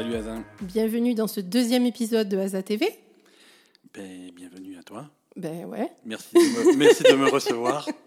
Salut 0.00 0.14
Azin. 0.16 0.42
Bienvenue 0.62 1.12
dans 1.12 1.26
ce 1.26 1.40
deuxième 1.40 1.84
épisode 1.84 2.26
de 2.26 2.38
Aza 2.38 2.62
TV. 2.62 2.88
Ben, 3.92 4.30
bienvenue 4.34 4.78
à 4.78 4.82
toi. 4.82 5.10
Ben 5.36 5.66
ouais. 5.66 5.92
Merci 6.06 6.32
de 6.32 6.40
me, 6.72 6.76
merci 6.78 7.02
de 7.02 7.12
me 7.16 7.28
recevoir. 7.28 7.86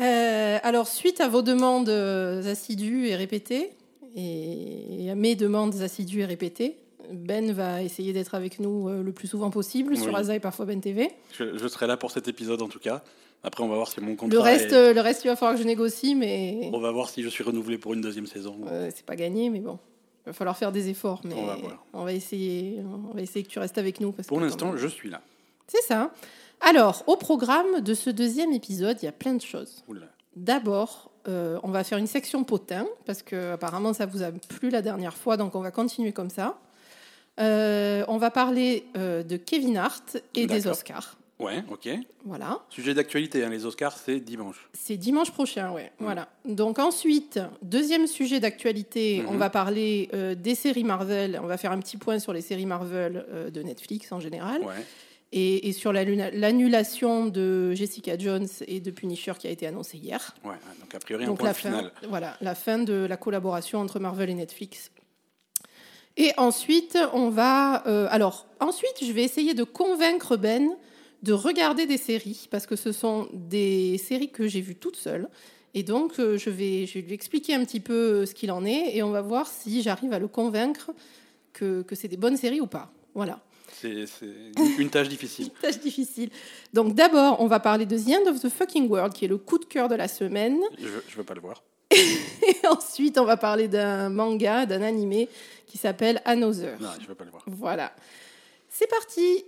Euh, 0.00 0.58
alors, 0.64 0.88
suite 0.88 1.20
à 1.20 1.28
vos 1.28 1.42
demandes 1.42 1.88
euh, 1.90 2.42
assidues 2.50 3.06
et 3.08 3.14
répétées, 3.16 3.70
et 4.16 5.08
à 5.08 5.14
mes 5.14 5.36
demandes 5.36 5.80
assidues 5.82 6.22
et 6.22 6.24
répétées, 6.24 6.78
Ben 7.12 7.52
va 7.52 7.80
essayer 7.82 8.12
d'être 8.12 8.34
avec 8.34 8.58
nous 8.58 8.88
euh, 8.88 9.02
le 9.04 9.12
plus 9.12 9.28
souvent 9.28 9.50
possible 9.50 9.96
sur. 9.96 10.16
Aza 10.16 10.34
et 10.34 10.40
parfois 10.40 10.64
Ben 10.64 10.80
TV. 10.80 11.10
Je, 11.38 11.56
je 11.58 11.68
serai 11.68 11.86
là 11.86 11.96
pour 11.96 12.10
cet 12.10 12.26
épisode 12.26 12.60
en 12.62 12.68
tout 12.68 12.80
cas. 12.80 13.04
Après, 13.44 13.62
on 13.62 13.68
va 13.68 13.76
voir 13.76 13.88
si 13.88 14.00
mon 14.00 14.16
contrat. 14.16 14.34
Le 14.36 14.40
reste, 14.42 14.72
est- 14.72 14.94
le 14.94 15.00
reste, 15.00 15.22
il 15.24 15.28
va 15.28 15.36
falloir 15.36 15.54
que 15.54 15.62
je 15.62 15.66
négocie, 15.68 16.14
mais 16.16 16.70
On 16.72 16.80
va 16.80 16.90
voir 16.90 17.08
si 17.10 17.22
je 17.22 17.28
suis 17.28 17.44
renouvelé 17.44 17.76
pour 17.78 17.92
une 17.94 18.00
deuxième 18.00 18.26
saison. 18.26 18.56
euh, 18.66 18.90
c'est 18.92 19.04
pas 19.06 19.14
gagné, 19.16 19.48
mais 19.50 19.60
bon. 19.60 19.78
Il 20.24 20.30
va 20.30 20.32
falloir 20.32 20.56
faire 20.56 20.72
des 20.72 20.88
efforts, 20.88 21.20
mais 21.24 21.34
On 21.34 21.46
va 21.46 21.56
voir. 21.56 21.84
on 21.92 22.04
va 22.04 22.12
essayer, 22.12 22.82
on 22.82 23.14
va 23.14 23.20
essayer 23.20 23.44
que 23.44 23.50
tu 23.50 23.58
restes 23.58 23.76
avec 23.76 24.00
nous. 24.00 24.12
Parce 24.12 24.28
Pour 24.28 24.40
l'instant, 24.40 24.76
je 24.76 24.88
suis 24.88 25.10
là. 25.10 25.20
C'est 25.66 25.82
ça. 25.82 26.12
Alors, 26.60 27.04
au 27.06 27.16
programme 27.16 27.80
de 27.80 27.94
ce 27.94 28.10
deuxième 28.10 28.52
épisode, 28.52 28.96
il 29.02 29.04
y 29.04 29.08
a 29.08 29.12
plein 29.12 29.34
de 29.34 29.42
choses. 29.42 29.84
D'abord, 30.36 31.10
euh, 31.28 31.58
on 31.62 31.70
va 31.70 31.84
faire 31.84 31.98
une 31.98 32.06
section 32.06 32.42
potin, 32.42 32.86
parce 33.06 33.22
que 33.22 33.52
apparemment 33.52 33.92
ça 33.92 34.06
vous 34.06 34.22
a 34.22 34.30
plu 34.32 34.70
la 34.70 34.82
dernière 34.82 35.16
fois, 35.16 35.36
donc 35.36 35.54
on 35.54 35.60
va 35.60 35.70
continuer 35.70 36.12
comme 36.12 36.30
ça. 36.30 36.58
Euh, 37.40 38.04
on 38.08 38.18
va 38.18 38.30
parler 38.30 38.86
euh, 38.96 39.22
de 39.22 39.36
Kevin 39.36 39.76
Hart 39.76 40.18
et 40.34 40.46
des. 40.46 40.66
Oscars. 40.66 41.16
Ouais, 41.44 41.62
ok. 41.70 41.88
Voilà. 42.24 42.60
Sujet 42.70 42.94
d'actualité, 42.94 43.44
hein, 43.44 43.50
les 43.50 43.64
Oscars, 43.66 43.96
c'est 43.98 44.20
dimanche. 44.20 44.68
C'est 44.72 44.96
dimanche 44.96 45.30
prochain, 45.30 45.70
ouais. 45.72 45.92
Voilà. 45.98 46.28
Donc 46.44 46.78
ensuite, 46.78 47.38
deuxième 47.62 48.06
sujet 48.06 48.40
d'actualité, 48.40 49.20
Mhm. 49.22 49.28
on 49.30 49.36
va 49.36 49.50
parler 49.50 50.08
euh, 50.14 50.34
des 50.34 50.54
séries 50.54 50.84
Marvel. 50.84 51.38
On 51.42 51.46
va 51.46 51.56
faire 51.56 51.72
un 51.72 51.78
petit 51.80 51.96
point 51.96 52.18
sur 52.18 52.32
les 52.32 52.40
séries 52.42 52.66
Marvel 52.66 53.24
euh, 53.30 53.50
de 53.50 53.62
Netflix 53.62 54.10
en 54.12 54.20
général. 54.20 54.62
Ouais. 54.62 54.74
Et, 55.36 55.68
et 55.68 55.72
sur 55.72 55.92
la- 55.92 56.04
l'annulation 56.04 57.26
de 57.26 57.72
Jessica 57.72 58.16
Jones 58.16 58.46
et 58.68 58.78
de 58.80 58.90
Punisher 58.92 59.32
qui 59.38 59.48
a 59.48 59.50
été 59.50 59.66
annoncée 59.66 59.98
hier. 59.98 60.32
Ouais. 60.44 60.52
Donc, 60.80 60.94
a 60.94 60.98
priori, 61.00 61.24
un 61.24 61.26
Donc 61.26 61.38
point 61.38 61.48
la 61.48 61.54
fin, 61.54 61.70
final. 61.70 61.92
voilà, 62.08 62.36
la 62.40 62.54
fin 62.54 62.78
de 62.78 62.92
la 63.08 63.16
collaboration 63.16 63.80
entre 63.80 63.98
Marvel 63.98 64.30
et 64.30 64.34
Netflix. 64.34 64.92
Et 66.16 66.30
ensuite, 66.36 66.96
on 67.12 67.28
va. 67.30 67.84
euh, 67.88 68.06
alors, 68.10 68.46
ensuite, 68.60 69.04
je 69.04 69.10
vais 69.10 69.24
essayer 69.24 69.54
de 69.54 69.64
convaincre 69.64 70.36
Ben 70.36 70.70
de 71.24 71.32
regarder 71.32 71.86
des 71.86 71.96
séries 71.96 72.48
parce 72.50 72.66
que 72.66 72.76
ce 72.76 72.92
sont 72.92 73.28
des 73.32 73.98
séries 73.98 74.30
que 74.30 74.46
j'ai 74.46 74.60
vues 74.60 74.76
toutes 74.76 74.96
seules. 74.96 75.28
Et 75.72 75.82
donc, 75.82 76.18
euh, 76.18 76.36
je, 76.36 76.50
vais, 76.50 76.86
je 76.86 76.94
vais 76.94 77.00
lui 77.00 77.14
expliquer 77.14 77.54
un 77.54 77.64
petit 77.64 77.80
peu 77.80 77.94
euh, 77.94 78.26
ce 78.26 78.34
qu'il 78.34 78.52
en 78.52 78.64
est 78.64 78.94
et 78.94 79.02
on 79.02 79.10
va 79.10 79.22
voir 79.22 79.48
si 79.48 79.82
j'arrive 79.82 80.12
à 80.12 80.18
le 80.18 80.28
convaincre 80.28 80.90
que, 81.52 81.82
que 81.82 81.94
c'est 81.94 82.08
des 82.08 82.18
bonnes 82.18 82.36
séries 82.36 82.60
ou 82.60 82.66
pas. 82.66 82.92
Voilà. 83.14 83.40
C'est 83.72 84.06
une 84.78 84.90
tâche 84.90 85.08
difficile. 85.08 85.50
Tâche 85.62 85.80
difficile. 85.80 86.30
Donc, 86.72 86.94
d'abord, 86.94 87.40
on 87.40 87.46
va 87.46 87.58
parler 87.58 87.86
de 87.86 87.98
The 87.98 88.08
End 88.10 88.30
of 88.30 88.40
the 88.40 88.48
Fucking 88.48 88.88
World, 88.88 89.14
qui 89.14 89.24
est 89.24 89.28
le 89.28 89.38
coup 89.38 89.58
de 89.58 89.64
cœur 89.64 89.88
de 89.88 89.94
la 89.94 90.08
semaine. 90.08 90.60
Je, 90.78 90.86
je 91.08 91.16
veux 91.16 91.24
pas 91.24 91.34
le 91.34 91.40
voir. 91.40 91.62
Et 91.90 92.66
ensuite, 92.68 93.18
on 93.18 93.24
va 93.24 93.36
parler 93.36 93.66
d'un 93.66 94.10
manga, 94.10 94.66
d'un 94.66 94.82
animé 94.82 95.28
qui 95.66 95.78
s'appelle 95.78 96.20
Another. 96.24 96.80
Non, 96.80 96.90
je 97.00 97.06
veux 97.06 97.14
pas 97.14 97.24
le 97.24 97.30
voir. 97.30 97.42
Voilà. 97.46 97.92
C'est 98.76 98.90
parti 98.90 99.44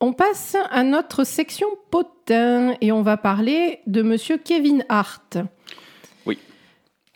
On 0.00 0.14
passe 0.14 0.56
à 0.70 0.82
notre 0.84 1.24
section 1.24 1.66
potin 1.90 2.74
et 2.80 2.90
on 2.90 3.02
va 3.02 3.18
parler 3.18 3.80
de 3.86 4.00
monsieur 4.00 4.38
Kevin 4.38 4.86
Hart. 4.88 5.36
Oui. 6.24 6.38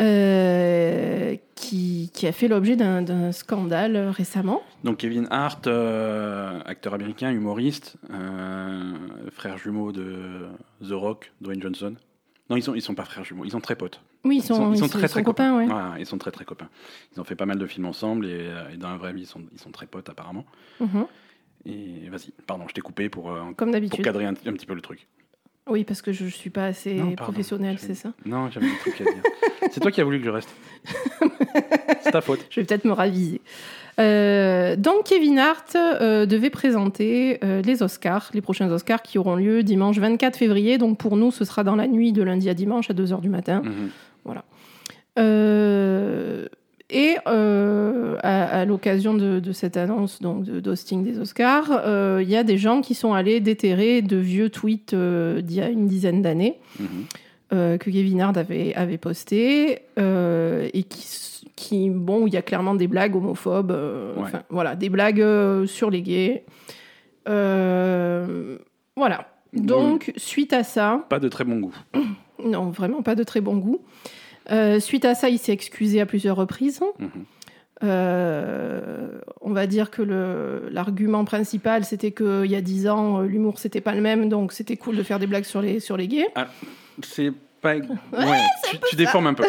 Euh, 0.02 1.36
qui, 1.54 2.10
qui 2.12 2.26
a 2.26 2.32
fait 2.32 2.48
l'objet 2.48 2.76
d'un 2.76 3.00
d'un 3.00 3.32
scandale 3.32 3.96
récemment. 4.08 4.62
Donc 4.84 4.98
Kevin 4.98 5.26
Hart, 5.30 5.66
euh, 5.66 6.60
acteur 6.66 6.92
américain, 6.92 7.30
humoriste, 7.30 7.96
euh, 8.10 8.92
frère 9.30 9.56
jumeau 9.56 9.90
de 9.90 10.48
The 10.86 10.92
Rock, 10.92 11.32
Dwayne 11.40 11.62
Johnson. 11.62 11.94
Non, 12.50 12.56
ils 12.56 12.62
sont 12.62 12.74
ils 12.74 12.82
sont 12.82 12.94
pas 12.94 13.04
frères 13.04 13.24
jumeaux, 13.24 13.44
ils 13.44 13.50
sont 13.52 13.60
très 13.60 13.76
potes. 13.76 14.00
Oui, 14.24 14.36
ils 14.38 14.42
sont, 14.42 14.72
ils 14.72 14.78
sont 14.78 14.88
très 14.88 15.08
très 15.08 15.22
copains. 15.22 15.56
ouais. 15.56 15.66
Ouais, 15.66 16.00
ils 16.00 16.06
sont 16.06 16.18
très 16.18 16.30
très 16.30 16.44
copains. 16.44 16.68
Ils 17.14 17.20
ont 17.20 17.24
fait 17.24 17.36
pas 17.36 17.46
mal 17.46 17.58
de 17.58 17.66
films 17.66 17.86
ensemble 17.86 18.26
et, 18.26 18.30
euh, 18.48 18.70
et 18.72 18.76
dans 18.76 18.90
la 18.90 18.96
vraie 18.96 19.12
vie 19.12 19.22
ils 19.22 19.26
sont 19.26 19.42
ils 19.52 19.60
sont 19.60 19.70
très 19.70 19.86
potes 19.86 20.08
apparemment. 20.08 20.44
Mhm. 20.80 21.06
Et 21.64 22.08
vas-y, 22.10 22.32
pardon, 22.46 22.64
je 22.68 22.74
t'ai 22.74 22.80
coupé 22.80 23.08
pour 23.08 23.30
euh, 23.30 23.52
Comme 23.56 23.70
pour 23.88 24.00
cadrer 24.00 24.26
un, 24.26 24.30
un 24.32 24.52
petit 24.52 24.66
peu 24.66 24.74
le 24.74 24.80
truc. 24.80 25.06
Oui, 25.68 25.84
parce 25.84 26.02
que 26.02 26.12
je 26.12 26.24
ne 26.24 26.28
suis 26.30 26.50
pas 26.50 26.66
assez 26.66 26.94
Non, 26.94 27.14
professionnelle, 27.14 27.78
c'est 27.78 27.94
ça? 27.94 28.12
Non, 28.24 28.50
j'avais 28.50 28.66
des 28.66 28.78
trucs 28.78 29.00
à 29.00 29.04
dire. 29.04 29.22
C'est 29.70 29.78
toi 29.78 29.92
qui 29.92 30.00
as 30.00 30.04
voulu 30.04 30.18
que 30.18 30.24
je 30.24 30.30
reste. 30.30 30.52
C'est 32.02 32.10
ta 32.10 32.20
faute. 32.20 32.44
Je 32.50 32.60
vais 32.60 32.66
peut-être 32.66 32.84
me 32.84 32.92
raviser. 32.92 33.40
Euh, 34.00 34.76
donc, 34.76 35.04
Kevin 35.04 35.38
Hart 35.38 35.76
euh, 35.76 36.26
devait 36.26 36.50
présenter 36.50 37.38
euh, 37.44 37.62
les 37.62 37.82
Oscars, 37.82 38.30
les 38.32 38.40
prochains 38.40 38.70
Oscars 38.70 39.02
qui 39.02 39.18
auront 39.18 39.36
lieu 39.36 39.62
dimanche 39.62 39.98
24 39.98 40.36
février. 40.36 40.78
Donc, 40.78 40.98
pour 40.98 41.16
nous, 41.16 41.30
ce 41.30 41.44
sera 41.44 41.64
dans 41.64 41.76
la 41.76 41.86
nuit 41.86 42.12
de 42.12 42.22
lundi 42.22 42.48
à 42.48 42.54
dimanche 42.54 42.90
à 42.90 42.94
2h 42.94 43.20
du 43.20 43.28
matin. 43.28 43.62
Mhm. 43.64 43.90
Euh, 45.18 46.46
et 46.88 47.16
à, 47.26 48.60
à 48.60 48.64
l'occasion 48.64 49.14
de, 49.14 49.40
de 49.40 49.52
cette 49.52 49.76
annonce 49.76 50.20
donc 50.20 50.44
de 50.44 50.60
d'hosting 50.60 51.02
des 51.04 51.18
Oscars, 51.18 51.70
il 52.20 52.28
y 52.28 52.36
a 52.36 52.44
des 52.44 52.58
gens 52.58 52.80
qui 52.82 52.94
sont 52.94 53.12
allés 53.14 53.40
déterrer 53.40 54.02
de 54.02 54.16
vieux 54.16 54.48
tweets 54.50 54.94
d'il 54.94 55.56
y 55.56 55.60
a 55.60 55.68
une 55.68 55.86
dizaine 55.86 56.22
d'années 56.22 56.58
Mhm. 56.80 57.04
Euh, 57.52 57.78
que 57.78 57.90
Kevin 57.90 58.20
avait, 58.20 58.74
avait 58.74 58.98
posté 58.98 59.80
euh, 59.98 60.68
et 60.72 60.84
qui, 60.84 61.90
bon, 61.90 62.26
il 62.26 62.32
y 62.34 62.36
a 62.36 62.42
clairement 62.42 62.74
des 62.74 62.88
blagues 62.88 63.14
homophobes, 63.14 63.70
euh, 63.70 64.14
Ouais. 64.14 64.22
enfin, 64.22 64.42
voilà, 64.50 64.74
des 64.74 64.88
blagues 64.88 65.66
sur 65.66 65.90
les 65.90 66.02
gays. 66.02 66.44
Voilà. 68.96 69.28
Donc, 69.52 70.12
suite 70.16 70.52
à 70.52 70.64
ça, 70.64 71.04
Pas 71.08 71.20
de 71.20 71.28
très 71.28 71.44
bon 71.44 71.60
goût. 71.60 71.74
non, 72.44 72.70
vraiment 72.70 73.02
pas 73.02 73.14
de 73.14 73.22
très 73.22 73.40
bon 73.40 73.56
goût. 73.56 73.80
Suite 74.80 75.04
à 75.04 75.14
ça, 75.14 75.28
il 75.28 75.38
s'est 75.38 75.52
excusé 75.52 76.00
à 76.00 76.06
plusieurs 76.06 76.36
reprises. 76.36 76.80
Mhm. 76.98 77.08
Euh, 77.84 79.18
on 79.40 79.50
va 79.50 79.66
dire 79.66 79.90
que 79.90 80.02
l'argument 80.70 81.24
principal, 81.24 81.84
c'était 81.84 82.12
qu'il 82.12 82.46
y 82.46 82.54
a 82.54 82.60
dix 82.60 82.86
ans, 82.88 83.20
l'humour, 83.20 83.58
c'était 83.58 83.80
pas 83.80 83.94
le 83.94 84.00
même, 84.00 84.28
donc 84.28 84.52
c'était 84.52 84.76
cool 84.76 84.96
de 84.96 85.02
faire 85.02 85.18
des 85.18 85.26
blagues 85.26 85.44
sur 85.44 85.60
les, 85.60 85.80
sur 85.80 85.96
les 85.96 86.06
gays. 86.06 86.28
C'est 87.02 87.32
pas. 87.60 87.74
Ouais, 88.12 88.40
tu, 88.68 88.76
tu 88.90 88.96
déformes 88.96 89.28
un 89.28 89.34
peu. 89.34 89.44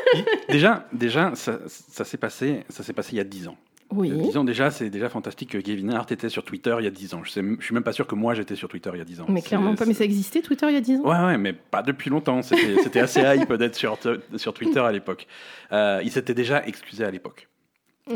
Déjà, 0.48 0.86
déjà, 0.90 1.34
ça, 1.34 1.58
ça 1.66 2.04
s'est 2.04 2.16
passé, 2.16 2.64
ça 2.70 2.82
s'est 2.82 2.94
passé 2.94 3.10
il 3.12 3.18
y 3.18 3.20
a 3.20 3.24
10 3.24 3.48
ans. 3.48 3.56
Oui. 3.90 4.08
Il 4.08 4.16
y 4.16 4.20
a 4.20 4.22
10 4.22 4.36
ans 4.38 4.44
déjà, 4.44 4.70
c'est 4.70 4.90
déjà 4.90 5.08
fantastique 5.08 5.50
que 5.50 5.58
Kevin 5.58 5.90
Hart 5.92 6.10
était 6.12 6.28
sur 6.28 6.44
Twitter 6.44 6.74
il 6.78 6.84
y 6.84 6.86
a 6.86 6.90
10 6.90 7.14
ans. 7.14 7.22
Je, 7.24 7.30
je 7.58 7.64
suis 7.64 7.74
même 7.74 7.82
pas 7.82 7.92
sûr 7.92 8.06
que 8.06 8.14
moi 8.14 8.34
j'étais 8.34 8.54
sur 8.54 8.68
Twitter 8.68 8.90
il 8.94 8.98
y 8.98 9.02
a 9.02 9.04
10 9.04 9.20
ans. 9.20 9.26
Mais 9.28 9.42
clairement 9.42 9.74
pas, 9.74 9.86
mais 9.86 9.94
ça 9.94 10.04
existait 10.04 10.40
Twitter 10.42 10.66
il 10.68 10.74
y 10.74 10.76
a 10.76 10.80
10 10.80 11.00
ans? 11.00 11.02
Ouais, 11.04 11.26
ouais, 11.26 11.38
mais 11.38 11.52
pas 11.52 11.82
depuis 11.82 12.10
longtemps. 12.10 12.42
C'était 12.42 12.82
c'était 12.82 13.00
assez 13.00 13.20
hype 13.20 13.52
d'être 13.54 13.76
sur, 13.76 13.98
sur 14.36 14.52
Twitter 14.54 14.80
à 14.80 14.92
l'époque. 14.92 15.26
Euh, 15.72 16.00
il 16.02 16.10
s'était 16.10 16.34
déjà 16.34 16.66
excusé 16.66 17.04
à 17.04 17.10
l'époque. 17.10 17.47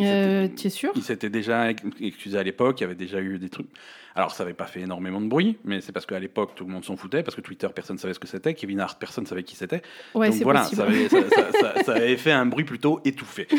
Euh, 0.00 0.48
Tu 0.56 0.66
es 0.66 0.70
sûr 0.70 0.92
Il 0.96 1.02
s'était 1.02 1.30
déjà 1.30 1.70
ex- 1.70 1.82
excusé 2.00 2.38
à 2.38 2.42
l'époque, 2.42 2.80
il 2.80 2.82
y 2.82 2.86
avait 2.86 2.94
déjà 2.94 3.20
eu 3.20 3.38
des 3.38 3.48
trucs. 3.48 3.66
Alors, 4.14 4.32
ça 4.34 4.44
n'avait 4.44 4.52
pas 4.54 4.66
fait 4.66 4.80
énormément 4.80 5.22
de 5.22 5.26
bruit, 5.26 5.56
mais 5.64 5.80
c'est 5.80 5.90
parce 5.92 6.04
qu'à 6.04 6.18
l'époque, 6.18 6.50
tout 6.54 6.66
le 6.66 6.70
monde 6.72 6.84
s'en 6.84 6.96
foutait, 6.96 7.22
parce 7.22 7.34
que 7.34 7.40
Twitter, 7.40 7.66
personne 7.74 7.96
ne 7.96 8.00
savait 8.00 8.12
ce 8.12 8.18
que 8.18 8.26
c'était, 8.28 8.52
Kevin 8.52 8.80
Hart, 8.80 8.98
personne 9.00 9.24
ne 9.24 9.28
savait 9.28 9.42
qui 9.42 9.56
c'était. 9.56 9.80
Ouais, 10.14 10.28
Donc 10.28 10.42
voilà, 10.42 10.64
ça 10.64 10.82
avait, 10.84 11.08
ça, 11.08 11.18
ça- 11.30 11.52
ça- 11.52 11.82
ça 11.82 11.92
avait 11.94 12.18
fait 12.18 12.30
un 12.32 12.44
bruit 12.44 12.64
plutôt 12.64 13.00
étouffé. 13.04 13.48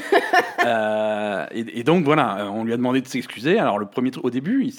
Euh, 0.66 1.46
et, 1.52 1.80
et 1.80 1.84
donc 1.84 2.06
voilà, 2.06 2.50
on 2.52 2.63
lui 2.63 2.72
a 2.72 2.78
demandé 2.78 3.02
de 3.02 3.07
s'excuser. 3.07 3.60
Alors, 3.60 3.80
le 3.80 3.86
premier 3.86 4.12
au 4.22 4.30
début, 4.30 4.63
il 4.66 4.74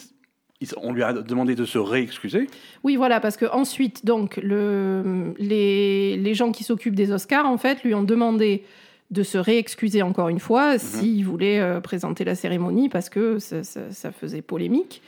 il 0.60 0.68
on 0.78 0.92
lui 0.94 1.02
a 1.02 1.12
demandé 1.12 1.54
de 1.56 1.64
se 1.66 1.76
réexcuser. 1.78 2.46
Oui, 2.84 2.96
voilà, 2.96 3.20
parce 3.20 3.36
que 3.36 3.44
ensuite, 3.44 4.06
donc, 4.06 4.38
le, 4.42 5.34
les, 5.38 6.16
les 6.16 6.34
gens 6.34 6.52
qui 6.52 6.64
s'occupent 6.64 6.94
des 6.94 7.12
Oscars, 7.12 7.44
en 7.46 7.58
fait, 7.58 7.82
lui 7.84 7.92
ont 7.94 8.02
demandé 8.04 8.64
de 9.10 9.22
se 9.22 9.38
réexcuser 9.38 10.02
encore 10.02 10.28
une 10.28 10.36
Mhm. 10.36 10.40
fois 10.40 10.78
s'il 10.78 11.24
voulait 11.24 11.60
euh, 11.60 11.80
présenter 11.80 12.24
la 12.24 12.34
cérémonie 12.34 12.88
parce 12.88 13.08
que 13.08 13.38
ça, 13.38 13.62
ça- 13.62 13.90
ça 13.92 14.10
faisait 14.12 14.42
polémique. 14.42 15.02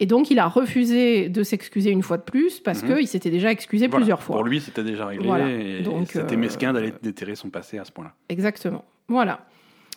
Et 0.00 0.06
donc, 0.06 0.30
il 0.30 0.38
a 0.38 0.46
refusé 0.48 1.28
de 1.28 1.42
s'excuser 1.42 1.90
une 1.90 2.02
fois 2.02 2.16
de 2.16 2.22
plus 2.22 2.58
parce 2.60 2.82
Mhm. 2.82 2.96
qu'il 2.96 3.06
s'était 3.08 3.30
déjà 3.30 3.50
excusé 3.52 3.86
Voilà. 3.86 3.98
plusieurs 4.00 4.22
fois. 4.22 4.36
Pour 4.36 4.44
lui, 4.44 4.60
c'était 4.60 4.82
déjà 4.82 5.06
réglé. 5.06 5.26
Voilà. 5.26 5.48
Et 5.50 5.82
Donc, 5.82 6.08
c'était 6.12 6.34
euh, 6.34 6.38
mesquin 6.38 6.72
d'aller 6.72 6.92
déterrer 7.02 7.34
son 7.36 7.50
passé 7.50 7.78
à 7.78 7.84
ce 7.84 7.92
point-là. 7.92 8.12
Exactement. 8.28 8.84
Voilà. 9.08 9.44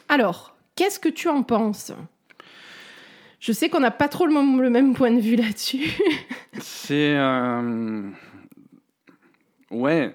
Alors, 0.10 0.56
qu'est-ce 0.76 1.00
que 1.00 1.10
tu 1.10 1.28
en 1.30 1.42
penses? 1.44 1.92
Je 3.40 3.52
sais 3.52 3.70
qu'on 3.70 3.80
n'a 3.80 3.92
pas 3.92 4.08
trop 4.08 4.26
le, 4.26 4.34
même- 4.34 4.62
le 4.62 4.70
même 4.70 4.94
point 4.94 5.12
de 5.12 5.20
vue 5.22 5.36
là-dessus. 5.36 5.90
C'est. 6.60 7.16
euh, 7.16 8.04
Ouais, 9.72 10.14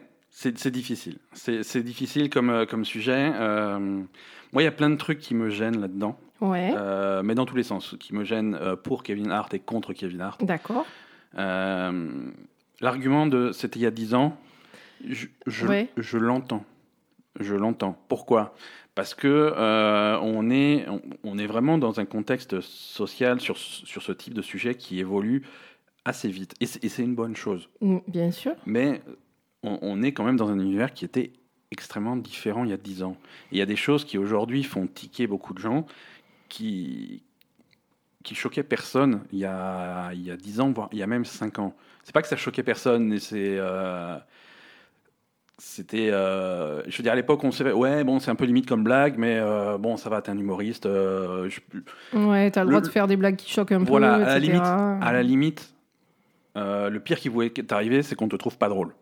c'est 0.56 0.70
difficile. 0.70 1.18
C'est 1.32 1.82
difficile 1.82 2.30
comme, 2.30 2.50
euh, 2.50 2.66
comme 2.66 2.84
sujet. 2.84 3.30
Euh, 3.34 3.78
Moi, 4.52 4.62
il 4.62 4.64
y 4.64 4.68
a 4.68 4.72
plein 4.72 4.90
de 4.90 4.96
trucs 4.96 5.18
qui 5.18 5.34
me 5.34 5.50
gênent 5.50 5.80
là-dedans, 5.80 6.18
ouais, 6.40 6.72
euh, 6.76 7.22
mais 7.22 7.34
dans 7.34 7.44
tous 7.46 7.56
les 7.56 7.62
sens, 7.62 7.94
qui 8.00 8.14
me 8.14 8.24
gênent 8.24 8.58
pour 8.82 9.02
Kevin 9.02 9.30
Hart 9.30 9.52
et 9.54 9.60
contre 9.60 9.92
Kevin 9.92 10.20
Hart. 10.22 10.42
d'accord. 10.44 10.86
Euh, 11.38 12.10
L'argument 12.80 13.26
de 13.26 13.52
c'était 13.52 13.78
il 13.78 13.82
y 13.82 13.86
a 13.86 13.90
10 13.90 14.14
ans, 14.14 14.36
Je, 15.06 15.26
je, 15.46 15.66
Ouais. 15.66 15.88
je 15.96 16.16
l'entends. 16.18 16.64
Je 17.38 17.54
l'entends. 17.54 17.96
Pourquoi? 18.08 18.54
Parce 18.94 19.14
que 19.14 19.52
on, 20.20 20.50
est, 20.50 20.86
on, 20.88 21.00
on 21.24 21.38
est 21.38 21.46
vraiment 21.46 21.78
dans 21.78 22.00
un 22.00 22.04
contexte 22.06 22.60
social 22.60 23.40
sur, 23.40 23.56
ce- 23.56 23.86
sur 23.86 24.02
ce 24.02 24.12
type 24.12 24.34
de 24.34 24.42
sujet 24.42 24.74
qui 24.74 24.98
évolue 24.98 25.42
assez 26.04 26.28
vite. 26.28 26.54
Et 26.60 26.66
c'est 26.66 26.82
et 26.84 26.88
c'est 26.88 27.02
une 27.02 27.14
bonne 27.14 27.36
chose. 27.36 27.68
Mm, 27.82 27.98
Bien 28.08 28.30
sûr. 28.30 28.54
Mais 28.66 29.00
on, 29.62 29.78
on 29.82 30.02
est 30.02 30.12
quand 30.12 30.24
même 30.24 30.36
dans 30.36 30.50
un 30.50 30.58
univers 30.58 30.92
qui 30.94 31.04
était 31.04 31.32
extrêmement 31.70 32.16
différent 32.16 32.64
il 32.64 32.70
y 32.70 32.74
a 32.74 32.76
10 32.76 33.02
ans. 33.02 33.16
Et 33.52 33.56
il 33.56 33.58
y 33.58 33.62
a 33.62 33.66
des 33.66 33.76
choses 33.76 34.04
qui 34.04 34.18
aujourd'hui 34.18 34.62
font 34.64 34.86
tiquer 34.86 35.26
beaucoup 35.26 35.54
de 35.54 35.58
gens 35.60 35.86
qui 36.48 37.22
qui 38.22 38.34
choquaient 38.34 38.62
personne 38.64 39.22
il 39.32 39.38
y 39.38 39.44
a 39.46 40.10
il 40.12 40.22
y 40.22 40.30
a 40.30 40.36
10 40.36 40.60
ans 40.60 40.70
voire 40.72 40.88
il 40.92 40.98
y 40.98 41.02
a 41.02 41.06
même 41.06 41.24
5 41.24 41.58
ans. 41.58 41.74
C'est 42.04 42.12
pas 42.12 42.22
que 42.22 42.28
ça 42.28 42.36
choquait 42.36 42.62
personne 42.62 43.06
mais 43.06 43.18
c'est 43.18 43.56
euh, 43.58 44.16
c'était 45.58 46.08
euh, 46.10 46.82
je 46.88 46.96
veux 46.96 47.02
dire 47.02 47.12
à 47.12 47.16
l'époque 47.16 47.44
on 47.44 47.52
savait 47.52 47.72
ouais 47.72 48.02
bon 48.02 48.18
c'est 48.18 48.30
un 48.30 48.34
peu 48.34 48.46
limite 48.46 48.66
comme 48.66 48.82
blague 48.82 49.16
mais 49.18 49.38
euh, 49.38 49.76
bon 49.76 49.96
ça 49.98 50.08
va 50.08 50.22
t'es 50.22 50.30
un 50.30 50.38
humoriste 50.38 50.86
euh, 50.86 51.50
je- 51.50 51.60
Ouais, 52.18 52.50
t'as 52.50 52.62
le, 52.64 52.70
Le- 52.70 52.72
droit 52.76 52.80
de 52.80 52.88
faire 52.88 53.06
des 53.06 53.16
blagues 53.16 53.36
qui 53.36 53.50
choquent 53.50 53.72
un 53.72 53.84
voilà 53.84 54.16
peu, 54.18 54.22
à 54.24 54.26
la 54.26 54.38
limite 54.38 54.62
à 54.62 55.12
la 55.12 55.22
limite 55.22 55.74
le 56.56 56.98
pire 56.98 57.18
qui 57.18 57.28
pouvait 57.30 57.50
t'arriver 57.50 58.02
c'est 58.02 58.14
qu'on 58.14 58.28
te 58.28 58.36
trouve 58.36 58.56
pas 58.58 58.68
drôle 58.70 58.94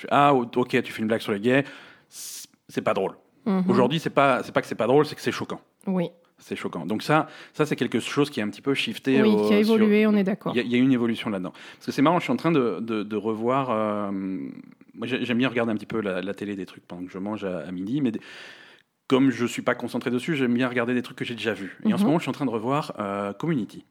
Je 0.00 0.06
fais, 0.06 0.08
ah 0.12 0.32
ok 0.34 0.82
tu 0.82 0.92
fais 0.92 1.02
une 1.02 1.08
blague 1.08 1.20
sur 1.20 1.32
les 1.32 1.40
gays 1.40 1.64
c'est 2.08 2.80
pas 2.82 2.94
drôle 2.94 3.12
Mhm. 3.46 3.64
aujourd'hui 3.68 3.98
c'est 3.98 4.10
pas 4.10 4.42
pas 4.42 4.60
que 4.62 4.66
c'est 4.66 4.74
pas 4.74 4.86
drôle 4.86 5.04
c'est 5.06 5.14
que 5.14 5.20
c'est 5.20 5.32
choquant 5.32 5.60
Oui, 5.86 6.08
c'est 6.38 6.56
choquant 6.56 6.84
donc 6.86 7.02
ça 7.02 7.26
ça 7.52 7.64
c'est 7.66 7.76
quelque 7.76 8.00
chose 8.00 8.30
qui 8.30 8.40
est 8.40 8.42
un 8.42 8.48
petit 8.48 8.62
peu 8.62 8.72
shifté 8.74 9.20
oui 9.22 9.28
au- 9.28 9.48
qui 9.48 9.54
a 9.54 9.62
sur- 9.64 9.74
évolué, 9.76 10.06
on 10.06 10.14
est 10.14 10.24
d'accord. 10.24 10.54
il 10.56 10.62
y, 10.66 10.70
y 10.70 10.74
a 10.74 10.78
une 10.78 10.92
évolution 10.92 11.28
là-dedans. 11.30 11.52
Parce 11.74 11.86
que 11.86 11.92
c'est 11.92 12.02
marrant, 12.02 12.18
je 12.18 12.24
suis 12.24 12.32
en 12.32 12.36
train 12.36 12.52
de, 12.52 12.78
de- 12.80 13.02
de 13.02 13.16
revoir. 13.16 13.70
euh, 13.70 14.10
moi, 14.94 15.06
j'ai- 15.06 15.24
j'aime 15.24 15.38
bien 15.38 15.48
regarder 15.48 15.72
un 15.72 15.76
petit 15.76 15.86
peu 15.86 16.00
la, 16.00 16.20
la 16.22 16.34
télé 16.34 16.54
des 16.56 16.66
trucs 16.66 16.86
pendant 16.86 17.04
que 17.04 17.10
je 17.12 17.18
mange 17.18 17.44
à, 17.44 17.60
à 17.60 17.70
midi, 17.72 18.00
mais 18.02 18.10
des- 18.12 18.20
comme 19.08 19.30
je 19.30 19.46
suis 19.46 19.62
pas 19.62 19.74
concentré 19.74 20.10
dessus, 20.10 20.36
j'aime 20.36 20.54
bien 20.54 20.68
regarder 20.68 20.94
des 20.94 21.02
trucs 21.02 21.16
que 21.18 21.24
j'ai 21.24 21.34
déjà 21.34 21.52
vus. 21.54 21.78
Et 21.84 21.92
en 21.92 21.96
ce 21.96 22.02
Mhm. 22.02 22.06
moment, 22.08 22.18
je 22.18 22.22
suis 22.24 22.30
en 22.30 22.32
train 22.32 22.46
de 22.46 22.50
revoir 22.50 22.92
euh, 22.98 23.32
Community. 23.32 23.84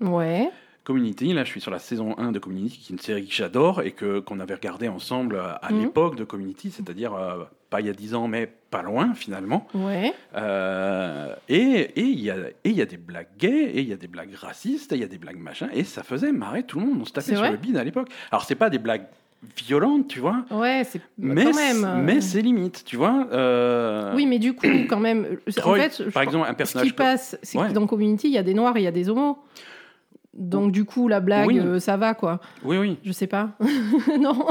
Ouais, 0.00 0.48
Community, 0.84 1.32
là, 1.32 1.44
je 1.44 1.50
suis 1.50 1.60
sur 1.60 1.70
la 1.70 1.78
saison 1.78 2.16
1 2.18 2.32
de 2.32 2.38
Community, 2.40 2.78
qui 2.78 2.92
est 2.92 2.96
une 2.96 3.00
série 3.00 3.26
que 3.26 3.32
j'adore 3.32 3.82
et 3.82 3.92
que 3.92 4.18
qu'on 4.18 4.40
avait 4.40 4.54
regardé 4.54 4.88
ensemble 4.88 5.36
à 5.38 5.68
Mhm. 5.72 5.80
l'époque 5.80 6.16
de 6.16 6.24
Community, 6.24 6.70
c'est-à-dire 6.72 7.14
euh, 7.14 7.44
pas 7.70 7.80
il 7.80 7.86
y 7.86 7.90
a 7.90 7.92
10 7.92 8.14
ans, 8.16 8.26
mais 8.26 8.50
pas 8.70 8.82
loin 8.82 9.14
finalement. 9.14 9.66
ouais. 9.74 10.12
Euh, 10.34 11.34
et 11.48 11.92
il 11.96 12.18
y, 12.18 12.24
y 12.24 12.80
a 12.82 12.84
des 12.86 12.96
blagues 12.96 13.28
gays, 13.38 13.70
et 13.74 13.80
il 13.80 13.88
y 13.88 13.92
a 13.92 13.96
des 13.96 14.08
blagues 14.08 14.34
racistes, 14.34 14.92
et 14.92 14.96
il 14.96 15.00
y 15.00 15.04
a 15.04 15.08
des 15.08 15.18
blagues 15.18 15.38
machin, 15.38 15.68
et 15.72 15.84
ça 15.84 16.02
faisait 16.02 16.32
marrer 16.32 16.64
tout 16.64 16.80
le 16.80 16.86
monde. 16.86 16.98
On 17.02 17.04
se 17.04 17.12
tapait 17.12 17.36
sur 17.36 17.50
le 17.50 17.56
bide 17.56 17.76
à 17.76 17.84
l'époque. 17.84 18.08
Alors, 18.32 18.44
c'est 18.44 18.54
pas 18.56 18.68
des 18.70 18.78
blagues 18.78 19.06
violentes, 19.56 20.06
tu 20.08 20.20
vois, 20.20 20.44
Ouais, 20.50 20.82
c'est 20.88 21.00
mais, 21.18 21.44
quand 21.44 21.54
même. 21.54 21.84
euh, 21.84 22.02
mais 22.02 22.20
c'est 22.20 22.42
limite, 22.42 22.84
tu 22.84 22.96
vois. 22.96 23.26
euh, 23.32 24.12
Oui, 24.14 24.24
mais 24.26 24.38
du 24.38 24.54
coup, 24.54 24.66
quand 24.88 25.00
même. 25.00 25.38
en 25.64 25.74
fait, 25.74 26.10
par 26.10 26.22
exemple, 26.22 26.46
un 26.46 26.52
ce 26.52 26.56
personnage. 26.56 26.86
qui 26.88 26.92
passe, 26.92 27.38
c'est 27.42 27.58
Ouais. 27.58 27.68
que 27.68 27.72
dans 27.72 27.86
Community, 27.86 28.28
il 28.28 28.34
y 28.34 28.38
a 28.38 28.42
des 28.42 28.54
noirs 28.54 28.76
et 28.76 28.80
il 28.80 28.84
y 28.84 28.88
a 28.88 28.92
des 28.92 29.08
homos. 29.08 29.38
Donc, 30.34 30.72
du 30.72 30.84
coup, 30.84 31.08
la 31.08 31.20
blague, 31.20 31.46
Oui. 31.48 31.58
euh, 31.60 31.78
ça 31.78 31.96
va, 31.96 32.14
quoi. 32.14 32.40
Oui, 32.64 32.78
oui. 32.78 32.98
Je 33.04 33.12
sais 33.12 33.26
pas. 33.26 33.50
non. 34.20 34.46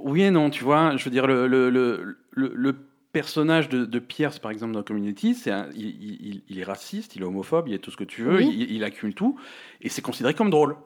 Oui 0.00 0.22
et 0.22 0.30
non, 0.30 0.50
tu 0.50 0.64
vois. 0.64 0.96
Je 0.96 1.04
veux 1.04 1.10
dire, 1.10 1.26
le, 1.26 1.46
le, 1.46 1.70
le, 1.70 2.18
le- 2.32 2.76
personnage 3.12 3.70
de, 3.70 3.86
de 3.86 3.98
Pierce, 3.98 4.38
par 4.38 4.50
exemple, 4.50 4.72
dans 4.74 4.82
Community, 4.82 5.32
c'est 5.34 5.50
il, 5.74 5.86
il- 5.86 6.42
il 6.50 6.58
est 6.58 6.64
raciste, 6.64 7.16
il 7.16 7.22
est 7.22 7.24
homophobe, 7.24 7.66
il 7.66 7.72
est 7.72 7.78
tout 7.78 7.90
ce 7.90 7.96
que 7.96 8.04
tu 8.04 8.22
veux, 8.22 8.36
Oui. 8.36 8.54
il, 8.54 8.70
il 8.76 8.84
accumule 8.84 9.14
tout, 9.14 9.36
et 9.80 9.88
c'est 9.88 10.02
considéré 10.02 10.34
comme 10.34 10.50
drôle. 10.50 10.76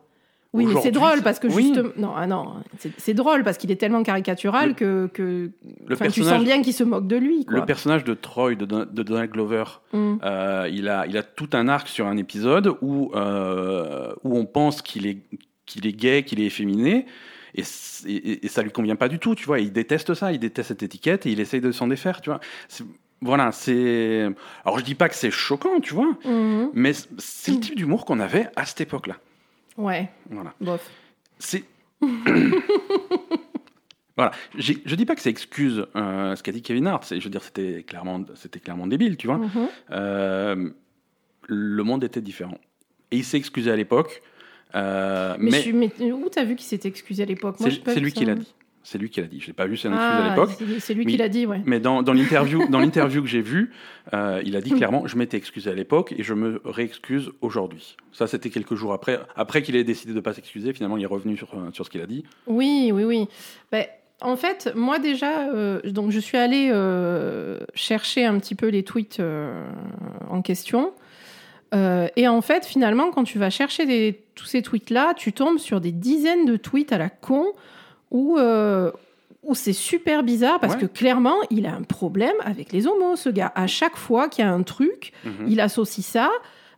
Oui, 0.52 0.66
mais 0.66 0.80
c'est 0.80 0.90
drôle 0.90 1.22
parce 1.22 1.38
que 1.38 1.46
oui. 1.46 1.66
justement. 1.72 1.90
Non, 1.96 2.12
ah 2.16 2.26
non, 2.26 2.54
c'est 2.98 3.14
drôle 3.14 3.44
parce 3.44 3.56
qu'il 3.56 3.70
est 3.70 3.76
tellement 3.76 4.02
caricatural 4.02 4.70
Le- 4.70 4.74
que, 4.74 5.06
que 5.14 5.50
Le 5.86 6.10
tu 6.10 6.24
sens 6.24 6.42
bien 6.42 6.60
qu'il 6.60 6.72
se 6.74 6.82
moque 6.82 7.06
de 7.06 7.16
lui. 7.16 7.44
Quoi. 7.44 7.58
le 7.60 7.64
personnage 7.64 8.02
de 8.02 8.14
Troy, 8.14 8.56
de, 8.56 8.64
Don- 8.64 8.86
de 8.90 9.02
Donald 9.04 9.30
Glover, 9.30 9.64
Mm. 9.92 10.16
Euh, 10.24 10.68
il, 10.72 10.88
a, 10.88 11.06
il 11.06 11.16
a 11.16 11.22
tout 11.22 11.50
un 11.52 11.68
arc 11.68 11.86
sur 11.88 12.06
un 12.06 12.16
épisode 12.16 12.74
où, 12.80 13.10
euh, 13.14 14.12
où 14.24 14.36
on 14.36 14.44
pense 14.44 14.82
qu'il 14.82 15.06
est, 15.06 15.18
qu'il 15.66 15.86
est 15.86 15.92
gay, 15.92 16.24
qu'il 16.24 16.40
est 16.40 16.46
efféminé, 16.46 17.06
et, 17.54 17.62
c- 17.64 18.08
et, 18.08 18.44
et 18.44 18.48
ça 18.48 18.62
lui 18.62 18.70
convient 18.72 18.96
pas 18.96 19.08
du 19.08 19.18
tout, 19.20 19.34
tu 19.36 19.44
vois. 19.46 19.60
Il 19.60 19.72
déteste 19.72 20.14
ça, 20.14 20.32
il 20.32 20.38
déteste 20.40 20.68
cette 20.68 20.82
étiquette, 20.82 21.26
et 21.26 21.30
il 21.32 21.38
essaye 21.40 21.60
de 21.60 21.70
s'en 21.72 21.86
défaire, 21.86 22.20
tu 22.20 22.30
vois. 22.30 22.40
Voilà, 23.22 23.52
c'est. 23.52 24.28
Alors 24.64 24.78
je 24.78 24.84
dis 24.84 24.94
pas 24.94 25.08
que 25.08 25.14
c'est 25.14 25.30
choquant, 25.30 25.78
tu 25.80 25.92
vois, 25.94 26.10
Mhm. 26.24 26.70
mais 26.72 26.92
c'est 27.18 27.52
le 27.52 27.60
type 27.60 27.76
d'humour 27.76 28.04
qu'on 28.04 28.18
avait 28.20 28.48
à 28.56 28.64
cette 28.66 28.80
époque-là. 28.80 29.16
Ouais, 29.76 30.10
Voilà. 30.30 30.54
bof. 30.60 30.88
C'est. 31.38 31.64
voilà. 34.16 34.32
Je 34.56 34.94
dis 34.94 35.06
pas 35.06 35.14
que 35.14 35.22
ça 35.22 35.30
excuse 35.30 35.86
euh, 35.96 36.36
ce 36.36 36.42
qu'a 36.42 36.52
dit 36.52 36.62
Kevin 36.62 36.86
Hart. 36.86 37.06
Je 37.08 37.22
veux 37.22 37.30
dire, 37.30 37.42
c'était 37.42 37.82
clairement, 37.84 38.22
c'était 38.34 38.60
clairement 38.60 38.86
débile, 38.86 39.16
tu 39.16 39.26
vois. 39.26 39.38
Mhm. 39.38 39.68
Euh, 39.92 40.70
le 41.46 41.82
monde 41.82 42.04
était 42.04 42.20
différent. 42.20 42.58
Et 43.10 43.16
il 43.18 43.24
s'est 43.24 43.38
excusé 43.38 43.70
à 43.70 43.76
l'époque. 43.76 44.22
euh, 44.74 45.36
Mais, 45.38 45.50
mais 45.50 45.56
je 45.56 45.62
suis- 45.62 45.72
mais 45.72 45.90
où 46.12 46.28
t'as 46.30 46.44
vu 46.44 46.54
qu'il 46.56 46.66
s'est 46.66 46.86
excusé 46.88 47.22
à 47.22 47.26
l'époque? 47.26 47.56
C'est 47.58 48.00
lui 48.00 48.10
ça. 48.10 48.16
qui 48.16 48.24
l'a 48.24 48.34
dit. 48.34 48.54
C'est 48.90 48.98
lui 48.98 49.08
qui 49.08 49.20
l'a 49.20 49.28
dit. 49.28 49.38
Je 49.38 49.46
l'ai 49.46 49.52
pas 49.52 49.66
vu, 49.66 49.74
excuse 49.74 49.92
Ah, 49.94 50.24
à 50.24 50.28
l'époque. 50.30 50.50
c'est- 50.80 50.94
lui 50.94 51.04
Mais- 51.04 51.12
qui 51.12 51.16
l'a 51.16 51.28
dit, 51.28 51.46
ouais. 51.46 51.62
Mais 51.64 51.78
dans, 51.78 52.02
dans 52.02 52.12
l'interview, 52.12 52.66
dans 52.68 52.80
l'interview 52.80 53.22
que 53.22 53.28
j'ai 53.28 53.40
vue, 53.40 53.70
euh, 54.14 54.42
il 54.44 54.56
a 54.56 54.60
dit 54.60 54.72
clairement, 54.72 55.06
je 55.06 55.16
m'étais 55.16 55.36
excusé 55.36 55.70
à 55.70 55.74
l'époque 55.74 56.12
et 56.18 56.24
je 56.24 56.34
me 56.34 56.60
réexcuse 56.64 57.30
aujourd'hui. 57.40 57.96
Ça, 58.12 58.26
c'était 58.26 58.50
quelques 58.50 58.74
jours 58.74 58.92
après, 58.92 59.20
après 59.36 59.62
qu'il 59.62 59.76
ait 59.76 59.84
décidé 59.84 60.12
de 60.12 60.18
pas 60.18 60.32
s'excuser. 60.32 60.72
Finalement, 60.72 60.96
il 60.96 61.04
est 61.04 61.06
revenu 61.06 61.36
sur, 61.36 61.54
euh, 61.54 61.70
sur 61.72 61.84
ce 61.84 61.90
qu'il 61.90 62.00
a 62.00 62.06
dit. 62.06 62.24
Oui, 62.48 62.90
oui, 62.92 63.04
oui. 63.04 63.28
Ben, 63.70 63.84
en 64.22 64.34
fait, 64.34 64.72
moi 64.74 64.98
déjà, 64.98 65.48
euh, 65.54 65.80
donc 65.84 66.10
je 66.10 66.18
suis 66.18 66.36
allée 66.36 66.70
euh, 66.72 67.60
chercher 67.74 68.24
un 68.26 68.36
petit 68.40 68.56
peu 68.56 68.66
les 68.70 68.82
tweets 68.82 69.22
en 70.28 70.42
question. 70.42 70.92
Euh, 71.72 72.08
et 72.16 72.26
en 72.26 72.40
fait, 72.40 72.66
finalement, 72.66 73.12
quand 73.12 73.22
tu 73.22 73.38
vas 73.38 73.50
chercher 73.50 73.86
des- 73.86 74.20
tous 74.34 74.46
ces 74.46 74.62
tweets-là, 74.62 75.14
tu 75.14 75.32
tombes 75.32 75.58
sur 75.58 75.80
des 75.80 75.92
dizaines 75.92 76.44
de 76.44 76.56
tweets 76.56 76.92
à 76.92 76.98
la 76.98 77.08
con 77.08 77.46
où, 78.10 78.36
euh, 78.38 78.90
où 79.42 79.54
c'est 79.54 79.72
super 79.72 80.22
bizarre 80.22 80.60
parce 80.60 80.74
Ouais. 80.74 80.80
que 80.82 80.86
clairement, 80.86 81.36
il 81.50 81.66
a 81.66 81.74
un 81.74 81.82
problème 81.82 82.34
avec 82.44 82.72
les 82.72 82.86
homos, 82.86 83.16
ce 83.16 83.28
gars. 83.30 83.52
À 83.54 83.66
chaque 83.66 83.96
fois 83.96 84.28
qu'il 84.28 84.44
y 84.44 84.48
a 84.48 84.52
un 84.52 84.62
truc, 84.62 85.12
Mhm. 85.24 85.46
il 85.48 85.60
associe 85.60 86.04
ça. 86.06 86.30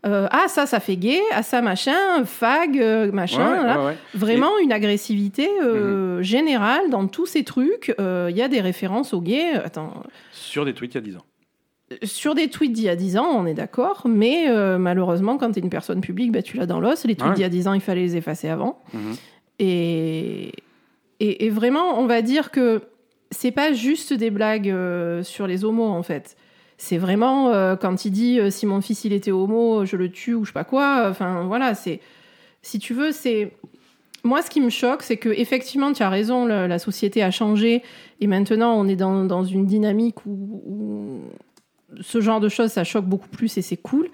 euh, 0.05 0.27
ah, 0.33 0.47
ça, 0.49 0.67
ça 0.67 0.81
fait 0.81 0.97
gay. 0.97 1.21
Ah, 1.31 1.45
ça, 1.45 1.63
machin. 1.63 2.25
Fag, 2.25 2.77
euh, 2.77 3.13
machin. 3.13 3.53
Ouais, 3.53 3.59
ouais, 3.61 3.65
là. 3.65 3.79
ouais, 3.79 3.87
ouais. 3.87 3.97
Vraiment 4.15 4.59
une 4.59 4.73
agressivité 4.73 5.49
euh, 5.63 6.17
Mhm. 6.17 6.23
générale 6.25 6.91
dans 6.91 7.07
tous 7.07 7.27
ces 7.27 7.45
trucs. 7.45 7.95
Il 7.99 8.37
y 8.37 8.43
a 8.43 8.49
des 8.49 8.61
références 8.61 9.15
aux 9.15 9.21
gays. 9.21 9.53
Attends, 9.65 10.03
Sur 10.33 10.65
des 10.65 10.75
tweets 10.75 10.95
il 10.95 10.97
y 10.97 10.99
a 10.99 11.03
10 11.03 11.17
ans. 11.19 11.25
sur 12.05 12.35
des 12.35 12.49
tweets 12.49 12.73
d'il 12.73 12.85
y 12.85 12.89
a 12.89 12.97
10 12.97 13.17
ans, 13.17 13.29
on 13.33 13.47
est 13.47 13.55
d'accord, 13.55 14.03
mais 14.07 14.47
malheureusement, 14.79 15.37
quand 15.39 15.53
tu 15.53 15.61
es 15.61 15.63
une 15.63 15.71
personne 15.71 16.01
publique, 16.01 16.33
bah, 16.33 16.43
tu 16.43 16.57
l'as 16.57 16.67
dans 16.67 16.81
l'os. 16.81 17.05
Les 17.05 17.15
tweets 17.15 17.29
Ouais. 17.29 17.35
d'il 17.37 17.43
y 17.43 17.45
a 17.45 17.49
10 17.49 17.69
ans, 17.69 17.75
il 17.75 17.81
fallait 17.81 18.01
les 18.03 18.17
effacer 18.17 18.49
avant. 18.49 18.81
Mhm. 18.95 19.15
Et, 19.61 20.53
et, 21.25 21.51
vraiment, 21.51 22.01
on 22.01 22.07
va 22.07 22.21
dire 22.21 22.51
que 22.51 22.83
c'est 23.31 23.53
pas 23.53 23.73
juste 23.73 24.13
des 24.13 24.31
blagues 24.31 24.69
euh, 24.69 25.23
sur 25.23 25.47
les 25.47 25.65
homos, 25.65 25.87
en 25.87 26.03
fait. 26.03 26.37
C'est 26.79 26.99
vraiment 26.99 27.51
euh, 27.51 27.77
quand 27.77 28.05
il 28.05 28.11
dit 28.11 28.41
euh, 28.41 28.51
si 28.51 28.67
mon 28.67 28.81
fils 28.81 29.05
il 29.05 29.13
était 29.13 29.31
homo, 29.31 29.85
je 29.85 29.97
le 29.97 30.11
tue 30.11 30.35
ou 30.35 30.45
je 30.45 30.51
sais 30.51 30.53
pas 30.53 30.65
quoi. 30.65 31.07
Enfin 31.09 31.45
voilà, 31.45 31.77
c'est 31.77 32.01
si 32.63 32.81
tu 32.81 32.93
veux, 32.93 33.13
c'est 33.13 33.53
moi 34.25 34.43
ce 34.43 34.51
qui 34.51 34.61
me 34.61 34.69
choque, 34.69 35.05
c'est 35.05 35.17
que 35.17 35.29
effectivement 35.29 35.93
tu 35.93 36.03
as 36.03 36.09
raison, 36.09 36.45
la 36.45 36.79
société 36.81 37.23
a 37.23 37.31
changé 37.31 37.83
et 38.21 38.27
maintenant 38.27 38.75
on 38.75 38.89
est 38.89 38.97
dans, 38.97 39.25
dans 39.25 39.45
une 39.45 39.65
dynamique 39.65 40.27
où 40.27 41.21
ce 42.01 42.21
genre 42.21 42.41
de 42.41 42.49
choses 42.49 42.73
ça 42.73 42.83
choque 42.83 43.05
beaucoup 43.05 43.29
plus 43.29 43.57
et 43.59 43.63
c'est 43.63 43.77
cool. 43.77 44.11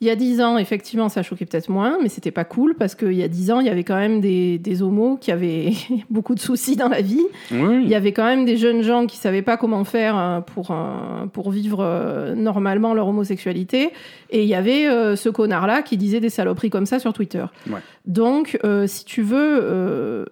Il 0.00 0.06
y 0.06 0.10
a 0.10 0.14
dix 0.14 0.40
ans, 0.40 0.58
effectivement, 0.58 1.08
ça 1.08 1.24
choquait 1.24 1.44
peut-être 1.44 1.68
moins, 1.68 1.98
mais 2.00 2.08
c'était 2.08 2.30
pas 2.30 2.44
cool 2.44 2.76
parce 2.76 2.94
qu'il 2.94 3.14
y 3.14 3.22
a 3.24 3.26
dix 3.26 3.50
ans, 3.50 3.58
il 3.58 3.66
y 3.66 3.70
avait 3.70 3.82
quand 3.82 3.96
même 3.96 4.20
des, 4.20 4.56
des 4.56 4.80
homos 4.80 5.16
qui 5.16 5.32
avaient 5.32 5.72
beaucoup 6.10 6.36
de 6.36 6.40
soucis 6.40 6.76
dans 6.76 6.88
la 6.88 7.00
vie. 7.00 7.26
Oui, 7.50 7.82
Il 7.82 7.88
y 7.88 7.96
avait 7.96 8.12
quand 8.12 8.24
même 8.24 8.44
des 8.44 8.56
jeunes 8.56 8.82
gens 8.82 9.06
qui 9.06 9.16
savaient 9.16 9.42
pas 9.42 9.56
comment 9.56 9.82
faire 9.82 10.16
euh, 10.16 10.40
pour, 10.40 10.70
euh, 10.70 11.26
pour 11.32 11.50
vivre 11.50 11.80
euh, 11.80 12.36
normalement 12.36 12.94
leur 12.94 13.08
homosexualité. 13.08 13.90
Et 14.30 14.44
il 14.44 14.48
y 14.48 14.54
avait 14.54 14.86
euh, 14.86 15.16
ce 15.16 15.30
connard-là 15.30 15.82
qui 15.82 15.96
disait 15.96 16.20
des 16.20 16.30
saloperies 16.30 16.70
comme 16.70 16.86
ça 16.86 17.00
sur 17.00 17.12
Twitter. 17.12 17.44
Ouais. 17.68 17.80
Donc, 18.06 18.56
euh, 18.62 18.86
si 18.86 19.04
tu 19.04 19.22
veux, 19.22 19.58
euh, 19.60 20.26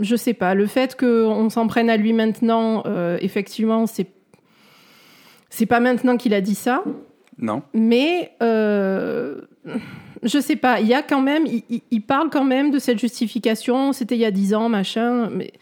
je 0.00 0.16
sais 0.16 0.32
pas, 0.32 0.54
le 0.54 0.66
fait 0.66 0.96
qu'on 0.98 1.50
s'en 1.50 1.66
prenne 1.66 1.90
à 1.90 1.98
lui 1.98 2.14
maintenant, 2.14 2.84
effectivement, 3.20 3.86
c'est. 3.86 4.06
C'est 5.50 5.64
pas 5.64 5.80
maintenant 5.80 6.18
qu'il 6.18 6.34
a 6.34 6.42
dit 6.42 6.54
ça, 6.54 6.84
Non. 7.38 7.62
mais 7.72 8.32
euh, 8.42 9.42
je 10.24 10.38
sais 10.40 10.56
pas, 10.56 10.80
il 10.80 10.86
y 10.88 10.94
a 10.94 11.02
quand 11.02 11.20
même, 11.22 11.44
il, 11.90 12.02
parle 12.02 12.30
quand 12.30 12.44
même 12.44 12.70
de 12.70 12.78
cette 12.78 12.98
justification, 12.98 13.92
c'était 13.92 14.16
il 14.16 14.20
y 14.20 14.24
a 14.24 14.30
10 14.30 14.54
ans, 14.54 14.68
machin, 14.68 15.30
mais 15.30 15.52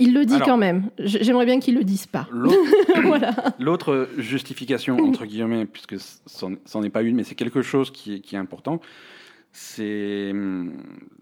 il 0.00 0.12
le 0.12 0.24
dit 0.24 0.34
Alors- 0.34 0.46
quand 0.48 0.56
même. 0.56 0.90
J'aimerais 0.98 1.46
bien 1.46 1.60
qu'il 1.60 1.76
le 1.76 1.84
dise 1.84 2.06
pas. 2.06 2.26
L'autre 2.32 2.56
voilà. 3.04 3.32
Justification, 4.18 4.98
entre 4.98 5.24
guillemets, 5.24 5.66
puisque 5.66 5.96
c'en 6.26 6.82
est 6.82 6.90
pas 6.90 7.02
une, 7.02 7.14
mais 7.16 7.22
c'est 7.24 7.36
quelque 7.36 7.62
chose 7.62 7.92
qui 7.92 8.14
est, 8.16 8.20
qui 8.20 8.34
est 8.34 8.38
important, 8.38 8.80
c'est, 9.52 10.30
hum, 10.32 10.72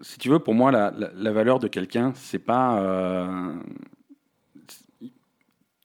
si 0.01 0.19
tu 0.19 0.31
veux, 0.31 0.39
pour 0.39 0.55
moi, 0.55 0.71
la, 0.73 0.93
la- 0.97 1.11
la 1.15 1.33
valeur 1.33 1.59
de 1.59 1.69
quelqu'un, 1.69 2.13
c'est 2.15 2.39
pas, 2.39 2.81
euh, 2.81 3.53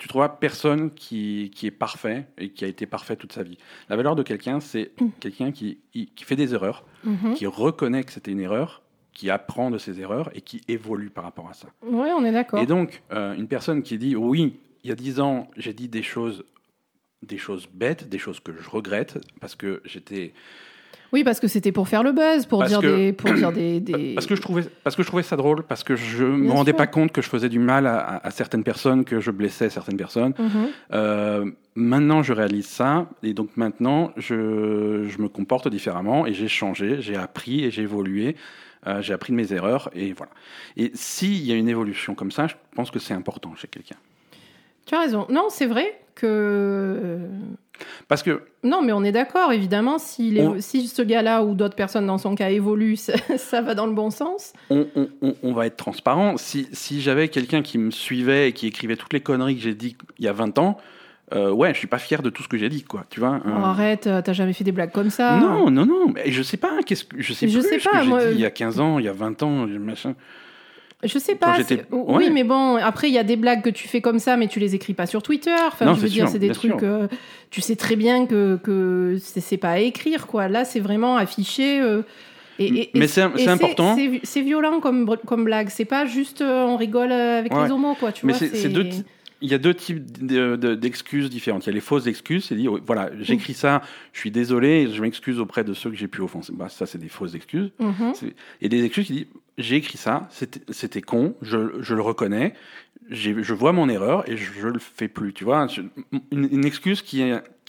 tu 0.02 0.08
trouveras 0.08 0.30
personne 0.30 0.90
qui, 0.96 1.52
qui 1.54 1.68
est 1.68 1.72
parfait 1.72 2.26
et 2.40 2.50
qui 2.50 2.66
a 2.66 2.68
été 2.68 2.88
parfait 2.88 3.16
toute 3.16 3.34
sa 3.34 3.44
vie. 3.44 3.60
La 3.88 3.96
valeur 3.96 4.16
de 4.16 4.24
quelqu'un, 4.24 4.60
c'est 4.60 4.90
Mm. 5.00 5.10
quelqu'un 5.20 5.52
qui, 5.52 5.78
qui 5.94 6.24
fait 6.24 6.36
des 6.36 6.56
erreurs, 6.56 6.84
Mhm. 7.04 7.36
qui 7.36 7.46
reconnaît 7.46 8.04
que 8.04 8.12
c'était 8.12 8.32
une 8.32 8.40
erreur, 8.40 8.82
qui 9.14 9.30
apprend 9.30 9.70
de 9.70 9.78
ses 9.78 10.00
erreurs 10.00 10.32
et 10.36 10.42
qui 10.42 10.62
évolue 10.68 11.12
par 11.12 11.24
rapport 11.24 11.48
à 11.48 11.54
ça. 11.54 11.68
Oui, 11.84 12.08
on 12.18 12.26
est 12.26 12.32
d'accord. 12.32 12.60
Et 12.60 12.66
donc, 12.66 13.04
euh, 13.12 13.36
une 13.36 13.48
personne 13.48 13.84
qui 13.84 14.00
dit 14.00 14.16
oui, 14.16 14.58
il 14.84 14.90
y 14.90 14.92
a 14.92 14.96
dix 14.96 15.20
ans, 15.20 15.48
j'ai 15.56 15.74
dit 15.74 15.88
des 15.88 16.02
choses, 16.02 16.46
des 17.22 17.38
choses 17.38 17.68
bêtes, 17.72 18.10
des 18.10 18.18
choses 18.18 18.40
que 18.40 18.52
je 18.60 18.68
regrette 18.72 19.20
parce 19.40 19.54
que 19.54 19.84
j'étais, 19.86 20.34
Oui, 21.14 21.24
parce 21.24 21.40
que 21.40 21.48
c'était 21.48 21.72
pour 21.72 21.88
faire 21.90 22.04
le 22.04 22.12
buzz, 22.14 22.46
pour 22.46 22.60
Parce 22.60 22.72
dire 22.72 22.80
que- 22.82 22.96
des, 22.96 23.14
pour 23.14 23.32
dire 23.34 23.52
des, 23.52 23.80
des- 23.82 24.14
parce 24.14 24.26
que 24.28 24.36
je 24.36 24.42
trouvais, 24.42 24.64
parce 24.84 24.96
que 24.96 25.04
je 25.04 25.08
trouvais 25.08 25.24
ça 25.24 25.36
drôle, 25.36 25.64
parce 25.64 25.84
que 25.84 25.96
je 25.96 26.24
me 26.24 26.44
Bien 26.44 26.54
rendais 26.54 26.72
sûr. 26.72 26.78
pas 26.78 26.88
compte 26.88 27.12
que 27.12 27.22
je 27.22 27.28
faisais 27.30 27.50
du 27.50 27.60
mal 27.60 27.86
à, 27.88 28.22
certaines 28.32 28.64
personnes, 28.64 29.04
que 29.04 29.20
je 29.20 29.32
blessais 29.32 29.70
certaines 29.70 29.98
personnes. 29.98 30.34
Mhm. 30.40 30.68
Euh, 30.94 31.52
maintenant, 31.76 32.24
je 32.24 32.32
réalise 32.34 32.68
ça, 32.68 33.08
et 33.24 33.34
donc 33.34 33.50
maintenant, 33.58 34.12
je, 34.18 35.06
je 35.10 35.22
me 35.22 35.28
comporte 35.28 35.68
différemment, 35.68 36.26
et 36.26 36.34
j'ai 36.34 36.48
changé, 36.48 37.02
j'ai 37.02 37.16
appris 37.18 37.66
et 37.66 37.72
j'ai 37.72 37.82
évolué. 37.84 38.36
euh, 38.88 39.00
j'ai 39.02 39.14
appris 39.14 39.32
de 39.32 39.38
mes 39.38 39.54
erreurs, 39.54 39.90
et 39.94 40.12
voilà. 40.14 40.32
Et 40.76 40.90
s'il 40.96 41.46
y 41.46 41.52
a 41.52 41.56
une 41.56 41.70
évolution 41.70 42.16
comme 42.16 42.32
ça, 42.32 42.48
je 42.48 42.56
pense 42.76 42.90
que 42.90 42.98
c'est 42.98 43.14
important 43.14 43.54
chez 43.56 43.68
quelqu'un. 43.68 43.96
Tu 44.86 44.96
as 44.96 45.00
raison. 45.00 45.26
Non, 45.30 45.48
c'est 45.50 45.66
vrai 45.66 46.00
que. 46.16 47.20
Parce 48.08 48.22
que 48.22 48.44
Non, 48.64 48.82
mais 48.84 48.92
on 48.92 49.04
est 49.04 49.12
d'accord, 49.12 49.52
évidemment, 49.52 49.98
si, 49.98 50.30
les- 50.32 50.42
On- 50.46 50.62
si 50.62 50.88
ce 50.88 51.02
gars-là 51.02 51.44
ou 51.44 51.56
d'autres 51.56 51.76
personnes 51.76 52.06
dans 52.06 52.20
son 52.20 52.36
cas 52.36 52.50
évoluent, 52.52 52.96
ça, 52.96 53.14
ça 53.38 53.62
va 53.62 53.74
dans 53.74 53.88
le 53.88 53.94
bon 53.94 54.12
sens. 54.12 54.54
on, 54.70 54.86
on- 54.96 55.10
on- 55.24 55.36
on 55.42 55.54
va 55.54 55.66
être 55.66 55.78
transparent. 55.78 56.38
Si, 56.38 56.68
si 56.74 57.02
j'avais 57.02 57.28
quelqu'un 57.30 57.64
qui 57.64 57.78
me 57.80 57.90
suivait 57.90 58.50
et 58.50 58.54
qui 58.54 58.68
écrivait 58.68 58.98
toutes 58.98 59.14
les 59.14 59.22
conneries 59.22 59.56
que 59.56 59.62
j'ai 59.64 59.74
dit 59.74 59.96
il 60.20 60.26
y 60.26 60.28
a 60.28 60.34
20 60.34 60.60
ans, 60.60 60.78
euh, 61.34 61.50
ouais, 61.50 61.74
je 61.74 61.80
suis 61.80 61.88
pas 61.88 61.98
fier 61.98 62.22
de 62.22 62.30
tout 62.30 62.44
ce 62.44 62.48
que 62.50 62.58
j'ai 62.58 62.70
dit, 62.70 62.84
quoi. 62.84 63.06
Tu 63.10 63.20
vois 63.20 63.40
Oh, 63.46 63.50
euh, 63.50 63.64
arrête, 63.64 64.06
euh, 64.06 64.22
t'as 64.22 64.34
jamais 64.34 64.54
fait 64.54 64.66
des 64.66 64.74
blagues 64.74 64.92
comme 64.92 65.10
ça. 65.10 65.38
Non, 65.38 65.72
non, 65.72 65.86
non. 65.88 66.10
Mais 66.14 66.30
je 66.32 66.44
sais 66.44 66.58
pas. 66.58 66.84
Qu'est-ce 66.86 67.06
que 67.06 67.20
je 67.22 67.34
sais 67.34 67.48
Je 67.48 67.58
plus 67.60 67.68
sais 67.68 67.80
ce 67.80 67.84
pas, 67.90 67.98
que 68.00 68.04
j'ai 68.04 68.10
moi, 68.10 68.26
dit 68.26 68.34
il 68.34 68.40
y 68.42 68.46
a 68.46 68.52
15 68.52 68.80
ans, 68.80 69.00
il 69.00 69.06
y 69.06 69.10
a 69.10 69.14
20 69.14 69.42
ans, 69.42 69.66
machin. 69.66 70.14
Je 71.04 71.18
sais 71.18 71.36
pas. 71.36 71.62
c'est- 71.64 71.86
Oui, 71.92 72.26
ouais. 72.26 72.30
mais 72.30 72.44
bon, 72.44 72.76
après, 72.76 73.08
il 73.10 73.14
y 73.14 73.18
a 73.18 73.24
des 73.24 73.36
blagues 73.36 73.62
que 73.64 73.70
tu 73.70 73.88
fais 73.88 74.02
comme 74.02 74.20
ça, 74.20 74.38
mais 74.38 74.48
tu 74.48 74.60
les 74.60 74.76
écris 74.76 74.94
pas 74.94 75.06
sur 75.08 75.24
Twitter. 75.24 75.56
Enfin, 75.68 75.86
Non, 75.86 75.94
je 75.96 76.02
veux 76.02 76.10
dire, 76.10 76.28
c'est 76.30 76.40
des 76.40 76.50
trucs. 76.52 76.84
euh, 76.84 77.08
tu 77.50 77.62
sais 77.62 77.76
très 77.76 77.96
bien 77.96 78.26
que, 78.28 78.60
que 78.64 79.18
c'est 79.20 79.58
pas 79.58 79.72
à 79.72 79.80
écrire, 79.80 80.28
quoi. 80.28 80.48
Là, 80.48 80.64
c'est 80.66 80.80
vraiment 80.80 81.18
affiché. 81.18 81.82
euh, 81.82 82.02
et, 82.60 82.66
et- 82.66 82.90
Mais 82.94 83.08
c'est- 83.08 83.22
important. 83.22 83.96
C'est 84.24 84.42
violent 84.42 84.80
comme, 84.80 85.10
comme 85.26 85.46
blague. 85.46 85.70
C'est 85.70 85.86
pas 85.86 86.06
juste 86.06 86.42
euh, 86.42 86.66
on 86.66 86.78
rigole 86.78 87.12
euh, 87.12 87.40
avec 87.40 87.54
Ouais. 87.54 87.66
les 87.66 87.72
homos, 87.72 87.96
quoi. 87.96 88.12
Tu 88.12 88.26
Mais 88.28 88.34
c'est 88.34 88.70
deux, 88.70 88.88
il 89.44 89.50
y 89.50 89.56
a 89.56 89.58
deux 89.58 89.74
types 89.74 90.24
de- 90.24 90.56
de- 90.56 90.76
d'excuses 90.76 91.32
différentes. 91.32 91.66
Il 91.66 91.70
y 91.70 91.72
a 91.72 91.74
les 91.74 91.80
fausses 91.82 92.06
excuses, 92.06 92.46
c'est 92.46 92.56
dire 92.56 92.74
voilà, 92.86 93.10
j'écris 93.22 93.56
ça, 93.56 93.82
je 94.14 94.20
suis 94.20 94.30
désolé, 94.30 94.88
je 94.94 95.02
m'excuse 95.02 95.40
auprès 95.40 95.64
de 95.64 95.74
ceux 95.74 95.90
que 95.90 95.96
j'ai 95.96 96.08
pu 96.08 96.22
offenser. 96.22 96.54
Bah, 96.56 96.70
ça, 96.70 96.86
c'est 96.86 97.00
des 97.00 97.10
fausses 97.10 97.34
excuses. 97.34 97.72
Mhm. 97.80 98.12
C'est- 98.14 98.36
Et 98.62 98.70
des 98.70 98.84
excuses 98.86 99.08
qui 99.08 99.14
disent 99.14 99.26
j'ai 99.62 99.76
écrit 99.78 99.98
ça, 99.98 100.28
c'était 100.70 101.02
con, 101.02 101.36
je, 101.42 101.82
je 101.82 101.96
le 101.96 102.02
reconnais, 102.02 102.54
je 103.10 103.54
vois 103.54 103.72
mon 103.74 103.90
erreur 103.90 104.28
et 104.30 104.38
je, 104.38 104.68
le 104.68 104.80
fais 104.80 105.08
plus. 105.08 105.34
Tu 105.34 105.44
vois, 105.44 105.68
Je- 105.68 105.82
une, 106.32 106.48
une 106.52 106.66
excuse 106.66 107.02
qui, 107.02 107.24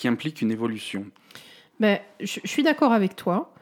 implique 0.05 0.41
une 0.43 0.51
évolution. 0.51 1.07
Ben, 1.81 1.99
je, 2.21 2.41
je 2.43 2.49
suis 2.49 2.63
d'accord 2.63 2.93
avec 2.93 3.17
toi. 3.17 3.53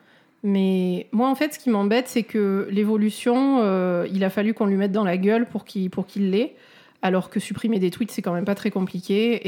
Mais 0.43 1.07
moi, 1.13 1.29
en 1.29 1.35
fait, 1.35 1.53
ce 1.55 1.59
qui 1.59 1.69
m'embête, 1.69 2.09
c'est 2.09 2.23
que 2.23 2.67
l'évolution, 2.71 3.59
euh, 3.61 4.07
il 4.11 4.25
a 4.25 4.31
fallu 4.31 4.55
qu'on 4.55 4.65
lui 4.67 4.77
mette 4.77 4.93
dans 4.93 5.05
la 5.05 5.19
gueule 5.19 5.47
pour 5.47 5.65
qu'il 5.67 6.31
l'ait. 6.31 6.55
Alors 7.03 7.31
que 7.31 7.41
supprimer 7.41 7.79
des 7.79 7.91
tweets, 7.91 8.11
c'est 8.11 8.21
quand 8.23 8.33
même 8.35 8.45
pas 8.45 8.55
très 8.55 8.71
compliqué. 8.71 9.41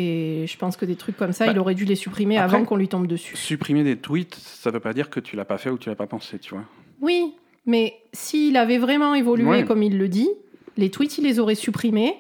Et 0.43 0.47
je 0.47 0.57
pense 0.59 0.77
que 0.77 0.85
des 0.87 0.97
trucs 0.97 1.17
comme 1.19 1.33
ça, 1.33 1.47
Bah, 1.47 1.53
il 1.53 1.59
aurait 1.59 1.75
dû 1.75 1.85
les 1.87 1.97
supprimer 1.97 2.37
après- 2.39 2.57
avant 2.57 2.65
qu'on 2.67 2.77
lui 2.77 2.89
tombe 2.89 3.07
dessus. 3.07 3.37
Supprimer 3.37 3.85
des 3.85 3.97
tweets, 3.97 4.35
ça 4.35 4.71
veut 4.71 4.81
pas 4.81 4.93
dire 4.95 5.11
que 5.11 5.21
tu 5.21 5.37
l'as 5.37 5.45
pas 5.45 5.59
fait 5.59 5.69
ou 5.71 5.77
tu 5.79 5.89
l'as 5.91 5.95
pas 5.95 6.07
pensé, 6.07 6.39
tu 6.39 6.55
vois. 6.55 6.65
Oui, 7.03 7.35
mais 7.67 7.95
s'il 8.13 8.57
avait 8.57 8.79
vraiment 8.79 9.15
évolué 9.15 9.47
Ouais. 9.49 9.65
comme 9.65 9.83
il 9.83 9.99
le 9.99 10.09
dit, 10.09 10.29
les 10.77 10.91
tweets, 10.91 11.19
il 11.19 11.25
les 11.25 11.39
aurait 11.39 11.55
supprimés. 11.55 12.15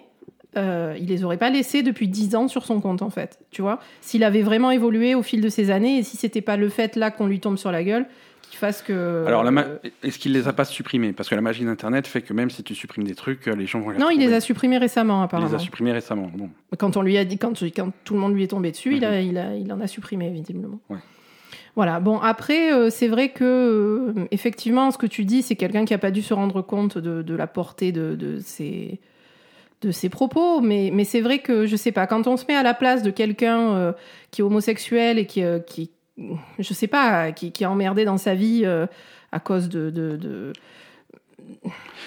Euh, 0.58 0.94
il 1.00 1.06
les 1.08 1.24
aurait 1.24 1.38
pas 1.38 1.48
laissés 1.48 1.82
depuis 1.82 2.08
10 2.08 2.34
ans 2.36 2.46
sur 2.46 2.66
son 2.66 2.80
compte, 2.80 3.00
en 3.00 3.08
fait. 3.08 3.38
Tu 3.50 3.62
vois? 3.62 3.80
S'il 4.02 4.22
avait 4.22 4.42
vraiment 4.42 4.70
évolué 4.70 5.14
au 5.14 5.22
fil 5.22 5.40
de 5.40 5.48
ces 5.48 5.70
années, 5.70 5.98
et 5.98 6.02
si 6.02 6.18
c'était 6.18 6.42
pas 6.42 6.58
le 6.58 6.68
fait 6.68 6.94
là 6.96 7.10
qu'on 7.10 7.26
lui 7.26 7.40
tombe 7.40 7.56
sur 7.56 7.72
la 7.72 7.82
gueule, 7.82 8.04
qu'il 8.42 8.58
fasse 8.58 8.82
que. 8.82 9.24
Alors, 9.26 9.50
ma- 9.50 9.62
euh, 9.62 9.78
est-ce 10.02 10.18
qu'il 10.18 10.32
les 10.34 10.48
a 10.48 10.52
pas 10.52 10.66
supprimés? 10.66 11.14
Parce 11.14 11.30
que 11.30 11.34
la 11.34 11.40
magie 11.40 11.64
d'Internet 11.64 12.06
fait 12.06 12.20
que 12.20 12.34
même 12.34 12.50
si 12.50 12.62
tu 12.62 12.74
supprimes 12.74 13.04
des 13.04 13.14
trucs, 13.14 13.46
les 13.46 13.64
gens 13.66 13.80
vont 13.80 13.88
les 13.90 13.98
Non, 13.98 14.10
il 14.10 14.18
les 14.20 14.34
a 14.34 14.42
supprimés 14.42 14.76
récemment, 14.76 15.14
Il 15.14 15.20
les 15.20 15.24
apparemment. 15.24 15.54
a 15.54 15.58
supprimés 15.58 15.92
récemment. 15.92 16.30
Bon. 16.36 16.50
Quand 16.76 16.98
on 16.98 17.02
lui 17.02 17.16
a 17.16 17.24
dit, 17.24 17.38
quand, 17.38 17.58
quand 17.74 17.90
tout 18.04 18.12
le 18.12 18.20
monde 18.20 18.34
lui 18.34 18.42
est 18.42 18.48
tombé 18.48 18.72
dessus, 18.72 18.94
il, 18.94 19.06
a, 19.06 19.22
il, 19.22 19.38
a, 19.38 19.56
il 19.56 19.72
en 19.72 19.80
a 19.80 19.86
supprimé, 19.86 20.28
visiblement. 20.28 20.80
Ouais. 20.90 20.98
Voilà. 21.74 22.00
Bon, 22.00 22.18
après, 22.18 22.72
euh, 22.72 22.90
c'est 22.90 23.08
vrai 23.08 23.30
que, 23.30 23.44
euh, 23.44 24.26
effectivement, 24.30 24.90
ce 24.90 24.98
que 24.98 25.06
tu 25.06 25.24
dis, 25.24 25.42
c'est 25.42 25.56
quelqu'un 25.56 25.84
qui 25.84 25.94
n'a 25.94 25.98
pas 25.98 26.10
dû 26.10 26.20
se 26.22 26.34
rendre 26.34 26.60
compte 26.60 26.98
de, 26.98 27.34
la 27.34 27.46
portée 27.46 27.92
de, 27.92 28.38
ses 28.40 30.08
propos, 30.10 30.60
mais, 30.60 31.04
c'est 31.04 31.22
vrai 31.22 31.38
que, 31.38 31.66
je 31.66 31.76
sais 31.76 31.92
pas, 31.92 32.06
quand 32.06 32.26
on 32.26 32.36
se 32.36 32.44
met 32.46 32.54
à 32.54 32.62
la 32.62 32.74
place 32.74 33.02
de 33.02 33.10
quelqu'un 33.10 33.72
euh, 33.72 33.92
qui 34.30 34.42
est 34.42 34.44
homosexuel 34.44 35.18
et 35.18 35.26
qui, 35.26 35.42
qui 35.66 35.90
je 36.58 36.74
sais 36.74 36.88
pas, 36.88 37.32
qui, 37.32 37.52
qui 37.52 37.62
est 37.62 37.66
emmerdé 37.66 38.04
dans 38.04 38.18
sa 38.18 38.34
vie 38.34 38.66
à 38.66 39.40
cause 39.40 39.70
de, 39.70 40.52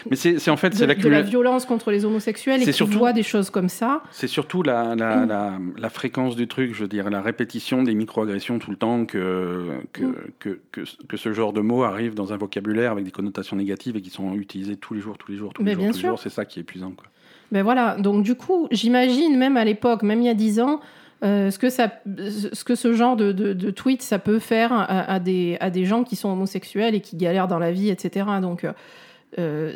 Mais 0.10 0.16
c'est 0.16 0.50
en 0.52 0.58
fait 0.58 0.74
c'est 0.76 0.86
de 0.88 1.10
la 1.10 1.22
violence 1.22 1.66
contre 1.66 1.90
les 1.92 2.06
homosexuels 2.06 2.62
et 2.62 2.72
surtout- 2.72 2.98
voit 3.00 3.14
des 3.14 3.24
choses 3.24 3.50
comme 3.50 3.70
ça, 3.70 4.04
c'est 4.12 4.28
surtout 4.28 4.62
la, 4.62 4.96
Mm. 4.96 5.60
la, 5.78 5.90
fréquence 5.90 6.36
du 6.36 6.48
truc, 6.48 6.74
je 6.74 6.82
veux 6.84 6.88
dire, 6.88 7.10
la 7.10 7.22
répétition 7.22 7.82
des 7.84 7.96
microagressions 7.96 8.60
tout 8.60 8.70
le 8.72 8.78
temps 8.78 9.06
que, 9.06 9.70
que, 9.94 10.04
Mm. 10.04 10.16
que, 10.40 10.60
que, 10.72 10.82
que 11.08 11.18
ce 11.18 11.34
genre 11.34 11.54
de 11.54 11.62
mots 11.62 11.84
arrive 11.84 12.14
dans 12.14 12.34
un 12.34 12.38
vocabulaire 12.38 12.92
avec 12.92 13.04
des 13.06 13.12
connotations 13.12 13.56
négatives 13.56 13.96
et 13.96 14.02
qui 14.02 14.10
sont 14.10 14.34
utilisés 14.36 14.76
tous 14.76 14.94
les 14.94 15.02
jours, 15.02 15.18
tous 15.18 15.32
les 15.32 15.38
jours, 15.38 15.54
tous 15.54 15.62
les 15.64 15.66
Mais 15.66 15.74
jours, 15.74 15.82
bien 15.84 15.92
tous 15.92 15.96
les 15.98 16.02
sûr. 16.02 16.10
jours. 16.10 16.20
C'est 16.20 16.30
ça 16.30 16.46
qui 16.46 16.60
est 16.60 16.62
épuisant. 16.62 16.92
Quoi. 16.92 17.06
Ben 17.52 17.64
voilà, 17.64 17.96
donc 17.98 18.24
du 18.24 18.36
coup, 18.36 18.68
j'imagine 18.72 19.38
même 19.38 19.58
à 19.58 19.66
l'époque, 19.66 20.04
même 20.04 20.22
il 20.22 20.26
y 20.26 20.30
a 20.30 20.34
10 20.34 20.60
ans, 20.60 20.82
euh, 21.24 21.50
ce, 21.50 21.58
que 21.58 21.70
ça, 21.70 21.92
ce 22.54 22.64
que 22.64 22.76
ce 22.76 22.94
genre 22.94 23.16
de, 23.16 23.32
de, 23.32 23.54
de 23.54 23.72
tweet 23.72 24.02
ça 24.02 24.20
peut 24.20 24.38
faire 24.40 24.74
à, 24.74 24.84
à 24.84 25.20
des, 25.20 25.58
à 25.62 25.70
des 25.70 25.86
gens 25.86 26.04
qui 26.04 26.16
sont 26.16 26.30
homosexuels 26.30 26.94
et 26.94 27.02
qui 27.02 27.16
galèrent 27.16 27.48
dans 27.48 27.58
la 27.60 27.72
vie, 27.72 27.90
etc. 27.90 28.26
Donc 28.42 28.64
euh, 28.66 28.74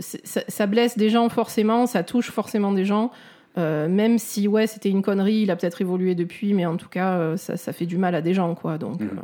ça, 0.01 0.42
ça 0.48 0.66
blesse 0.68 0.98
des 0.98 1.10
gens 1.10 1.28
forcément, 1.30 1.86
ça 1.86 2.04
touche 2.04 2.32
forcément 2.32 2.72
des 2.72 2.86
gens. 2.86 3.12
euh, 3.58 3.89
même 3.89 4.20
si 4.20 4.48
ouais 4.48 4.68
c'était 4.68 4.89
une 4.89 5.01
connerie, 5.01 5.42
il 5.42 5.51
a 5.51 5.56
peut-être 5.56 5.82
évolué 5.82 6.16
depuis, 6.16 6.54
mais 6.54 6.66
en 6.66 6.78
tout 6.78 6.88
cas 6.88 7.18
euh, 7.18 7.36
ça, 7.38 7.58
ça 7.58 7.74
fait 7.74 7.86
du 7.88 7.98
mal 7.98 8.13
à 8.16 8.22
des 8.22 8.34
gens 8.34 8.54
quoi. 8.56 8.78
Donc, 8.78 9.01
Mhm. 9.01 9.10
euh, 9.18 9.22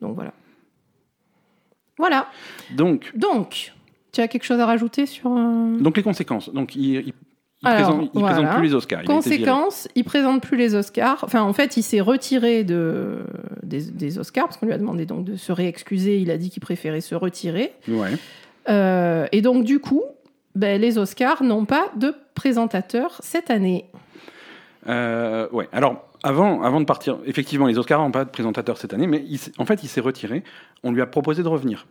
donc 0.00 0.14
voilà. 0.14 0.32
Voilà. 1.98 2.26
Donc, 2.74 3.10
Donc, 3.14 3.72
tu 4.12 4.20
as 4.20 4.28
quelque 4.28 4.44
chose 4.44 4.60
à 4.60 4.66
rajouter 4.66 5.06
sur 5.06 5.30
euh, 5.32 5.78
donc 5.78 5.96
les 5.96 6.02
conséquences. 6.02 6.52
Donc, 6.52 6.74
il, 6.76 6.82
il, 6.96 7.12
il 7.62 7.68
Alors, 7.68 7.88
présente, 7.90 8.10
il 8.14 8.20
voilà. 8.20 8.36
présente 8.36 8.56
plus 8.58 8.68
les 8.68 8.74
Oscars. 8.74 9.02
Il 9.04 9.10
a 9.10 9.14
été 9.18 9.30
viré. 9.30 9.38
Conséquence, 9.44 9.88
il 9.94 10.04
présente 10.04 10.42
plus 10.42 10.56
les 10.58 10.74
Oscars. 10.74 11.20
Enfin, 11.22 11.42
en 11.42 11.52
fait, 11.54 11.76
il 11.78 11.82
s'est 11.82 12.00
retiré 12.00 12.64
de, 12.64 13.20
des, 13.62 13.82
des 13.90 14.18
Oscars 14.18 14.44
parce 14.46 14.58
qu'on 14.58 14.66
lui 14.66 14.74
a 14.74 14.78
demandé 14.78 15.06
donc 15.06 15.24
de 15.24 15.36
se 15.36 15.52
réexcuser. 15.52 16.18
Il 16.18 16.30
a 16.30 16.36
dit 16.36 16.50
qu'il 16.50 16.60
préférait 16.60 17.00
se 17.00 17.14
retirer. 17.14 17.72
Ouais. 17.88 18.10
Euh, 18.68 19.26
et 19.32 19.42
donc, 19.42 19.64
du 19.64 19.80
coup, 19.80 20.02
ben, 20.54 20.80
les 20.80 20.98
Oscars 20.98 21.42
n'ont 21.42 21.64
pas 21.64 21.90
de 21.96 22.14
présentateur 22.34 23.18
cette 23.20 23.50
année. 23.50 23.86
Euh, 24.88 25.48
ouais. 25.52 25.68
Alors, 25.72 26.08
avant, 26.22 26.62
avant 26.62 26.80
de 26.80 26.86
partir, 26.86 27.18
effectivement, 27.26 27.66
les 27.66 27.78
Oscars 27.78 28.00
n'ont 28.00 28.10
pas 28.10 28.24
de 28.24 28.30
présentateur 28.30 28.78
cette 28.78 28.94
année, 28.94 29.06
mais 29.06 29.24
il 29.28 29.38
en 29.58 29.66
fait, 29.66 29.82
il 29.82 29.88
s'est 29.88 30.00
retiré. 30.00 30.42
On 30.82 30.92
lui 30.92 31.02
a 31.02 31.06
proposé 31.06 31.42
de 31.42 31.48
revenir. 31.48 31.86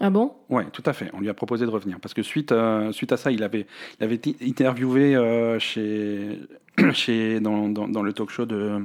Ah 0.00 0.08
bon? 0.08 0.32
Ouais, 0.48 0.64
tout 0.72 0.82
à 0.86 0.92
fait. 0.92 1.10
On 1.12 1.20
lui 1.20 1.28
a 1.28 1.34
proposé 1.34 1.66
de 1.66 1.70
revenir 1.70 2.00
parce 2.00 2.14
que 2.14 2.22
suite, 2.22 2.52
euh, 2.52 2.90
suite 2.92 3.12
à 3.12 3.16
ça, 3.16 3.30
il 3.30 3.42
avait, 3.42 3.66
il 3.98 4.04
avait 4.04 4.14
été 4.14 4.36
interviewé 4.40 5.14
euh, 5.14 5.58
chez, 5.58 6.40
chez 6.92 7.40
dans, 7.40 7.68
dans, 7.68 7.86
dans 7.86 8.02
le 8.02 8.12
talk 8.12 8.30
show 8.30 8.46
de 8.46 8.80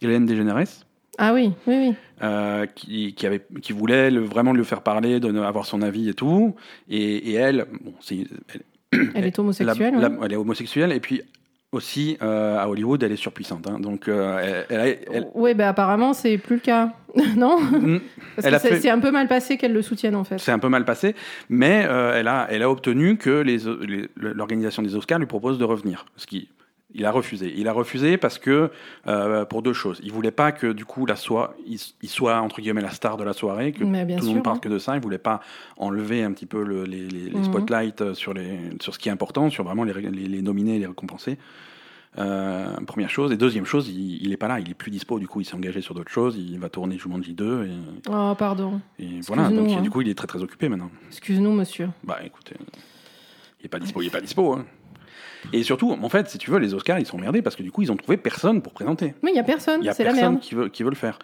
Hélène 0.00 0.26
DeGeneres, 0.26 0.86
Ah 1.18 1.34
oui, 1.34 1.52
oui, 1.66 1.88
oui. 1.88 1.94
euh, 2.22 2.66
qui, 2.66 3.14
qui 3.14 3.26
avait, 3.26 3.44
qui 3.60 3.72
voulait 3.72 4.10
le- 4.10 4.20
vraiment 4.20 4.52
le 4.52 4.64
faire 4.64 4.82
parler, 4.82 5.20
avoir 5.44 5.66
son 5.66 5.82
avis 5.82 6.08
et 6.08 6.14
tout. 6.14 6.54
Et, 6.88 7.30
et 7.30 7.34
elle, 7.34 7.66
bon, 7.82 7.92
elle, 8.10 8.26
Elle 9.14 9.24
est 9.26 9.38
homosexuelle. 9.38 9.94
la- 9.94 10.08
ouais. 10.08 10.16
la- 10.18 10.24
elle 10.26 10.32
est 10.32 10.36
homosexuelle 10.36 10.92
et 10.92 11.00
puis 11.00 11.22
aussi 11.70 12.18
euh, 12.22 12.58
à 12.58 12.68
Hollywood, 12.68 13.02
elle 13.02 13.12
est 13.12 13.16
surpuissante. 13.16 13.66
hein. 13.66 13.78
donc, 13.80 14.08
euh, 14.08 14.64
elle, 14.68 14.76
elle 14.76 14.80
a- 14.80 14.88
elle- 15.16 15.28
Oui, 15.34 15.54
ben 15.54 15.68
apparemment, 15.68 16.12
c'est 16.12 16.36
plus 16.38 16.56
le 16.56 16.60
cas. 16.62 16.92
non? 17.36 17.58
Parce 18.36 18.46
Elle 18.46 18.50
que 18.52 18.56
a 18.56 18.58
c'est 18.58 18.76
fait- 18.80 18.88
un 18.90 18.98
peu 18.98 19.10
mal 19.10 19.28
passé 19.28 19.56
qu'elle 19.58 19.72
le 19.74 19.82
soutienne, 19.82 20.14
en 20.16 20.24
fait. 20.24 20.38
C'est 20.38 20.52
un 20.52 20.58
peu 20.58 20.68
mal 20.70 20.84
passé, 20.86 21.14
mais 21.50 21.84
euh, 21.86 22.18
elle, 22.18 22.28
a, 22.28 22.46
elle 22.50 22.62
a 22.62 22.70
obtenu 22.70 23.16
que 23.18 23.40
les, 23.42 23.58
les- 23.86 24.08
l'organisation 24.16 24.82
des 24.82 24.96
Oscars 24.96 25.18
lui 25.18 25.26
propose 25.26 25.58
de 25.58 25.64
revenir. 25.64 26.06
Ce 26.16 26.26
qui, 26.26 26.48
il 26.94 27.04
a 27.06 27.10
refusé. 27.10 27.52
Il 27.56 27.68
a 27.68 27.72
refusé 27.72 28.16
parce 28.16 28.38
que 28.38 28.70
euh, 29.06 29.44
pour 29.44 29.62
deux 29.62 29.72
choses. 29.72 30.00
Il 30.04 30.12
voulait 30.12 30.30
pas 30.30 30.52
que 30.52 30.72
du 30.72 30.84
coup 30.84 31.06
la 31.06 31.16
soie, 31.16 31.54
il, 31.66 31.78
il 32.02 32.08
soit 32.08 32.40
entre 32.40 32.60
guillemets 32.60 32.80
la 32.82 32.90
star 32.90 33.16
de 33.16 33.24
la 33.24 33.32
soirée, 33.32 33.72
que 33.72 33.78
tout 33.78 33.84
le 33.84 33.90
monde 34.26 34.42
parle 34.42 34.56
hein. 34.56 34.60
que 34.60 34.68
de 34.68 34.78
ça. 34.78 34.94
Il 34.96 35.02
voulait 35.02 35.18
pas 35.18 35.40
enlever 35.76 36.22
un 36.22 36.32
petit 36.32 36.46
peu 36.46 36.62
le- 36.64 36.84
les, 36.84 37.06
les- 37.08 37.30
les 37.30 37.38
Mhm. 37.38 37.44
spotlights 37.44 38.00
euh, 38.02 38.14
sur 38.14 38.34
les 38.34 38.58
sur 38.80 38.94
ce 38.94 38.98
qui 38.98 39.08
est 39.08 39.12
important, 39.12 39.48
sur 39.50 39.64
vraiment 39.64 39.84
les, 39.84 39.92
les, 39.94 40.10
les 40.10 40.42
nominés, 40.42 40.78
les 40.78 40.86
récompensés. 40.86 41.38
Euh, 42.18 42.76
première 42.86 43.08
chose. 43.08 43.32
Et 43.32 43.38
deuxième 43.38 43.64
chose, 43.64 43.88
il, 43.88 44.22
il 44.22 44.32
est 44.32 44.36
pas 44.36 44.46
là, 44.48 44.60
il 44.60 44.68
est 44.70 44.74
plus 44.74 44.90
dispo. 44.90 45.18
Du 45.18 45.26
coup, 45.26 45.40
il 45.40 45.44
s'est 45.46 45.54
engagé 45.54 45.80
sur 45.80 45.94
d'autres 45.94 46.10
choses. 46.10 46.36
Il 46.36 46.58
va 46.58 46.68
tourner 46.68 46.98
Jumanji 46.98 47.32
2. 47.32 47.64
Et, 47.64 47.70
Oh, 48.10 48.34
pardon. 48.38 48.80
et 48.98 49.20
voilà. 49.26 49.48
Donc, 49.48 49.70
hein. 49.70 49.80
du 49.80 49.88
coup, 49.88 50.02
il 50.02 50.08
est 50.10 50.14
très 50.14 50.26
très 50.26 50.42
occupé 50.42 50.68
maintenant. 50.68 50.90
Excuse-nous, 51.08 51.52
monsieur. 51.52 51.88
Bah 52.04 52.18
écoutez, 52.22 52.56
il 53.60 53.64
est 53.66 53.68
pas 53.68 53.78
dispo, 53.78 54.02
il 54.02 54.08
est 54.08 54.10
pas 54.10 54.20
dispo. 54.20 54.52
hein. 54.52 54.66
Et 55.52 55.62
surtout, 55.62 55.90
en 56.00 56.08
fait, 56.08 56.28
si 56.28 56.38
tu 56.38 56.50
veux, 56.50 56.58
les 56.58 56.72
Oscars, 56.74 56.98
ils 56.98 57.06
sont 57.06 57.18
merdés 57.18 57.42
parce 57.42 57.56
que 57.56 57.62
du 57.62 57.70
coup, 57.72 57.82
ils 57.82 57.90
ont 57.92 57.96
trouvé 57.96 58.16
personne 58.16 58.62
pour 58.62 58.72
présenter. 58.72 59.14
Mais 59.22 59.30
il 59.30 59.34
n'y 59.34 59.40
a 59.40 59.44
personne, 59.44 59.80
Il 59.82 59.88
a 59.88 59.92
c'est 59.94 60.04
la 60.04 60.10
personne 60.12 60.30
merde. 60.32 60.42
qui 60.42 60.54
veut, 60.54 60.68
qui 60.68 60.82
veut 60.82 60.90
le 60.90 60.96
faire. 60.96 61.18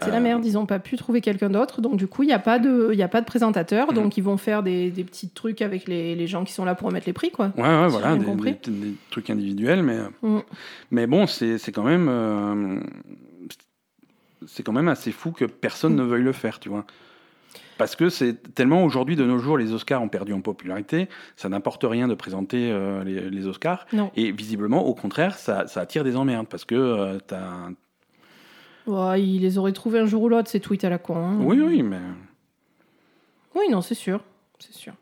C'est 0.00 0.08
Euh, 0.08 0.12
la 0.12 0.18
merde, 0.20 0.44
ils 0.44 0.54
n'ont 0.54 0.66
pas 0.66 0.80
pu 0.80 0.96
trouver 0.96 1.20
quelqu'un 1.20 1.48
d'autre, 1.50 1.80
donc 1.80 1.96
du 1.96 2.08
coup, 2.08 2.24
il 2.24 2.26
n'y 2.26 2.32
a, 2.32 2.40
pas 2.40 2.58
de- 2.58 2.90
il 2.92 2.98
y 2.98 3.02
a 3.04 3.08
pas 3.08 3.20
de 3.20 3.26
présentateur, 3.26 3.88
Mhm. 3.88 3.94
donc 3.94 4.16
ils 4.16 4.24
vont 4.24 4.36
faire 4.36 4.64
des, 4.64 4.90
des 4.90 5.04
petits 5.04 5.28
trucs 5.28 5.62
avec 5.62 5.86
les, 5.86 6.16
les 6.16 6.26
gens 6.26 6.42
qui 6.44 6.52
sont 6.52 6.64
là 6.64 6.74
pour 6.74 6.88
remettre 6.88 7.06
les 7.06 7.12
prix, 7.12 7.30
quoi. 7.30 7.52
Ouais, 7.56 7.62
ouais, 7.62 7.88
Si 7.88 7.96
voilà, 7.96 8.16
des, 8.16 8.94
trucs 9.10 9.30
individuels, 9.30 9.84
mais, 9.84 9.98
Mm. 10.22 10.38
mais 10.90 11.06
bon, 11.06 11.28
c'est 11.28 11.58
c'est 11.58 11.70
quand 11.70 11.84
même. 11.84 12.08
euh, 12.10 12.80
c'est 14.46 14.62
quand 14.62 14.72
même 14.72 14.88
assez 14.88 15.12
fou 15.12 15.30
que 15.30 15.44
personne 15.44 15.94
Mm. 15.94 15.98
ne 15.98 16.02
veuille 16.02 16.22
le 16.24 16.32
faire, 16.32 16.58
tu 16.60 16.68
vois. 16.68 16.84
Parce 17.78 17.96
que 17.96 18.08
c'est 18.08 18.54
tellement 18.54 18.84
aujourd'hui, 18.84 19.16
de 19.16 19.24
nos 19.24 19.38
jours, 19.38 19.58
les 19.58 19.72
Oscars 19.72 20.00
ont 20.00 20.08
perdu 20.08 20.32
en 20.32 20.40
popularité, 20.40 21.08
ça 21.34 21.48
n'importe 21.48 21.84
rien 21.88 22.06
de 22.06 22.14
présenter 22.14 22.70
euh, 22.70 23.02
les, 23.02 23.28
les 23.30 23.46
Oscars. 23.46 23.86
Non. 23.92 24.10
Et 24.16 24.30
visiblement, 24.30 24.84
au 24.86 24.94
contraire, 24.94 25.36
ça, 25.36 25.66
ça 25.66 25.80
attire 25.80 26.04
des 26.04 26.14
emmerdes 26.16 26.46
parce 26.48 26.64
que 26.64 26.74
euh, 26.74 27.18
t'as. 27.26 27.68
Ouais, 28.86 29.22
ils 29.22 29.40
les 29.40 29.58
auraient 29.58 29.72
trouvés 29.72 29.98
un 29.98 30.06
jour 30.06 30.22
ou 30.22 30.28
l'autre, 30.28 30.48
ces 30.48 30.60
tweets 30.60 30.84
à 30.84 30.90
la 30.90 30.98
con. 30.98 31.16
hein. 31.16 31.38
Oui, 31.40 31.58
oui, 31.60 31.82
mais. 31.82 31.98
Oui, 33.54 33.64
non, 33.70 33.80
c'est 33.80 33.94
sûr. 33.94 34.20
C'est 34.58 34.74
sûr. 34.74 34.92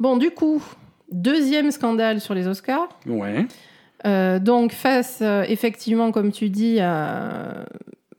Bon, 0.00 0.16
du 0.16 0.30
coup, 0.32 0.62
deuxième 1.10 1.70
scandale 1.70 2.20
sur 2.20 2.34
les 2.34 2.46
Oscars. 2.48 2.88
Ouais. 3.06 3.46
Euh, 4.06 4.38
donc, 4.38 4.72
face 4.72 5.20
euh, 5.22 5.44
effectivement, 5.48 6.10
comme 6.12 6.30
tu 6.32 6.50
dis, 6.50 6.80
à- 6.80 7.64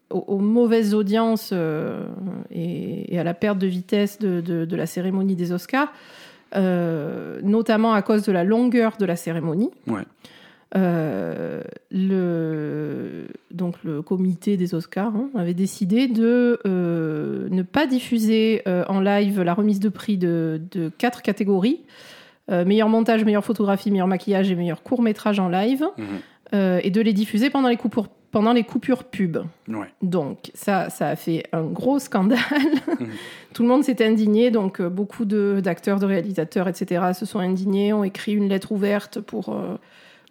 aux, 0.09 0.19
aux 0.27 0.39
mauvaises 0.39 0.93
audiences 0.93 1.51
euh, 1.53 2.05
et, 2.51 3.13
et 3.13 3.19
à 3.19 3.23
la 3.23 3.33
perte 3.33 3.57
de 3.59 3.67
vitesse 3.67 4.19
de, 4.19 4.41
de- 4.41 4.65
de 4.65 4.75
la 4.75 4.85
cérémonie 4.85 5.35
des 5.35 5.51
Oscars, 5.51 5.91
euh, 6.55 7.39
notamment 7.43 7.93
à 7.93 8.01
cause 8.01 8.23
de 8.23 8.31
la 8.31 8.43
longueur 8.43 8.97
de 8.99 9.05
la 9.05 9.15
cérémonie. 9.15 9.71
Ouais. 9.87 10.03
Euh, 10.75 11.61
le, 11.91 13.27
donc 13.51 13.75
le 13.83 14.01
comité 14.01 14.57
des 14.57 14.73
Oscars 14.75 15.15
hein, 15.15 15.29
avait 15.35 15.53
décidé 15.53 16.07
de 16.07 16.59
euh, 16.65 17.47
ne 17.49 17.61
pas 17.61 17.85
diffuser 17.87 18.61
euh, 18.67 18.83
en 18.89 18.99
live 18.99 19.41
la 19.41 19.53
remise 19.53 19.79
de 19.79 19.89
prix 19.89 20.17
de, 20.17 20.61
de 20.71 20.89
quatre 20.97 21.21
catégories 21.21 21.81
meilleur 22.47 22.89
montage, 22.89 23.25
meilleure 23.25 23.43
photographie, 23.43 23.89
meilleur 23.89 24.05
maquillage 24.05 24.51
et 24.51 24.55
meilleur 24.55 24.83
court 24.83 25.01
métrage 25.01 25.39
en 25.39 25.49
live, 25.49 25.83
euh, 26.53 26.79
et 26.83 26.91
de 26.91 27.01
les 27.01 27.11
diffuser 27.11 27.49
pendant 27.49 27.69
les 27.69 27.75
coupures, 27.75 28.07
pendant 28.35 28.51
les 28.51 28.65
coupures 28.65 29.05
pub. 29.05 29.37
Ouais. 29.69 29.87
Donc 30.01 30.51
ça, 30.53 30.89
ça 30.89 31.07
a 31.07 31.15
fait 31.15 31.45
un 31.53 31.63
gros 31.63 31.99
scandale. 31.99 32.37
Tout 33.53 33.63
le 33.63 33.69
monde 33.69 33.85
s'est 33.85 34.05
indigné, 34.05 34.51
donc 34.51 34.81
euh, 34.81 34.89
beaucoup 34.89 35.23
d'acteurs, 35.23 35.99
de, 35.99 36.05
réalisateurs, 36.05 36.67
etc. 36.67 37.13
se 37.17 37.25
sont 37.25 37.39
indignés, 37.39 37.93
ont 37.93 38.03
écrit 38.03 38.33
une 38.33 38.49
lettre 38.49 38.73
ouverte 38.73 39.21
pour, 39.21 39.53
euh, 39.53 39.77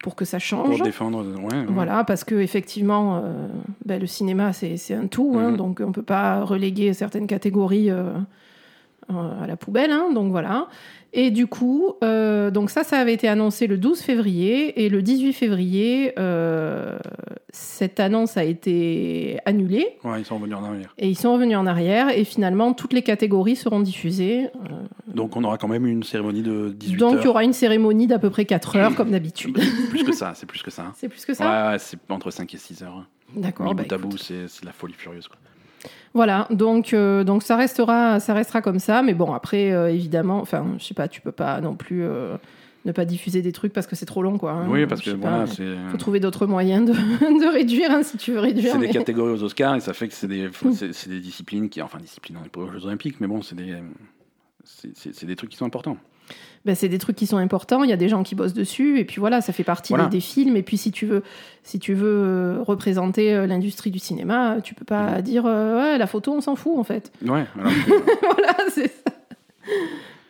pour 0.02 0.16
que 0.16 0.26
ça 0.26 0.38
change. 0.38 0.76
Pour 0.76 0.84
défendre. 0.84 1.25
Ouais, 1.25 1.44
ouais. 1.44 1.64
Voilà, 1.66 2.04
parce 2.04 2.25
que 2.25 2.34
effectivement, 2.34 3.23
euh, 3.25 3.49
ben, 3.87 3.99
le 3.99 4.06
cinéma 4.06 4.52
c'est 4.52 4.92
un 4.92 5.06
tout, 5.06 5.37
hein, 5.38 5.52
Mhm. 5.52 5.56
donc 5.56 5.80
on 5.82 5.90
peut 5.90 6.02
pas 6.02 6.44
reléguer 6.44 6.92
certaines 6.92 7.26
catégories 7.26 7.90
euh, 7.90 8.11
euh, 9.11 9.42
à 9.42 9.46
la 9.46 9.56
poubelle, 9.56 9.93
hein, 9.93 10.10
donc 10.12 10.30
voilà. 10.30 10.69
Et 11.16 11.30
du 11.30 11.46
coup, 11.46 11.92
euh, 12.02 12.50
donc 12.50 12.70
ça, 12.70 12.82
ça 12.82 12.98
avait 12.98 13.14
été 13.14 13.28
annoncé 13.28 13.68
le 13.68 13.78
12 13.78 14.00
février, 14.00 14.84
et 14.84 14.88
le 14.88 15.00
18 15.00 15.32
février, 15.32 16.12
euh, 16.18 16.98
cette 17.50 18.00
annonce 18.00 18.36
a 18.36 18.42
été 18.42 19.38
annulée, 19.44 19.96
Ouais, 20.02 20.20
ils 20.20 20.24
sont 20.24 20.36
revenus 20.38 20.56
en 20.56 20.64
arrière. 20.64 20.92
et 20.98 21.08
ils 21.08 21.16
sont 21.16 21.32
revenus 21.32 21.56
en 21.56 21.66
arrière, 21.66 22.08
et 22.10 22.24
finalement 22.24 22.72
toutes 22.74 22.92
les 22.92 23.02
catégories 23.02 23.54
seront 23.54 23.78
diffusées. 23.80 24.46
Euh, 24.46 24.82
Donc 25.14 25.36
on 25.36 25.44
aura 25.44 25.56
quand 25.56 25.68
même 25.68 25.86
une 25.86 26.02
cérémonie 26.02 26.42
de 26.42 26.70
18 26.76 26.96
donc 26.96 27.12
il 27.12 27.14
y 27.14 27.18
heures. 27.20 27.26
aura 27.30 27.44
une 27.44 27.52
cérémonie 27.52 28.08
d'à 28.08 28.18
peu 28.18 28.30
près 28.30 28.44
4 28.44 28.76
heures, 28.76 28.94
comme 28.96 29.10
d'habitude. 29.12 29.56
plus 29.90 30.02
que 30.02 30.12
ça, 30.12 30.32
c'est 30.34 30.46
plus 30.46 30.62
que 30.64 30.70
ça. 30.72 30.82
hein. 30.82 30.92
C'est 30.96 31.08
plus 31.08 31.24
que 31.24 31.32
ça 31.34 31.44
Ouais, 31.68 31.72
ouais, 31.74 31.78
c'est 31.78 31.98
entre 32.08 32.32
5 32.32 32.52
et 32.54 32.58
6 32.58 32.82
heures. 32.82 32.96
hein. 32.96 33.06
D'accord. 33.36 33.72
Bah, 33.74 33.84
bout 33.84 33.92
à 33.94 33.98
bout, 33.98 34.18
c'est 34.18 34.46
la 34.64 34.72
folie 34.72 34.94
furieuse. 34.94 35.28
Quoi. 35.28 35.36
Voilà, 36.14 36.47
donc, 36.50 36.92
euh, 36.94 37.25
donc 37.25 37.42
ça, 37.42 37.56
restera, 37.56 38.20
ça 38.20 38.34
restera 38.34 38.62
comme 38.62 38.78
ça, 38.78 39.02
mais 39.02 39.14
bon, 39.14 39.32
après, 39.32 39.73
euh, 39.73 39.90
évidemment, 39.92 40.40
enfin, 40.40 40.64
je 40.78 40.84
sais 40.84 40.94
pas, 40.94 41.08
tu 41.08 41.20
peux 41.20 41.32
pas 41.32 41.60
non 41.60 41.75
plus 41.75 42.02
euh, 42.04 42.36
ne 42.84 42.92
pas 42.92 43.04
diffuser 43.04 43.42
des 43.42 43.52
trucs 43.52 43.73
parce 43.73 43.86
que 43.86 43.97
c'est 43.97 44.06
trop 44.06 44.23
long, 44.23 44.38
quoi. 44.38 44.52
hein. 44.52 44.66
oui, 44.68 44.86
parce 44.86 45.00
Je 45.00 45.06
que 45.06 45.10
sais 45.12 45.16
pas, 45.16 45.28
voilà, 45.30 45.44
mais 45.47 45.50
c'est 45.50 45.90
faut 45.90 45.97
trouver 45.97 46.20
d'autres 46.20 46.47
moyens 46.47 46.86
de, 46.86 46.92
de 47.40 47.52
réduire, 47.52 47.90
hein, 47.90 48.02
si 48.02 48.16
tu 48.16 48.32
veux 48.32 48.40
réduire. 48.40 48.73
c'est 48.73 48.78
des 48.78 48.86
mais- 48.86 48.92
catégories 48.92 49.32
aux 49.32 49.42
Oscars 49.42 49.75
et 49.76 49.80
ça 49.80 49.92
fait 49.92 50.06
que 50.08 50.14
c'est 50.14 50.28
des, 50.28 50.49
c'est 50.73 50.92
c'est 50.92 51.10
des 51.10 51.20
disciplines 51.20 51.68
qui, 51.68 51.82
enfin, 51.82 51.99
disciplines, 51.99 52.38
on 52.40 52.44
est 52.44 52.49
pas 52.49 52.60
aux 52.60 52.70
Jeux 52.70 52.86
Olympiques, 52.86 53.16
mais 53.20 53.26
bon, 53.26 53.42
c'est 53.42 53.56
des, 53.56 53.75
c'est- 54.64 54.92
c'est 54.94 55.14
c'est 55.14 55.26
des 55.26 55.36
trucs 55.36 55.50
qui 55.50 55.56
sont 55.56 55.66
importants. 55.66 55.97
Ben, 56.65 56.75
c'est 56.75 56.89
des 56.89 56.97
trucs 56.97 57.17
qui 57.17 57.26
sont 57.26 57.37
importants, 57.37 57.84
il 57.84 57.91
y 57.91 57.93
a 57.93 57.97
des 57.97 58.08
gens 58.08 58.23
qui 58.23 58.34
bossent 58.34 58.54
dessus, 58.54 58.99
et 58.99 59.04
puis 59.04 59.21
voilà, 59.21 59.43
ça 59.43 59.52
fait 59.52 59.65
partie 59.65 59.93
Voilà. 59.93 60.08
des, 60.08 60.17
des 60.17 60.21
films, 60.21 60.56
et 60.56 60.63
puis 60.63 60.78
si 60.78 60.93
tu 60.93 61.04
veux, 61.04 61.23
si 61.63 61.78
tu 61.78 61.93
veux 61.93 62.08
euh, 62.08 62.63
représenter 62.63 63.34
euh, 63.34 63.47
l'industrie 63.47 63.91
du 63.91 63.99
cinéma, 63.99 64.56
tu 64.65 64.75
peux 64.75 64.87
pas 64.87 65.17
Mhm. 65.17 65.21
dire, 65.23 65.45
euh, 65.47 65.76
ouais, 65.93 65.99
la 65.99 66.06
photo, 66.06 66.32
on 66.32 66.41
s'en 66.41 66.56
fout, 66.56 66.78
en 66.78 66.84
fait. 66.84 67.13
Ouais, 67.23 67.45
alors 67.60 67.71
que- 67.71 68.25
voilà, 68.25 68.54
c'est 68.71 68.89
ça. 68.89 69.13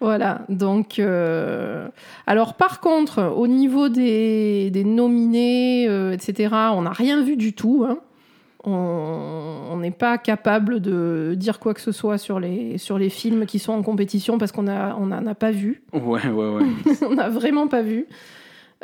Voilà, 0.01 0.43
donc. 0.49 0.99
euh, 0.99 1.89
Alors, 2.27 2.55
par 2.55 2.81
contre, 2.81 3.33
au 3.37 3.47
niveau 3.47 3.89
des, 3.89 4.71
des 4.71 4.85
nominés, 4.85 5.87
euh, 5.89 6.13
etc., 6.13 6.53
on 6.75 6.83
n'a 6.83 6.93
rien 6.93 7.23
vu 7.23 7.37
du 7.37 7.53
tout. 7.53 7.87
hein. 7.89 7.99
On 8.67 9.77
n'est 9.79 9.91
pas 9.91 10.19
capable 10.19 10.81
de 10.81 11.35
dire 11.37 11.59
quoi 11.59 11.75
que 11.75 11.81
ce 11.81 11.93
soit 11.93 12.19
sur 12.19 12.41
les, 12.41 12.79
sur 12.79 12.99
les 12.99 13.11
films 13.11 13.47
qui 13.47 13.59
sont 13.59 13.73
en 13.73 13.83
compétition 13.83 14.39
parce 14.39 14.53
qu'on 14.53 14.63
n'en 14.65 14.97
on 14.99 15.11
a 15.11 15.35
pas 15.35 15.51
vu. 15.51 15.83
ouais, 15.93 16.27
ouais, 16.27 16.49
ouais. 16.49 16.63
on 17.03 17.15
n'a 17.15 17.29
vraiment 17.29 17.69
pas 17.69 17.83
vu. 17.83 18.07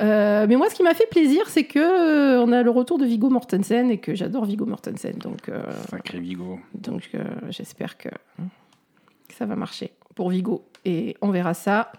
Euh, 0.01 0.47
mais 0.49 0.57
moi, 0.57 0.71
ce 0.71 0.75
qui 0.75 0.83
m'a 0.83 0.95
fait 0.95 1.09
plaisir, 1.11 1.49
c'est 1.49 1.65
que 1.65 1.79
euh, 1.79 2.43
on 2.43 2.53
a 2.53 2.63
le 2.63 2.71
retour 2.71 2.99
de 2.99 3.05
Viggo 3.05 3.29
Mortensen 3.29 3.91
et 3.91 3.99
que 3.99 4.15
j'adore 4.15 4.45
Viggo 4.47 4.65
Mortensen. 4.65 5.19
Donc, 5.19 5.49
euh, 5.49 5.63
Sacré 5.91 6.21
Vigo. 6.21 6.59
donc 6.75 7.11
euh, 7.15 7.25
j'espère 7.51 7.99
que, 7.99 8.09
que 8.09 9.35
ça 9.37 9.47
va 9.47 9.57
marcher 9.57 9.93
pour 10.15 10.31
Vigo. 10.31 10.65
Et 10.85 11.17
on 11.21 11.31
verra 11.31 11.55
ça 11.55 11.93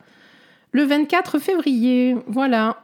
le 0.72 0.84
24 0.84 1.38
février. 1.40 2.16
Voilà. 2.28 2.78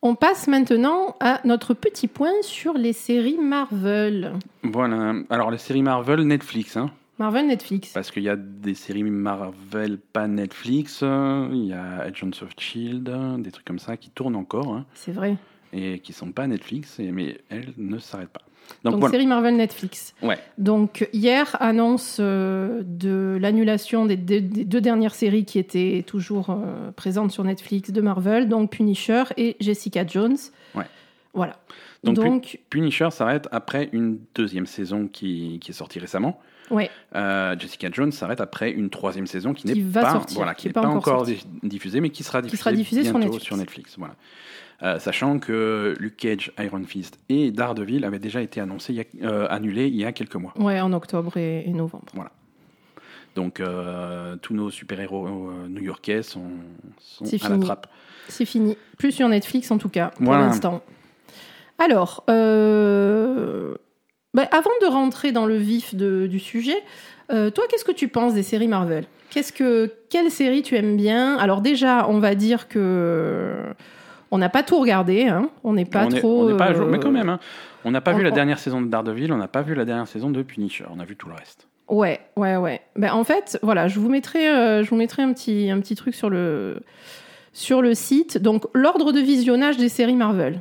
On 0.00 0.14
passe 0.14 0.46
maintenant 0.46 1.16
à 1.18 1.40
notre 1.44 1.74
petit 1.74 2.06
point 2.06 2.30
sur 2.42 2.74
les 2.74 2.92
séries 2.92 3.38
Marvel. 3.38 4.34
Voilà. 4.62 5.14
Alors 5.28 5.50
les 5.50 5.58
séries 5.58 5.82
Marvel, 5.82 6.20
Netflix, 6.20 6.76
hein, 6.76 6.92
Marvel 7.18 7.48
Netflix. 7.48 7.92
parce 7.92 8.12
qu'il 8.12 8.22
y 8.22 8.28
a 8.28 8.36
des 8.36 8.74
séries 8.74 9.02
Marvel 9.02 9.98
pas 9.98 10.28
Netflix. 10.28 11.00
Il 11.02 11.64
y 11.66 11.72
a 11.72 11.98
Agents 12.02 12.30
of 12.42 12.50
Shield, 12.56 13.12
des 13.42 13.50
trucs 13.50 13.64
comme 13.66 13.80
ça 13.80 13.96
qui 13.96 14.10
tournent 14.10 14.36
encore 14.36 14.72
hein, 14.72 14.86
C'est 14.94 15.10
vrai. 15.12 15.36
et 15.72 15.98
qui 15.98 16.12
sont 16.12 16.30
pas 16.30 16.46
Netflix, 16.46 17.00
et, 17.00 17.10
mais 17.10 17.40
elles 17.48 17.72
ne 17.76 17.98
s'arrêtent 17.98 18.28
pas. 18.30 18.42
Donc, 18.84 18.92
Donc, 18.92 19.00
voilà. 19.00 19.12
série 19.12 19.26
Marvel 19.26 19.56
Netflix. 19.56 20.14
Ouais. 20.22 20.38
Donc 20.58 21.08
hier, 21.12 21.56
annonce 21.60 22.18
euh, 22.20 22.82
de 22.84 23.38
l'annulation 23.40 24.06
des, 24.06 24.16
deux- 24.16 24.40
des 24.40 24.64
deux 24.64 24.80
dernières 24.80 25.14
séries 25.14 25.44
qui 25.44 25.58
étaient 25.58 26.04
toujours 26.06 26.50
euh, 26.50 26.90
présentes 26.92 27.32
sur 27.32 27.44
Netflix 27.44 27.90
de 27.90 28.00
Marvel, 28.00 28.48
donc 28.48 28.70
Punisher 28.70 29.24
et 29.36 29.56
Jessica 29.60 30.06
Jones. 30.06 30.36
Ouais. 30.74 30.84
Voilà. 31.34 31.56
Donc, 32.04 32.14
Donc, 32.14 32.58
Punisher 32.70 33.08
s'arrête 33.10 33.48
après 33.52 33.88
une 33.92 34.18
deuxième 34.34 34.66
saison 34.66 35.08
qui, 35.08 35.58
qui 35.60 35.70
est 35.72 35.74
sortie 35.74 35.98
récemment. 35.98 36.40
ouais. 36.70 36.90
Euh, 37.16 37.56
Jessica 37.58 37.88
Jones 37.90 38.12
s'arrête 38.12 38.40
après 38.40 38.70
une 38.70 38.88
troisième 38.90 39.26
saison 39.26 39.52
qui 39.54 39.66
n'est 39.66 39.72
Qui 39.72 39.82
pas, 39.82 40.12
sortir, 40.12 40.36
voilà, 40.36 40.54
qui 40.54 40.62
qui 40.62 40.66
est 40.66 40.70
n'est 40.70 40.72
pas 40.74 40.82
pas, 40.82 40.88
encore 40.88 41.26
diffusée, 41.64 42.00
mais 42.00 42.10
qui 42.10 42.22
sera 42.22 42.40
diffusée, 42.42 42.60
sera 42.62 42.72
diffusée 42.72 43.02
sur 43.04 43.18
bientôt 43.18 43.32
Netflix. 43.34 43.56
Netflix, 43.58 43.94
voilà. 43.98 44.14
Euh, 44.84 44.98
sachant 45.00 45.40
que 45.40 45.94
Luke 45.98 46.16
Cage, 46.16 46.52
Iron 46.60 46.84
Fist 46.84 47.18
et 47.28 47.50
Daredevil 47.50 48.04
avaient 48.04 48.20
déjà 48.20 48.40
été 48.42 48.60
annoncés, 48.60 48.92
il 48.92 48.96
y 48.96 49.24
a- 49.24 49.28
euh, 49.28 49.46
annulés 49.50 49.88
il 49.88 49.96
y 49.96 50.04
a 50.04 50.12
quelques 50.12 50.36
mois. 50.36 50.52
Ouais, 50.56 50.80
en 50.80 50.92
octobre 50.92 51.36
et, 51.36 51.64
et 51.66 51.72
novembre. 51.72 52.04
Donc 53.34 53.58
euh, 53.60 54.36
tous 54.36 54.54
nos 54.54 54.70
super-héros 54.70 55.28
new-yorkais 55.68 56.22
sont, 56.22 56.50
sont 57.00 57.24
C'est 57.24 57.42
à 57.44 57.48
la 57.48 57.54
fini. 57.56 57.64
trappe. 57.66 57.86
C'est 58.28 58.44
fini. 58.44 58.76
Plus 58.98 59.10
sur 59.12 59.28
Netflix 59.28 59.70
en 59.70 59.78
tout 59.78 59.88
cas, 59.88 60.08
pour 60.16 60.26
Voilà. 60.26 60.46
l'instant. 60.46 60.82
Alors, 61.78 62.24
bah, 62.26 62.32
avant 64.52 64.70
de 64.82 64.86
rentrer 64.86 65.32
dans 65.32 65.46
le 65.46 65.56
vif 65.56 65.94
de- 65.94 66.26
du 66.28 66.38
sujet, 66.38 66.76
toi, 67.28 67.64
qu'est-ce 67.68 67.84
que 67.84 67.92
tu 67.92 68.08
penses 68.08 68.34
des 68.34 68.42
séries 68.42 68.68
Marvel? 68.68 69.04
Qu'est-ce 69.30 69.52
que 69.52 69.92
quelle 70.08 70.30
série 70.30 70.62
tu 70.62 70.74
aimes 70.76 70.96
bien? 70.96 71.36
Alors 71.36 71.60
déjà, 71.60 72.08
on 72.08 72.18
va 72.18 72.34
dire 72.34 72.66
que 72.68 73.54
on 74.30 74.38
n'a 74.38 74.48
pas 74.48 74.62
tout 74.62 74.78
regardé, 74.80 75.26
hein. 75.26 75.50
on 75.64 75.72
n'est 75.72 75.84
pas 75.84 76.06
on 76.06 76.10
est- 76.10 76.18
trop. 76.18 76.42
on 76.44 76.50
n'est 76.50 76.56
pas 76.56 76.66
à 76.66 76.74
jour, 76.74 76.86
euh, 76.86 76.90
mais 76.90 76.98
quand 76.98 77.10
même, 77.10 77.28
hein. 77.28 77.38
on 77.84 77.90
n'a 77.90 78.00
pas 78.00 78.12
on- 78.12 78.16
vu 78.18 78.22
la 78.24 78.30
dernière 78.30 78.58
saison 78.58 78.80
de 78.80 78.86
Daredevil, 78.88 79.32
on 79.32 79.36
n'a 79.38 79.48
pas 79.48 79.62
vu 79.62 79.74
la 79.74 79.84
dernière 79.84 80.06
saison 80.08 80.30
de 80.30 80.42
Punisher, 80.42 80.84
on 80.94 81.00
a 81.00 81.04
vu 81.04 81.16
tout 81.16 81.28
le 81.28 81.34
reste. 81.34 81.66
Ouais, 81.88 82.20
ouais, 82.36 82.56
ouais. 82.56 82.82
Ben, 82.96 83.12
en 83.14 83.24
fait, 83.24 83.58
voilà, 83.62 83.88
je 83.88 83.98
vous 83.98 84.10
mettrai, 84.10 84.48
euh, 84.48 84.84
je 84.84 84.90
vous 84.90 84.96
mettrai 84.96 85.22
un 85.22 85.32
petit, 85.32 85.70
un 85.70 85.80
petit 85.80 85.94
truc 85.94 86.14
sur 86.14 86.28
le, 86.28 86.82
sur 87.54 87.80
le 87.80 87.94
site 87.94 88.36
donc 88.38 88.64
l'ordre 88.74 89.10
de 89.12 89.20
visionnage 89.20 89.78
des 89.78 89.88
séries 89.88 90.14
Marvel. 90.16 90.60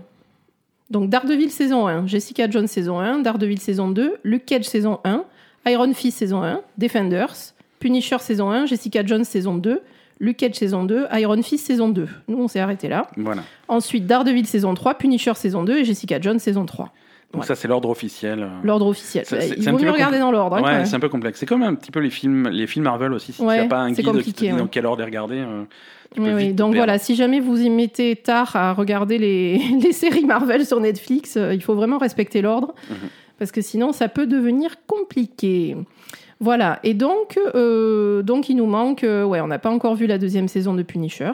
Donc 0.90 1.10
Daredevil 1.10 1.50
saison 1.50 1.86
1, 1.88 2.08
Jessica 2.08 2.50
Jones 2.50 2.68
saison 2.68 3.00
1, 3.00 3.20
Daredevil 3.20 3.60
saison 3.60 3.90
2, 3.90 4.20
Luke 4.24 4.46
Cage 4.46 4.64
saison 4.64 5.00
1, 5.04 5.26
Iron 5.68 5.94
Fist 5.94 6.18
saison 6.20 6.44
1, 6.44 6.62
Defenders, 6.78 7.54
Punisher 7.80 8.20
saison 8.20 8.50
1, 8.50 8.66
Jessica 8.68 9.06
Jones 9.06 9.26
saison 9.26 9.56
2, 9.56 9.82
Luke 10.20 10.38
Cage 10.38 10.56
saison 10.56 10.84
2, 10.84 11.08
Iron 11.14 11.42
Fist 11.42 11.66
saison 11.68 11.90
2. 11.90 12.08
Nous 12.28 12.38
on 12.38 12.48
s'est 12.48 12.60
arrêté 12.60 12.88
là. 12.88 13.08
Voilà. 13.18 13.44
Ensuite 13.68 14.06
Daredevil 14.08 14.46
saison 14.46 14.74
3, 14.74 14.96
Punisher 14.96 15.34
saison 15.36 15.64
2 15.64 15.78
et 15.80 15.86
Jessica 15.86 16.20
Jones 16.20 16.40
saison 16.40 16.66
3. 16.66 16.92
Donc 17.34 17.44
ça, 17.44 17.56
c'est 17.56 17.68
l'ordre 17.68 17.90
officiel. 17.90 18.42
euh. 18.42 18.48
L'ordre 18.64 18.88
officiel. 18.88 19.26
C'est- 19.28 19.50
Il 19.58 19.70
vaut 19.70 19.78
mieux 19.78 19.92
regarder 19.92 20.18
dans 20.18 20.32
l'ordre. 20.32 20.56
hein, 20.56 20.62
Ouais, 20.80 20.86
c'est 20.86 20.96
un 20.96 21.00
peu 21.02 21.10
complexe. 21.10 21.40
C'est 21.40 21.46
comme 21.46 21.62
un 21.62 21.76
petit 21.76 21.92
peu 21.92 22.00
les 22.00 22.10
films, 22.10 22.48
les 22.48 22.68
films 22.68 22.86
Marvel 22.86 23.12
aussi. 23.12 23.34
Si 23.34 23.42
Ouais, 23.44 23.58
tu 23.58 23.62
n'as 23.64 23.68
pas 23.68 23.80
un 23.80 23.88
guide 23.90 23.98
qui 23.98 24.04
te 24.04 24.10
compliqué, 24.10 24.52
dit 24.52 24.58
dans 24.58 24.68
quel 24.68 24.86
ordre 24.86 25.00
les 25.00 25.06
regarder, 25.06 25.36
euh, 25.40 25.64
Oui, 26.18 26.24
Donc 26.54 26.72
perdre. 26.72 26.76
voilà, 26.78 26.98
si 27.00 27.16
jamais 27.16 27.42
vous 27.42 27.62
y 27.62 27.70
mettez 27.70 28.16
tard 28.16 28.56
à 28.56 28.72
regarder 28.72 29.18
les, 29.18 29.58
les 29.84 29.92
séries 29.92 30.24
Marvel 30.24 30.66
sur 30.66 30.80
Netflix, 30.80 31.36
euh, 31.36 31.54
il 31.54 31.62
faut 31.62 31.76
vraiment 31.76 31.98
respecter 31.98 32.42
l'ordre, 32.42 32.74
Mhm. 32.90 32.96
parce 33.38 33.52
que 33.52 33.60
sinon 33.62 33.92
ça 33.92 34.08
peut 34.08 34.26
devenir 34.26 34.76
compliqué. 34.88 35.76
Voilà, 36.40 36.80
et 36.84 36.94
donc, 36.94 37.40
euh, 37.56 38.22
donc 38.22 38.50
il 38.50 38.56
nous 38.56 38.66
manque, 38.66 39.04
euh, 39.04 39.24
ouais, 39.24 39.42
on 39.42 39.48
n'a 39.48 39.60
pas 39.60 39.72
encore 39.72 39.96
vu 39.96 40.06
la 40.08 40.18
deuxième 40.18 40.48
saison 40.48 40.74
de 40.74 40.84
Punisher, 40.84 41.32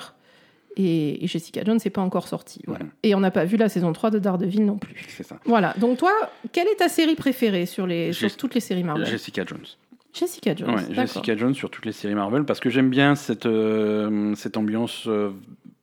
et, 0.77 1.23
et 1.23 1.27
Jessica 1.27 1.63
Jones 1.63 1.79
n'est 1.83 1.91
pas 1.91 2.01
encore 2.01 2.27
sortie. 2.27 2.61
Voilà. 2.67 2.85
Et 3.03 3.13
on 3.13 3.19
n'a 3.19 3.31
pas 3.31 3.45
vu 3.45 3.57
la 3.57 3.69
saison 3.69 3.91
3 3.93 4.11
de 4.11 4.19
Daredevil 4.19 4.65
non 4.65 4.77
plus. 4.77 5.05
C'est 5.09 5.23
ça. 5.23 5.37
Voilà, 5.45 5.73
donc 5.77 5.97
toi, 5.97 6.11
quelle 6.51 6.67
est 6.67 6.77
ta 6.77 6.89
série 6.89 7.15
préférée 7.15 7.65
sur, 7.65 7.85
les, 7.85 8.13
sur 8.13 8.35
toutes 8.35 8.55
les 8.55 8.61
séries 8.61 8.83
Marvel? 8.83 9.05
Jessica 9.05 9.43
Jones. 9.45 9.65
Jessica 10.13 10.55
Jones. 10.55 10.69
Ouais, 10.69 10.81
d'accord. 10.89 11.05
Jessica 11.07 11.35
Jones 11.35 11.55
sur 11.55 11.69
toutes 11.69 11.85
les 11.85 11.91
séries 11.91 12.15
Marvel 12.15 12.43
parce 12.45 12.59
que 12.59 12.69
j'aime 12.69 12.89
bien 12.89 13.15
cette, 13.15 13.47
euh, 13.47 14.33
cette 14.35 14.57
ambiance 14.57 15.05
euh, 15.07 15.31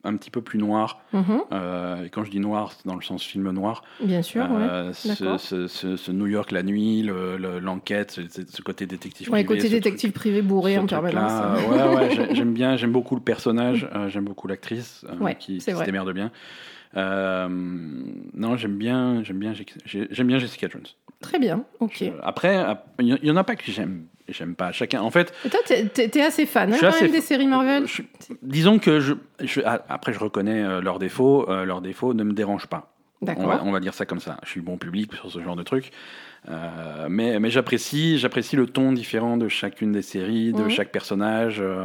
un 0.05 0.17
petit 0.17 0.31
peu 0.31 0.41
plus 0.41 0.59
noire. 0.59 1.01
Mhm, 1.13 1.43
Euh, 1.53 2.05
et 2.05 2.09
quand 2.11 2.25
je 2.25 2.31
dis 2.31 2.41
noir, 2.41 2.73
c'est 2.73 2.87
dans 2.87 2.95
le 2.95 3.03
sens 3.03 3.23
film 3.23 3.51
noir. 3.51 3.83
bien 4.03 4.23
sûr, 4.23 4.43
ouais. 4.51 4.63
Euh, 4.63 4.93
ce, 4.93 5.09
d'accord. 5.09 5.39
ce- 5.41 5.67
ce- 5.67 5.97
ce 5.97 6.11
New 6.13 6.27
York 6.27 6.51
la 6.53 6.63
nuit, 6.63 7.03
le- 7.03 7.37
le- 7.37 7.59
l'enquête, 7.59 8.11
ce, 8.13 8.63
côté 8.63 8.87
détective 8.87 9.29
Ouais, 9.31 9.45
privé. 9.45 9.61
côté 9.63 9.69
détective 9.71 10.11
truc- 10.13 10.21
privé 10.21 10.43
bourré 10.43 10.79
en 10.79 10.87
permanence. 10.87 11.67
ouais, 11.69 11.95
ouais, 11.97 12.11
j'ai- 12.15 12.35
j'aime 12.35 12.55
bien, 12.55 12.77
j'aime 12.77 12.93
beaucoup 12.93 13.15
le 13.15 13.21
personnage, 13.21 13.89
euh, 13.95 14.09
j'aime 14.09 14.25
beaucoup 14.25 14.49
l'actrice 14.49 15.05
euh, 15.09 15.17
Ouais, 15.19 15.35
qui, 15.35 15.59
qui 15.59 15.61
se 15.61 15.85
démerde 15.85 16.13
bien. 16.13 16.31
Non, 16.95 18.57
j'aime 18.57 18.77
bien, 18.77 19.23
j'aime 19.23 19.39
bien, 19.39 19.53
j'ai- 19.85 20.09
j'aime 20.11 20.27
bien 20.27 20.39
Jessica 20.39 20.69
Jones. 20.69 20.87
Très 21.21 21.39
bien, 21.39 21.65
ok. 21.81 22.05
Après, 22.23 22.57
ap- 22.57 22.89
il 23.01 23.19
y, 23.23 23.31
en 23.31 23.37
a 23.37 23.45
pas 23.45 23.55
que 23.57 23.71
j'aime, 23.71 24.07
j'aime 24.33 24.55
pas. 24.55 24.73
Chacun, 24.73 25.01
en 25.03 25.11
fait, 25.11 25.33
Et 25.45 25.49
toi, 25.51 25.61
t'es- 25.67 26.09
t'es 26.09 26.23
assez 26.23 26.47
fan 26.47 26.71
hein, 26.71 26.73
Je 26.73 26.77
suis 26.79 26.87
quand 26.87 26.93
assez 26.93 27.03
même 27.05 27.13
des 27.13 27.21
séries 27.21 27.47
Marvel 27.47 27.87
je- 27.87 28.03
disons 28.43 28.79
que 28.79 29.01
je, 29.01 29.15
je- 29.41 29.61
ah, 29.65 29.83
après 29.89 30.13
je 30.13 30.19
reconnais 30.19 30.63
euh, 30.63 30.81
leurs 30.81 30.99
défauts, 30.99 31.49
euh, 31.51 31.65
leurs 31.65 31.81
défauts 31.81 32.15
ne 32.15 32.23
me 32.25 32.33
dérangent 32.33 32.67
pas. 32.69 32.93
On 33.27 33.47
va, 33.47 33.61
on 33.65 33.71
va 33.71 33.81
dire 33.81 33.93
ça 33.93 34.07
comme 34.07 34.21
ça. 34.21 34.39
Je 34.45 34.49
suis 34.49 34.61
bon 34.63 34.79
public 34.79 35.13
sur 35.15 35.31
ce 35.31 35.43
genre 35.43 35.57
de 35.57 35.63
truc. 35.63 35.91
Euh, 36.49 37.07
mais 37.11 37.39
mais 37.39 37.51
j'apprécie, 37.51 38.17
j'apprécie 38.19 38.57
le 38.57 38.67
ton 38.67 38.93
différent 38.93 39.37
de 39.37 39.49
chacune 39.49 39.93
des 39.93 40.01
séries, 40.01 40.55
de 40.55 40.63
Mhm. 40.63 40.71
chaque 40.71 40.91
personnage. 40.91 41.61
Euh, 41.61 41.85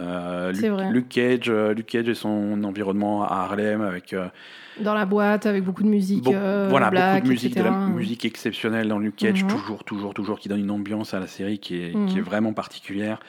euh, 0.00 0.52
C'est 0.52 0.62
Luke, 0.62 0.70
vrai. 0.72 0.90
Luke 0.90 1.08
Cage, 1.08 1.48
euh, 1.48 1.74
Luke 1.74 1.86
Cage 1.86 2.08
et 2.08 2.14
son 2.16 2.64
environnement 2.64 3.22
à 3.22 3.34
Harlem 3.44 3.82
avec 3.82 4.12
euh, 4.12 4.26
Dans 4.80 4.94
la 4.94 5.06
boîte 5.06 5.46
avec 5.46 5.62
beaucoup 5.62 5.84
de 5.84 5.88
musique, 5.88 6.24
voilà, 6.26 6.90
black, 6.90 7.14
beaucoup 7.14 7.26
de 7.28 7.32
musique, 7.32 7.56
de 7.56 7.62
la 7.62 7.70
musique 7.70 8.24
exceptionnelle 8.24 8.88
dans 8.88 8.98
Luke 8.98 9.14
Cage, 9.14 9.44
Mhm. 9.44 9.50
toujours, 9.50 9.84
toujours, 9.84 10.12
toujours, 10.12 10.40
qui 10.40 10.48
donne 10.48 10.58
une 10.58 10.72
ambiance 10.72 11.14
à 11.14 11.20
la 11.20 11.28
série 11.28 11.60
qui 11.60 11.80
est, 11.80 11.94
Mhm. 11.94 12.06
qui 12.08 12.18
est 12.18 12.22
vraiment 12.22 12.52
particulière. 12.52 13.20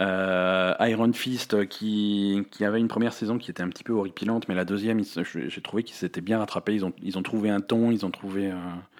Euh, 0.00 0.74
Iron 0.80 1.12
Fist, 1.12 1.54
euh, 1.54 1.64
qui, 1.64 2.42
qui 2.50 2.64
avait 2.64 2.80
une 2.80 2.88
première 2.88 3.12
saison 3.12 3.38
qui 3.38 3.50
était 3.50 3.62
un 3.62 3.68
petit 3.68 3.84
peu 3.84 3.92
horripilante, 3.92 4.48
mais 4.48 4.54
la 4.56 4.64
deuxième, 4.64 5.00
j'ai 5.04 5.60
trouvé 5.60 5.84
qu'ils 5.84 5.94
s'étaient 5.94 6.20
bien 6.20 6.38
rattrapés. 6.38 6.74
Ils 6.74 6.84
ont, 6.84 6.92
ils 7.02 7.16
ont 7.16 7.22
trouvé 7.22 7.48
un 7.50 7.60
ton, 7.60 7.90
ils 7.92 8.04
ont 8.04 8.10
trouvé. 8.10 8.50
euh, 8.50 8.54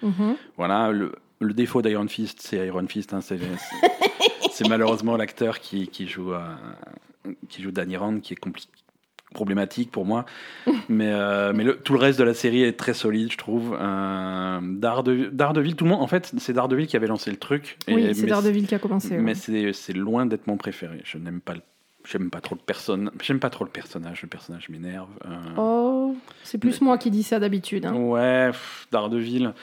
Mhm. 0.07 0.35
voilà, 0.55 0.91
le, 0.91 1.13
le 1.41 1.53
défaut 1.53 1.81
d'Iron 1.81 2.07
Fist, 2.07 2.39
c'est 2.41 2.65
Iron 2.65 2.87
Fist. 2.87 3.13
hein, 3.13 3.19
c'est, 3.21 3.37
malheureusement 4.69 5.17
l'acteur 5.17 5.59
qui, 5.59 5.87
qui 5.89 6.07
joue, 6.07 6.31
euh, 6.33 6.39
qui 7.49 7.61
joue 7.61 7.71
Danny 7.71 7.97
Rand, 7.97 8.19
qui 8.21 8.33
est 8.33 8.39
compli- 8.41 8.67
problématique 9.35 9.91
pour 9.91 10.03
moi. 10.05 10.25
mais 10.89 11.11
euh, 11.13 11.53
mais 11.53 11.63
le- 11.63 11.77
tout 11.77 11.93
le 11.93 11.99
reste 11.99 12.17
de 12.17 12.23
la 12.23 12.33
série 12.33 12.63
est 12.63 12.73
très 12.73 12.95
solide, 12.95 13.31
je 13.31 13.37
trouve. 13.37 13.77
Euh, 13.79 14.59
Darede- 14.61 15.29
Daredevil, 15.31 15.75
tout 15.75 15.83
le 15.85 15.91
monde, 15.91 16.01
en 16.01 16.07
fait, 16.07 16.33
c'est 16.39 16.53
Daredevil 16.53 16.87
qui 16.87 16.97
avait 16.97 17.05
lancé 17.07 17.29
le 17.29 17.37
truc. 17.37 17.77
et- 17.87 17.93
Oui, 17.93 18.15
c'est 18.15 18.25
Daredevil 18.25 18.65
qui 18.65 18.73
a 18.73 18.79
commencé. 18.79 19.17
Mais 19.17 19.35
ouais. 19.49 19.73
c'est, 19.73 19.93
loin 19.93 20.25
d'être 20.25 20.47
mon 20.47 20.57
préféré. 20.57 21.01
Je 21.05 21.19
n'aime 21.19 21.39
pas 21.41 21.53
le 21.53 21.61
J'aime 22.07 22.29
pas 22.29 22.39
trop 22.39 22.53
le 22.53 22.61
personne, 22.63 23.09
j'aime 23.23 23.39
pas 23.39 23.49
trop 23.49 23.63
le 23.65 23.71
personnage. 23.71 24.21
Le 24.21 24.27
personnage 24.27 24.69
m'énerve. 24.69 25.09
euh. 25.25 25.29
Oh, 25.57 26.15
c'est 26.43 26.59
plus 26.59 26.79
moi 26.81 26.99
qui 26.99 27.09
dis 27.09 27.23
ça 27.23 27.39
d'habitude. 27.39 27.83
hein. 27.87 27.95
Ouais, 27.95 28.49
pff, 28.51 28.87
Daredevil. 28.91 29.53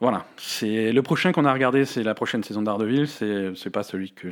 Voilà, 0.00 0.24
c'est 0.38 0.92
le 0.92 1.02
prochain 1.02 1.30
qu'on 1.32 1.44
a 1.44 1.52
regardé, 1.52 1.84
c'est 1.84 2.02
la 2.02 2.14
prochaine 2.14 2.42
saison 2.42 2.60
de 2.60 2.66
Daredevil. 2.66 3.06
C'est 3.06 3.54
c'est 3.54 3.68
pas 3.68 3.82
celui 3.82 4.12
que 4.12 4.28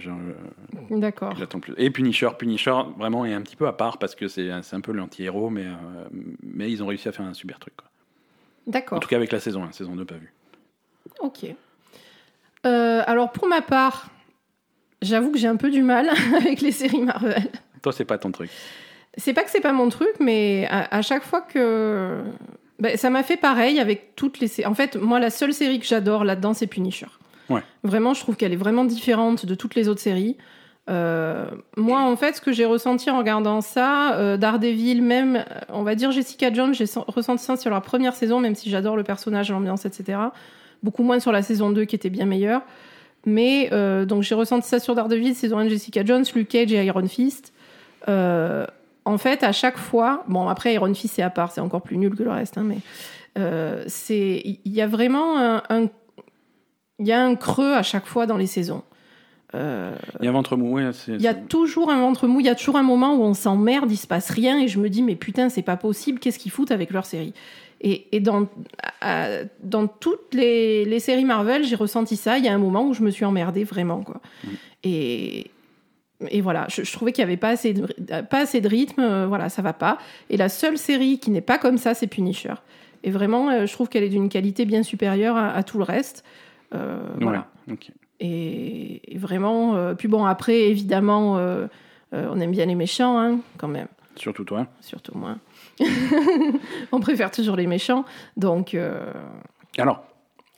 D'accord. 0.91 1.37
j'attends 1.37 1.61
plus. 1.61 1.75
Et 1.77 1.91
Punisher, 1.91 2.31
Punisher 2.39 2.73
vraiment 2.97 3.27
est 3.27 3.35
un 3.35 3.43
petit 3.43 3.57
peu 3.57 3.67
à 3.67 3.75
part 3.75 3.99
parce 3.99 4.15
que 4.15 4.29
c'est 4.29 4.51
un 4.51 4.81
peu 4.81 4.93
l'anti-héros, 4.93 5.51
mais 5.51 5.67
euh, 5.67 5.75
mais 6.43 6.71
ils 6.73 6.83
ont 6.83 6.87
réussi 6.87 7.09
à 7.09 7.13
faire 7.13 7.27
un 7.27 7.35
super 7.35 7.59
truc. 7.59 7.75
quoi. 7.77 7.87
En 8.67 8.71
D'accord. 8.71 9.01
tout 9.01 9.09
cas 9.09 9.17
avec 9.17 9.31
la 9.31 9.41
saison 9.41 9.63
1, 9.63 9.73
saison 9.73 9.95
2 9.95 10.05
pas 10.07 10.15
vu. 10.15 10.33
Ok. 11.21 11.45
Euh, 12.65 13.03
alors 13.07 13.31
pour 13.31 13.47
ma 13.47 13.61
part, 13.61 14.09
j'avoue 15.03 15.31
que 15.31 15.39
j'ai 15.39 15.49
un 15.49 15.57
peu 15.57 15.71
du 15.71 15.83
mal 15.83 16.09
avec 16.37 16.63
les 16.63 16.73
séries 16.73 17.03
Marvel. 17.03 17.51
Toi 17.83 17.93
c'est 17.93 18.07
pas 18.07 18.17
ton 18.17 18.33
truc. 18.33 18.51
C'est 19.19 19.35
pas 19.35 19.43
que 19.43 19.51
c'est 19.51 19.61
pas 19.61 19.73
mon 19.73 19.91
truc, 19.91 20.15
mais 20.21 20.67
à, 20.71 20.97
à 20.97 21.03
chaque 21.03 21.25
fois 21.25 21.43
que. 21.43 22.23
Ben, 22.79 22.97
ça 22.97 23.11
m'a 23.11 23.23
fait 23.23 23.37
pareil 23.37 23.81
avec 23.81 24.15
toutes 24.15 24.39
les 24.41 24.47
séries. 24.49 24.69
En 24.69 24.75
fait, 24.75 24.97
moi, 24.97 25.19
la 25.19 25.31
seule 25.31 25.53
série 25.53 25.81
que 25.81 25.87
j'adore 25.87 26.25
là-dedans, 26.25 26.55
c'est 26.55 26.67
Punisher. 26.69 27.07
Ouais. 27.51 27.63
Vraiment, 27.83 28.15
je 28.15 28.21
trouve 28.21 28.37
qu'elle 28.37 28.53
est 28.53 28.57
vraiment 28.57 28.85
différente 28.85 29.47
de 29.47 29.55
toutes 29.55 29.75
les 29.75 29.89
autres 29.89 30.01
séries. 30.01 30.37
Euh, 30.89 31.47
moi, 31.77 32.01
en 32.01 32.17
fait, 32.17 32.37
ce 32.37 32.41
que 32.41 32.53
j'ai 32.53 32.65
ressenti 32.65 33.11
en 33.11 33.19
regardant 33.19 33.61
ça, 33.61 34.15
euh, 34.15 34.37
Daredevil, 34.37 35.03
même, 35.03 35.45
on 35.71 35.83
va 35.83 35.95
dire 35.95 36.13
Jessica 36.13 36.53
Jones, 36.53 36.73
j'ai 36.73 36.87
sen- 36.87 37.03
ressenti 37.09 37.43
ça 37.45 37.57
sur 37.57 37.71
la 37.71 37.81
première 37.81 38.15
saison, 38.15 38.39
même 38.41 38.55
si 38.55 38.71
j'adore 38.71 38.97
le 38.97 39.03
personnage, 39.03 39.51
l'ambiance, 39.51 39.85
etc. 39.85 40.19
Beaucoup 40.83 41.03
moins 41.03 41.21
sur 41.21 41.33
la 41.33 41.43
saison 41.43 41.71
2 41.71 41.85
qui 41.85 41.97
était 41.97 42.11
bien 42.11 42.25
meilleure. 42.27 42.63
Mais 43.27 43.69
euh, 43.73 44.05
donc 44.07 44.23
j'ai 44.23 44.35
ressenti 44.35 44.69
ça 44.69 44.79
sur 44.79 44.95
Daredevil, 44.95 45.35
saison 45.35 45.59
1 45.59 45.65
de 45.65 45.69
Jessica 45.71 46.05
Jones, 46.05 46.25
Luke 46.35 46.49
Cage 46.49 46.73
et 46.73 46.83
Iron 46.87 47.07
Fist. 47.09 47.53
En 49.05 49.17
fait, 49.19 49.43
à 49.43 49.53
chaque 49.53 49.79
fois, 49.79 50.25
bon 50.29 50.49
après 50.49 50.75
Iron 50.75 50.93
Fist 50.95 51.15
c'est 51.17 51.23
à 51.23 51.31
part, 51.31 51.51
c'est 51.53 51.61
encore 51.63 51.83
plus 51.83 51.97
nul 51.97 52.15
que 52.15 52.23
le 52.23 52.31
reste, 52.31 52.59
hein, 52.59 52.65
mais 52.65 52.79
euh, 53.39 53.83
c'est 53.87 54.43
il 54.65 54.73
y 54.73 54.81
a 54.83 54.87
vraiment 54.87 55.39
un, 55.39 55.63
il 56.99 57.07
y 57.07 57.13
a 57.13 57.23
un 57.23 57.35
creux 57.35 57.73
à 57.75 57.83
chaque 57.83 58.07
fois 58.07 58.27
dans 58.27 58.37
les 58.37 58.47
saisons. 58.47 58.83
Euh, 59.55 59.95
Il 60.21 60.27
y 60.27 60.29
a 60.29 60.31
un 60.31 60.35
ventre 60.35 60.57
mou, 60.57 60.75
ouais, 60.75 60.91
il 61.07 61.23
y 61.23 61.27
a 61.27 61.33
toujours 61.33 61.91
un 61.91 62.01
ventre 62.01 62.27
mou, 62.27 62.41
il 62.41 62.47
y 62.47 62.51
a 62.51 62.55
toujours 62.55 62.77
un 62.77 62.83
moment 62.83 63.15
où 63.15 63.23
on 63.23 63.33
s'emmerde, 63.33 63.91
il 63.91 63.97
se 63.97 64.07
passe 64.07 64.29
rien 64.29 64.59
et 64.61 64.69
je 64.69 64.79
me 64.79 64.91
dis 64.91 65.03
mais 65.03 65.17
putain 65.17 65.49
c'est 65.49 65.63
pas 65.63 65.79
possible, 65.79 66.19
qu'est-ce 66.19 66.39
qu'ils 66.39 66.53
foutent 66.53 66.71
avec 66.73 66.91
leur 66.91 67.07
série? 67.07 67.33
Et, 67.81 68.09
et 68.13 68.21
dans, 68.21 68.47
à- 69.01 69.45
dans 69.63 69.87
toutes 69.87 70.35
les, 70.35 70.85
les 70.85 71.01
séries 71.01 71.25
Marvel, 71.25 71.65
j'ai 71.65 71.77
ressenti 71.77 72.17
ça, 72.17 72.37
il 72.37 72.45
y 72.45 72.49
a 72.49 72.53
un 72.53 72.59
moment 72.59 72.87
où 72.87 72.93
je 72.93 73.03
me 73.03 73.11
suis 73.11 73.25
emmerdée 73.25 73.65
vraiment 73.65 74.03
quoi. 74.03 74.21
Mm. 74.45 74.49
Et, 74.85 75.51
et 76.31 76.41
voilà, 76.41 76.67
je, 76.69 76.83
je 76.83 76.93
trouvais 76.93 77.13
qu'il 77.13 77.25
n'y 77.25 77.31
avait 77.31 77.37
pas 77.37 77.51
assez, 77.51 77.73
de, 77.75 77.87
pas 78.23 78.41
assez 78.41 78.61
de 78.61 78.69
rythme, 78.69 79.01
euh, 79.01 79.27
voilà 79.27 79.49
ça 79.49 79.63
va 79.63 79.73
pas. 79.73 79.99
Et 80.31 80.37
la 80.37 80.49
seule 80.49 80.77
série 80.79 81.19
qui 81.21 81.31
n'est 81.31 81.41
pas 81.41 81.59
comme 81.59 81.79
ça, 81.79 81.95
c'est 81.95 82.09
Punisher. 82.09 82.55
Et 83.05 83.11
vraiment, 83.11 83.51
euh, 83.51 83.67
je 83.67 83.73
trouve 83.73 83.89
qu'elle 83.89 84.03
est 84.03 84.09
d'une 84.09 84.29
qualité 84.29 84.65
bien 84.65 84.83
supérieure 84.83 85.37
à, 85.37 85.51
à 85.53 85.63
tout 85.63 85.79
le 85.79 85.85
reste. 85.85 86.25
Euh, 86.75 86.99
ouais, 87.19 87.23
voilà. 87.23 87.47
Et, 88.21 89.15
et 89.15 89.19
vraiment, 89.19 89.77
euh, 89.77 89.95
puis 89.95 90.09
bon, 90.09 90.25
après, 90.25 90.63
évidemment, 90.63 91.35
on 92.13 92.41
aime 92.41 92.51
bien 92.51 92.67
les 92.67 92.75
méchants, 92.75 93.19
hein, 93.21 93.39
quand 93.59 93.69
même, 93.69 93.87
Surtout 94.17 94.43
toi. 94.43 94.67
surtout 94.81 95.17
moi. 95.17 95.37
on 96.93 96.99
préfère 96.99 97.31
toujours 97.31 97.55
les 97.55 97.69
méchants. 97.69 98.05
Donc, 98.37 98.77
Alors, 99.79 100.03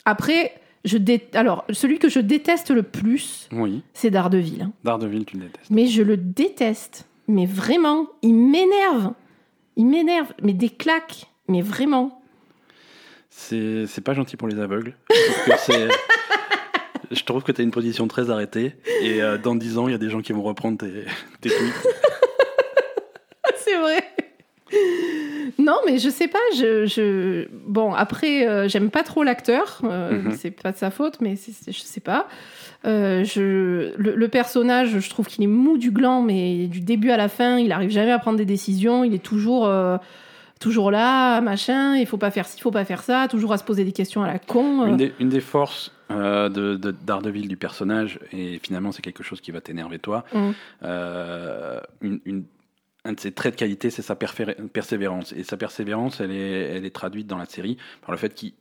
après, 0.06 0.54
je 0.84 0.96
dé- 0.98 1.28
alors, 1.34 1.64
celui 1.70 1.98
que 1.98 2.08
je 2.08 2.20
déteste 2.20 2.70
le 2.70 2.82
plus, 2.82 3.48
oui, 3.52 3.82
c'est 3.94 4.10
Daredevil. 4.10 4.62
hein. 4.62 4.72
Daredevil, 4.84 5.24
tu 5.26 5.36
le 5.36 5.44
détestes. 5.46 5.70
Mais 5.70 5.86
je 5.86 6.02
le 6.02 6.16
déteste. 6.16 7.06
Mais 7.28 7.46
vraiment, 7.46 8.08
il 8.22 8.34
m'énerve. 8.34 9.12
Il 9.76 9.86
m'énerve. 9.86 10.32
Mais 10.42 10.52
des 10.52 10.70
claques. 10.70 11.26
Mais 11.48 11.62
vraiment. 11.62 12.20
C'est 13.28 14.00
pas 14.04 14.14
gentil 14.14 14.36
pour 14.36 14.48
les 14.48 14.58
aveugles. 14.58 14.94
Je 15.10 15.42
trouve 15.42 15.54
que 15.54 15.60
c'est- 15.60 15.88
Je 17.12 17.24
trouve 17.24 17.42
que 17.42 17.50
tu 17.50 17.60
as 17.60 17.64
une 17.64 17.70
position 17.72 18.06
très 18.06 18.30
arrêtée. 18.30 18.74
Et 19.02 19.20
euh, 19.20 19.36
dans 19.36 19.56
10 19.56 19.78
ans, 19.78 19.88
il 19.88 19.92
y 19.92 19.94
a 19.94 19.98
des 19.98 20.10
gens 20.10 20.20
qui 20.20 20.32
vont 20.32 20.42
reprendre 20.42 20.78
tes, 20.78 21.04
tes 21.40 21.48
tweets. 21.48 21.86
c'est 23.56 23.76
vrai. 23.78 24.04
Non, 25.60 25.76
mais 25.86 25.98
je 25.98 26.08
sais 26.08 26.28
pas. 26.28 26.38
Je, 26.56 26.86
je... 26.86 27.46
Bon, 27.66 27.92
après, 27.94 28.46
euh, 28.48 28.68
j'aime 28.68 28.90
pas 28.90 29.02
trop 29.02 29.22
l'acteur. 29.24 29.80
euh, 29.84 30.10
Mhm. 30.22 30.32
C'est 30.32 30.50
pas 30.50 30.72
de 30.72 30.76
sa 30.76 30.90
faute, 30.90 31.20
mais 31.20 31.34
je 31.36 31.72
sais 31.80 32.00
pas. 32.00 32.26
Euh, 32.86 33.24
je... 33.24 33.92
le, 33.96 34.14
le 34.14 34.28
personnage, 34.28 34.98
je 35.00 35.10
trouve 35.10 35.26
qu'il 35.26 35.44
est 35.44 35.48
mou 35.48 35.76
du 35.78 35.90
gland, 35.90 36.22
mais 36.22 36.66
du 36.66 36.80
début 36.80 37.10
à 37.10 37.16
la 37.16 37.28
fin, 37.28 37.58
il 37.58 37.72
arrive 37.72 37.90
jamais 37.90 38.12
à 38.12 38.18
prendre 38.18 38.38
des 38.38 38.44
décisions. 38.46 39.04
Il 39.04 39.12
est 39.14 39.22
toujours, 39.22 39.66
euh, 39.66 39.96
toujours 40.60 40.90
là, 40.90 41.40
machin. 41.40 41.96
Il 41.96 42.06
faut 42.06 42.16
pas 42.18 42.30
faire 42.30 42.46
ci, 42.46 42.56
il 42.58 42.62
faut 42.62 42.70
pas 42.70 42.84
faire 42.84 43.02
ça. 43.02 43.26
Toujours 43.28 43.52
à 43.52 43.58
se 43.58 43.64
poser 43.64 43.84
des 43.84 43.92
questions 43.92 44.22
à 44.22 44.26
la 44.26 44.38
con. 44.38 44.86
Une 44.86 44.96
des, 44.96 45.12
une 45.20 45.28
des 45.28 45.40
forces 45.40 45.92
euh, 46.10 46.48
de, 46.48 46.74
de 46.76 46.90
Daredevil 47.06 47.46
du 47.48 47.56
personnage, 47.56 48.18
et 48.32 48.58
finalement 48.62 48.90
c'est 48.92 49.02
quelque 49.02 49.22
chose 49.22 49.40
qui 49.40 49.52
va 49.52 49.60
t'énerver 49.60 49.98
toi, 50.00 50.24
Mm. 50.34 50.50
euh, 50.82 51.80
une, 52.00 52.20
une- 52.24 52.44
un 53.04 53.12
de 53.12 53.20
ses 53.20 53.32
traits 53.32 53.54
de 53.54 53.58
qualité, 53.58 53.90
c'est 53.90 54.02
sa 54.02 54.16
persévérance. 54.16 55.32
Et 55.32 55.44
sa 55.44 55.56
persévérance, 55.56 56.20
elle 56.20 56.32
est, 56.32 56.76
elle 56.76 56.84
est 56.84 56.94
traduite 56.94 57.26
dans 57.26 57.38
la 57.38 57.46
série 57.46 57.78
par 58.02 58.10
le 58.12 58.16
fait 58.16 58.34
qu'il 58.34 58.52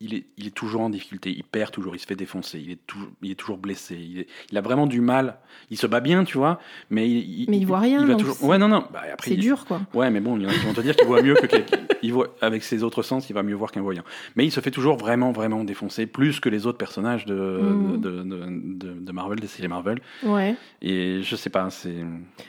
il- 0.00 0.14
est, 0.14 0.24
il 0.36 0.46
est 0.46 0.54
toujours 0.54 0.82
en 0.82 0.90
difficulté, 0.90 1.30
il 1.30 1.42
perd 1.44 1.70
toujours, 1.70 1.94
il 1.94 1.98
se 1.98 2.06
fait 2.06 2.16
défoncer, 2.16 2.58
il 2.62 2.70
est, 2.72 2.86
toujours, 2.86 3.08
il 3.22 3.30
est 3.30 3.34
toujours 3.34 3.56
blessé, 3.56 3.96
il, 3.96 4.20
est- 4.20 4.26
il 4.50 4.58
a 4.58 4.60
vraiment 4.60 4.86
du 4.86 5.00
mal. 5.00 5.38
Il 5.70 5.78
se 5.78 5.86
bat 5.86 6.00
bien, 6.00 6.24
tu 6.24 6.36
vois, 6.36 6.60
mais 6.90 7.08
il, 7.08 7.46
Mais 7.48 7.56
il 7.58 7.64
voit 7.66 7.78
rien, 7.80 8.04
va 8.04 8.14
toujours... 8.14 8.42
Ouais, 8.44 8.58
non, 8.58 8.68
non. 8.68 8.84
Bah, 8.92 9.02
après, 9.12 9.30
C'est 9.30 9.36
dur, 9.36 9.64
quoi. 9.64 9.80
Ouais, 9.94 10.10
mais 10.10 10.20
bon, 10.20 10.36
il 10.36 10.42
y 10.42 10.46
en 10.46 10.50
a 10.50 10.52
qui 10.52 10.58
vont 10.66 10.74
te 10.74 10.80
dire 10.82 10.94
qu'il 10.94 11.06
voit 11.06 11.22
mieux 11.22 11.34
que. 11.34 11.56
Il 12.02 12.12
voit, 12.12 12.36
avec 12.42 12.62
ses 12.62 12.82
autres 12.82 13.02
sens, 13.02 13.30
il 13.30 13.32
va 13.32 13.42
mieux 13.42 13.54
voir 13.54 13.72
qu'un 13.72 13.80
voyant. 13.80 14.04
Mais 14.36 14.44
il 14.44 14.50
se 14.52 14.60
fait 14.60 14.70
toujours 14.70 14.96
vraiment, 14.96 15.32
vraiment 15.32 15.64
défoncer, 15.64 16.06
plus 16.06 16.40
que 16.40 16.48
les 16.50 16.66
autres 16.66 16.78
personnages 16.78 17.24
de, 17.26 17.34
Mhm. 17.34 18.00
de, 18.00 18.22
de, 19.00 19.12
Marvel, 19.12 19.40
des 19.40 19.46
séries 19.46 19.68
Marvel. 19.68 19.98
Ouais. 20.22 20.54
Et 20.82 21.22
je 21.22 21.36
sais 21.36 21.48
pas, 21.50 21.70
c'est. 21.70 22.04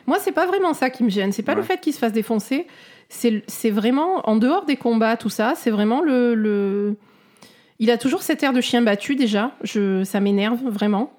Moi, 0.05 0.17
c'est 0.19 0.33
pas 0.33 0.45
vraiment 0.47 0.73
ça 0.73 0.89
qui 0.89 1.03
me 1.03 1.09
gêne. 1.09 1.31
C'est 1.31 1.43
pas 1.43 1.55
le 1.55 1.63
fait 1.63 1.79
qu'il 1.79 1.93
se 1.93 1.99
fasse 1.99 2.11
défoncer. 2.13 2.67
C'est 3.09 3.41
c'est 3.47 3.71
vraiment, 3.71 4.27
en 4.29 4.35
dehors 4.35 4.65
des 4.65 4.75
combats, 4.75 5.15
tout 5.15 5.29
ça, 5.29 5.53
c'est 5.55 5.71
vraiment 5.71 6.01
le, 6.01 6.35
le- 6.35 6.97
Il 7.79 7.91
a 7.91 7.97
toujours 7.97 8.21
cet 8.23 8.41
air 8.43 8.53
de 8.53 8.61
chien 8.61 8.81
battu, 8.81 9.15
déjà. 9.15 9.51
Je... 9.63 10.03
Ça 10.03 10.19
m'énerve, 10.19 10.59
vraiment. 10.67 11.13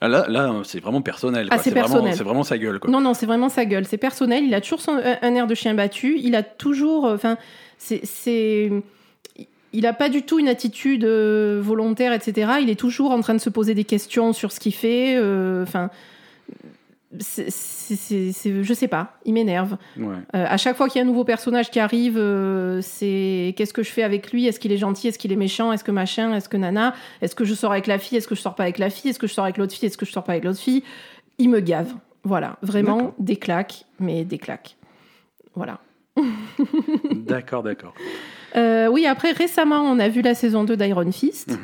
Ah, 0.00 0.06
Là, 0.08 0.26
là 0.28 0.52
c'est 0.64 0.78
vraiment 0.80 1.02
personnel. 1.02 1.48
Ah, 1.50 1.58
c'est 1.58 1.70
vraiment- 1.70 1.86
personnel. 1.88 2.14
C'est 2.16 2.22
vraiment 2.24 2.44
sa 2.44 2.56
gueule. 2.56 2.78
Quoi. 2.78 2.88
Non, 2.90 3.00
non, 3.00 3.14
c'est 3.14 3.26
vraiment 3.26 3.48
sa 3.48 3.64
gueule. 3.64 3.84
C'est 3.84 3.96
personnel. 3.98 4.44
Il 4.44 4.54
a 4.54 4.60
toujours 4.60 4.80
son- 4.80 5.00
un, 5.22 5.34
air 5.34 5.46
de 5.48 5.54
chien 5.56 5.74
battu. 5.74 6.18
Il 6.22 6.36
a 6.36 6.42
toujours. 6.44 7.06
euh, 7.06 7.14
Enfin, 7.16 7.36
c'est. 7.78 8.70
Il 9.74 9.82
n'a 9.82 9.92
pas 9.92 10.08
du 10.08 10.22
tout 10.22 10.38
une 10.38 10.48
attitude 10.48 11.04
euh, 11.04 11.60
volontaire, 11.62 12.12
etc. 12.12 12.52
Il 12.62 12.70
est 12.70 12.78
toujours 12.78 13.10
en 13.10 13.20
train 13.20 13.34
de 13.34 13.40
se 13.40 13.50
poser 13.50 13.74
des 13.74 13.84
questions 13.84 14.32
sur 14.32 14.50
ce 14.52 14.60
qu'il 14.60 14.72
fait. 14.74 15.16
euh, 15.18 15.62
Enfin. 15.64 15.90
C'est- 17.20 17.50
c'est- 17.50 18.32
c'est- 18.32 18.62
je 18.62 18.74
sais 18.74 18.88
pas, 18.88 19.18
il 19.24 19.32
m'énerve. 19.34 19.76
Ouais. 19.96 20.14
Euh, 20.34 20.44
à 20.48 20.56
chaque 20.58 20.76
fois 20.76 20.88
qu'il 20.88 20.98
y 20.98 21.02
a 21.02 21.04
un 21.04 21.08
nouveau 21.08 21.24
personnage 21.24 21.70
qui 21.70 21.80
arrive, 21.80 22.18
euh, 22.18 22.80
c'est 22.82 23.54
qu'est-ce 23.56 23.72
que 23.72 23.82
je 23.82 23.90
fais 23.90 24.02
avec 24.02 24.30
lui? 24.32 24.46
Est-ce 24.46 24.60
qu'il 24.60 24.72
est 24.72 24.76
gentil? 24.78 25.08
Est-ce 25.08 25.18
qu'il 25.18 25.32
est 25.32 25.36
méchant? 25.36 25.72
Est-ce 25.72 25.84
que 25.84 25.90
machin? 25.90 26.34
Est-ce 26.34 26.48
que 26.48 26.56
nana? 26.58 26.94
Est-ce 27.22 27.34
que 27.34 27.44
je 27.44 27.54
sors 27.54 27.72
avec 27.72 27.86
la 27.86 27.98
fille? 27.98 28.18
Est-ce 28.18 28.28
que 28.28 28.34
je 28.34 28.40
sors 28.40 28.54
pas 28.54 28.64
avec 28.64 28.78
la 28.78 28.90
fille? 28.90 29.10
Est-ce 29.10 29.18
que 29.18 29.26
je 29.26 29.32
sors 29.32 29.44
avec 29.44 29.56
l'autre 29.56 29.72
fille? 29.74 29.86
Est-ce 29.86 29.96
que 29.96 30.06
je 30.06 30.12
sors 30.12 30.24
pas 30.24 30.32
avec 30.32 30.44
l'autre 30.44 30.58
fille? 30.60 30.82
Il 31.38 31.48
me 31.48 31.60
gave. 31.60 31.94
Voilà, 32.24 32.56
vraiment 32.62 32.96
D'accord. 32.96 33.14
des 33.18 33.36
claques, 33.36 33.84
mais 34.00 34.24
des 34.24 34.38
claques. 34.38 34.76
Voilà. 35.54 35.78
D'accord, 37.12 37.62
d'accord. 37.62 37.94
Euh, 38.56 38.88
oui, 38.88 39.06
après 39.06 39.32
récemment, 39.32 39.80
on 39.82 39.98
a 39.98 40.08
vu 40.08 40.20
la 40.22 40.34
saison 40.34 40.64
2 40.64 40.76
d'Iron 40.76 41.10
Fist, 41.12 41.56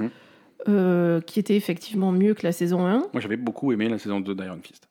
Mhm. 0.66 1.20
qui 1.26 1.40
était 1.40 1.56
effectivement 1.56 2.12
mieux 2.12 2.34
que 2.34 2.42
la 2.46 2.52
saison 2.52 2.86
1. 2.86 2.98
Moi, 3.12 3.20
j'avais 3.20 3.36
beaucoup 3.36 3.72
aimé 3.72 3.88
la 3.88 3.98
saison 3.98 4.20
2 4.20 4.34
d'Iron 4.34 4.58
Fist. 4.62 4.86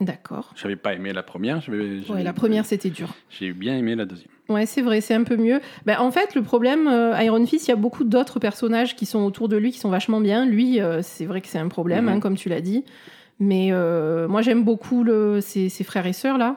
D'accord. 0.00 0.52
J'avais 0.56 0.76
pas 0.76 0.92
aimé 0.94 1.12
la 1.12 1.22
première. 1.22 1.62
Ouais, 1.68 2.22
la 2.22 2.32
première, 2.32 2.64
c'était 2.66 2.90
dur. 2.90 3.14
J'ai 3.30 3.52
bien 3.52 3.76
aimé 3.76 3.94
la 3.94 4.04
deuxième. 4.04 4.28
Ouais, 4.48 4.66
c'est 4.66 4.82
vrai, 4.82 5.00
c'est 5.00 5.14
un 5.14 5.22
peu 5.22 5.36
mieux. 5.36 5.60
Ben, 5.86 5.98
en 6.00 6.10
fait, 6.10 6.34
le 6.34 6.42
problème, 6.42 6.88
euh, 6.88 7.14
Iron 7.22 7.46
Fist, 7.46 7.66
il 7.68 7.70
y 7.70 7.72
a 7.72 7.76
beaucoup 7.76 8.04
d'autres 8.04 8.38
personnages 8.40 8.96
qui 8.96 9.06
sont 9.06 9.20
autour 9.24 9.48
de 9.48 9.56
lui, 9.56 9.70
qui 9.72 9.78
sont 9.78 9.88
vachement 9.90 10.20
bien. 10.20 10.44
Lui, 10.46 10.80
euh, 10.80 11.00
c'est 11.02 11.24
vrai 11.26 11.40
que 11.40 11.46
c'est 11.46 11.58
un 11.58 11.68
problème, 11.68 12.06
Mhm. 12.06 12.10
hein, 12.12 12.20
comme 12.20 12.36
tu 12.36 12.48
l'as 12.48 12.60
dit. 12.60 12.84
Mais 13.38 13.68
euh, 13.72 14.26
moi, 14.28 14.42
j'aime 14.42 14.64
beaucoup 14.64 15.04
le, 15.04 15.40
ses, 15.40 15.68
ses 15.68 15.84
frères 15.84 16.06
et 16.06 16.12
sœurs, 16.12 16.38
là. 16.38 16.56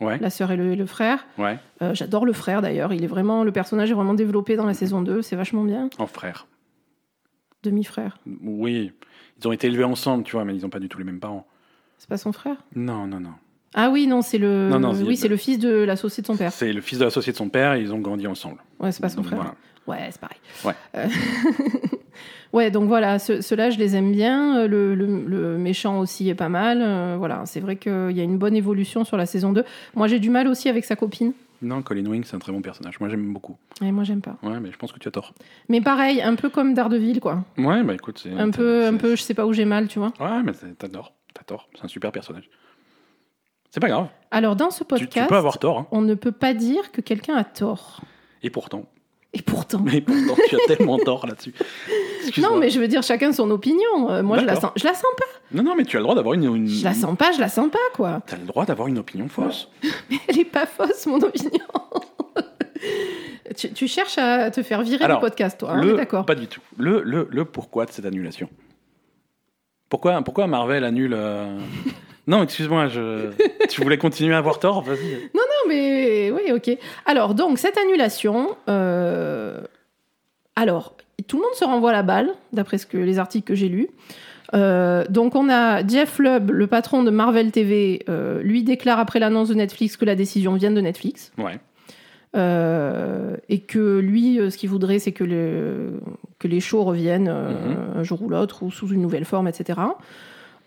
Ouais, 0.00 0.18
La 0.18 0.28
sœur 0.30 0.50
et 0.50 0.56
le, 0.56 0.74
le 0.74 0.86
frère. 0.86 1.26
ouais. 1.38 1.58
J'adore 1.92 2.26
le 2.26 2.32
frère, 2.32 2.60
d'ailleurs. 2.62 2.92
Il 2.92 3.02
est 3.04 3.06
vraiment, 3.08 3.44
le 3.44 3.52
personnage 3.52 3.90
est 3.90 3.94
vraiment 3.94 4.14
développé 4.14 4.56
dans 4.56 4.66
la 4.66 4.74
saison 4.74 5.00
2. 5.02 5.22
C'est 5.22 5.36
vachement 5.36 5.64
bien. 5.64 5.88
En 5.98 6.06
frère. 6.06 6.46
Demi-frère. 7.62 8.18
Oui. 8.42 8.92
Ils 9.40 9.48
ont 9.48 9.52
été 9.52 9.66
élevés 9.68 9.84
ensemble, 9.84 10.24
tu 10.24 10.32
vois, 10.32 10.44
mais 10.44 10.54
ils 10.54 10.62
n'ont 10.62 10.68
pas 10.70 10.80
du 10.80 10.88
tout 10.88 10.98
les 10.98 11.04
mêmes 11.04 11.20
parents. 11.20 11.46
C'est 11.98 12.08
pas 12.08 12.18
son 12.18 12.32
frère? 12.32 12.56
Non, 12.74 13.06
non, 13.06 13.20
non. 13.20 13.30
Ah 13.74 13.90
oui, 13.90 14.06
non, 14.06 14.22
c'est 14.22 14.38
le, 14.38 14.68
Non, 14.70 14.78
non, 14.78 14.94
c'est- 14.94 15.02
oui, 15.02 15.16
c'est 15.16 15.28
le 15.28 15.36
fils 15.36 15.58
de 15.58 15.70
l'associé 15.70 16.20
de 16.22 16.26
son 16.26 16.36
père. 16.36 16.52
C'est 16.52 16.72
le 16.72 16.80
fils 16.80 16.98
de 16.98 17.04
l'associé 17.04 17.32
de 17.32 17.36
son 17.36 17.48
père 17.48 17.74
et 17.74 17.80
ils 17.80 17.92
ont 17.92 17.98
grandi 17.98 18.26
ensemble. 18.26 18.58
Ouais, 18.78 18.92
c'est 18.92 19.00
pas 19.00 19.08
son 19.08 19.16
Donc, 19.16 19.26
frère. 19.26 19.38
voilà. 19.38 19.54
Ouais, 19.86 20.08
c'est 20.10 20.20
pareil. 20.20 20.38
Ouais. 20.64 20.74
Euh, 20.96 21.06
ouais, 22.52 22.70
donc 22.70 22.88
voilà, 22.88 23.18
ce- 23.18 23.40
ceux-là, 23.40 23.70
je 23.70 23.78
les 23.78 23.96
aime 23.96 24.12
bien. 24.12 24.66
Le, 24.66 24.94
le- 24.94 25.24
le 25.26 25.58
méchant 25.58 25.98
aussi 25.98 26.28
est 26.28 26.34
pas 26.34 26.48
mal. 26.48 26.78
Euh, 26.82 27.16
voilà, 27.18 27.42
c'est 27.46 27.60
vrai 27.60 27.76
qu'il 27.76 28.12
y 28.12 28.20
a 28.20 28.24
une 28.24 28.38
bonne 28.38 28.56
évolution 28.56 29.04
sur 29.04 29.16
la 29.16 29.26
saison 29.26 29.52
2. 29.52 29.64
Moi, 29.94 30.08
j'ai 30.08 30.18
du 30.20 30.30
mal 30.30 30.46
aussi 30.48 30.68
avec 30.68 30.84
sa 30.84 30.96
copine. 30.96 31.32
Non, 31.62 31.82
Colin 31.82 32.04
Wing, 32.06 32.24
c'est 32.24 32.36
un 32.36 32.40
très 32.40 32.52
bon 32.52 32.60
personnage. 32.60 33.00
Moi, 33.00 33.08
j'aime 33.08 33.32
beaucoup. 33.32 33.56
Et 33.82 33.90
moi, 33.90 34.04
j'aime 34.04 34.20
pas. 34.20 34.36
Ouais, 34.42 34.60
mais 34.60 34.70
je 34.70 34.76
pense 34.76 34.92
que 34.92 34.98
tu 34.98 35.08
as 35.08 35.10
tort. 35.10 35.32
Mais 35.68 35.80
pareil, 35.80 36.20
un 36.20 36.34
peu 36.34 36.50
comme 36.50 36.74
Daredevil, 36.74 37.20
quoi. 37.20 37.42
Ouais, 37.56 37.82
bah 37.82 37.94
écoute, 37.94 38.20
c'est. 38.22 38.32
Un 38.32 38.50
peu, 38.50 38.86
un 38.86 38.96
peu, 38.96 39.16
je 39.16 39.22
sais 39.22 39.34
pas 39.34 39.46
où 39.46 39.52
j'ai 39.52 39.64
mal, 39.64 39.88
tu 39.88 39.98
vois. 39.98 40.12
Ouais, 40.20 40.42
mais 40.44 40.52
t'as 40.78 40.88
tort. 40.88 41.14
Tort. 41.46 41.68
C'est 41.74 41.84
un 41.84 41.88
super 41.88 42.10
personnage. 42.12 42.48
C'est 43.70 43.80
pas 43.80 43.88
grave. 43.88 44.06
Alors, 44.30 44.54
dans 44.56 44.70
ce 44.70 44.78
Tu, 44.80 44.84
podcast, 44.84 45.12
tu 45.12 45.26
peux 45.26 45.36
avoir 45.36 45.58
tort. 45.58 45.78
hein. 45.80 45.86
on 45.90 46.00
ne 46.00 46.14
peut 46.14 46.32
pas 46.32 46.54
dire 46.54 46.92
que 46.92 47.00
quelqu'un 47.00 47.34
a 47.36 47.44
tort. 47.44 48.00
Et 48.42 48.50
pourtant. 48.50 48.86
Et 49.32 49.42
pourtant. 49.42 49.80
Mais 49.80 50.00
pourtant, 50.00 50.36
tu 50.48 50.54
as 50.54 50.58
tellement 50.76 50.96
tort 50.98 51.26
là-dessus. 51.26 51.52
Non, 52.38 52.56
mais 52.56 52.70
je 52.70 52.78
veux 52.78 52.86
dire, 52.86 53.02
chacun 53.02 53.32
son 53.32 53.50
opinion. 53.50 54.08
Euh, 54.10 54.22
moi, 54.22 54.38
je 54.38 54.44
la, 54.44 54.54
sens, 54.54 54.70
je 54.76 54.84
la 54.84 54.94
sens 54.94 55.10
pas. 55.18 55.24
Non, 55.56 55.64
non, 55.64 55.74
mais 55.74 55.82
tu 55.84 55.96
as 55.96 56.00
le 56.00 56.04
droit 56.04 56.14
d'avoir 56.14 56.34
une. 56.34 56.44
une... 56.44 56.68
Je 56.68 56.84
la 56.84 56.94
sens 56.94 57.16
pas, 57.18 57.32
je 57.32 57.40
la 57.40 57.48
sens 57.48 57.68
pas, 57.68 57.78
quoi. 57.94 58.22
T'as 58.26 58.36
le 58.36 58.44
droit 58.44 58.64
d'avoir 58.64 58.86
une 58.86 58.98
opinion 58.98 59.28
fausse. 59.28 59.68
Elle 60.28 60.38
est 60.38 60.44
pas 60.44 60.66
fausse, 60.66 61.06
mon 61.06 61.20
opinion. 61.20 61.64
tu, 63.56 63.72
tu 63.72 63.88
cherches 63.88 64.18
à 64.18 64.50
te 64.52 64.62
faire 64.62 64.82
virer 64.82 65.04
Alors, 65.04 65.18
du 65.18 65.26
podcast, 65.26 65.58
toi. 65.58 65.72
hein, 65.72 65.82
le, 65.82 65.94
d'accord. 65.96 66.24
Pas 66.26 66.34
du 66.36 66.46
tout. 66.46 66.60
Le, 66.78 67.02
le, 67.02 67.26
le 67.30 67.44
pourquoi 67.44 67.86
de 67.86 67.90
cette 67.90 68.06
annulation. 68.06 68.48
Pourquoi, 69.94 70.20
pourquoi 70.22 70.48
Marvel 70.48 70.82
annule. 70.82 71.14
euh, 71.16 71.56
Non, 72.26 72.42
excuse-moi, 72.42 72.88
je... 72.88 73.30
tu 73.68 73.80
voulais 73.80 73.96
continuer 73.96 74.34
à 74.34 74.38
avoir 74.38 74.58
tort 74.58 74.82
Vas-y. 74.82 75.30
Non, 75.36 75.42
mais 75.68 76.32
oui, 76.32 76.50
ok. 76.52 76.76
Alors, 77.06 77.36
donc, 77.36 77.58
cette 77.60 77.78
annulation. 77.78 78.56
euh, 78.68 79.60
Alors, 80.56 80.96
tout 81.28 81.36
le 81.36 81.42
monde 81.44 81.54
se 81.54 81.64
renvoie 81.64 81.92
la 81.92 82.02
balle, 82.02 82.30
d'après 82.52 82.78
ce 82.78 82.86
que 82.86 82.96
les 82.98 83.20
articles 83.20 83.46
que 83.46 83.54
j'ai 83.54 83.68
lus. 83.68 83.88
Euh, 84.52 85.04
donc, 85.10 85.36
on 85.36 85.48
a 85.48 85.86
Jeff 85.86 86.18
Lubb, 86.18 86.50
le 86.50 86.66
patron 86.66 87.04
de 87.04 87.10
Marvel 87.10 87.52
TV, 87.52 88.02
euh, 88.08 88.42
lui 88.42 88.64
déclare 88.64 88.98
après 88.98 89.20
l'annonce 89.20 89.48
de 89.48 89.54
Netflix 89.54 89.96
que 89.96 90.04
la 90.04 90.16
décision 90.16 90.54
vient 90.54 90.72
de 90.72 90.80
Netflix. 90.80 91.30
Ouais. 91.38 91.60
Euh, 92.34 93.36
et 93.48 93.60
que 93.60 93.98
lui, 94.00 94.40
euh, 94.40 94.50
ce 94.50 94.58
qu'il 94.58 94.68
voudrait, 94.68 94.98
c'est 94.98 95.12
que, 95.12 95.22
le- 95.24 96.00
que 96.40 96.48
les 96.48 96.58
shows 96.60 96.82
reviennent 96.82 97.28
euh, 97.28 97.50
Mhm. 97.50 97.76
un 98.00 98.02
jour 98.02 98.22
ou 98.22 98.28
l'autre, 98.28 98.62
ou 98.64 98.70
sous 98.72 98.88
une 98.88 99.00
nouvelle 99.02 99.24
forme, 99.24 99.46
etc. 99.46 99.78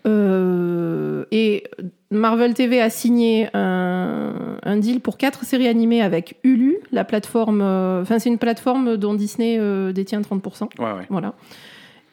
Euh, 0.06 1.24
et 1.30 1.64
Marvel 2.10 2.54
TV 2.54 2.80
a 2.80 2.88
signé 2.88 3.48
un, 3.54 4.32
un 4.62 4.76
deal 4.76 5.00
pour 5.00 5.18
quatre 5.18 5.44
séries 5.44 5.68
animées 5.68 6.00
avec 6.02 6.36
Hulu, 6.44 6.78
la 6.92 7.04
plateforme. 7.04 7.60
Enfin, 7.60 8.18
c'est 8.18 8.28
une 8.30 8.38
plateforme 8.38 8.96
dont 8.96 9.14
Disney 9.14 9.58
détient 9.92 10.20
30%. 10.22 10.68
Ouais, 10.78 10.84
ouais. 10.84 11.06
Voilà. 11.10 11.34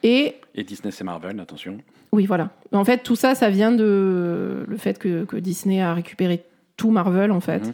Et 0.04 0.36
Et 0.56 0.64
Disney, 0.64 0.92
c'est 0.92 1.04
Marvel, 1.04 1.40
attention. 1.40 1.78
oui, 2.12 2.26
voilà. 2.26 2.50
En 2.74 2.84
fait, 2.86 3.04
tout 3.04 3.16
ça, 3.16 3.36
ça 3.36 3.50
vient 3.50 3.72
de 3.72 4.66
le 4.68 4.78
fait 4.78 5.00
que, 5.00 5.24
que 5.26 5.38
Disney 5.38 5.82
a 5.82 5.94
récupéré 5.94 6.44
tout 6.78 6.92
Marvel, 6.92 7.32
en 7.32 7.40
fait. 7.40 7.66
Mhm. 7.68 7.74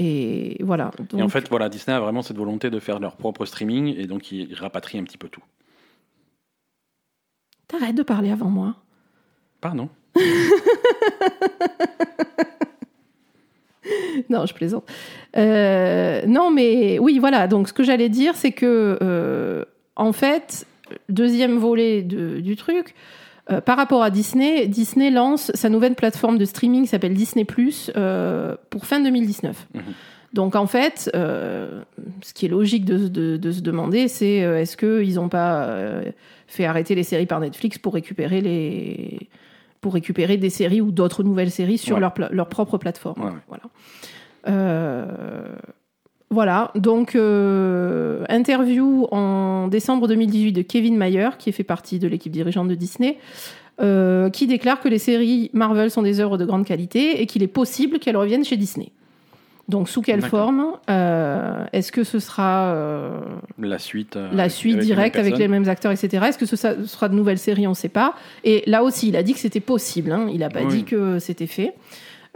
Et 0.00 0.56
voilà. 0.62 0.92
Et 1.16 1.22
en 1.22 1.28
fait, 1.28 1.48
voilà, 1.48 1.68
Disney 1.68 1.96
a 1.96 2.00
vraiment 2.00 2.22
cette 2.22 2.36
volonté 2.36 2.70
de 2.70 2.78
faire 2.78 3.00
leur 3.00 3.16
propre 3.16 3.44
streaming 3.44 3.96
et 3.98 4.06
donc 4.06 4.30
ils 4.30 4.54
rapatrient 4.54 4.98
un 4.98 5.04
petit 5.04 5.18
peu 5.18 5.28
tout. 5.28 5.42
T'arrêtes 7.66 7.96
de 7.96 8.04
parler 8.04 8.30
avant 8.30 8.48
moi. 8.48 8.76
Pardon. 9.60 9.88
Non, 14.28 14.44
je 14.44 14.52
plaisante. 14.52 14.84
Euh, 15.36 16.26
non, 16.26 16.50
mais 16.50 16.98
oui, 16.98 17.18
voilà. 17.18 17.46
Donc, 17.48 17.68
ce 17.68 17.72
que 17.72 17.82
j'allais 17.82 18.08
dire, 18.10 18.34
c'est 18.36 18.52
que, 18.52 18.98
euh, 19.00 19.64
en 19.96 20.12
fait, 20.12 20.66
deuxième 21.08 21.56
volet 21.56 22.02
de- 22.02 22.40
du 22.40 22.56
truc, 22.56 22.94
euh, 23.50 23.60
par 23.60 23.76
rapport 23.76 24.02
à 24.02 24.10
Disney, 24.10 24.66
Disney 24.66 25.10
lance 25.10 25.50
sa 25.54 25.68
nouvelle 25.68 25.94
plateforme 25.94 26.38
de 26.38 26.44
streaming 26.44 26.82
qui 26.82 26.88
s'appelle 26.88 27.14
Disney 27.14 27.44
Plus 27.44 27.90
pour 28.70 28.86
fin 28.86 29.00
2019. 29.00 29.66
Mhm. 29.74 29.82
Donc, 30.34 30.56
en 30.56 30.66
fait, 30.66 31.10
euh, 31.16 31.80
ce 32.20 32.34
qui 32.34 32.44
est 32.44 32.50
logique 32.50 32.84
de, 32.84 33.08
de- 33.08 33.38
de 33.38 33.50
se 33.50 33.60
demander, 33.62 34.08
c'est 34.08 34.44
euh, 34.44 34.60
est-ce 34.60 34.76
qu'ils 34.76 35.14
n'ont 35.14 35.30
pas 35.30 35.64
euh, 35.64 36.02
fait 36.46 36.66
arrêter 36.66 36.94
les 36.94 37.02
séries 37.02 37.24
par 37.24 37.40
Netflix 37.40 37.78
pour 37.78 37.94
récupérer 37.94 38.42
les 38.42 39.28
pour 39.80 39.94
récupérer 39.94 40.36
des 40.36 40.50
séries 40.50 40.80
ou 40.82 40.90
d'autres 40.90 41.22
nouvelles 41.22 41.50
séries 41.52 41.78
sur 41.78 41.96
Ouais. 41.96 42.02
leur, 42.30 42.48
propre 42.48 42.76
plateforme. 42.78 43.22
Ouais, 43.22 43.30
ouais. 43.30 43.36
Voilà. 43.48 43.62
Voilà, 46.30 46.72
donc 46.74 47.14
euh, 47.16 48.24
interview 48.28 49.06
en 49.12 49.68
décembre 49.68 50.08
2018 50.08 50.52
de 50.52 50.62
Kevin 50.62 50.96
Mayer, 50.96 51.30
qui 51.38 51.52
fait 51.52 51.64
partie 51.64 51.98
de 51.98 52.06
l'équipe 52.06 52.32
dirigeante 52.32 52.68
de 52.68 52.74
Disney, 52.74 53.16
euh, 53.80 54.28
qui 54.28 54.46
déclare 54.46 54.80
que 54.80 54.88
les 54.88 54.98
séries 54.98 55.50
Marvel 55.54 55.90
sont 55.90 56.02
des 56.02 56.20
œuvres 56.20 56.36
de 56.36 56.44
grande 56.44 56.66
qualité 56.66 57.22
et 57.22 57.26
qu'il 57.26 57.42
est 57.42 57.46
possible 57.46 57.98
qu'elles 57.98 58.16
reviennent 58.16 58.44
chez 58.44 58.56
Disney. 58.58 58.90
Donc 59.68 59.88
sous 59.88 60.00
quelle 60.02 60.22
forme 60.22 60.64
Euh, 60.88 61.64
Est-ce 61.74 61.92
que 61.92 62.02
ce 62.04 62.18
sera 62.18 62.72
euh, 62.74 63.20
La 63.58 63.78
suite. 63.78 64.16
euh, 64.16 64.28
la 64.32 64.48
suite 64.48 64.78
directe 64.78 65.16
avec 65.16 65.36
les 65.38 65.48
mêmes 65.48 65.68
acteurs, 65.68 65.92
etc. 65.92 66.24
Est-ce 66.28 66.38
que 66.38 66.46
ce 66.46 66.56
sera 66.56 67.08
de 67.10 67.14
nouvelles 67.14 67.38
séries 67.38 67.66
On 67.66 67.70
ne 67.70 67.74
sait 67.74 67.90
pas. 67.90 68.14
Et 68.44 68.62
là 68.66 68.82
aussi, 68.82 69.08
il 69.08 69.16
a 69.16 69.22
dit 69.22 69.34
que 69.34 69.38
c'était 69.38 69.60
possible. 69.60 70.10
hein. 70.12 70.26
Il 70.32 70.38
n'a 70.40 70.48
pas 70.48 70.62
Oui. 70.62 70.68
dit 70.78 70.84
que 70.84 71.18
c'était 71.18 71.46
fait. 71.46 71.74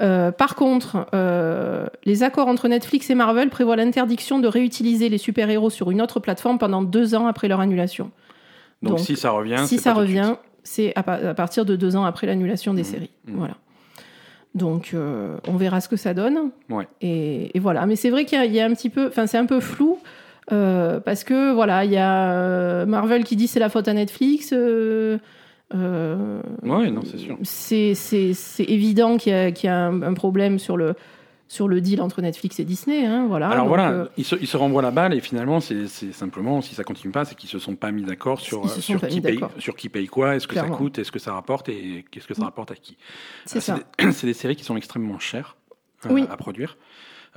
Euh, 0.00 0.32
par 0.32 0.54
contre, 0.56 1.06
euh, 1.14 1.86
les 2.04 2.22
accords 2.22 2.48
entre 2.48 2.66
Netflix 2.68 3.10
et 3.10 3.14
Marvel 3.14 3.50
prévoient 3.50 3.76
l'interdiction 3.76 4.38
de 4.38 4.48
réutiliser 4.48 5.08
les 5.08 5.18
super-héros 5.18 5.70
sur 5.70 5.90
une 5.90 6.00
autre 6.00 6.18
plateforme 6.18 6.58
pendant 6.58 6.82
deux 6.82 7.14
ans 7.14 7.26
après 7.26 7.46
leur 7.48 7.60
annulation. 7.60 8.10
Donc, 8.82 8.96
Donc, 8.96 9.00
si 9.00 9.16
ça 9.16 9.30
revient. 9.30 9.62
si 9.66 9.78
ça 9.78 9.92
revient, 9.92 10.34
c'est 10.64 10.92
à, 10.96 11.02
pa- 11.02 11.14
à 11.28 11.34
partir 11.34 11.64
de 11.64 11.76
deux 11.76 11.94
ans 11.94 12.04
après 12.04 12.26
l'annulation 12.26 12.74
des 12.74 12.82
Mmh, 12.82 12.84
séries. 12.84 13.10
mmh. 13.28 13.32
Voilà. 13.36 13.54
Donc, 14.54 14.90
euh, 14.94 15.36
on 15.46 15.56
verra 15.56 15.80
ce 15.80 15.88
que 15.88 15.96
ça 15.96 16.14
donne. 16.14 16.50
Ouais. 16.68 16.86
Et, 17.00 17.56
et 17.56 17.60
voilà. 17.60 17.86
Mais 17.86 17.96
c'est 17.96 18.10
vrai 18.10 18.24
qu'il 18.24 18.42
y, 18.44 18.54
y 18.54 18.60
a 18.60 18.66
un 18.66 18.74
petit 18.74 18.90
peu, 18.90 19.06
enfin, 19.08 19.26
c'est 19.26 19.38
un 19.38 19.46
peu 19.46 19.60
flou. 19.60 19.98
parce 20.48 21.22
que 21.24 21.52
voilà, 21.52 21.84
il 21.84 21.92
y 21.92 21.96
a 21.98 22.84
Marvel 22.86 23.24
qui 23.24 23.36
dit 23.36 23.46
c'est 23.46 23.60
la 23.60 23.68
faute 23.68 23.88
à 23.88 23.92
Netflix. 23.94 24.52
Euh, 25.74 26.40
Ouais, 26.62 26.90
non, 26.90 27.02
c'est 27.04 27.18
sûr. 27.18 27.36
c'est 27.42 28.64
évident 28.64 29.16
qu'il 29.16 29.32
y 29.32 29.36
a, 29.36 29.52
qu'il 29.52 29.66
y 29.68 29.70
a 29.70 29.86
un, 29.86 30.02
un 30.02 30.14
problème 30.14 30.58
sur 30.58 30.76
le, 30.76 30.94
sur 31.48 31.68
le 31.68 31.80
deal 31.80 32.00
entre 32.00 32.22
Netflix 32.22 32.58
et 32.60 32.64
Disney. 32.64 33.04
hein, 33.04 33.26
voilà. 33.28 33.48
Alors 33.48 33.64
Donc, 33.66 33.68
voilà, 33.76 33.90
euh, 33.90 34.06
ils, 34.16 34.24
se, 34.24 34.36
ils 34.36 34.46
se 34.46 34.56
renvoient 34.56 34.82
la 34.82 34.90
balle 34.90 35.12
et 35.14 35.20
finalement, 35.20 35.60
c'est 35.60 35.86
simplement, 35.86 36.60
si 36.62 36.74
ça 36.74 36.82
continue 36.84 37.12
pas, 37.12 37.24
c'est 37.24 37.34
qu'ils 37.34 37.50
se 37.50 37.58
sont 37.58 37.76
pas 37.76 37.90
mis 37.92 38.02
d'accord 38.02 38.40
sur, 38.40 38.62
Ils 38.64 38.68
se 38.70 38.74
sont 38.76 38.80
sur, 38.92 39.00
pas 39.00 39.06
qui 39.08 39.16
mis 39.16 39.20
paye, 39.20 39.34
d'accord. 39.34 39.50
sur 39.58 39.76
qui 39.76 39.88
paye 39.88 40.06
quoi, 40.06 40.36
est-ce 40.36 40.46
que 40.46 40.52
Clairement. 40.52 40.72
ça 40.74 40.78
coûte, 40.78 40.98
est-ce 40.98 41.12
que 41.12 41.18
ça 41.18 41.32
rapporte 41.34 41.68
et 41.68 42.04
qu'est-ce 42.10 42.26
que 42.26 42.34
ça 42.34 42.44
rapporte 42.44 42.70
à 42.70 42.74
qui. 42.74 42.96
c'est 43.44 43.58
Euh, 43.58 43.60
ça. 43.60 43.78
des- 43.98 44.12
C'est 44.12 44.26
des 44.26 44.34
séries 44.34 44.56
qui 44.56 44.64
sont 44.64 44.76
extrêmement 44.76 45.18
chères 45.18 45.56
euh, 46.06 46.10
Oui. 46.12 46.24
à 46.30 46.36
produire. 46.36 46.76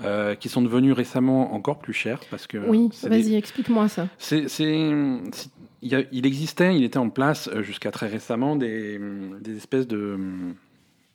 euh, 0.03 0.35
qui 0.35 0.49
sont 0.49 0.61
devenues 0.61 0.91
récemment 0.91 1.53
encore 1.53 1.79
plus 1.79 1.93
chères 1.93 2.19
parce 2.29 2.47
que 2.47 2.57
Oui, 2.57 2.89
des- 3.03 3.07
vas-y, 3.09 3.35
explique-moi 3.35 3.87
ça. 3.87 4.07
C'est- 4.17 4.49
il, 5.85 5.91
y 5.91 5.95
a- 5.95 6.03
il 6.11 6.25
existait, 6.25 6.75
il 6.75 6.83
était 6.83 6.97
en 6.97 7.09
place 7.09 7.47
euh, 7.47 7.61
jusqu'à 7.63 7.91
très 7.91 8.07
récemment 8.07 8.55
des, 8.57 8.99
des 9.39 9.55
espèces 9.55 9.87
de, 9.87 10.17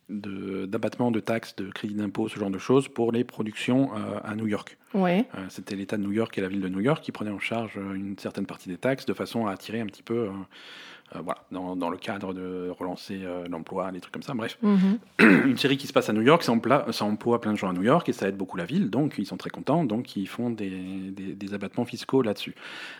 de- 0.09 0.65
d'abattements 0.65 1.11
de 1.11 1.19
taxes, 1.19 1.55
de 1.55 1.69
crédits 1.69 1.93
d'impôt, 1.95 2.27
ce 2.27 2.37
genre 2.39 2.49
de 2.49 2.57
choses 2.57 2.87
pour 2.87 3.11
les 3.11 3.23
productions 3.23 3.91
euh, 3.95 4.19
à 4.23 4.35
New 4.35 4.47
York. 4.47 4.77
Ouais. 4.93 5.25
Euh, 5.35 5.45
c'était 5.49 5.75
l'État 5.75 5.97
de 5.97 6.03
New 6.03 6.11
York 6.11 6.37
et 6.37 6.41
la 6.41 6.47
ville 6.49 6.61
de 6.61 6.69
New 6.69 6.81
York 6.81 7.01
qui 7.03 7.11
prenaient 7.11 7.31
en 7.31 7.39
charge 7.39 7.77
une 7.95 8.17
certaine 8.17 8.45
partie 8.45 8.67
des 8.69 8.77
taxes 8.77 9.05
de 9.05 9.13
façon 9.13 9.47
à 9.47 9.51
attirer 9.51 9.79
un 9.79 9.85
petit 9.85 10.03
peu, 10.03 10.27
euh, 10.27 10.31
voilà, 11.23 11.39
dans, 11.51 11.75
dans 11.75 11.89
le 11.89 11.97
cadre 11.97 12.33
de 12.33 12.69
relancer 12.79 13.19
euh, 13.23 13.45
l'emploi, 13.49 13.91
des 13.91 13.99
trucs 13.99 14.13
comme 14.13 14.23
ça. 14.23 14.33
Bref, 14.33 14.57
Mhm. 14.61 14.97
une 15.49 15.57
série 15.57 15.77
qui 15.77 15.87
se 15.87 15.93
passe 15.93 16.09
à 16.09 16.13
New 16.13 16.21
York, 16.21 16.43
ça 16.43 16.51
emploie, 16.51 16.85
ça 16.91 17.03
emploie 17.05 17.41
plein 17.41 17.51
de 17.53 17.57
gens 17.57 17.69
à 17.69 17.73
New 17.73 17.83
York 17.83 18.07
et 18.09 18.13
ça 18.13 18.27
aide 18.29 18.37
beaucoup 18.37 18.55
la 18.57 18.65
ville, 18.65 18.89
donc 18.89 19.15
ils 19.17 19.25
sont 19.25 19.37
très 19.37 19.49
contents, 19.49 19.83
donc 19.83 20.15
ils 20.15 20.27
font 20.27 20.49
des, 20.49 20.69
des- 20.69 21.33
des 21.33 21.53
abattements 21.53 21.85
fiscaux 21.85 22.21
là-dessus. 22.21 22.55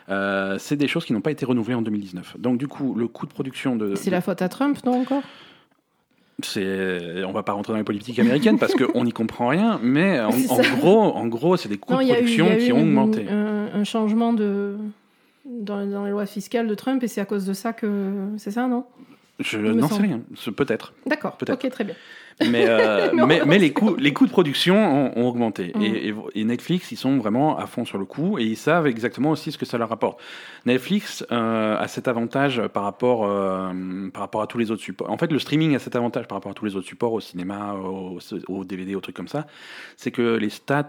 Euh, 0.10 0.58
c'est 0.60 0.76
des 0.76 0.88
choses 0.88 1.06
qui 1.06 1.13
n'ont 1.13 1.21
pas 1.21 1.32
été 1.32 1.45
renouvelées 1.45 1.76
en 1.76 1.82
2019. 1.82 2.38
Donc 2.39 2.58
du 2.58 2.67
coup, 2.67 2.95
le 2.95 3.08
coût 3.08 3.26
de 3.26 3.32
production 3.32 3.76
de... 3.76 3.95
C'est 3.95 4.10
de- 4.10 4.15
la 4.15 4.21
faute 4.21 4.41
à 4.41 4.50
Trump, 4.50 4.78
non 4.86 5.02
encore? 5.02 5.24
On 6.58 7.32
va 7.32 7.43
pas 7.43 7.52
rentrer 7.54 7.74
dans 7.74 7.78
les 7.78 7.84
politiques 7.84 8.17
américaines 8.19 8.58
parce 8.58 8.74
qu'on 8.74 9.04
n'y 9.04 9.12
comprend 9.12 9.50
rien, 9.50 9.80
mais 9.84 10.19
en, 10.19 10.30
gros, 10.80 11.00
en 11.15 11.28
gros, 11.28 11.56
c'est 11.58 11.69
des 11.69 11.78
coûts 11.78 11.93
Non, 11.93 12.00
de 12.02 12.08
production 12.12 12.52
eu 12.52 12.58
qui 12.58 12.71
ont 12.74 12.82
augmenté. 12.82 13.28
Un, 13.30 13.67
un 13.76 13.84
changement 13.84 14.34
de 14.34 14.76
dans, 15.45 15.86
dans 15.86 16.06
les 16.06 16.12
lois 16.12 16.25
fiscales 16.25 16.67
de 16.67 16.75
Trump 16.75 17.04
et 17.04 17.08
c'est 17.08 17.21
à 17.21 17.25
cause 17.25 17.45
de 17.45 17.54
ça 17.54 17.73
que 17.73 18.30
c'est 18.38 18.51
ça, 18.51 18.67
non? 18.67 18.86
Je 19.39 19.58
n'en 19.58 19.88
sais 19.88 20.01
rien, 20.01 20.21
peut-être. 20.56 20.93
D'accord. 21.06 21.38
Peut-être. 21.38 21.65
Ok, 21.65 21.71
très 21.71 21.84
bien. 21.84 21.95
Mais, 22.49 22.65
euh, 22.67 23.11
Non. 23.13 23.27
mais, 23.27 23.41
mais 23.45 23.59
les, 23.59 23.71
coûts, 23.73 23.95
les 23.97 24.13
coûts 24.13 24.25
de 24.25 24.31
production 24.31 24.75
ont, 24.75 25.11
ont 25.17 25.27
augmenté. 25.27 25.71
Mhm. 25.75 25.81
Et, 25.81 26.07
et- 26.09 26.15
et 26.35 26.43
Netflix, 26.43 26.91
ils 26.91 26.95
sont 26.97 27.17
vraiment 27.17 27.57
à 27.57 27.65
fond 27.67 27.85
sur 27.85 27.97
le 27.97 28.05
coup 28.05 28.39
et 28.39 28.43
ils 28.43 28.55
savent 28.57 28.87
exactement 28.87 29.31
aussi 29.31 29.51
ce 29.51 29.57
que 29.57 29.65
ça 29.65 29.77
leur 29.77 29.91
apporte. 29.91 30.19
Netflix 30.65 31.25
euh, 31.31 31.77
a 31.77 31.87
cet 31.87 32.07
avantage 32.07 32.61
par 32.73 32.83
rapport, 32.83 33.25
euh, 33.25 33.71
par 34.13 34.21
rapport 34.21 34.41
à 34.41 34.47
tous 34.47 34.57
les 34.57 34.71
autres 34.71 34.81
supports. 34.81 35.09
En 35.11 35.17
fait, 35.17 35.31
le 35.31 35.39
streaming 35.39 35.75
a 35.75 35.79
cet 35.79 35.95
avantage 35.95 36.27
par 36.27 36.37
rapport 36.37 36.51
à 36.51 36.55
tous 36.55 36.65
les 36.65 36.75
autres 36.75 36.87
supports, 36.87 37.13
au 37.13 37.19
cinéma, 37.19 37.73
au, 37.73 38.19
au 38.47 38.63
DVD, 38.63 38.95
aux 38.95 39.01
trucs 39.01 39.15
comme 39.15 39.27
ça. 39.27 39.45
C'est 39.97 40.11
que 40.11 40.35
les 40.37 40.49
stats 40.49 40.87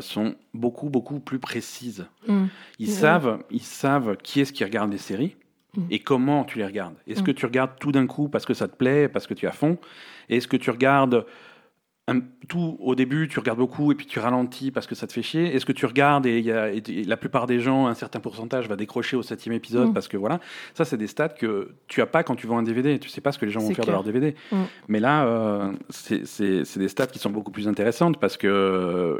sont 0.00 0.34
beaucoup, 0.52 0.88
beaucoup 0.90 1.18
plus 1.20 1.38
précises. 1.38 2.06
Mm. 2.28 2.44
Ils, 2.78 2.88
Ouais. 2.88 2.92
savent, 2.94 3.38
ils 3.50 3.62
savent 3.62 4.16
qui 4.22 4.40
est-ce 4.40 4.52
qui 4.52 4.64
regarde 4.64 4.90
les 4.92 4.98
séries 4.98 5.34
Mm. 5.36 5.43
Et 5.90 5.98
comment 5.98 6.44
tu 6.44 6.58
les 6.58 6.66
regardes? 6.66 6.94
Est-ce 7.06 7.22
Mm. 7.22 7.24
que 7.24 7.30
tu 7.32 7.46
regardes 7.46 7.72
tout 7.80 7.92
d'un 7.92 8.06
coup 8.06 8.28
parce 8.28 8.44
que 8.46 8.54
ça 8.54 8.68
te 8.68 8.76
plaît, 8.76 9.08
parce 9.08 9.26
que 9.26 9.34
tu 9.34 9.46
es 9.46 9.48
à 9.48 9.52
fond? 9.52 9.78
Est-ce 10.28 10.46
que 10.48 10.56
tu 10.56 10.70
regardes 10.70 11.24
un- 12.06 12.20
tout 12.48 12.76
au 12.80 12.94
début, 12.94 13.28
tu 13.28 13.38
regardes 13.38 13.58
beaucoup 13.58 13.90
et 13.90 13.94
puis 13.94 14.04
tu 14.04 14.18
ralentis 14.18 14.70
parce 14.70 14.86
que 14.86 14.94
ça 14.94 15.06
te 15.06 15.12
fait 15.14 15.22
chier 15.22 15.54
Est-ce 15.54 15.64
que 15.64 15.72
tu 15.72 15.86
regardes 15.86 16.26
et, 16.26 16.38
il 16.38 16.44
y 16.44 16.52
a, 16.52 16.70
et 16.70 16.82
la 17.06 17.16
plupart 17.16 17.46
des 17.46 17.60
gens, 17.60 17.86
un 17.86 17.94
certain 17.94 18.20
pourcentage, 18.20 18.68
va 18.68 18.76
décrocher 18.76 19.16
au 19.16 19.22
septième 19.22 19.54
épisode 19.54 19.88
Mm. 19.88 19.94
parce 19.94 20.08
que 20.08 20.18
voilà, 20.18 20.38
ça 20.74 20.84
c'est 20.84 20.98
des 20.98 21.06
stats 21.06 21.30
que 21.30 21.70
tu 21.88 22.02
as 22.02 22.06
pas 22.06 22.22
quand 22.22 22.36
tu 22.36 22.46
vends 22.46 22.58
un 22.58 22.62
DVD. 22.62 22.98
Tu 22.98 23.08
sais 23.08 23.22
pas 23.22 23.32
ce 23.32 23.38
que 23.38 23.46
les 23.46 23.50
gens 23.52 23.60
vont 23.60 23.68
faire 23.74 23.86
de 23.86 23.90
leur 23.90 24.02
DVD. 24.04 24.34
Mm. 24.52 24.56
Mais 24.88 25.00
là, 25.00 25.24
euh, 25.26 25.72
c'est 25.88 26.78
des 26.78 26.88
stats 26.88 27.06
qui 27.06 27.18
sont 27.18 27.30
beaucoup 27.30 27.50
plus 27.50 27.68
intéressantes 27.68 28.20
parce 28.20 28.36
que 28.36 28.46
euh, 28.48 29.16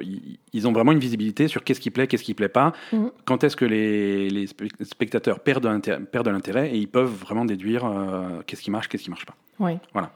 ils- 0.53 0.69
ont 0.69 0.73
vraiment 0.73 0.93
une 0.93 0.99
visibilité 0.99 1.49
sur 1.49 1.65
qu'est-ce 1.65 1.81
qui 1.81 1.91
plaît, 1.91 2.07
qu'est-ce 2.07 2.23
qui 2.25 2.35
plaît 2.35 2.49
pas, 2.49 2.73
Mm. 2.93 3.07
quand 3.25 3.45
est-ce 3.45 3.57
que 3.57 3.65
les, 3.65 4.29
les 4.29 4.47
spe- 4.47 4.69
spectateurs 4.85 5.41
perdent 5.41 5.81
perdent 6.13 6.27
de 6.27 6.31
l'intérêt 6.31 6.71
et 6.75 6.77
ils 6.77 6.89
peuvent 6.89 7.11
vraiment 7.13 7.45
déduire 7.47 7.87
euh, 7.87 8.43
qu'est-ce 8.47 8.61
qui 8.63 8.71
marche, 8.71 8.89
qu'est-ce 8.89 9.05
qui 9.05 9.11
marche 9.11 9.25
pas. 9.27 9.35
Ouais. 9.59 9.79
Voilà. 9.95 10.13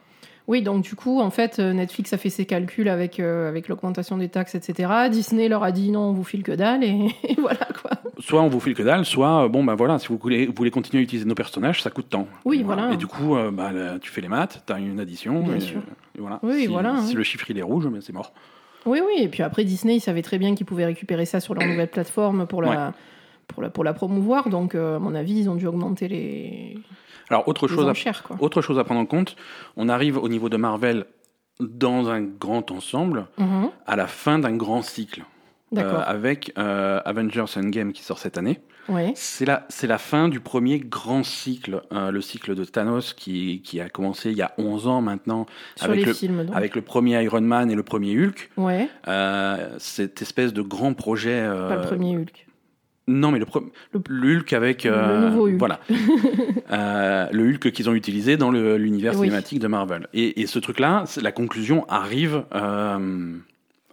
Oui, 0.48 0.62
donc 0.62 0.82
du 0.82 0.94
coup, 0.94 1.20
en 1.20 1.30
fait, 1.30 1.58
euh, 1.58 1.74
Netflix 1.74 2.14
a 2.14 2.16
fait 2.16 2.30
ses 2.30 2.46
calculs 2.46 2.88
avec, 2.88 3.20
euh, 3.20 3.50
avec 3.50 3.68
l'augmentation 3.68 4.16
des 4.16 4.30
taxes, 4.30 4.54
etc. 4.54 4.90
Disney 5.10 5.46
leur 5.46 5.62
a 5.62 5.72
dit 5.72 5.90
non, 5.90 6.00
on 6.00 6.12
vous 6.14 6.24
file 6.24 6.42
que 6.42 6.52
dalle, 6.52 6.82
et, 6.82 7.14
et 7.22 7.34
voilà 7.38 7.68
quoi. 7.80 7.90
Soit 8.18 8.40
on 8.40 8.48
vous 8.48 8.58
file 8.58 8.74
que 8.74 8.82
dalle, 8.82 9.04
soit 9.04 9.44
euh, 9.44 9.48
bon 9.48 9.62
bah 9.62 9.74
voilà, 9.74 9.98
si 9.98 10.08
vous 10.08 10.16
voulez, 10.16 10.46
vous 10.46 10.54
voulez 10.56 10.70
continuer 10.70 11.02
à 11.02 11.04
utiliser 11.04 11.26
nos 11.26 11.34
personnages, 11.34 11.82
ça 11.82 11.90
coûte 11.90 12.08
tant. 12.08 12.26
Oui, 12.46 12.62
voilà. 12.62 12.92
Et 12.92 12.96
du 12.96 13.06
coup, 13.06 13.36
euh, 13.36 13.50
bah, 13.50 13.72
là, 13.72 13.98
tu 14.00 14.10
fais 14.10 14.22
les 14.22 14.28
maths, 14.28 14.62
tu 14.66 14.72
as 14.72 14.78
une 14.78 14.98
addition. 14.98 15.40
Bien 15.42 15.56
et, 15.56 15.60
sûr. 15.60 15.82
et 16.16 16.20
voilà. 16.20 16.40
Oui, 16.42 16.62
si, 16.62 16.66
voilà, 16.66 16.96
Si 17.02 17.12
hein. 17.12 17.18
le 17.18 17.22
chiffre 17.24 17.50
il 17.50 17.58
est 17.58 17.62
rouge, 17.62 17.86
ben, 17.86 18.00
c'est 18.00 18.14
mort. 18.14 18.32
Oui, 18.86 19.00
oui, 19.06 19.22
et 19.22 19.28
puis 19.28 19.42
après, 19.42 19.64
Disney, 19.64 19.96
ils 19.96 20.00
savaient 20.00 20.22
très 20.22 20.38
bien 20.38 20.54
qu'ils 20.54 20.64
pouvaient 20.64 20.86
récupérer 20.86 21.26
ça 21.26 21.40
sur 21.40 21.52
leur 21.52 21.68
nouvelle 21.68 21.90
plateforme 21.90 22.46
pour 22.46 22.62
la, 22.62 22.94
pour 23.48 23.62
la, 23.62 23.68
pour 23.68 23.84
la 23.84 23.92
promouvoir, 23.92 24.48
donc 24.48 24.74
euh, 24.74 24.96
à 24.96 24.98
mon 24.98 25.14
avis, 25.14 25.40
ils 25.40 25.50
ont 25.50 25.56
dû 25.56 25.66
augmenter 25.66 26.08
les, 26.08 26.78
Alors 27.30 27.46
autre 27.48 27.68
chose 27.68 27.86
à 27.86 27.90
enchères. 27.90 28.22
Autre 28.40 28.62
chose 28.62 28.78
à 28.78 28.84
prendre 28.84 29.00
en 29.00 29.06
compte, 29.06 29.36
on 29.76 29.88
arrive 29.88 30.16
au 30.18 30.28
niveau 30.28 30.48
de 30.48 30.56
Marvel 30.56 31.04
dans 31.60 32.08
un 32.08 32.20
grand 32.22 32.70
ensemble, 32.70 33.26
Mhm. 33.38 33.70
à 33.86 33.96
la 33.96 34.06
fin 34.06 34.38
d'un 34.38 34.56
grand 34.56 34.82
cycle. 34.82 35.24
Euh, 35.76 35.98
avec 36.06 36.52
euh, 36.56 36.98
Avengers 37.04 37.44
Endgame 37.58 37.92
qui 37.92 38.02
sort 38.02 38.18
cette 38.18 38.38
année. 38.38 38.58
Ouais. 38.88 39.12
C'est 39.16 39.44
la, 39.44 39.66
c'est 39.68 39.86
la 39.86 39.98
fin 39.98 40.30
du 40.30 40.40
premier 40.40 40.78
grand 40.78 41.22
cycle, 41.22 41.82
euh, 41.92 42.10
le 42.10 42.22
cycle 42.22 42.54
de 42.54 42.64
Thanos 42.64 43.12
qui, 43.12 43.60
qui 43.60 43.78
a 43.78 43.90
commencé 43.90 44.30
il 44.30 44.38
y 44.38 44.40
a 44.40 44.52
11 44.56 44.86
ans 44.86 45.02
maintenant, 45.02 45.44
Sur 45.76 45.88
avec 45.90 45.98
les 46.00 46.06
le, 46.06 46.12
films, 46.14 46.50
avec 46.54 46.74
le 46.74 46.80
premier 46.80 47.22
Iron 47.22 47.42
Man 47.42 47.70
et 47.70 47.74
le 47.74 47.82
premier 47.82 48.16
Hulk. 48.18 48.50
Ouais, 48.56 48.88
Euh, 49.08 49.76
cette 49.78 50.22
espèce 50.22 50.54
de 50.54 50.62
grand 50.62 50.94
projet. 50.94 51.38
euh, 51.38 51.68
pas 51.68 51.76
le 51.76 51.82
premier 51.82 52.16
Hulk. 52.16 52.46
Non, 53.08 53.30
mais 53.32 53.38
le, 53.40 53.46
Le- 54.08 54.36
Hulk 54.36 54.52
avec. 54.52 54.84
Le 54.84 54.92
euh, 54.94 55.30
nouveau 55.30 55.46
Hulk. 55.48 55.58
Voilà. 55.58 55.80
Euh, 56.70 57.26
le 57.32 57.44
Hulk 57.48 57.70
qu'ils 57.72 57.88
ont 57.88 57.94
utilisé 57.94 58.36
dans 58.36 58.50
le- 58.50 58.76
l'univers 58.76 59.14
Oui. 59.18 59.26
cinématique 59.26 59.58
de 59.58 59.68
Marvel. 59.68 60.06
Et, 60.12 60.42
et 60.42 60.46
ce 60.46 60.58
truc-là, 60.58 61.04
la 61.20 61.32
conclusion 61.32 61.86
arrive, 61.88 62.44
euh, 62.54 63.34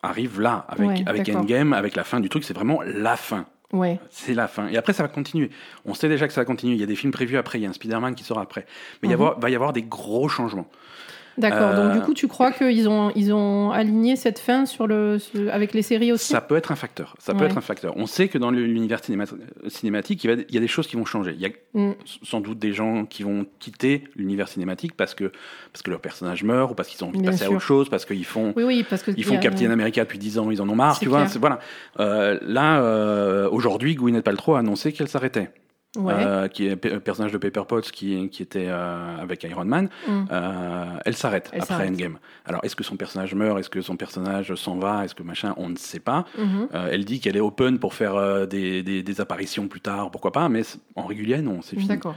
arrive 0.04 0.42
là, 0.42 0.66
avec, 0.68 0.88
Ouais, 0.88 1.04
avec. 1.06 1.30
Endgame, 1.30 1.72
avec 1.74 1.96
la 1.96 2.04
fin 2.04 2.20
du 2.20 2.28
truc. 2.30 2.44
C'est 2.44 2.54
vraiment 2.54 2.82
la 2.86 3.16
fin. 3.16 3.46
Ouais. 3.72 4.00
C'est 4.10 4.34
la 4.34 4.48
fin. 4.48 4.68
Et 4.68 4.78
après, 4.78 4.92
ça 4.94 5.04
va 5.04 5.10
continuer. 5.10 5.50
On 5.86 5.94
sait 5.94 6.10
déjà 6.10 6.28
que 6.28 6.34
ça 6.34 6.42
va 6.42 6.46
continuer. 6.46 6.74
Il 6.76 6.80
y 6.80 6.84
a 6.84 6.88
des 6.88 6.96
films 6.96 7.14
prévus 7.14 7.38
après. 7.38 7.60
Il 7.60 7.64
y 7.64 7.66
a 7.66 7.70
un 7.70 7.74
Spider-Man 7.74 8.14
qui 8.16 8.24
sort 8.26 8.40
après. 8.40 8.66
Mais 9.02 9.10
il 9.10 9.16
Mhm. 9.18 9.32
va 9.40 9.50
y 9.50 9.56
avoir 9.56 9.72
des 9.74 9.82
gros 9.84 10.28
changements. 10.28 10.68
D'accord. 11.38 11.60
Euh, 11.72 11.84
Donc 11.88 11.94
du 12.00 12.06
coup, 12.06 12.14
tu 12.14 12.28
crois 12.28 12.52
qu'ils 12.52 12.88
ont, 12.88 13.12
ils 13.16 13.34
ont 13.34 13.72
aligné 13.72 14.16
cette 14.16 14.40
fin 14.40 14.66
sur 14.66 14.88
le, 14.88 15.20
sur- 15.20 15.54
avec 15.54 15.74
les 15.74 15.82
séries 15.82 16.12
aussi 16.14 16.32
Ça 16.32 16.40
peut 16.42 16.56
être 16.56 16.72
un 16.72 16.76
facteur. 16.76 17.16
Ça 17.20 17.34
peut 17.34 17.44
être 17.46 17.58
un 17.58 17.62
facteur. 17.62 17.94
On 17.98 18.06
sait 18.08 18.28
que 18.30 18.38
dans 18.38 18.52
l'univers 18.52 19.00
cinéma- 19.02 19.26
cinématique, 19.68 20.24
il, 20.24 20.28
va- 20.36 20.42
il 20.48 20.54
y 20.56 20.58
a 20.58 20.62
des 20.62 20.68
choses 20.68 20.88
qui 20.88 20.96
vont 20.96 21.06
changer. 21.06 21.34
Il 21.36 21.42
y 21.42 21.46
a 21.46 21.50
Mm. 21.74 21.92
sans 22.24 22.40
doute 22.40 22.58
des 22.58 22.72
gens 22.72 23.06
qui 23.06 23.24
vont 23.24 23.46
quitter 23.60 24.06
l'univers 24.16 24.48
cinématique 24.48 24.96
parce 24.96 25.14
que, 25.14 25.32
parce 25.74 25.82
que 25.84 25.90
leur 25.92 26.00
personnage 26.00 26.44
meurt 26.44 26.72
ou 26.72 26.74
parce 26.76 26.88
qu'ils 26.88 27.04
ont 27.04 27.10
envie 27.10 27.20
de 27.20 27.26
passer 27.26 27.44
à 27.46 27.52
autre 27.52 27.60
chose, 27.60 27.90
parce 27.90 28.06
qu'ils 28.06 28.24
font, 28.26 28.54
Oui, 28.56 28.64
oui, 28.64 28.86
parce 28.90 29.04
que 29.04 29.12
ils 29.18 29.24
font 29.26 29.36
a- 29.36 29.40
Captain 29.40 29.70
America 29.72 30.02
depuis 30.04 30.18
10 30.20 30.40
ans, 30.40 30.50
ils 30.52 30.62
en 30.62 30.70
ont 30.70 30.76
marre, 30.76 30.98
tu 31.00 31.10
vois. 31.10 31.26
clair. 31.26 31.38
Voilà. 31.40 31.60
Euh, 32.00 32.40
là, 32.44 32.82
euh, 32.82 33.50
aujourd'hui, 33.52 33.96
Gwyneth 33.96 34.24
Paltrow 34.24 34.56
a 34.56 34.60
annoncé 34.60 34.94
qu'elle 34.94 35.10
s'arrêtait. 35.10 35.50
Ouais. 35.96 36.14
euh, 36.16 36.48
qui 36.48 36.68
est 36.68 36.84
le 36.86 37.00
personnage 37.00 37.32
de 37.32 37.38
Pepper 37.38 37.64
Potts 37.68 37.92
qui, 37.92 38.30
qui 38.30 38.44
était 38.44 38.68
euh, 38.68 39.18
avec 39.22 39.44
Iron 39.44 39.66
Man, 39.66 39.90
Mm. 40.08 40.26
euh, 40.32 40.86
elle 41.06 41.16
s'arrête 41.16 41.50
après. 41.58 41.88
Endgame. 41.88 42.18
Alors, 42.46 42.62
est-ce 42.64 42.76
que 42.76 42.84
son 42.84 42.96
personnage 42.98 43.34
meurt? 43.36 43.60
Est-ce 43.60 43.70
que 43.70 43.82
son 43.82 43.96
personnage 43.98 44.54
s'en 44.56 44.78
va? 44.78 45.06
Est-ce 45.06 45.16
que 45.16 45.24
machin? 45.24 45.54
On 45.58 45.70
ne 45.70 45.76
sait 45.78 46.00
pas. 46.00 46.26
Mhm. 46.38 46.68
Euh, 46.74 46.90
elle 46.92 47.06
dit 47.06 47.20
qu'elle 47.20 47.38
est 47.38 47.42
open 47.42 47.80
pour 47.80 47.94
faire 47.94 48.48
des, 48.48 48.84
des- 48.84 49.04
des 49.04 49.22
apparitions 49.22 49.68
plus 49.68 49.82
tard, 49.82 50.12
pourquoi 50.12 50.32
pas, 50.32 50.50
mais 50.50 50.62
en 50.96 51.06
régulier, 51.06 51.42
non, 51.42 51.62
c'est 51.62 51.76
fini. 51.76 51.88
D'accord. 51.88 52.16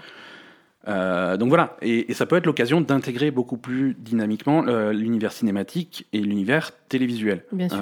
Donc 0.87 1.49
voilà, 1.51 1.76
et, 1.83 2.11
et 2.11 2.14
ça 2.14 2.24
peut 2.24 2.37
être 2.37 2.47
l'occasion 2.47 2.81
d'intégrer 2.81 3.31
beaucoup 3.31 3.59
plus 3.59 3.95
dynamiquement 3.99 4.62
l'univers 4.91 5.33
cinématique 5.33 6.07
et 6.14 6.20
l'univers 6.20 6.70
télévisuel. 6.89 7.45
Bien 7.53 7.68
sûr. 7.68 7.79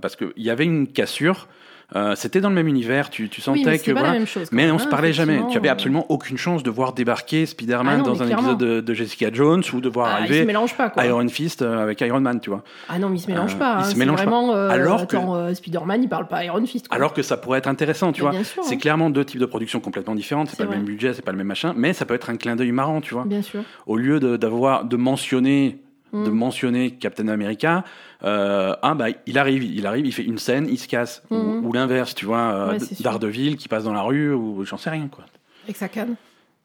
Parce 0.00 0.14
qu'il 0.14 0.30
y 0.36 0.50
avait 0.50 0.64
une 0.64 0.86
cassure, 0.86 1.48
euh, 1.94 2.16
c'était 2.16 2.40
dans 2.40 2.48
le 2.48 2.54
même 2.56 2.66
univers, 2.66 3.10
tu, 3.10 3.28
tu 3.28 3.40
sentais 3.40 3.60
oui, 3.60 3.64
mais 3.64 3.78
que 3.78 3.84
pas 3.92 4.00
voilà, 4.00 4.08
la 4.14 4.18
même 4.18 4.26
chose. 4.26 4.48
mais 4.50 4.68
on 4.72 4.78
se 4.78 4.86
hein, 4.86 4.90
parlait 4.90 5.12
jamais. 5.12 5.40
Tu 5.50 5.56
avais 5.56 5.68
absolument 5.68 6.04
aucune 6.08 6.36
chance 6.36 6.64
de 6.64 6.70
voir 6.70 6.92
débarquer 6.94 7.46
Spider-Man 7.46 8.00
Ah 8.00 8.04
dans 8.04 8.22
un 8.22 8.26
clairement. 8.26 8.52
épisode 8.54 8.58
de, 8.58 8.80
de 8.80 8.94
Jessica 8.94 9.28
Jones 9.32 9.62
ou 9.72 9.80
de 9.80 9.88
voir 9.88 10.06
Ah, 10.08 10.10
il 10.22 10.26
se 10.28 10.32
arriver 10.32 10.52
pas, 10.76 10.90
quoi. 10.90 11.04
Iron 11.06 11.28
Fist 11.28 11.62
euh, 11.62 11.80
avec 11.82 12.00
Iron 12.00 12.18
Man, 12.20 12.40
tu 12.40 12.50
vois. 12.50 12.64
Ah 12.88 12.98
non, 12.98 13.08
mais 13.08 13.18
il 13.18 13.20
se 13.20 13.28
mélange 13.30 13.54
Euh, 13.54 13.58
pas. 13.58 13.76
il 13.78 13.80
hein, 13.80 13.84
se 13.84 13.90
c'est 13.92 13.98
mélange 13.98 14.16
pas. 14.18 14.24
vraiment. 14.24 14.52
euh, 14.54 14.68
Alors 14.68 15.06
que- 15.06 15.16
attends, 15.16 15.36
euh, 15.36 15.54
Spider-Man, 15.54 16.02
il 16.02 16.08
parle 16.08 16.26
pas 16.26 16.44
Iron 16.44 16.66
Fist. 16.66 16.88
Quoi. 16.88 16.96
Alors 16.96 17.12
que 17.14 17.22
ça 17.22 17.36
pourrait 17.36 17.58
être 17.58 17.68
intéressant, 17.68 18.10
tu 18.12 18.24
Mais 18.24 18.30
vois. 18.30 18.40
C'est 18.62 18.74
hein. 18.74 18.78
clairement 18.78 19.08
deux 19.08 19.24
types 19.24 19.40
de 19.40 19.46
productions 19.46 19.78
complètement 19.78 20.16
différentes. 20.16 20.48
C'est 20.50 20.56
pas 20.56 20.64
le 20.64 20.70
même 20.70 20.84
budget, 20.84 21.14
c'est 21.14 21.22
pas 21.24 21.30
le 21.32 21.38
même 21.38 21.46
machin, 21.46 21.72
mais 21.76 21.92
ça 21.92 22.04
peut 22.04 22.14
être 22.14 22.30
un 22.30 22.36
clin 22.36 22.56
d'œil 22.56 22.72
marrant, 22.72 23.00
tu 23.00 23.14
vois. 23.14 23.24
Bien 23.26 23.42
sûr. 23.42 23.60
Au 23.86 23.96
lieu 23.96 24.18
de 24.18 24.36
d'avoir 24.36 24.84
de 24.84 24.96
mentionner 24.96 25.78
de 26.12 26.30
Mm. 26.30 26.34
mentionner 26.34 26.90
Captain 26.92 27.28
America, 27.28 27.84
euh, 28.24 28.74
ah 28.82 28.94
bah 28.94 29.06
il 29.26 29.38
arrive, 29.38 29.62
il 29.64 29.86
arrive, 29.86 30.06
il 30.06 30.12
fait 30.12 30.24
une 30.24 30.38
scène, 30.38 30.66
il 30.70 30.78
se 30.78 30.88
casse, 30.88 31.22
Ou- 31.30 31.36
Mhm. 31.36 31.66
ou, 31.66 31.72
l'inverse, 31.72 32.14
tu 32.14 32.24
vois, 32.26 32.38
euh, 32.38 32.70
Ouais. 32.72 32.78
Daredevil 33.00 33.56
qui 33.56 33.68
passe 33.68 33.84
dans 33.84 33.92
la 33.92 34.02
rue 34.02 34.32
ou 34.32 34.64
j'en 34.64 34.76
sais 34.78 34.90
rien 34.90 35.08
quoi. 35.08 35.24
Avec 35.64 35.76
sa 35.76 35.88
canne. 35.88 36.14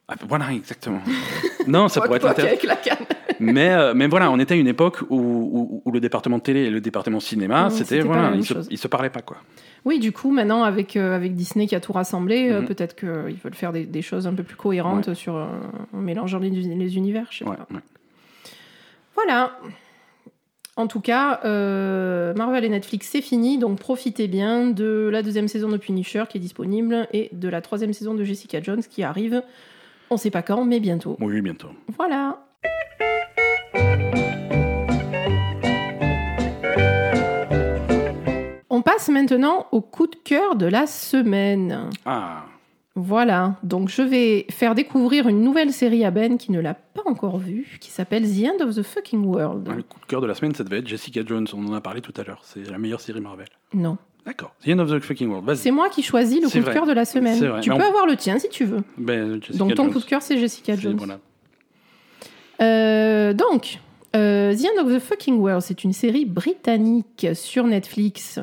Ah, 0.07 0.15
voilà 0.27 0.51
exactement. 0.51 1.01
non, 1.67 1.87
ça 1.87 2.01
pourrait 2.01 2.17
être 2.17 2.27
intéressant. 2.27 2.67
la 2.67 2.75
canne. 2.75 2.97
Mais, 3.39 3.71
euh, 3.71 3.93
mais 3.95 4.05
voilà, 4.05 4.29
on 4.29 4.37
était 4.39 4.53
à 4.53 4.57
une 4.57 4.67
époque 4.67 4.99
où, 5.09 5.15
où, 5.17 5.81
où 5.83 5.91
le 5.91 5.99
département 5.99 6.37
de 6.37 6.43
télé 6.43 6.59
et 6.65 6.69
le 6.69 6.79
département 6.79 7.19
cinéma, 7.19 7.71
c'était 7.71 8.01
voilà, 8.01 8.35
ils 8.35 8.45
se, 8.45 8.53
ils 8.69 8.77
se 8.77 8.87
parlaient 8.87 9.09
pas 9.09 9.21
quoi. 9.23 9.37
Oui, 9.83 9.97
du 9.97 10.11
coup, 10.11 10.29
maintenant, 10.29 10.61
avec, 10.63 10.95
euh, 10.95 11.15
avec 11.15 11.33
Disney 11.33 11.65
qui 11.65 11.73
a 11.73 11.79
tout 11.79 11.91
rassemblé, 11.91 12.51
euh, 12.51 12.61
Mhm. 12.61 12.67
peut-être 12.67 12.95
qu'ils 12.95 13.37
veulent 13.43 13.55
faire 13.55 13.71
des, 13.71 13.85
des 13.85 14.03
choses 14.03 14.27
un 14.27 14.35
peu 14.35 14.43
plus 14.43 14.55
cohérentes 14.57 15.15
sur, 15.15 15.33
en 15.33 15.97
mélangeant 15.97 16.37
les, 16.37 16.51
les 16.51 16.95
univers. 16.97 17.25
Je 17.31 17.39
sais 17.39 17.45
Ouais, 17.45 17.55
pas. 17.55 17.65
ouais. 17.73 17.79
Voilà. 19.15 19.57
En 20.77 20.87
tout 20.87 21.01
cas, 21.01 21.41
euh, 21.43 22.33
Marvel 22.33 22.63
et 22.63 22.69
Netflix, 22.69 23.09
c'est 23.11 23.21
fini, 23.21 23.57
donc 23.57 23.77
profitez 23.77 24.29
bien 24.29 24.67
de 24.67 25.09
la 25.11 25.21
deuxième 25.21 25.49
saison 25.49 25.67
de 25.67 25.75
Punisher 25.75 26.23
qui 26.29 26.37
est 26.37 26.41
disponible 26.41 27.07
et 27.11 27.27
de 27.33 27.49
la 27.49 27.61
troisième 27.61 27.91
saison 27.91 28.13
de 28.13 28.23
Jessica 28.23 28.61
Jones 28.61 28.81
qui 28.81 29.03
arrive. 29.03 29.43
On 30.09 30.15
sait 30.15 30.31
pas 30.31 30.41
quand, 30.41 30.63
mais 30.63 30.79
bientôt. 30.79 31.17
Oui, 31.19 31.41
bientôt. 31.41 31.69
Voilà. 31.97 32.45
On 38.69 38.81
passe 38.81 39.09
maintenant 39.09 39.67
au 39.73 39.81
coup 39.81 40.07
de 40.07 40.15
cœur 40.15 40.55
de 40.55 40.67
la 40.67 40.87
semaine. 40.87 41.89
Ah, 42.05 42.45
Voilà, 42.95 43.55
donc 43.63 43.87
je 43.87 44.01
vais 44.01 44.45
faire 44.49 44.75
découvrir 44.75 45.27
une 45.29 45.41
nouvelle 45.41 45.71
série 45.71 46.03
à 46.03 46.11
Ben 46.11 46.37
qui 46.37 46.51
ne 46.51 46.59
l'a 46.59 46.73
pas 46.73 47.03
encore 47.05 47.37
vue, 47.37 47.77
qui 47.79 47.89
s'appelle 47.89 48.23
The 48.23 48.43
End 48.61 48.65
of 48.67 48.75
the 48.75 48.83
Fucking 48.83 49.23
World. 49.23 49.65
le 49.73 49.83
coup 49.83 49.99
de 50.01 50.05
cœur 50.05 50.19
de 50.19 50.27
la 50.27 50.33
semaine, 50.35 50.53
ça 50.53 50.65
devait 50.65 50.79
être 50.79 50.87
Jessica 50.87 51.21
Jones. 51.25 51.47
On 51.53 51.65
en 51.67 51.73
a 51.73 51.79
parlé 51.79 52.01
tout 52.01 52.13
à 52.17 52.23
l'heure. 52.23 52.41
C'est 52.43 52.69
la 52.69 52.77
meilleure 52.77 52.99
série 52.99 53.21
Marvel. 53.21 53.47
Non, 53.73 53.97
D'accord. 54.25 54.53
The 54.63 54.69
End 54.69 54.79
of 54.79 54.91
the 54.91 54.99
Fucking 54.99 55.29
World. 55.29 55.45
Vas-y. 55.47 55.57
c'est 55.57 55.71
moi 55.71 55.89
qui 55.89 56.03
choisis 56.03 56.41
le 56.41 56.49
coup 56.49 56.59
de 56.67 56.73
cœur 56.73 56.85
de 56.85 56.91
la 56.91 57.05
semaine. 57.05 57.39
Tu 57.61 57.69
mais 57.71 57.77
peux 57.77 57.83
on- 57.83 57.87
avoir 57.87 58.05
le 58.05 58.15
tien 58.17 58.37
si 58.39 58.49
tu 58.49 58.65
veux. 58.65 58.81
Ben, 58.97 59.41
Jessica 59.41 59.57
donc 59.57 59.73
ton 59.73 59.83
Jones. 59.85 59.93
coup 59.93 59.99
de 59.99 60.05
cœur 60.05 60.21
c'est 60.21 60.37
Jessica 60.37 60.75
Jones. 60.75 60.97
voilà. 60.97 61.19
Euh, 62.61 63.33
donc, 63.33 63.79
euh, 64.15 64.53
The 64.55 64.65
End 64.77 64.85
of 64.85 64.93
the 64.93 64.99
Fucking 64.99 65.37
World, 65.39 65.61
c'est 65.61 65.83
une 65.83 65.93
série 65.93 66.25
britannique 66.25 67.25
sur 67.33 67.65
Netflix. 67.65 68.39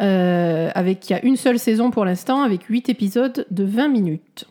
Euh, 0.00 0.70
avec, 0.74 1.08
il 1.08 1.12
y 1.12 1.16
a 1.16 1.24
une 1.24 1.36
seule 1.36 1.58
saison 1.58 1.90
pour 1.90 2.04
l'instant, 2.04 2.42
avec 2.42 2.64
8 2.64 2.88
épisodes 2.88 3.46
de 3.50 3.64
20 3.64 3.88
minutes. 3.88 4.46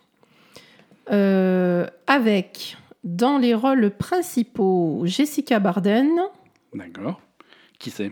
Euh, 1.12 1.88
avec, 2.08 2.78
dans 3.04 3.38
les 3.38 3.54
rôles 3.54 3.90
principaux, 3.92 5.02
Jessica 5.06 5.60
Barden. 5.60 6.10
D'accord. 6.74 7.22
Qui 7.80 7.90
c'est? 7.92 8.12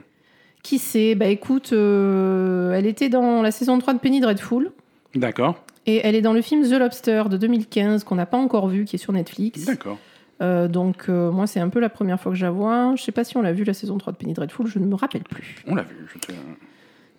Qui 0.64 0.80
c'est? 0.80 1.14
Bah 1.16 1.28
écoute, 1.28 1.74
euh, 1.74 2.72
elle 2.74 2.86
était 2.86 3.10
dans 3.10 3.42
la 3.42 3.52
saison 3.52 3.78
3 3.78 3.96
de 3.96 4.00
Penny 4.00 4.20
Dreadful. 4.22 4.72
D'accord. 5.14 5.64
Et 5.86 6.02
elle 6.04 6.16
est 6.16 6.22
dans 6.22 6.34
le 6.34 6.42
film 6.42 6.64
The 6.68 6.74
Lobster 6.80 7.24
de 7.30 7.38
2015 7.38 8.04
qu'on 8.04 8.16
n'a 8.16 8.26
pas 8.26 8.38
encore 8.38 8.68
vu, 8.68 8.86
qui 8.86 8.96
est 8.96 9.00
sur 9.00 9.14
Netflix. 9.14 9.66
D'accord. 9.66 10.00
Euh, 10.42 10.68
donc 10.68 11.06
euh, 11.08 11.32
moi 11.32 11.48
c'est 11.48 11.62
un 11.62 11.70
peu 11.70 11.80
la 11.80 11.88
première 11.90 12.20
fois 12.20 12.32
que 12.32 12.38
je 12.38 12.46
la 12.46 12.52
vois. 12.52 12.94
Je 12.98 13.04
sais 13.04 13.12
pas 13.12 13.24
si 13.24 13.38
on 13.38 13.42
l'a 13.42 13.54
vu 13.54 13.64
la 13.64 13.74
saison 13.74 13.98
3 13.98 14.14
de 14.14 14.18
Penny 14.18 14.34
Dreadful, 14.34 14.66
je 14.68 14.80
ne 14.80 14.86
me 14.86 14.96
rappelle 14.96 15.24
plus. 15.24 15.64
On 15.68 15.76
l'a 15.76 15.84
vu. 15.84 15.96
je 16.14 16.20
te- 16.20 16.32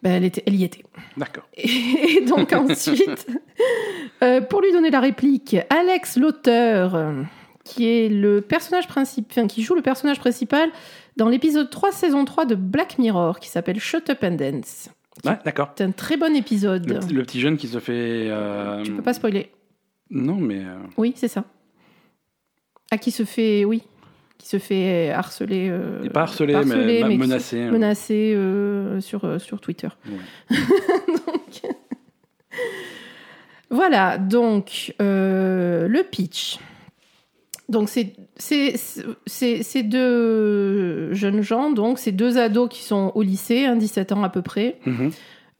Ben, 0.06 0.12
elle, 0.16 0.24
était, 0.24 0.42
elle 0.46 0.54
y 0.54 0.64
était. 0.64 0.84
D'accord. 1.16 1.44
Et 1.56 2.24
donc 2.26 2.52
ensuite, 2.52 3.26
euh, 4.22 4.40
pour 4.40 4.60
lui 4.60 4.70
donner 4.72 4.90
la 4.90 5.00
réplique, 5.00 5.56
Alex 5.70 6.16
l'auteur, 6.16 7.12
qui 7.64 7.88
est 7.88 8.08
le 8.08 8.40
personnage 8.40 8.86
principal, 8.86 9.30
enfin, 9.30 9.46
qui 9.48 9.62
joue 9.62 9.74
le 9.74 9.82
personnage 9.82 10.20
principal 10.20 10.70
dans 11.16 11.28
l'épisode 11.28 11.70
3 11.70 11.90
saison 11.92 12.24
3 12.24 12.44
de 12.44 12.54
Black 12.54 12.98
Mirror, 12.98 13.40
qui 13.40 13.48
s'appelle 13.48 13.80
Shut 13.80 14.08
Up 14.10 14.18
and 14.22 14.32
Dance. 14.32 14.90
Ouais, 15.24 15.38
d'accord. 15.44 15.72
C'est 15.76 15.84
un 15.84 15.90
très 15.92 16.16
bon 16.16 16.36
épisode. 16.36 16.88
Le, 16.88 16.98
petit- 17.00 17.14
le 17.14 17.22
petit 17.22 17.40
jeune 17.40 17.56
qui 17.56 17.66
se 17.68 17.78
fait. 17.80 18.28
euh, 18.30 18.82
Tu 18.84 18.92
peux 18.92 19.02
pas 19.02 19.14
spoiler. 19.14 19.50
Non, 20.10 20.36
mais. 20.36 20.58
euh, 20.64 20.76
Oui, 20.98 21.14
c'est 21.16 21.26
ça. 21.28 21.44
Ah, 22.90 22.98
qui 22.98 23.10
se 23.10 23.24
fait, 23.24 23.64
oui, 23.64 23.82
qui 24.38 24.48
se 24.48 24.58
fait 24.58 25.10
harceler. 25.10 25.68
euh, 25.70 25.98
il 26.02 26.06
est 26.06 26.10
pas 26.10 26.22
harcelé, 26.22 26.52
pas 26.52 26.64
mais, 26.64 27.02
qui- 27.08 27.16
menacé. 27.18 27.62
hein. 27.62 27.70
menacé 27.70 28.32
euh, 28.36 29.00
sur, 29.00 29.24
euh, 29.24 29.38
sur 29.38 29.60
Twitter. 29.60 29.88
Ouais. 30.08 30.56
Donc, 31.08 31.62
voilà, 33.70 34.16
donc 34.18 34.94
euh, 35.02 35.88
le 35.88 36.02
pitch. 36.04 36.58
Donc 37.68 37.88
c'est 37.88 38.12
c'est- 38.36 38.76
c'est- 39.26 39.62
c'est 39.64 39.82
deux 39.82 41.12
jeunes 41.14 41.42
gens, 41.42 41.70
donc 41.70 41.98
c'est 41.98 42.12
deux 42.12 42.38
ados 42.38 42.68
qui 42.70 42.82
sont 42.84 43.10
au 43.16 43.22
lycée, 43.22 43.64
hein, 43.64 43.74
17 43.74 44.12
ans 44.12 44.22
à 44.22 44.28
peu 44.28 44.40
près, 44.42 44.78
Mhm. 44.86 45.10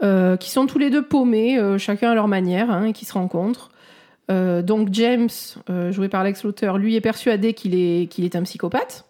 euh, 0.04 0.36
qui 0.36 0.50
sont 0.50 0.66
tous 0.66 0.78
les 0.78 0.90
deux 0.90 1.02
paumés, 1.02 1.58
euh, 1.58 1.78
chacun 1.78 2.12
à 2.12 2.14
leur 2.14 2.28
manière, 2.28 2.70
hein, 2.70 2.84
et 2.86 2.92
qui 2.92 3.04
se 3.06 3.14
rencontrent. 3.14 3.70
Euh, 4.30 4.62
donc 4.62 4.88
James, 4.92 5.28
euh, 5.70 5.92
joué 5.92 6.08
par 6.08 6.24
Lex 6.24 6.44
Luthor, 6.44 6.78
lui 6.78 6.96
est 6.96 7.00
persuadé 7.00 7.52
qu'il 7.54 7.74
est, 7.74 8.08
qu'il 8.10 8.24
est 8.24 8.34
un 8.36 8.42
psychopathe. 8.42 9.04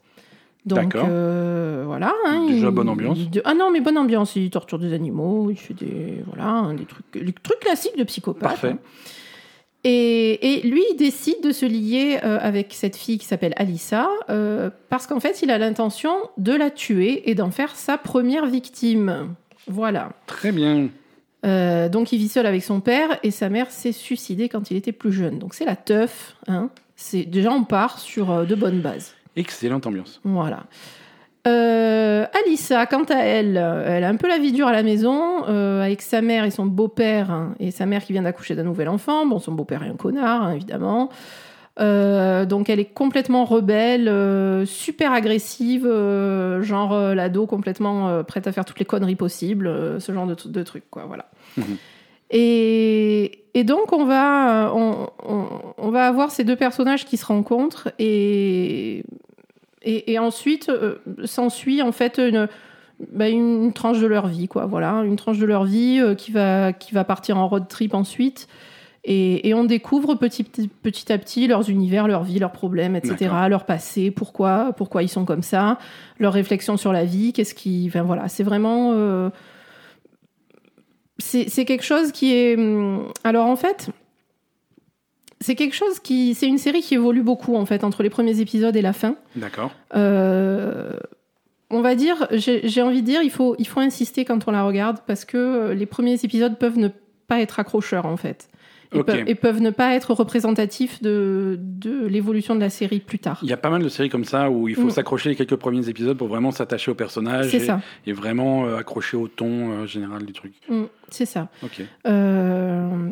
Donc 0.67 0.79
D'accord. 0.95 1.07
euh, 1.09 1.85
voilà. 1.87 2.12
hein, 2.27 2.47
Déjà 2.49 2.67
il- 2.69 2.73
bonne 2.75 2.89
ambiance. 2.89 3.17
il- 3.19 3.41
ah 3.45 3.55
non, 3.55 3.71
mais 3.71 3.81
bonne 3.81 3.97
ambiance. 3.97 4.35
Il 4.37 4.51
torture 4.51 4.79
des 4.79 4.93
animaux, 4.93 5.51
il 5.51 5.57
fait 5.57 5.75
des 5.75 6.23
voilà, 6.27 6.49
hein, 6.49 6.75
des 6.75 6.85
trucs, 6.85 7.05
les 7.14 7.33
trucs 7.33 7.61
classiques 7.61 7.97
de 7.97 8.03
psychopathe. 8.05 8.43
Parfait. 8.43 8.71
hein. 8.71 8.79
Et, 9.85 10.55
et 10.59 10.62
lui, 10.69 10.83
il 10.91 10.97
décide 10.97 11.41
de 11.45 11.53
se 11.53 11.64
lier 11.64 12.17
avec 12.17 12.75
cette 12.75 12.97
fille 12.97 13.19
qui 13.19 13.27
s'appelle 13.27 13.53
Alissa, 13.57 14.09
parce 14.89 15.07
qu'en 15.07 15.21
fait, 15.21 15.43
il 15.43 15.51
a 15.53 15.59
l'intention 15.59 16.11
de 16.39 16.53
la 16.53 16.71
tuer 16.71 17.31
et 17.31 17.37
d'en 17.37 17.53
faire 17.53 17.77
sa 17.77 17.97
première 17.97 18.47
victime. 18.47 19.29
Voilà. 19.69 20.11
Très 20.27 20.51
bien. 20.51 20.89
Euh, 21.47 21.88
donc 21.88 22.12
il 22.12 22.18
vit 22.18 22.28
seul 22.28 22.47
avec 22.47 22.64
son 22.64 22.80
père 22.80 23.18
et 23.22 23.30
sa 23.30 23.49
mère 23.49 23.70
s'est 23.70 23.92
suicidée 23.92 24.49
quand 24.49 24.70
il 24.70 24.76
était 24.76 24.92
plus 24.92 25.12
jeune. 25.12 25.38
Donc 25.38 25.55
c'est 25.55 25.64
la 25.64 25.76
teuf. 25.76 26.36
Hein. 26.49 26.70
C'est 26.97 27.24
déjà 27.24 27.53
on 27.53 27.64
part 27.64 27.99
sur 27.99 28.30
euh, 28.30 28.44
de 28.44 28.55
bonnes 28.55 28.80
bases. 28.80 29.14
Excellente 29.36 29.86
ambiance. 29.86 30.20
Voilà. 30.24 30.64
Euh, 31.47 32.26
Alissa, 32.44 32.86
quant 32.86 33.05
à 33.05 33.18
elle, 33.18 33.57
elle 33.57 34.03
a 34.03 34.09
un 34.09 34.16
peu 34.16 34.26
la 34.26 34.38
vie 34.38 34.51
dure 34.51 34.66
à 34.66 34.72
la 34.72 34.82
maison, 34.82 35.44
euh, 35.47 35.80
avec 35.80 36.03
sa 36.03 36.20
mère 36.20 36.44
et 36.44 36.51
son 36.51 36.66
beau-père, 36.66 37.30
hein, 37.30 37.55
et 37.61 37.70
sa 37.70 37.86
mère 37.86 38.03
qui 38.03 38.12
vient 38.12 38.22
d'accoucher 38.22 38.57
d'un 38.57 38.64
nouvel 38.64 38.88
enfant. 38.88 39.26
Bon, 39.26 39.38
son 39.38 39.53
beau-père 39.53 39.84
est 39.84 39.88
un 39.88 39.94
connard, 39.94 40.42
hein, 40.42 40.53
évidemment. 40.55 41.11
Euh, 41.78 42.47
donc 42.47 42.70
elle 42.70 42.80
est 42.80 42.86
complètement 42.86 43.44
rebelle, 43.44 44.09
euh, 44.09 44.64
super 44.64 45.12
agressive, 45.12 45.86
euh, 45.86 46.62
genre 46.62 46.99
l'ado 47.14 47.47
complètement 47.47 48.24
prête 48.24 48.47
à 48.47 48.53
faire 48.53 48.64
toutes 48.64 48.78
les 48.78 48.86
conneries 48.86 49.16
possibles, 49.16 50.01
ce 50.01 50.12
genre 50.12 50.26
de, 50.26 50.36
de 50.47 50.62
trucs, 50.62 50.88
quoi, 50.90 51.05
voilà. 51.07 51.26
Et, 52.31 53.45
et 53.55 53.65
donc 53.65 53.93
on 53.93 54.05
va, 54.05 54.67
euh, 54.67 54.71
on, 54.75 55.09
on- 55.29 55.47
on 55.79 55.91
va 55.91 56.07
avoir 56.09 56.31
ces 56.31 56.45
deux 56.45 56.57
personnages 56.57 57.05
qui 57.05 57.17
se 57.17 57.27
rencontrent 57.27 57.89
et, 57.99 59.05
et, 59.83 60.13
et 60.13 60.19
ensuite 60.19 60.69
euh, 60.69 60.97
s'ensuit 61.25 61.83
en 61.83 61.93
fait 61.93 62.19
une, 62.19 62.49
bah, 63.13 63.29
une 63.29 63.73
tranche 63.73 64.01
de 64.01 64.07
leur 64.07 64.27
vie, 64.27 64.49
quoi. 64.49 64.67
Voilà, 64.67 65.03
une 65.05 65.17
tranche 65.17 65.39
de 65.39 65.47
leur 65.47 65.65
vie 65.65 66.01
euh, 66.01 66.15
qui 66.15 66.33
va 66.33 66.73
qui 66.73 66.95
va 66.95 67.05
partir 67.05 67.39
en 67.39 67.47
road 67.49 67.69
trip 67.69 67.95
ensuite. 67.95 68.49
Et, 69.09 69.49
et 69.49 69.55
on 69.55 69.63
découvre 69.63 70.17
petit, 70.17 70.43
petit, 70.43 71.13
à 71.13 71.19
petit 71.19 71.47
leurs 71.47 71.71
univers, 71.71 72.09
leur 72.09 72.25
vie, 72.25 72.41
leurs 72.41 72.51
problèmes, 72.51 72.97
etc., 72.97 73.31
leur 73.49 73.65
passé, 73.65 74.11
pourquoi, 74.11 74.73
pourquoi 74.77 75.05
ils 75.05 75.09
sont 75.09 75.25
comme 75.25 75.45
ça, 75.45 75.79
leurs 76.19 76.33
réflexions 76.33 76.77
sur 76.77 76.93
la 76.93 77.05
vie, 77.05 77.33
qu'est-ce 77.33 77.55
qui, 77.55 77.85
enfin 77.87 78.03
voilà, 78.03 78.27
c'est 78.27 78.43
vraiment, 78.43 78.95
euh, 78.97 79.31
c'est 81.19 81.64
quelque 81.64 81.85
chose 81.85 82.12
qui 82.12 82.35
est, 82.35 82.57
hum, 82.57 83.12
alors 83.25 83.47
en 83.47 83.57
fait, 83.57 83.91
c'est 85.41 85.55
quelque 85.55 85.75
chose 85.75 85.99
qui. 86.01 86.35
C'est 86.35 86.47
une 86.47 86.59
série 86.59 86.81
qui 86.81 86.95
évolue 86.95 87.23
beaucoup, 87.23 87.57
en 87.57 87.67
fait, 87.67 87.85
entre 87.85 88.03
les 88.03 88.11
premiers 88.11 88.41
épisodes 88.41 88.75
et 88.77 88.83
la 88.83 88.93
fin. 88.93 89.17
D'accord. 89.35 89.73
Euh, 89.95 90.93
on 91.71 91.81
va 91.81 91.95
dire, 91.95 92.27
j'ai 92.31 92.67
j'ai 92.69 92.83
envie 92.83 93.03
de 93.03 93.07
dire, 93.07 93.23
il 93.23 93.31
faut, 93.31 93.55
il 93.59 93.67
faut 93.67 93.81
insister 93.81 94.25
quand 94.25 94.49
on 94.49 94.51
la 94.51 94.62
regarde 94.62 94.99
parce 95.07 95.25
que 95.25 95.37
euh, 95.37 95.75
les 95.75 95.87
premiers 95.87 96.14
épisodes 96.23 96.57
peuvent 96.59 96.79
ne 96.79 96.89
pas 97.27 97.41
être 97.41 97.59
accrocheurs 97.59 98.07
en 98.07 98.17
fait. 98.17 98.49
Et, 99.01 99.05
peuvent, 99.05 99.24
et 99.26 99.34
peuvent 99.34 99.61
ne 99.61 99.70
pas 99.70 99.94
être 99.94 100.12
représentatifs 100.14 101.03
de, 101.03 101.59
de 101.61 102.07
l'évolution 102.07 102.55
de 102.55 102.61
la 102.61 102.70
série 102.70 103.01
plus 103.01 103.18
tard. 103.18 103.38
Il 103.42 103.49
y 103.49 103.53
a 103.53 103.57
pas 103.57 103.70
mal 103.70 103.82
de 103.82 103.88
séries 103.88 104.09
comme 104.09 104.24
ça 104.24 104.51
où 104.51 104.68
il 104.68 104.74
faut 104.74 104.86
Mm. 104.86 104.90
s'accrocher 104.90 105.28
les 105.30 105.36
quelques 105.36 105.57
premiers 105.57 105.88
épisodes 105.88 106.16
pour 106.16 106.28
vraiment 106.28 106.51
s'attacher 106.53 106.90
au 106.90 106.94
personnage 106.94 107.55
et 108.07 108.12
vraiment 108.12 108.66
euh, 108.66 108.76
accrocher 108.78 109.16
au 109.16 109.28
ton 109.28 109.70
euh, 109.82 109.86
général 109.86 110.24
du 110.24 110.32
truc. 110.32 110.53
Mm, 110.68 110.84
c'est 111.11 111.26
ça. 111.26 111.49
Ok. 111.62 111.82
Euh, 112.07 113.11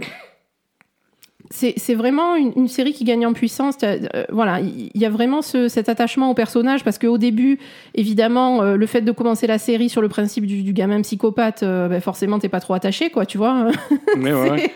c'est 1.51 1.95
vraiment 1.95 2.37
une, 2.37 2.53
une 2.57 2.69
série 2.69 2.93
qui 2.93 3.05
gagne 3.05 3.27
en 3.27 3.33
puissance. 3.33 3.77
Euh, 3.83 3.99
voilà, 4.31 4.61
il 4.61 4.91
y, 4.95 5.05
a 5.05 5.11
vraiment 5.11 5.43
ce- 5.43 5.69
cet 5.69 5.89
attachement 5.89 6.31
au 6.31 6.35
personnage 6.35 6.83
parce 6.85 6.99
qu'au 6.99 7.19
début, 7.19 7.59
évidemment, 7.95 8.63
euh, 8.63 8.77
le 8.77 8.87
fait 8.87 9.03
de 9.03 9.13
commencer 9.13 9.47
la 9.47 9.59
série 9.59 9.89
sur 9.89 10.01
le 10.03 10.09
principe 10.09 10.47
du, 10.47 10.63
du 10.63 10.73
gamin 10.73 11.03
psychopathe, 11.03 11.63
euh, 11.63 11.89
ben 11.89 12.01
forcément, 12.01 12.39
t'es 12.39 12.49
pas 12.49 12.61
trop 12.61 12.75
attaché, 12.75 13.11
quoi, 13.11 13.27
tu 13.27 13.39
vois. 13.39 13.69
Mais 14.17 14.33
ouais, 14.33 14.51
ouais. 14.51 14.75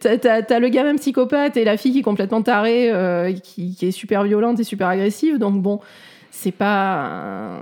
T'as- 0.00 0.58
le 0.58 0.68
gamin 0.68 0.96
psychopathe 0.96 1.56
et 1.56 1.64
la 1.64 1.76
fille 1.76 1.92
qui 1.92 1.98
est 1.98 2.02
complètement 2.02 2.42
tarée, 2.42 2.90
qui, 3.42 3.74
qui 3.76 3.86
est 3.86 3.90
super 3.90 4.24
violente 4.24 4.58
et 4.58 4.64
super 4.64 4.88
agressive. 4.88 5.38
Donc 5.38 5.60
bon, 5.62 5.80
c'est 6.30 6.52
pas. 6.52 7.60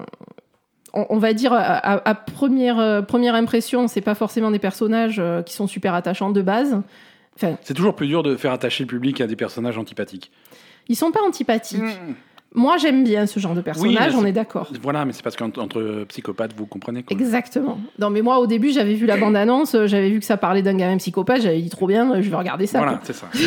on, 0.95 1.19
va 1.19 1.33
dire 1.33 1.53
à, 1.53 1.59
à- 1.61 2.09
à 2.09 2.15
première, 2.15 2.79
euh, 2.79 3.03
première 3.03 3.35
impression, 3.35 3.89
c'est 3.89 4.01
pas 4.01 4.15
forcément 4.15 4.51
des 4.51 4.59
personnages 4.59 5.17
euh, 5.19 5.43
qui 5.43 5.55
sont 5.55 5.67
super 5.67 5.95
attachants 5.95 6.31
de 6.31 6.41
base. 6.43 6.81
Enfin, 7.37 7.59
C'est 7.63 7.75
toujours 7.75 7.97
plus 7.97 8.07
dur 8.07 8.23
de 8.23 8.37
faire 8.37 8.53
attacher 8.53 8.85
le 8.85 8.89
public 8.89 9.21
à 9.21 9.27
des 9.27 9.37
personnages 9.37 9.79
antipathiques. 9.79 10.31
ils 10.89 10.97
sont 10.97 11.11
pas 11.11 11.23
antipathiques. 11.27 11.83
Moi, 12.57 12.77
j'aime 12.77 13.03
bien 13.03 13.27
ce 13.27 13.41
genre 13.41 13.55
de 13.55 13.61
personnages, 13.61 14.13
mais 14.15 14.19
on 14.19 14.25
est 14.25 14.33
d'accord. 14.33 14.71
Voilà, 14.81 15.05
mais 15.05 15.13
c'est 15.13 15.23
parce 15.25 15.37
qu'entre 15.37 15.61
entre 15.61 16.05
psychopathes, 16.09 16.53
vous 16.57 16.67
comprenez. 16.67 17.03
Quoi. 17.03 17.17
Exactement. 17.17 17.79
Non, 17.99 18.11
mais 18.11 18.23
moi, 18.23 18.39
au 18.39 18.47
début, 18.47 18.71
j'avais 18.71 18.95
vu 18.95 19.07
la 19.07 19.17
bande-annonce, 19.17 19.75
euh, 19.75 19.87
j'avais 19.89 20.09
vu 20.11 20.21
que 20.21 20.25
ça 20.25 20.37
parlait 20.37 20.63
d'un 20.63 20.77
gamin 20.77 20.97
psychopathe, 20.99 21.43
j'avais 21.43 21.61
dit 21.61 21.69
trop 21.71 21.89
bien, 21.89 22.13
euh, 22.13 22.23
je 22.23 22.31
vais 22.31 22.37
regarder 22.37 22.67
ça. 22.67 22.79
Voilà, 22.79 23.01
c'est 23.03 23.13
ça. 23.13 23.27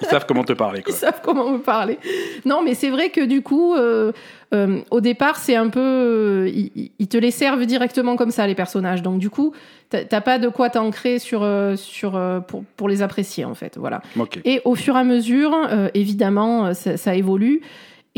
Ils 0.00 0.06
savent 0.06 0.26
comment 0.26 0.44
te 0.44 0.52
parler. 0.52 0.82
Ils 0.88 0.92
savent 0.92 1.20
comment 1.22 1.50
me 1.50 1.58
parler. 1.58 1.98
Non, 2.44 2.62
mais 2.64 2.74
c'est 2.74 2.90
vrai 2.90 3.10
que 3.10 3.20
du 3.24 3.42
coup, 3.42 3.74
euh, 3.74 4.12
euh, 4.54 4.80
au 4.90 5.00
départ, 5.00 5.36
c'est 5.36 5.56
un 5.56 5.68
peu. 5.68 5.80
euh, 5.80 6.48
ils, 6.52 6.90
ils 6.98 7.08
te 7.08 7.16
les 7.16 7.30
servent 7.30 7.66
directement 7.66 8.16
comme 8.16 8.30
ça, 8.30 8.46
les 8.46 8.54
personnages. 8.54 9.02
Donc, 9.02 9.18
du 9.18 9.30
coup, 9.30 9.52
t'as 9.90 10.20
pas 10.20 10.38
de 10.38 10.48
quoi 10.48 10.70
t'ancrer 10.70 11.18
sur, 11.18 11.46
sur, 11.76 12.20
pour, 12.46 12.64
pour 12.76 12.88
les 12.88 13.02
apprécier, 13.02 13.44
en 13.44 13.54
fait. 13.54 13.76
Voilà. 13.78 14.02
Ok. 14.18 14.40
Et 14.44 14.60
au 14.64 14.74
fur 14.74 14.96
et 14.96 15.00
à 15.00 15.04
mesure, 15.04 15.54
évidemment, 15.94 16.74
ça, 16.74 16.96
ça 16.96 17.14
évolue. 17.14 17.60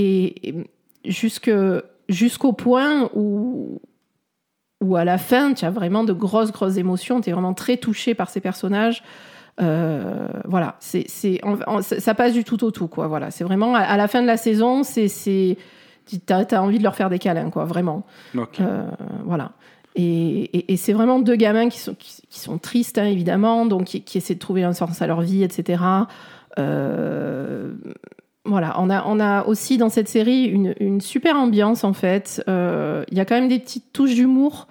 Et, 0.03 0.55
jusqu'au 1.05 2.53
point 2.53 3.11
où, 3.15 3.81
où, 4.83 4.97
à 4.97 5.05
la 5.05 5.19
fin, 5.19 5.53
tu 5.53 5.65
as 5.65 5.71
vraiment 5.71 6.05
de 6.05 6.13
grosses, 6.13 6.53
grosses 6.53 6.77
émotions. 6.79 7.21
Tu 7.21 7.31
es 7.31 7.33
vraiment 7.33 7.55
très 7.55 7.77
touché 7.77 8.15
par 8.15 8.31
ces 8.31 8.41
personnages. 8.41 9.03
Euh, 9.61 10.27
voilà, 10.47 10.77
c'est, 10.81 11.07
ça 11.83 12.15
passe 12.15 12.33
du 12.33 12.45
tout 12.45 12.65
au 12.65 12.71
tout, 12.71 12.89
quoi. 12.89 13.09
Voilà, 13.09 13.31
c'est 13.31 13.45
vraiment 13.45 13.75
à, 13.75 13.81
à 13.81 13.97
la 13.99 14.09
fin 14.09 14.23
de 14.23 14.27
la 14.27 14.39
saison, 14.39 14.83
c'est, 14.85 15.09
c'est, 15.09 15.59
t'as, 16.25 16.47
t'as 16.47 16.61
envie 16.61 16.79
de 16.79 16.83
leur 16.83 16.95
faire 16.97 17.11
des 17.11 17.19
câlins, 17.19 17.51
quoi, 17.51 17.67
vraiment. 17.67 18.07
Euh, 18.61 18.89
voilà. 19.27 19.53
Et, 19.97 20.03
et- 20.57 20.73
et 20.73 20.77
c'est 20.79 20.95
vraiment 20.95 21.19
deux 21.19 21.37
gamins 21.37 21.69
qui 21.69 21.79
sont, 21.79 21.95
qui, 21.95 22.23
qui 22.31 22.39
sont 22.41 22.57
tristes, 22.59 22.97
hein, 22.97 23.05
évidemment, 23.05 23.67
donc 23.67 23.85
qui, 23.85 24.03
qui 24.03 24.17
essaient 24.17 24.35
de 24.35 24.39
trouver 24.39 24.63
un 24.65 24.73
sens 24.73 25.03
à 25.03 25.07
leur 25.07 25.21
vie, 25.21 25.43
etc. 25.43 25.83
Euh, 26.59 27.73
voilà, 28.47 28.75
on 28.79 28.89
a, 28.91 29.05
on 29.07 29.21
a 29.21 29.45
aussi 29.45 29.77
dans 29.79 29.89
cette 29.91 30.09
série 30.09 30.45
une, 30.45 30.75
une 30.81 31.01
super 31.01 31.37
ambiance, 31.37 31.85
en 31.85 31.93
fait. 31.93 32.43
Euh, 32.49 33.05
Il 33.11 33.19
y 33.19 33.21
a 33.21 33.25
quand 33.25 33.35
même 33.35 33.49
des 33.49 33.59
petites 33.59 33.93
touches 33.93 34.15
d'humour, 34.15 34.67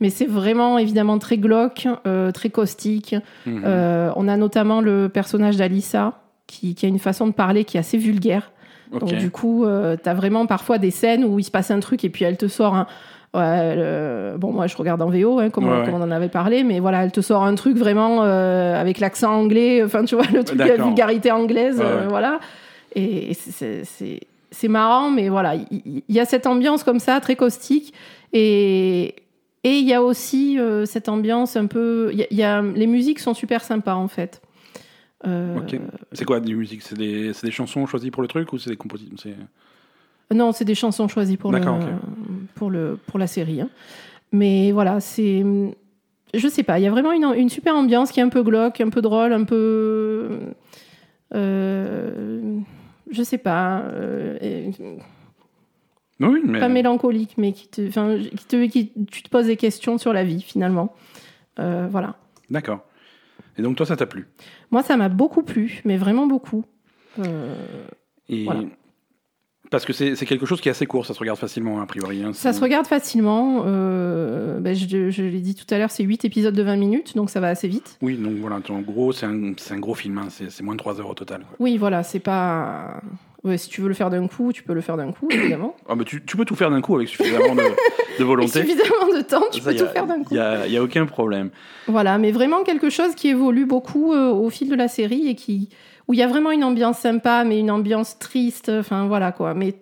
mais 0.00 0.10
c'est 0.10 0.26
vraiment, 0.26 0.76
évidemment, 0.78 1.18
très 1.18 1.38
glauque, 1.38 1.88
euh, 2.06 2.30
très 2.32 2.50
caustique. 2.50 3.14
Mhm. 3.46 3.62
Euh, 3.64 4.10
on 4.16 4.28
a 4.28 4.36
notamment 4.36 4.80
le 4.80 5.08
personnage 5.08 5.56
d'Alissa, 5.56 6.20
qui, 6.46 6.74
qui 6.74 6.84
a 6.84 6.88
une 6.88 6.98
façon 6.98 7.26
de 7.26 7.32
parler 7.32 7.64
qui 7.64 7.76
est 7.78 7.80
assez 7.80 7.96
vulgaire. 7.98 8.50
Donc 8.92 9.12
du 9.14 9.30
coup, 9.30 9.64
euh, 9.64 9.96
t'as 10.00 10.14
vraiment 10.14 10.46
parfois 10.46 10.78
des 10.78 10.92
scènes 10.92 11.24
où 11.24 11.38
il 11.40 11.44
se 11.44 11.50
passe 11.50 11.72
un 11.72 11.80
truc 11.80 12.04
et 12.04 12.10
puis 12.10 12.24
elle 12.24 12.36
te 12.36 12.46
sort 12.46 12.74
un... 12.76 12.86
ouais, 13.34 14.34
Bon, 14.38 14.52
moi 14.52 14.68
je 14.68 14.76
regarde 14.76 15.02
en 15.02 15.08
VO, 15.08 15.40
hein, 15.40 15.50
comme, 15.50 15.64
Ouais, 15.64 15.70
on, 15.74 15.78
ouais. 15.80 15.84
comme 15.86 15.94
on 15.94 16.02
en 16.02 16.10
avait 16.12 16.28
parlé, 16.28 16.62
mais 16.62 16.78
voilà, 16.78 17.02
elle 17.02 17.10
te 17.10 17.20
sort 17.20 17.42
un 17.42 17.54
truc 17.56 17.76
vraiment 17.76 18.22
euh, 18.22 18.78
avec 18.80 19.00
l'accent 19.00 19.32
anglais, 19.34 19.82
enfin 19.82 20.04
tu 20.04 20.14
vois, 20.14 20.26
le 20.32 20.44
truc 20.44 20.58
de 20.58 20.64
la 20.64 20.76
vulgarité 20.76 21.32
anglaise, 21.32 21.80
euh, 21.82 22.06
voilà. 22.08 22.38
Et 22.94 23.34
c'est- 23.34 24.68
marrant, 24.68 25.10
mais 25.10 25.28
voilà, 25.28 25.54
il 25.56 26.02
y, 26.08 26.20
a 26.20 26.24
cette 26.24 26.46
ambiance 26.46 26.84
comme 26.84 27.00
ça, 27.00 27.20
très 27.20 27.36
caustique. 27.36 27.92
Et 28.32 29.14
et 29.66 29.78
il 29.78 29.86
y 29.86 29.94
a 29.94 30.02
aussi 30.02 30.58
euh, 30.58 30.84
cette 30.84 31.08
ambiance 31.08 31.56
un 31.56 31.66
peu... 31.66 32.10
y 32.12 32.22
a- 32.22 32.26
y 32.30 32.42
a, 32.42 32.60
les 32.60 32.86
musiques 32.86 33.18
sont 33.18 33.32
super 33.32 33.64
sympas 33.64 33.94
en 33.94 34.08
fait. 34.08 34.42
Euh, 35.26 35.56
Ok. 35.56 35.80
C'est 36.12 36.26
quoi 36.26 36.38
du 36.40 36.54
musique 36.54 36.82
C'est 36.82 36.98
des, 36.98 37.32
des 37.42 37.50
chansons 37.50 37.86
choisies 37.86 38.10
pour 38.10 38.20
le 38.20 38.28
truc 38.28 38.52
ou 38.52 38.58
c'est 38.58 38.68
des 38.68 38.76
compositions 38.76 39.30
Non, 40.30 40.52
c'est 40.52 40.66
des 40.66 40.74
chansons 40.74 41.08
choisies 41.08 41.38
pour, 41.38 41.50
le, 41.50 41.60
pour, 42.54 42.70
le, 42.70 42.98
pour 43.06 43.18
la 43.18 43.26
série. 43.26 43.62
hein. 43.62 43.70
Mais 44.32 44.70
voilà, 44.72 45.00
c'est. 45.00 45.42
Je 46.34 46.48
sais 46.48 46.62
pas, 46.62 46.78
il 46.78 46.82
y 46.82 46.86
a 46.86 46.90
vraiment 46.90 47.12
une, 47.12 47.24
une 47.36 47.48
super 47.48 47.74
ambiance 47.74 48.10
qui 48.10 48.20
est 48.20 48.22
un 48.22 48.28
peu 48.28 48.42
glauque, 48.42 48.80
un 48.82 48.90
peu 48.90 49.00
drôle, 49.00 49.32
un 49.32 49.44
peu. 49.44 50.40
euh, 51.34 52.58
je 53.14 53.22
sais 53.22 53.38
pas. 53.38 53.80
euh, 53.82 54.36
et- 54.40 54.70
Oui, 56.20 56.40
mais. 56.44 56.60
Pas 56.60 56.68
mélancolique, 56.68 57.34
mais 57.38 57.52
qui 57.52 57.68
te, 57.68 57.86
enfin, 57.88 58.18
qui 58.18 58.44
te, 58.46 58.66
qui, 58.66 58.92
tu 59.10 59.22
te 59.22 59.28
poses 59.28 59.46
des 59.46 59.56
questions 59.56 59.98
sur 59.98 60.12
la 60.12 60.24
vie, 60.24 60.40
finalement. 60.42 60.94
Euh, 61.58 61.88
voilà. 61.90 62.16
D'accord. 62.50 62.80
Et 63.58 63.62
donc 63.62 63.76
toi, 63.76 63.86
ça 63.86 63.96
t'a 63.96 64.06
plu? 64.06 64.26
Moi, 64.70 64.82
ça 64.82 64.96
m'a 64.96 65.08
beaucoup 65.08 65.42
plu, 65.42 65.80
mais 65.84 65.96
vraiment 65.96 66.26
beaucoup. 66.26 66.64
Euh, 67.18 67.54
Et 68.28 68.44
Voilà. 68.44 68.60
Parce 69.74 69.84
que 69.86 69.92
c'est 69.92 70.26
quelque 70.26 70.46
chose 70.46 70.60
qui 70.60 70.68
est 70.68 70.70
assez 70.70 70.86
court, 70.86 71.04
ça 71.04 71.14
se 71.14 71.18
regarde 71.18 71.38
facilement, 71.38 71.80
a 71.80 71.86
priori. 71.86 72.22
hein, 72.22 72.30
Ça 72.32 72.52
se 72.52 72.60
regarde 72.60 72.86
facilement. 72.86 73.64
euh, 73.66 74.60
ben, 74.60 74.74
je 74.74 75.10
je 75.10 75.22
l'ai 75.22 75.40
dit 75.40 75.54
tout 75.54 75.66
à 75.74 75.78
l'heure, 75.78 75.90
c'est 75.90 76.04
8 76.04 76.24
épisodes 76.24 76.54
de 76.54 76.62
20 76.62 76.76
minutes, 76.76 77.16
donc 77.16 77.28
ça 77.30 77.40
va 77.40 77.48
assez 77.48 77.66
vite. 77.68 77.98
Oui, 78.02 78.16
donc 78.16 78.34
voilà, 78.36 78.60
en 78.70 78.80
gros, 78.80 79.12
c'est 79.12 79.26
un, 79.26 79.78
gros 79.78 79.94
film, 79.94 80.18
hein, 80.18 80.28
c'est 80.30 80.62
moins 80.62 80.74
de 80.74 80.78
3 80.78 81.00
heures 81.00 81.10
au 81.10 81.14
total. 81.14 81.40
quoi. 81.40 81.56
Oui, 81.58 81.76
voilà, 81.76 82.02
c'est 82.02 82.20
pas. 82.20 83.00
Ouais, 83.42 83.58
si 83.58 83.68
tu 83.68 83.82
veux 83.82 83.88
le 83.88 83.94
faire 83.94 84.08
d'un 84.08 84.26
coup, 84.26 84.52
tu 84.54 84.62
peux 84.62 84.72
le 84.72 84.80
faire 84.80 84.96
d'un 84.96 85.12
coup, 85.12 85.28
évidemment. 85.30 85.76
Ah, 85.88 85.94
bah, 85.96 86.04
tu, 86.06 86.24
tu 86.24 86.36
peux 86.36 86.44
tout 86.46 86.54
faire 86.54 86.70
d'un 86.70 86.80
coup 86.80 86.96
avec 86.96 87.08
suffisamment 87.08 87.54
de, 87.54 87.60
de 87.60 87.64
Avec 87.66 88.20
volonté. 88.26 88.60
suffisamment 88.62 89.12
de 89.14 89.20
temps, 89.22 89.42
tu 89.52 89.60
Ça, 89.60 89.70
peux 89.70 89.76
a- 89.76 89.86
tout 89.86 89.92
faire 89.92 90.06
d'un 90.06 90.22
coup. 90.22 90.34
Il 90.34 90.70
n'y 90.70 90.76
a 90.78 90.82
aucun 90.82 91.04
problème. 91.04 91.50
Voilà, 91.88 92.16
mais 92.16 92.32
vraiment 92.32 92.62
quelque 92.62 92.88
chose 92.88 93.14
qui 93.14 93.28
évolue 93.28 93.66
beaucoup 93.66 94.14
euh, 94.14 94.30
au 94.30 94.48
fil 94.48 94.70
de 94.70 94.74
la 94.74 94.88
série 94.88 95.28
et 95.28 95.34
qui 95.34 95.68
où 96.08 96.14
il 96.14 96.18
y 96.18 96.22
a 96.22 96.26
vraiment 96.26 96.50
une 96.50 96.64
ambiance 96.64 96.98
sympa, 96.98 97.44
mais 97.44 97.58
une 97.60 97.70
ambiance 97.70 98.18
triste. 98.18 98.68
Enfin 98.70 99.06
voilà 99.06 99.32
quoi, 99.32 99.54
mais 99.54 99.74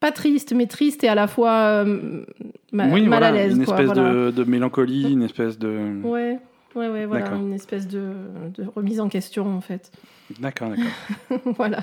pas 0.00 0.12
triste, 0.12 0.52
mais 0.54 0.66
triste 0.66 1.04
et 1.04 1.08
à 1.08 1.14
la 1.14 1.26
fois 1.26 1.52
euh, 1.84 2.24
ma- 2.72 2.86
oui, 2.88 3.02
mal 3.02 3.08
voilà, 3.08 3.26
à 3.28 3.32
l'aise. 3.32 3.56
une 3.56 3.64
quoi, 3.64 3.74
espèce 3.74 3.94
voilà. 3.96 4.12
de, 4.12 4.30
de 4.30 4.44
mélancolie, 4.44 5.12
une 5.12 5.22
espèce 5.22 5.58
de... 5.58 6.00
Ouais, 6.04 6.38
ouais, 6.74 6.88
ouais, 6.88 7.06
voilà, 7.06 7.24
D'accord. 7.24 7.40
une 7.40 7.52
espèce 7.54 7.88
de, 7.88 8.12
de 8.56 8.64
remise 8.74 9.00
en 9.00 9.08
question 9.08 9.46
en 9.56 9.60
fait. 9.60 9.90
D'accord, 10.38 10.70
d'accord. 10.70 11.40
voilà. 11.56 11.78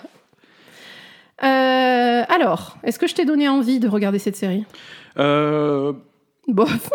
Euh, 1.43 2.23
alors, 2.29 2.77
est-ce 2.83 2.99
que 2.99 3.07
je 3.07 3.15
t'ai 3.15 3.25
donné 3.25 3.49
envie 3.49 3.79
de 3.79 3.87
regarder 3.87 4.19
cette 4.19 4.35
série? 4.35 4.65
Euh, 5.17 5.93
Bof, 6.47 6.89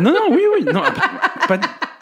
non, 0.00 0.10
non, 0.12 0.20
oui, 0.30 0.42
oui, 0.54 0.64
non, 0.64 0.80
pas, 1.48 1.58
pas, 1.58 1.60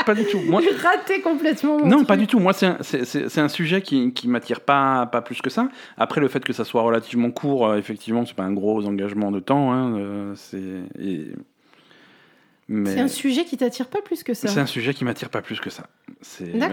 pas 0.09 0.15
du 0.15 0.25
tout. 0.25 0.41
Moi, 0.41 0.61
raté 0.83 1.21
complètement. 1.21 1.79
mon 1.79 1.87
non, 1.87 1.97
truc. 1.99 2.09
pas 2.09 2.17
du 2.17 2.27
tout. 2.27 2.39
Moi, 2.41 2.53
c'est 2.53 2.67
un, 2.67 2.79
c'est- 2.83 3.49
sujet 3.49 3.83
qui, 3.83 4.13
qui 4.13 4.27
m'attire 4.29 4.61
pas, 4.63 5.07
pas 5.07 5.21
plus 5.23 5.41
que 5.43 5.51
ça. 5.51 5.69
Après, 5.97 6.21
le 6.21 6.29
fait 6.29 6.43
que 6.45 6.53
ça 6.53 6.65
soit 6.65 6.83
relativement 6.83 7.31
court, 7.31 7.67
euh, 7.67 7.77
effectivement, 7.79 8.25
c'est 8.27 8.35
pas 8.35 8.45
un 8.45 8.53
gros 8.53 8.85
engagement 8.87 9.31
de 9.31 9.41
temps. 9.41 9.73
Hein, 9.73 9.97
euh, 9.99 10.33
c'est 10.35 10.63
et- 10.99 11.33
mais 12.71 12.93
C'est 12.93 13.01
un 13.01 13.09
sujet 13.09 13.45
qui 13.45 13.57
t'attire 13.57 13.87
pas 13.89 14.03
plus 14.03 14.23
que 14.23 14.35
ça. 14.35 14.49
c'est 14.49 14.61
un 14.61 14.67
sujet 14.67 14.93
qui 14.93 15.05
m'attire 15.05 15.31
pas 15.31 15.41
plus 15.41 15.59
que 15.61 15.71
ça. 15.71 15.85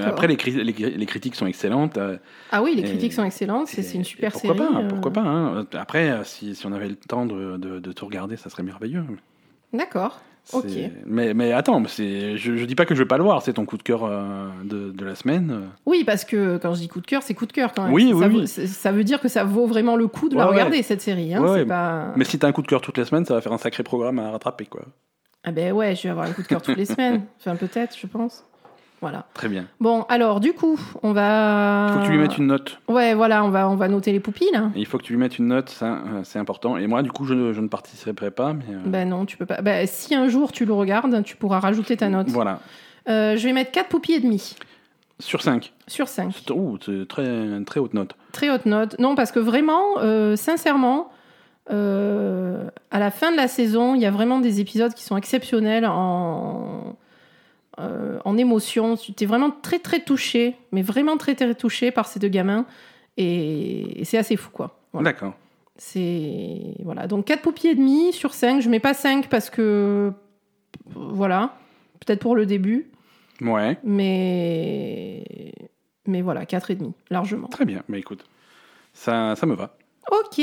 Après, 0.06 0.28
les, 0.28 0.36
cri- 0.36 0.52
les, 0.64 0.74
cri- 0.74 0.98
les 0.98 1.06
critiques 1.06 1.36
sont 1.36 1.48
excellentes. 1.48 1.98
euh, 1.98 2.18
Ah 2.52 2.62
oui, 2.64 2.74
les 2.76 2.82
Et- 2.82 2.86
critiques 2.86 3.14
sont 3.14 3.24
excellentes, 3.24 3.68
c'est 3.68 3.94
une 3.94 4.04
super 4.04 4.32
pourquoi 4.34 4.56
série. 4.56 4.74
Pas, 4.74 4.80
euh. 4.80 4.88
Pourquoi 4.90 5.12
pas 5.14 5.22
hein. 5.22 5.66
Après, 5.74 6.20
si, 6.26 6.54
si 6.56 6.66
on 6.66 6.74
avait 6.74 6.90
le 6.90 6.96
temps 6.96 7.26
de, 7.26 7.56
de, 7.58 7.80
de 7.80 7.92
tout 7.94 8.06
regarder, 8.06 8.36
ça 8.36 8.50
serait 8.50 8.64
merveilleux. 8.64 9.06
D'accord. 9.74 10.20
Ok. 10.54 10.66
Mais, 11.06 11.34
mais 11.34 11.52
attends, 11.52 11.80
mais 11.80 11.88
je, 12.38 12.56
je 12.56 12.66
dis 12.66 12.76
pas 12.76 12.86
que 12.86 12.94
je 12.96 13.02
vais 13.02 13.08
pas 13.08 13.18
le 13.18 13.24
voir, 13.24 13.42
c'est 13.42 13.54
ton 13.54 13.66
coup 13.66 13.78
de 13.78 13.84
cœur 13.84 14.04
euh, 14.04 14.50
de, 14.64 14.92
de 14.92 15.06
la 15.06 15.16
semaine. 15.16 15.70
Oui, 15.86 16.04
parce 16.06 16.24
que 16.26 16.58
quand 16.58 16.74
je 16.74 16.80
dis 16.82 16.88
coup 16.88 17.02
de 17.02 17.08
cœur, 17.08 17.24
c'est 17.24 17.34
coup 17.34 17.46
de 17.46 17.52
cœur 17.54 17.74
quand 17.74 17.84
même. 17.84 17.94
Oui, 17.94 18.14
ça, 18.18 18.28
oui, 18.28 18.48
ça 18.48 18.92
veut 18.92 19.04
dire 19.04 19.20
que 19.20 19.28
ça 19.28 19.44
vaut 19.44 19.66
vraiment 19.66 19.96
le 19.96 20.08
coup 20.08 20.30
de 20.30 20.36
la 20.36 20.46
ouais. 20.46 20.52
regarder, 20.52 20.84
cette 20.84 21.02
série. 21.02 21.34
Hein, 21.34 21.42
Ouais, 21.42 21.66
pas... 21.66 22.14
Mais 22.16 22.26
si 22.26 22.38
t'as 22.38 22.48
un 22.48 22.52
coup 22.52 22.62
de 22.62 22.68
cœur 22.68 22.82
toutes 22.82 22.98
les 22.98 23.06
semaines, 23.06 23.26
ça 23.26 23.34
va 23.34 23.42
faire 23.42 23.54
un 23.54 23.58
sacré 23.58 23.84
programme 23.84 24.20
à 24.20 24.32
rattraper, 24.32 24.66
quoi. 24.66 24.82
Ah 25.44 25.52
ben 25.52 25.72
ouais, 25.74 25.96
je 25.96 26.04
vais 26.04 26.10
avoir 26.10 26.28
un 26.28 26.32
coup 26.32 26.42
de 26.42 26.48
cœur 26.48 26.62
toutes 26.62 26.78
les 26.78 26.86
semaines. 26.86 27.24
Enfin, 27.40 27.56
peut-être, 27.56 27.96
je 28.00 28.08
pense. 28.08 28.46
Voilà. 29.02 29.26
Très 29.34 29.50
bien. 29.50 29.66
Bon, 29.80 30.04
alors 30.10 30.40
du 30.40 30.54
coup, 30.54 30.80
on 31.04 31.12
va. 31.12 31.88
Il 31.90 31.94
faut 31.94 32.00
que 32.00 32.06
tu 32.06 32.12
lui 32.12 32.18
mettes 32.18 32.38
une 32.38 32.48
note. 32.48 32.80
Ouais, 32.88 33.14
voilà, 33.14 33.44
on 33.44 33.50
va, 33.50 33.70
on 33.70 33.76
va 33.76 33.88
noter 33.88 34.12
les 34.12 34.20
poupilles 34.20 34.50
là. 34.54 34.72
Et 34.76 34.80
il 34.80 34.86
faut 34.86 34.98
que 34.98 35.04
tu 35.04 35.14
lui 35.14 35.20
mettes 35.20 35.38
une 35.38 35.48
note, 35.48 35.70
ça, 35.70 35.86
euh, 36.08 36.22
c'est 36.24 36.40
important. 36.40 36.78
Et 36.78 36.88
moi, 36.88 37.04
du 37.04 37.12
coup, 37.12 37.26
je 37.26 37.34
ne, 37.34 37.54
je 37.54 37.62
ne 37.62 37.68
participerai 37.68 38.32
pas. 38.32 38.54
Mais 38.54 38.64
euh, 38.70 38.80
Ben 38.86 39.08
non, 39.10 39.26
tu 39.26 39.38
peux 39.38 39.46
pas. 39.46 39.62
Ben, 39.62 39.86
si 39.88 40.16
un 40.16 40.28
jour 40.28 40.52
tu 40.52 40.66
le 40.66 40.74
regardes, 40.74 41.24
tu 41.24 41.36
pourras 41.36 41.60
rajouter 41.60 41.98
ta 41.98 42.10
note. 42.10 42.30
Voilà. 42.30 42.60
Euh, 43.08 43.38
je 43.38 43.44
vais 43.46 43.54
mettre 43.54 43.72
4 43.72 43.90
poupilles 43.90 44.16
et 44.16 44.20
demi 44.22 44.56
Sur 45.20 45.42
5. 45.42 45.72
sur 45.88 46.08
5. 46.08 46.34
C'est 46.34 46.52
ouh, 46.52 46.80
c'est 46.84 47.08
très, 47.08 47.64
très 47.66 47.80
haute 47.80 47.94
note. 47.94 48.16
Très 48.32 48.50
haute 48.50 48.66
note. 48.66 48.98
Non, 48.98 49.16
parce 49.16 49.32
que 49.32 49.40
vraiment, 49.40 49.98
sincèrement, 50.36 51.12
à 51.70 51.74
la 53.00 53.12
fin 53.12 53.32
de 53.32 53.38
la 53.38 53.48
saison, 53.48 53.94
il 53.94 54.02
y 54.02 54.06
a 54.06 54.12
vraiment 54.12 54.40
des 54.40 54.62
épisodes 54.62 54.94
qui 54.94 55.04
sont 55.04 55.18
exceptionnels 55.18 55.86
en, 55.86 56.96
euh, 57.80 58.20
en 58.26 58.38
émotion. 58.38 58.96
Tu 58.98 59.14
es 59.20 59.26
vraiment 59.26 59.52
très 59.52 59.80
très 59.80 60.00
touché, 60.02 60.56
mais 60.72 60.82
vraiment 60.82 61.18
très 61.18 61.36
très 61.36 61.54
touché 61.56 61.92
par 61.92 62.08
ces 62.08 62.20
deux 62.20 62.28
gamins. 62.30 62.66
Et, 63.18 64.02
et 64.02 64.06
c'est 64.06 64.18
assez 64.18 64.36
fou, 64.36 64.50
quoi. 64.52 64.78
Voilà. 64.94 65.12
D'accord. 65.12 65.34
C'est 65.78 66.62
voilà. 66.84 67.08
Donc 67.08 67.26
4 67.26 67.42
poupilles 67.42 67.72
et 67.72 67.76
demi 67.76 68.14
sur 68.14 68.34
5. 68.34 68.62
Je 68.62 68.70
mets 68.70 68.80
pas 68.80 68.94
5 68.94 69.28
parce 69.28 69.50
que 69.50 70.12
voilà, 70.94 71.56
peut-être 72.06 72.20
pour 72.22 72.36
le 72.36 72.46
début, 72.46 72.90
Ouais, 73.42 73.78
mais 73.84 75.24
mais 76.08 76.22
voilà, 76.22 76.46
4 76.46 76.72
et 76.72 76.76
demi 76.76 76.94
largement. 77.10 77.48
très 77.48 77.66
bien. 77.66 77.84
Mais 77.90 78.00
écoute, 78.00 78.26
ça, 78.94 79.36
ça 79.36 79.46
me 79.46 79.56
va. 79.56 79.76
OK. 80.12 80.42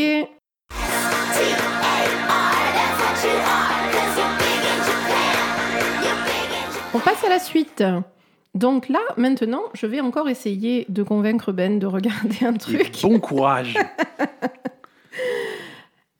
On 6.95 6.99
passe 6.99 7.25
à 7.25 7.29
la 7.29 7.39
suite. 7.39 7.83
Donc 8.55 8.89
là, 8.89 9.01
maintenant, 9.17 9.63
je 9.75 9.87
vais 9.87 10.01
encore 10.01 10.29
essayer 10.29 10.85
de 10.89 11.03
convaincre 11.03 11.53
Ben 11.53 11.79
de 11.79 11.87
regarder 11.87 12.45
un 12.45 12.55
Et 12.55 12.59
truc. 12.59 12.99
bon 13.03 13.19
courage. 13.19 13.75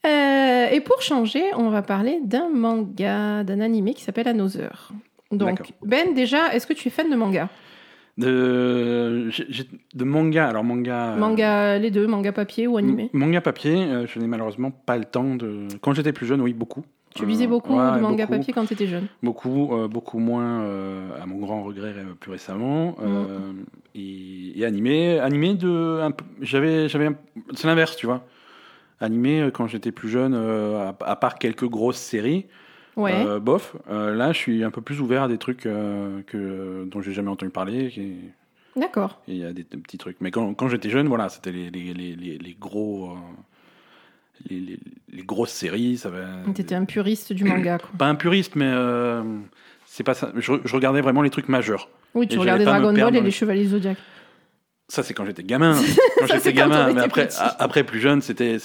Euh, 0.05 0.67
et 0.69 0.81
pour 0.81 1.01
changer, 1.01 1.45
on 1.57 1.71
va 1.71 1.81
parler 1.81 2.19
d'un 2.25 2.49
manga, 2.49 3.45
d'un 3.45 3.61
animé 3.61 3.95
qui 3.95 4.03
s'appelle 4.03 4.27
Another. 4.27 4.91
Donc. 5.31 5.73
Ben, 5.85 6.13
déjà, 6.13 6.53
est-ce 6.53 6.67
que 6.67 6.73
tu 6.73 6.89
es 6.89 6.91
fan 6.91 7.09
de 7.09 7.15
manga? 7.15 7.49
De, 8.19 9.31
de 9.95 10.05
manga. 10.05 10.49
Alors, 10.49 10.65
manga. 10.65 11.13
euh, 11.13 11.17
Manga, 11.19 11.79
les 11.79 11.93
deux, 11.93 12.09
manga 12.09 12.33
papier 12.33 12.67
ou 12.67 12.79
animé? 12.79 13.11
Manga 13.13 13.41
papier, 13.41 13.77
euh, 13.77 14.07
je 14.09 14.19
n'ai 14.19 14.27
malheureusement 14.27 14.73
pas 14.73 14.99
le 14.99 15.05
temps 15.05 15.37
de. 15.37 15.69
Quand 15.81 15.93
j'étais 15.95 16.13
plus 16.13 16.27
jeune, 16.27 16.41
oui, 16.41 16.53
beaucoup. 16.53 16.83
Tu 17.15 17.27
lisais 17.27 17.45
Euh, 17.45 17.49
beaucoup 17.49 17.73
ouais, 17.75 17.93
de 17.93 18.01
manga 18.01 18.27
beaucoup. 18.27 18.39
papier 18.39 18.53
quand 18.55 18.65
tu 18.65 18.73
étais 18.73 18.87
jeune 18.87 19.07
Beaucoup, 19.23 19.75
euh, 19.75 19.89
beaucoup 19.89 20.19
moins, 20.19 20.63
euh, 20.63 21.11
à 21.23 21.27
mon 21.27 21.39
grand 21.39 21.63
regret, 21.63 21.95
plus 22.21 22.31
récemment. 22.31 22.97
Euh, 23.03 23.53
Mm. 23.53 23.65
et, 23.95 24.61
et 24.61 24.65
animé, 24.65 25.19
animé 25.19 25.55
de, 25.55 26.01
j'avais, 26.41 26.89
j'avais, 26.89 27.11
c'est 27.55 27.67
l'inverse, 27.67 27.97
tu 27.97 28.07
vois. 28.07 28.25
Animé 29.01 29.51
quand 29.53 29.67
j'étais 29.67 29.93
plus 29.93 30.09
jeune, 30.09 30.35
à, 30.35 30.95
à 31.05 31.17
part 31.17 31.39
quelques 31.39 31.67
grosses 31.69 31.99
séries, 31.99 32.47
Ouais. 32.97 33.25
bof. 33.41 33.75
là, 33.89 34.33
je 34.33 34.39
suis 34.39 34.65
un 34.65 34.71
peu 34.71 34.81
plus 34.83 35.01
ouvert 35.01 35.25
à 35.25 35.29
des 35.29 35.39
trucs 35.39 35.61
que 35.63 36.85
dont 36.91 37.01
j'ai 37.03 37.13
jamais 37.13 37.31
entendu 37.31 37.51
parler. 37.51 37.89
qui- 37.91 38.17
D'accord. 38.77 39.21
Il 39.29 39.37
y 39.37 39.45
a 39.45 39.53
des, 39.53 39.65
des 39.65 39.77
petits 39.77 39.99
trucs. 39.99 40.17
Mais 40.21 40.31
quand, 40.31 40.55
quand 40.55 40.69
j'étais 40.69 40.89
jeune, 40.89 41.09
voilà, 41.09 41.29
c'était 41.29 41.53
les, 41.53 41.69
les, 41.71 41.93
les, 41.95 42.57
gros, 42.59 43.11
les, 44.49 44.61
les, 44.61 44.79
les 45.13 45.23
grosses 45.23 45.53
séries. 45.53 45.97
Ça 45.99 46.11
va. 46.11 46.21
T'étais 46.55 46.75
un 46.75 46.85
puriste 46.85 47.33
du 47.33 47.45
manga, 47.45 47.79
quoi. 47.79 47.91
Pas 47.99 48.07
un 48.07 48.15
puriste, 48.15 48.57
mais 48.57 48.69
euh, 48.69 49.23
c'est 49.87 50.05
pas 50.05 50.15
ça. 50.15 50.33
Je, 50.37 50.53
je 50.65 50.75
regardais 50.75 51.01
vraiment 51.01 51.23
les 51.23 51.31
trucs 51.31 51.49
majeurs. 51.49 51.89
Oui, 52.15 52.29
tu 52.29 52.39
regardais 52.39 52.65
Dragon 52.65 52.93
Ball 52.93 53.17
et 53.17 53.21
les- 53.21 53.31
Chevaliers 53.31 53.67
Zodiac. 53.67 53.97
Ça, 54.93 55.03
c'est 55.03 55.15
quand 55.15 55.25
j'étais 55.25 55.43
gamin. 55.43 55.75
Quand 56.19 56.27
j'étais 56.27 56.53
quand 56.53 56.69
gamin. 56.69 56.93
Mais 56.93 57.01
après, 57.01 57.27
petit. 57.27 57.39
après, 57.59 57.83
plus 57.83 57.99
jeune, 57.99 58.21
c'était, 58.21 58.59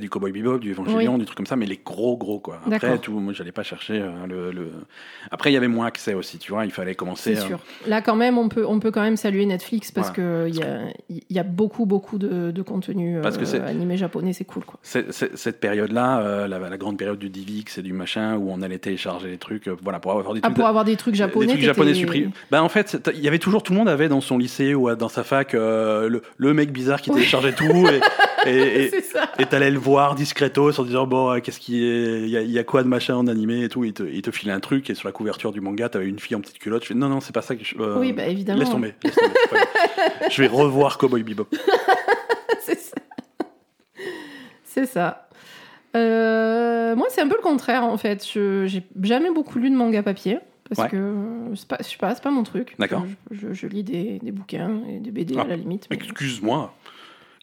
du 0.00 0.10
Cowboy 0.10 0.32
Bebop, 0.32 0.58
du 0.58 0.72
Evangelion, 0.72 1.16
du 1.18 1.24
truc 1.24 1.36
comme 1.36 1.46
ça, 1.46 1.54
mais 1.54 1.66
les 1.66 1.76
gros, 1.82 2.16
gros, 2.16 2.40
quoi. 2.40 2.60
Après, 2.70 2.98
tout, 2.98 3.12
moi, 3.20 3.32
j'allais 3.32 3.52
pas 3.52 3.62
chercher 3.62 4.00
euh, 4.00 4.10
le, 4.28 4.50
le- 4.50 4.72
Après, 5.30 5.50
il 5.50 5.54
y 5.54 5.56
avait 5.56 5.68
moins 5.68 5.86
accès 5.86 6.14
aussi, 6.14 6.38
tu 6.38 6.50
vois. 6.50 6.64
Il 6.64 6.72
fallait 6.72 6.96
commencer. 6.96 7.36
C'est 7.36 7.42
euh, 7.42 7.46
sûr. 7.46 7.60
Là, 7.86 8.02
quand 8.02 8.16
même, 8.16 8.38
on 8.38 8.48
peut, 8.48 8.66
on 8.66 8.80
peut 8.80 8.90
quand 8.90 9.02
même 9.02 9.16
saluer 9.16 9.46
Netflix 9.46 9.92
parce 9.92 10.12
Voilà. 10.12 10.50
qu'il 10.50 10.56
y 10.58 10.62
a, 10.64 10.80
il 11.08 11.22
y 11.30 11.38
a 11.38 11.44
beaucoup, 11.44 11.86
beaucoup 11.86 12.18
de, 12.18 12.50
de 12.50 12.62
contenu 12.62 13.20
Parce 13.22 13.36
que 13.38 13.42
euh, 13.42 13.46
c'est- 13.46 13.60
animé 13.62 13.96
japonais, 13.96 14.32
c'est 14.32 14.44
cool, 14.44 14.64
quoi. 14.64 14.80
Cette 14.82 15.60
période-là, 15.60 16.20
euh, 16.22 16.48
la, 16.48 16.58
la 16.58 16.76
grande 16.76 16.98
période 16.98 17.20
du 17.20 17.30
DivX 17.30 17.78
et 17.78 17.82
du 17.82 17.92
machin, 17.92 18.36
où 18.36 18.50
on 18.50 18.62
allait 18.62 18.78
télécharger 18.78 19.28
les 19.28 19.38
trucs, 19.38 19.68
voilà, 19.68 20.00
pour 20.00 20.10
avoir 20.10 20.34
des 20.34 20.40
Ah, 20.42 20.48
trucs. 20.48 20.56
pour 20.56 20.66
avoir 20.66 20.84
des 20.84 20.96
trucs 20.96 21.14
japonais, 21.14 21.46
des 21.46 21.52
trucs 21.52 21.64
japonais 21.64 21.94
supprimés. 21.94 22.30
Bah 22.50 22.64
en 22.64 22.68
fait, 22.68 22.98
il 23.14 23.20
y 23.20 23.28
avait 23.28 23.38
toujours 23.38 23.62
tout 23.62 23.72
le 23.72 23.78
monde 23.78 23.88
avait 23.88 24.08
dans 24.08 24.20
son 24.20 24.38
lycée 24.38 24.74
ou 24.74 24.92
dans 24.96 25.08
sa 25.08 25.22
fac 25.22 25.54
euh, 25.68 26.08
le, 26.08 26.22
le 26.36 26.54
mec 26.54 26.72
bizarre 26.72 27.00
qui 27.02 27.10
téléchargeait 27.10 27.52
tout 27.52 27.86
et 27.88 28.00
et, 28.46 28.90
et, 29.38 29.46
t'allais 29.46 29.70
le 29.70 29.78
voir 29.78 30.14
discretos 30.14 30.78
en 30.80 30.84
disant 30.84 31.06
bon 31.06 31.30
euh, 31.32 31.40
qu'est-ce 31.40 31.58
qui 31.60 31.84
est 31.84 32.20
il 32.22 32.28
y, 32.28 32.36
a- 32.36 32.42
il 32.42 32.50
y 32.50 32.58
a 32.58 32.64
quoi 32.64 32.82
de 32.82 32.88
machin 32.88 33.16
en 33.16 33.26
animé 33.26 33.64
et 33.64 33.68
tout 33.68 33.84
il 33.84 33.92
te, 33.92 34.02
il 34.02 34.22
te 34.22 34.30
filait 34.30 34.52
un 34.52 34.60
truc 34.60 34.88
et 34.90 34.94
sur 34.94 35.08
la 35.08 35.12
couverture 35.12 35.52
du 35.52 35.60
manga 35.60 35.88
t'avais 35.88 36.06
une 36.06 36.18
fille 36.18 36.36
en 36.36 36.40
petite 36.40 36.58
culotte 36.58 36.82
je 36.82 36.88
fais 36.88 36.94
non 36.94 37.08
non 37.08 37.20
c'est 37.20 37.34
pas 37.34 37.42
ça 37.42 37.56
que 37.56 37.64
je 37.64 37.74
euh, 37.78 37.98
Oui, 37.98 38.12
bah 38.12 38.26
évidemment. 38.26 38.60
laisse 38.60 38.70
tomber, 38.70 38.94
laisse 39.02 39.16
je 40.30 40.42
vais 40.42 40.48
revoir 40.48 40.98
Cowboy 40.98 41.22
Bebop 41.22 41.48
c'est 42.60 42.78
ça. 42.78 42.94
C'est 44.64 44.86
ça. 44.86 45.28
Euh, 45.96 46.94
moi, 46.94 47.06
c'est 47.10 47.20
un 47.22 47.26
peu 47.28 47.34
le 47.36 47.42
contraire, 47.42 47.84
en 47.84 47.96
fait. 47.96 48.24
Je 48.32 48.66
j'ai 48.66 48.82
jamais 49.02 49.30
beaucoup 49.30 49.58
lu 49.58 49.70
de 49.70 49.74
manga 49.74 50.02
papier. 50.02 50.38
Parce 50.68 50.82
Ouais. 50.82 50.88
que 50.98 51.14
c'est 51.54 51.66
pas, 51.68 51.78
je 51.80 51.84
sais 51.88 51.96
pas, 51.96 52.14
c'est 52.14 52.22
pas 52.22 52.30
mon 52.30 52.42
truc. 52.42 52.74
D'accord. 52.78 53.04
Je, 53.30 53.48
je- 53.48 53.52
je 53.54 53.66
lis 53.66 53.82
des, 53.84 54.18
des 54.22 54.32
bouquins 54.32 54.80
et 54.88 54.98
des 55.00 55.10
BD 55.10 55.34
Ah, 55.38 55.42
à 55.42 55.46
la 55.46 55.56
limite. 55.56 55.86
mais- 55.90 55.96
excuse-moi 55.96 56.74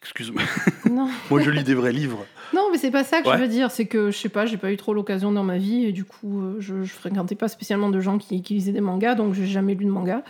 excuse-moi 0.00 0.42
non. 0.90 1.08
moi 1.30 1.40
je 1.40 1.50
lis 1.50 1.64
des 1.64 1.74
vrais 1.74 1.90
livres 1.92 2.24
non, 2.54 2.68
mais 2.70 2.78
c'est 2.78 2.92
pas 2.92 3.02
ça 3.02 3.22
que 3.22 3.28
Ouais. 3.28 3.36
je 3.38 3.42
veux 3.42 3.48
dire. 3.48 3.72
C'est 3.72 3.86
que 3.86 4.12
je 4.12 4.16
sais 4.16 4.28
pas, 4.28 4.46
j'ai 4.46 4.56
pas 4.56 4.70
eu 4.70 4.76
trop 4.76 4.94
l'occasion 4.94 5.32
dans 5.32 5.42
ma 5.42 5.58
vie 5.58 5.84
et 5.84 5.90
du 5.90 6.04
coup, 6.04 6.40
euh, 6.40 6.56
je, 6.60 6.84
je 6.84 6.92
fréquentais 6.92 7.34
pas 7.34 7.48
spécialement 7.48 7.90
de 7.90 7.98
gens 7.98 8.18
qui, 8.18 8.40
qui 8.40 8.54
lisaient 8.54 8.70
des 8.70 8.80
mangas, 8.80 9.16
donc 9.16 9.34
j'ai 9.34 9.46
jamais 9.46 9.74
lu 9.74 9.84
de 9.84 9.90
manga. 9.90 10.22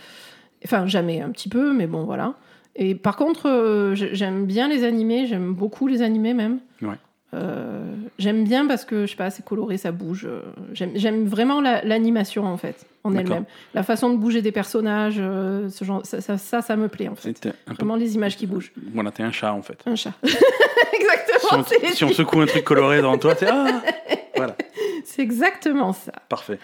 Enfin, 0.65 0.87
jamais, 0.87 1.21
un 1.21 1.29
petit 1.29 1.47
peu, 1.49 1.71
mais 1.73 1.85
bon, 1.85 2.05
voilà. 2.05 2.33
Et 2.75 2.95
par 2.95 3.15
contre, 3.17 3.47
euh, 3.47 3.93
j'ai- 3.93 4.15
j'aime 4.15 4.47
bien 4.47 4.67
les 4.67 4.83
animés, 4.83 5.27
j'aime 5.27 5.53
beaucoup 5.53 5.85
les 5.85 6.01
animés 6.01 6.33
même. 6.33 6.57
Ouais. 6.81 6.95
Euh, 7.33 7.83
j'aime 8.19 8.45
bien 8.45 8.67
parce 8.67 8.85
que, 8.85 9.05
je 9.05 9.11
sais 9.11 9.17
pas, 9.17 9.29
c'est 9.29 9.43
coloré, 9.43 9.77
ça 9.77 9.91
bouge. 9.91 10.25
euh, 10.25 10.41
J'aime 10.73 11.25
vraiment 11.25 11.59
la- 11.59 11.83
l'animation 11.83 12.45
en 12.45 12.55
fait, 12.55 12.85
en 13.03 13.13
elle-même. 13.15 13.43
La 13.73 13.83
façon 13.83 14.09
de 14.11 14.15
bouger 14.17 14.41
des 14.41 14.53
personnages, 14.53 15.17
euh, 15.19 15.67
ce 15.69 15.83
genre, 15.83 16.05
ça, 16.05 16.21
ça, 16.21 16.37
ça, 16.37 16.61
ça 16.61 16.75
me 16.77 16.87
plaît 16.87 17.09
en 17.09 17.15
fait. 17.15 17.45
un 17.45 17.71
peu 17.71 17.75
Vraiment 17.75 17.97
les 17.97 18.15
images 18.15 18.37
qui 18.37 18.47
bougent. 18.47 18.71
voilà 18.93 19.11
t'es 19.11 19.23
un 19.23 19.31
chat 19.33 19.51
en 19.53 19.61
fait 19.61 19.77
Un 19.85 19.95
chat. 19.97 20.13
si 20.23 20.37
Exactement, 20.93 21.63
on, 21.89 21.91
si 21.93 22.03
on 22.05 22.09
secoue 22.13 22.39
un 22.41 22.45
truc 22.45 22.63
coloré 22.63 22.97
devant 22.97 23.17
toi 23.17 23.35
c'est 23.37 23.47
ah 23.47 23.81
voilà 24.35 24.55
c'est 25.03 25.21
exactement 25.21 25.91
ça. 25.93 26.13
parfait 26.29 26.59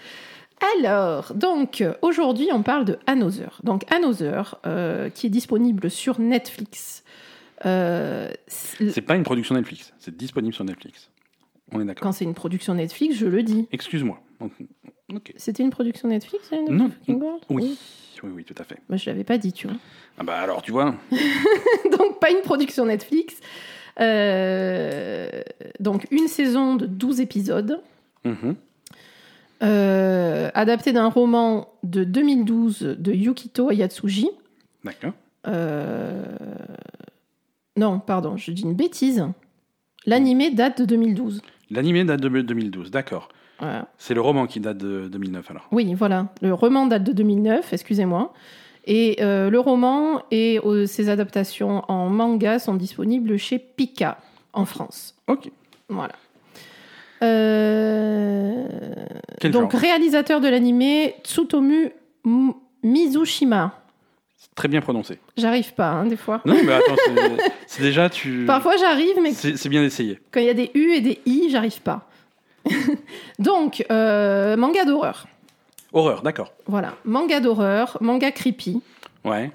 Alors, 0.78 1.34
donc, 1.34 1.84
aujourd'hui, 2.00 2.48
on 2.52 2.62
parle 2.62 2.84
de 2.86 2.98
Another. 3.06 3.58
Donc, 3.64 3.82
Another, 3.92 4.56
euh, 4.66 5.10
qui 5.10 5.26
est 5.26 5.30
disponible 5.30 5.90
sur 5.90 6.20
Netflix. 6.20 7.03
Euh, 7.66 8.30
c'est- 8.46 9.00
pas 9.02 9.16
une 9.16 9.22
production 9.22 9.54
Netflix, 9.54 9.92
c'est 9.98 10.16
disponible 10.16 10.54
sur 10.54 10.64
Netflix. 10.64 11.10
On 11.72 11.80
est 11.80 11.84
d'accord. 11.84 12.02
quand 12.02 12.12
c'est 12.12 12.24
une 12.24 12.34
production 12.34 12.74
Netflix, 12.74 13.16
je 13.16 13.26
le 13.26 13.42
dis. 13.42 13.66
Excuse-moi. 13.72 14.20
C'était 15.36 15.62
une 15.62 15.70
production 15.70 16.08
Netflix 16.08 16.50
Non. 16.68 16.90
Oui. 17.48 17.78
oui, 18.22 18.30
oui, 18.34 18.44
tout 18.44 18.54
à 18.58 18.64
fait. 18.64 18.78
Moi, 18.88 18.96
je 18.98 19.08
l'avais 19.08 19.24
pas 19.24 19.38
dit, 19.38 19.52
tu 19.52 19.66
vois. 19.68 19.76
Ah 20.18 20.24
bah 20.24 20.38
alors, 20.38 20.60
tu 20.62 20.72
vois, 20.72 20.94
donc, 21.98 22.20
pas 22.20 22.30
une 22.30 22.42
production 22.42 22.86
Netflix. 22.86 23.36
Euh, 24.00 25.28
donc, 25.80 26.06
une 26.10 26.28
saison 26.28 26.74
de 26.76 26.86
12 26.86 27.20
épisodes. 27.20 27.80
Mhm. 28.24 28.56
euh, 29.62 30.50
adapté 30.54 30.92
d'un 30.92 31.08
roman 31.08 31.68
de 31.82 32.04
2012 32.04 32.80
de 32.98 33.12
Yukito 33.12 33.68
Ayatsuji. 33.70 34.28
d'accord. 34.82 35.12
Euh, 35.46 36.24
Non, 37.76 37.98
pardon, 37.98 38.36
je 38.36 38.50
dis 38.52 38.62
une 38.62 38.74
bêtise. 38.74 39.26
L'animé 40.06 40.50
date 40.50 40.80
de 40.80 40.84
2012. 40.84 41.42
L'animé 41.70 42.04
date 42.04 42.20
de 42.20 42.28
2012, 42.42 42.90
d'accord. 42.90 43.28
Voilà. 43.58 43.88
C'est 43.98 44.14
le 44.14 44.20
roman 44.20 44.46
qui 44.46 44.60
date 44.60 44.78
de 44.78 45.08
2009 45.08 45.50
alors. 45.50 45.66
Oui, 45.72 45.94
voilà. 45.94 46.28
Le 46.42 46.52
roman 46.54 46.86
date 46.86 47.04
de 47.04 47.12
2009, 47.12 47.72
excusez-moi. 47.72 48.32
Et 48.86 49.16
euh, 49.22 49.48
le 49.48 49.58
roman 49.60 50.20
et 50.30 50.60
euh, 50.64 50.86
ses 50.86 51.08
adaptations 51.08 51.82
en 51.88 52.10
manga 52.10 52.58
sont 52.58 52.74
disponibles 52.74 53.38
chez 53.38 53.58
Pika, 53.58 54.18
en 54.52 54.66
France. 54.66 55.14
Ok. 55.26 55.50
Voilà. 55.88 56.12
Euh, 57.22 58.66
Quel 59.40 59.52
Donc, 59.52 59.72
genre? 59.72 59.80
réalisateur 59.80 60.40
de 60.40 60.48
l'animé, 60.48 61.14
Tsutomu 61.24 61.92
M- 62.26 62.52
Mizushima. 62.82 63.83
Très 64.54 64.68
bien 64.68 64.80
prononcé. 64.80 65.18
J'arrive 65.36 65.74
pas, 65.74 65.88
hein, 65.88 66.06
des 66.06 66.16
fois. 66.16 66.40
Non, 66.44 66.54
mais 66.64 66.72
attends, 66.74 66.94
c'est- 67.66 67.82
déjà 67.82 68.08
tu. 68.08 68.44
Parfois, 68.46 68.76
j'arrive, 68.76 69.16
mais 69.22 69.32
C'est 69.32 69.68
bien 69.68 69.82
d'essayer. 69.82 70.20
Quand 70.30 70.40
il 70.40 70.46
y 70.46 70.50
a 70.50 70.54
des 70.54 70.70
U 70.74 70.92
et 70.92 71.00
des 71.00 71.20
I, 71.26 71.48
j'arrive 71.50 71.80
pas. 71.80 72.08
Donc, 73.38 73.84
euh, 73.90 74.56
manga 74.56 74.84
d'horreur. 74.84 75.26
Horreur, 75.92 76.22
d'accord. 76.22 76.52
Voilà, 76.66 76.94
manga 77.04 77.40
d'horreur, 77.40 77.98
manga 78.00 78.30
creepy, 78.32 78.80
Ouais, 79.24 79.50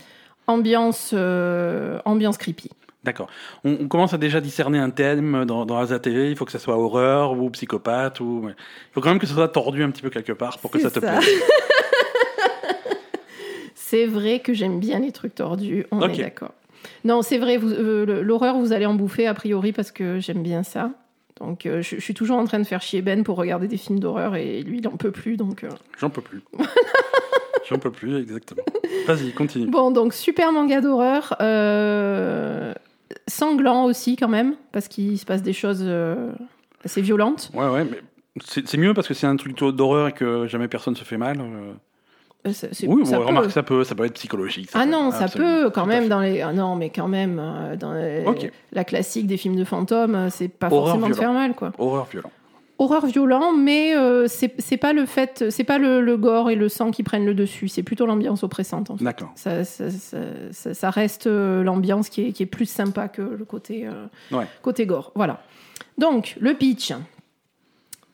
ambiance, 0.47 1.11
euh, 1.13 1.99
ambiance 2.05 2.37
creepy. 2.37 2.69
d'accord. 3.03 3.27
On, 3.63 3.77
on 3.81 3.87
commence 3.87 4.13
à 4.13 4.17
déjà 4.17 4.39
discerner 4.41 4.79
un 4.79 4.89
thème 4.89 5.45
dans, 5.45 5.65
dans 5.65 5.77
Asa 5.79 5.99
TV. 5.99 6.29
Il 6.31 6.35
faut 6.37 6.45
que 6.45 6.51
ça 6.51 6.59
soit 6.59 6.77
horreur 6.77 7.33
ou 7.37 7.49
psychopathe. 7.51 8.19
ou 8.19 8.45
Il 8.49 8.55
faut 8.93 9.01
quand 9.01 9.09
même 9.09 9.19
que 9.19 9.27
ça 9.27 9.33
soit 9.33 9.47
tordu 9.49 9.83
un 9.83 9.91
petit 9.91 10.01
peu 10.01 10.09
quelque 10.09 10.31
part 10.33 10.57
pour 10.59 10.71
que 10.71 10.79
ça 10.79 10.89
C'est 10.89 10.99
te 11.01 11.05
ça. 11.05 11.17
plaise. 11.17 11.29
C'est 13.89 14.05
vrai 14.05 14.39
que 14.39 14.53
j'aime 14.53 14.79
bien 14.79 14.99
les 14.99 15.11
trucs 15.11 15.33
tordus, 15.33 15.87
on 15.89 16.07
est 16.07 16.21
d'accord. 16.21 16.53
Non, 17.05 17.23
c'est 17.23 17.39
vrai, 17.39 17.57
euh, 17.59 18.21
l'horreur, 18.21 18.55
vous 18.59 18.71
allez 18.71 18.85
en 18.85 18.93
bouffer 18.93 19.25
a 19.25 19.33
priori 19.33 19.71
parce 19.71 19.91
que 19.91 20.19
j'aime 20.19 20.43
bien 20.43 20.61
ça. 20.61 20.91
Donc, 21.39 21.65
euh, 21.65 21.81
je, 21.81 21.95
je 21.95 21.99
suis 21.99 22.13
toujours 22.13 22.37
en 22.37 22.45
train 22.45 22.59
de 22.59 22.65
faire 22.65 22.83
chier 22.83 23.01
Ben 23.01 23.23
pour 23.23 23.35
regarder 23.35 23.67
des 23.67 23.77
films 23.77 23.99
d'horreur 23.99 24.35
et 24.35 24.61
lui, 24.61 24.77
il 24.77 24.87
en 24.87 24.95
peut 24.95 25.09
plus. 25.09 25.37
Donc, 25.37 25.63
euh. 25.63 25.69
J'en 25.97 26.11
peux 26.11 26.21
plus. 26.21 26.43
J'en 27.67 27.79
peux 27.79 27.89
plus, 27.89 28.15
exactement. 28.15 28.61
Vas-y, 29.07 29.31
continue. 29.31 29.65
bon, 29.65 29.89
donc 29.89 30.13
super 30.13 30.51
manga 30.51 30.81
d'horreur, 30.81 31.35
sanglant 33.25 33.85
aussi 33.85 34.17
quand 34.17 34.27
même 34.27 34.53
parce 34.71 34.87
qu'il 34.87 35.17
se 35.17 35.25
passe 35.25 35.41
des 35.41 35.53
choses 35.53 35.89
assez 36.85 37.01
violentes. 37.01 37.49
Ouais, 37.55 37.67
ouais, 37.67 37.85
mais 37.85 38.01
c'est 38.45 38.67
c'est 38.67 38.77
mieux 38.77 38.93
parce 38.93 39.07
que 39.07 39.15
c'est 39.15 39.25
un 39.25 39.35
truc 39.35 39.57
d'horreur 39.57 40.09
et 40.09 40.13
que 40.13 40.45
jamais 40.45 40.67
personne 40.67 40.95
se 40.95 41.03
fait 41.03 41.17
mal. 41.17 41.41
Oui, 42.45 42.53
ça 42.53 42.67
on 42.87 42.95
peut. 43.21 43.27
remarque, 43.27 43.51
ça 43.51 43.63
peut, 43.63 43.83
ça 43.83 43.95
peut 43.95 44.05
être 44.05 44.13
psychologique. 44.13 44.69
Ah 44.73 44.85
non, 44.85 45.11
ça 45.11 45.25
absolument, 45.25 45.63
peut 45.63 45.69
quand 45.71 45.85
même 45.85 46.07
dans 46.07 46.21
les. 46.21 46.41
ah 46.41 46.53
non, 46.53 46.75
mais 46.75 46.89
quand 46.89 47.07
même 47.09 47.37
euh, 47.39 47.75
dans 47.75 47.93
les- 47.93 48.23
la 48.71 48.83
classique 48.85 49.27
des 49.27 49.35
films 49.37 49.57
de 49.57 49.65
fantômes, 49.65 50.15
euh, 50.15 50.29
c'est 50.29 50.47
pas 50.47 50.67
Horreur 50.67 50.85
forcément 50.95 51.09
de 51.09 51.13
faire 51.15 51.33
mal 51.33 51.53
quoi. 51.53 51.73
Horreur 51.77 52.05
violent. 52.09 52.31
Horreur 52.81 53.05
violent, 53.07 53.51
mais 53.51 53.93
euh, 53.93 54.27
c'est 54.29 54.77
pas 54.77 54.93
le 54.93 55.05
fait, 55.05 55.49
c'est 55.49 55.65
pas 55.65 55.77
le, 55.77 55.99
le 55.99 56.15
gore 56.15 56.49
et 56.49 56.55
le 56.55 56.69
sang 56.69 56.91
qui 56.91 57.03
prennent 57.03 57.25
le 57.25 57.33
dessus, 57.33 57.67
c'est 57.67 57.83
plutôt 57.83 58.05
l'ambiance 58.05 58.41
oppressante. 58.43 58.89
En 58.89 58.95
fait. 58.95 59.03
D'accord. 59.03 59.33
Ça, 59.35 60.89
reste 60.89 61.27
euh, 61.27 61.61
l'ambiance 61.61 62.07
qui 62.07 62.27
est, 62.27 62.31
qui 62.31 62.43
est 62.43 62.45
plus 62.45 62.69
sympa 62.69 63.09
que 63.09 63.21
le 63.21 63.43
côté, 63.43 63.85
euh, 63.85 64.05
Ouais. 64.31 64.45
côté 64.61 64.85
gore. 64.85 65.11
Voilà. 65.13 65.41
Donc, 65.97 66.37
le 66.39 66.53
pitch. 66.53 66.93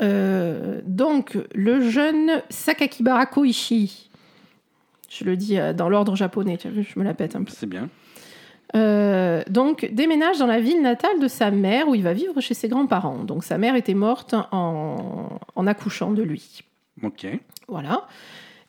Euh, 0.01 0.81
donc, 0.85 1.37
le 1.53 1.87
jeune 1.89 2.41
Sakakibara 2.49 3.27
Koichi, 3.27 4.09
je 5.17 5.23
le 5.25 5.35
dis 5.37 5.57
euh, 5.57 5.73
dans 5.73 5.89
l'ordre 5.89 6.15
japonais, 6.15 6.57
tu 6.57 6.67
as 6.67 6.71
vu, 6.71 6.83
je 6.83 6.99
me 6.99 7.03
la 7.05 7.13
pète 7.13 7.35
un 7.35 7.43
peu. 7.43 7.51
C'est 7.55 7.67
bien. 7.69 7.89
Euh, 8.75 9.43
donc, 9.49 9.89
déménage 9.93 10.37
dans 10.39 10.47
la 10.47 10.59
ville 10.59 10.81
natale 10.81 11.19
de 11.21 11.27
sa 11.27 11.51
mère 11.51 11.87
où 11.87 11.95
il 11.95 12.03
va 12.03 12.13
vivre 12.13 12.41
chez 12.41 12.53
ses 12.53 12.67
grands-parents. 12.67 13.23
Donc, 13.23 13.43
sa 13.43 13.57
mère 13.57 13.75
était 13.75 13.93
morte 13.93 14.35
en, 14.51 15.29
en 15.55 15.67
accouchant 15.67 16.11
de 16.11 16.23
lui. 16.23 16.61
Ok. 17.03 17.27
Voilà. 17.67 18.07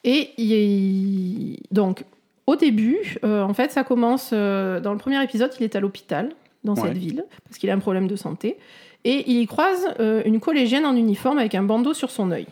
Et 0.04 0.30
il- 0.40 1.58
donc, 1.72 2.04
au 2.46 2.54
début, 2.56 3.16
euh, 3.24 3.42
en 3.42 3.54
fait, 3.54 3.72
ça 3.72 3.82
commence 3.82 4.30
euh, 4.32 4.78
dans 4.80 4.92
le 4.92 4.98
premier 4.98 5.22
épisode, 5.24 5.50
il 5.58 5.64
est 5.64 5.74
à 5.74 5.80
l'hôpital 5.80 6.30
dans 6.62 6.74
Ouais. 6.74 6.82
cette 6.88 6.98
ville 6.98 7.24
parce 7.44 7.58
qu'il 7.58 7.70
a 7.70 7.74
un 7.74 7.78
problème 7.78 8.06
de 8.06 8.16
santé 8.16 8.58
et 9.04 9.24
il 9.30 9.40
y 9.40 9.46
croise 9.46 9.86
une 10.24 10.40
collégienne 10.40 10.84
en 10.84 10.94
uniforme 10.96 11.38
avec 11.38 11.54
un 11.54 11.62
bandeau 11.62 11.94
sur 11.94 12.10
son 12.10 12.30
œil. 12.32 12.46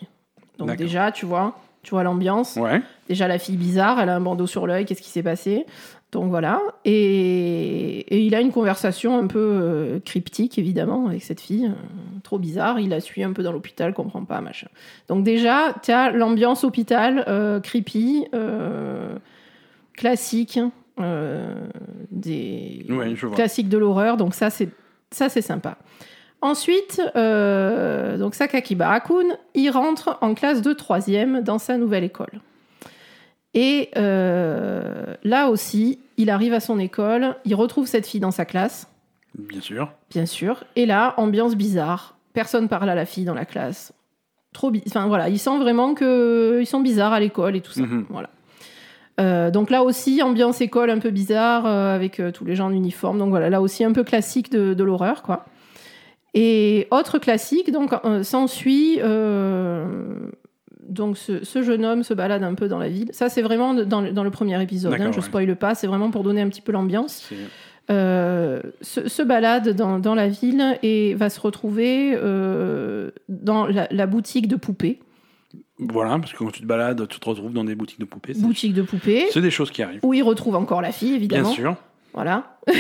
Donc 0.58 0.74
déjà, 0.76 1.10
tu 1.10 1.26
vois, 1.26 1.58
tu 1.84 1.90
vois 1.90 2.02
l'ambiance. 2.02 2.56
Ouais. 2.56 2.82
Déjà 3.08 3.28
la 3.28 3.38
fille 3.38 3.56
bizarre, 3.56 4.00
elle 4.00 4.08
a 4.08 4.16
un 4.16 4.20
bandeau 4.20 4.46
sur 4.48 4.66
l'œil, 4.66 4.84
qu'est-ce 4.86 5.02
qui 5.02 5.10
s'est 5.10 5.22
passé? 5.22 5.66
Donc 6.10 6.30
voilà. 6.30 6.60
Et, 6.84 7.98
et 8.08 8.20
il 8.20 8.34
a 8.36 8.40
une 8.40 8.52
conversation 8.52 9.18
un 9.18 9.26
peu 9.26 9.38
euh, 9.40 9.98
cryptique, 10.04 10.58
évidemment, 10.58 11.08
avec 11.08 11.22
cette 11.24 11.40
fille. 11.40 11.66
euh, 11.66 12.18
trop 12.22 12.38
bizarre. 12.38 12.78
Il 12.78 12.90
la 12.90 13.00
suit 13.00 13.24
un 13.24 13.32
peu 13.32 13.42
dans 13.42 13.50
l'hôpital, 13.52 13.92
comprend 13.94 14.24
pas, 14.24 14.40
machin. 14.40 14.68
Donc 15.08 15.24
déjà, 15.24 15.74
tu 15.82 15.90
as 15.90 16.10
l'ambiance 16.12 16.62
hôpital, 16.64 17.24
euh, 17.26 17.58
creepy, 17.60 18.26
classique, 19.96 20.58
des 22.10 22.86
Ouais, 22.90 23.14
classiques 23.34 23.68
de 23.68 23.78
l'horreur. 23.78 24.16
Donc 24.16 24.34
ça, 24.34 24.50
c'est 24.50 24.68
ça, 25.10 25.28
c'est 25.28 25.42
sympa. 25.42 25.78
Ensuite, 26.44 27.00
euh, 27.16 28.18
donc 28.18 28.34
Sakaki 28.34 28.74
Barakun, 28.74 29.38
il 29.54 29.70
rentre 29.70 30.18
en 30.20 30.34
classe 30.34 30.60
de 30.60 30.74
troisième 30.74 31.40
dans 31.40 31.56
sa 31.56 31.78
nouvelle 31.78 32.04
école. 32.04 32.42
Et 33.54 33.88
euh, 33.96 35.14
là 35.24 35.48
aussi, 35.48 36.00
il 36.18 36.28
arrive 36.28 36.52
à 36.52 36.60
son 36.60 36.78
école, 36.78 37.34
il 37.46 37.54
retrouve 37.54 37.86
cette 37.86 38.06
fille 38.06 38.20
dans 38.20 38.30
sa 38.30 38.44
classe, 38.44 38.88
Bien 39.38 39.62
sûr. 39.62 39.90
bien 40.10 40.26
sûr. 40.26 40.64
Et 40.76 40.84
là, 40.84 41.14
ambiance 41.16 41.56
bizarre. 41.56 42.14
Personne 42.34 42.68
parle 42.68 42.90
à 42.90 42.94
la 42.94 43.06
fille 43.06 43.24
dans 43.24 43.32
la 43.32 43.46
classe. 43.46 43.94
Trop 44.52 44.70
Enfin 44.86 45.06
voilà, 45.06 45.30
il 45.30 45.38
sent 45.38 45.56
vraiment 45.58 45.94
que 45.94 46.58
ils 46.60 46.66
sont 46.66 46.80
bizarres 46.80 47.14
à 47.14 47.20
l'école 47.20 47.56
et 47.56 47.62
tout 47.62 47.72
ça. 47.72 47.80
Mhm. 47.80 48.04
Voilà. 48.10 48.28
Euh, 49.18 49.50
donc 49.50 49.70
là 49.70 49.82
aussi, 49.82 50.20
ambiance 50.20 50.60
école 50.60 50.90
un 50.90 50.98
peu 50.98 51.10
bizarre 51.10 51.64
euh, 51.64 51.94
avec 51.94 52.20
euh, 52.20 52.32
tous 52.32 52.44
les 52.44 52.54
gens 52.54 52.66
en 52.66 52.72
uniforme. 52.72 53.18
Donc 53.18 53.30
voilà, 53.30 53.48
là 53.48 53.62
aussi 53.62 53.82
un 53.82 53.92
peu 53.92 54.04
classique 54.04 54.52
de, 54.52 54.74
de 54.74 54.84
l'horreur, 54.84 55.22
quoi. 55.22 55.46
Et 56.34 56.88
autre 56.90 57.18
classique, 57.18 57.70
donc 57.70 57.92
euh, 58.04 58.22
s'ensuit. 58.22 58.98
euh, 59.02 59.86
donc 60.88 61.16
ce, 61.16 61.42
ce 61.44 61.62
jeune 61.62 61.84
homme 61.84 62.02
se 62.02 62.12
balade 62.12 62.42
un 62.42 62.54
peu 62.54 62.68
dans 62.68 62.78
la 62.78 62.88
ville. 62.88 63.08
Ça, 63.12 63.28
c'est 63.28 63.40
vraiment 63.42 63.72
dans 63.72 64.00
le, 64.00 64.12
dans 64.12 64.22
le 64.24 64.30
premier 64.30 64.60
épisode. 64.62 64.92
hein, 64.94 65.10
je 65.12 65.16
ouais. 65.16 65.22
spoile 65.24 65.56
pas. 65.56 65.74
C'est 65.74 65.86
vraiment 65.86 66.10
pour 66.10 66.22
donner 66.24 66.42
un 66.42 66.48
petit 66.48 66.60
peu 66.60 66.72
l'ambiance 66.72 67.30
euh, 67.90 68.60
se, 68.80 69.08
se 69.08 69.22
balade 69.22 69.70
dans, 69.76 69.98
dans 69.98 70.14
la 70.14 70.28
ville 70.28 70.78
et 70.82 71.14
va 71.14 71.30
se 71.30 71.40
retrouver 71.40 72.12
euh, 72.14 73.10
dans 73.28 73.66
la, 73.66 73.86
la 73.90 74.06
boutique 74.06 74.48
de 74.48 74.56
poupées. 74.56 75.00
Voilà, 75.78 76.18
parce 76.18 76.32
que 76.32 76.38
quand 76.38 76.50
tu 76.52 76.60
te 76.62 76.66
balades, 76.66 77.06
tu 77.08 77.18
te 77.20 77.28
retrouves 77.28 77.52
dans 77.52 77.64
des 77.64 77.74
boutiques 77.74 78.00
de 78.00 78.04
poupées. 78.04 78.34
c'est- 78.34 78.40
Boutique 78.42 78.74
de 78.74 78.82
poupées, 78.82 79.26
C'est 79.30 79.40
des 79.40 79.50
choses 79.50 79.70
qui 79.70 79.82
arrivent. 79.82 80.00
où 80.02 80.14
il 80.14 80.22
retrouve 80.22 80.54
encore 80.56 80.82
la 80.82 80.92
fille, 80.92 81.10
Bien 81.10 81.16
évidemment. 81.16 81.50
sûr. 81.50 81.76
Voilà. 82.12 82.58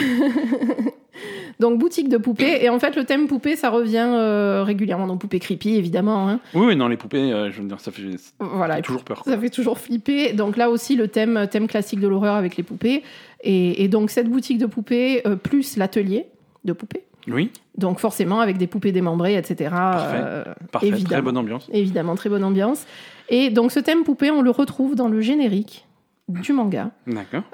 Donc, 1.60 1.78
boutique 1.78 2.08
de 2.08 2.16
poupées. 2.16 2.64
Et 2.64 2.68
en 2.68 2.78
fait, 2.78 2.96
le 2.96 3.04
thème 3.04 3.26
poupée, 3.28 3.56
ça 3.56 3.70
revient 3.70 4.06
euh, 4.08 4.62
régulièrement. 4.64 5.06
Donc, 5.06 5.20
poupée 5.20 5.38
creepy, 5.38 5.76
évidemment. 5.76 6.28
hein. 6.28 6.40
Oui, 6.54 6.66
oui, 6.68 6.76
non, 6.76 6.88
les 6.88 6.96
poupées, 6.96 7.32
euh, 7.32 7.50
je 7.50 7.60
veux 7.62 7.68
dire, 7.68 7.80
ça 7.80 7.92
fait, 7.92 8.02
ça 8.18 8.80
toujours 8.82 9.04
peur. 9.04 9.22
quoi. 9.22 9.32
Ça 9.32 9.38
fait 9.38 9.50
toujours 9.50 9.78
flipper. 9.78 10.32
Donc 10.32 10.56
là 10.56 10.70
aussi, 10.70 10.96
le 10.96 11.08
thème, 11.08 11.46
thème 11.50 11.66
classique 11.68 12.00
de 12.00 12.08
l'horreur 12.08 12.34
avec 12.34 12.56
les 12.56 12.62
poupées. 12.62 13.02
Et, 13.42 13.84
et 13.84 13.88
donc, 13.88 14.10
cette 14.10 14.28
boutique 14.28 14.58
de 14.58 14.66
poupées, 14.66 15.22
euh, 15.26 15.36
plus 15.36 15.76
l'atelier 15.76 16.26
de 16.64 16.72
poupées. 16.72 17.04
Oui, 17.26 17.50
Donc 17.78 18.00
forcément, 18.00 18.40
avec 18.40 18.58
des 18.58 18.66
poupées 18.66 18.92
démembrées, 18.92 19.36
etc. 19.36 19.70
Parfait. 19.70 20.16
euh, 20.22 20.44
parfait. 20.70 20.90
Très 21.04 21.22
bonne 21.22 21.38
ambiance. 21.38 21.68
évidemment, 21.72 22.16
très 22.16 22.28
bonne 22.28 22.44
ambiance. 22.44 22.84
Et 23.30 23.48
donc 23.48 23.72
ce 23.72 23.80
thème 23.80 24.04
poupée, 24.04 24.30
on 24.30 24.42
le 24.42 24.50
retrouve 24.50 24.94
dans 24.94 25.08
le 25.08 25.22
générique 25.22 25.86
du 26.28 26.52
manga, 26.54 26.90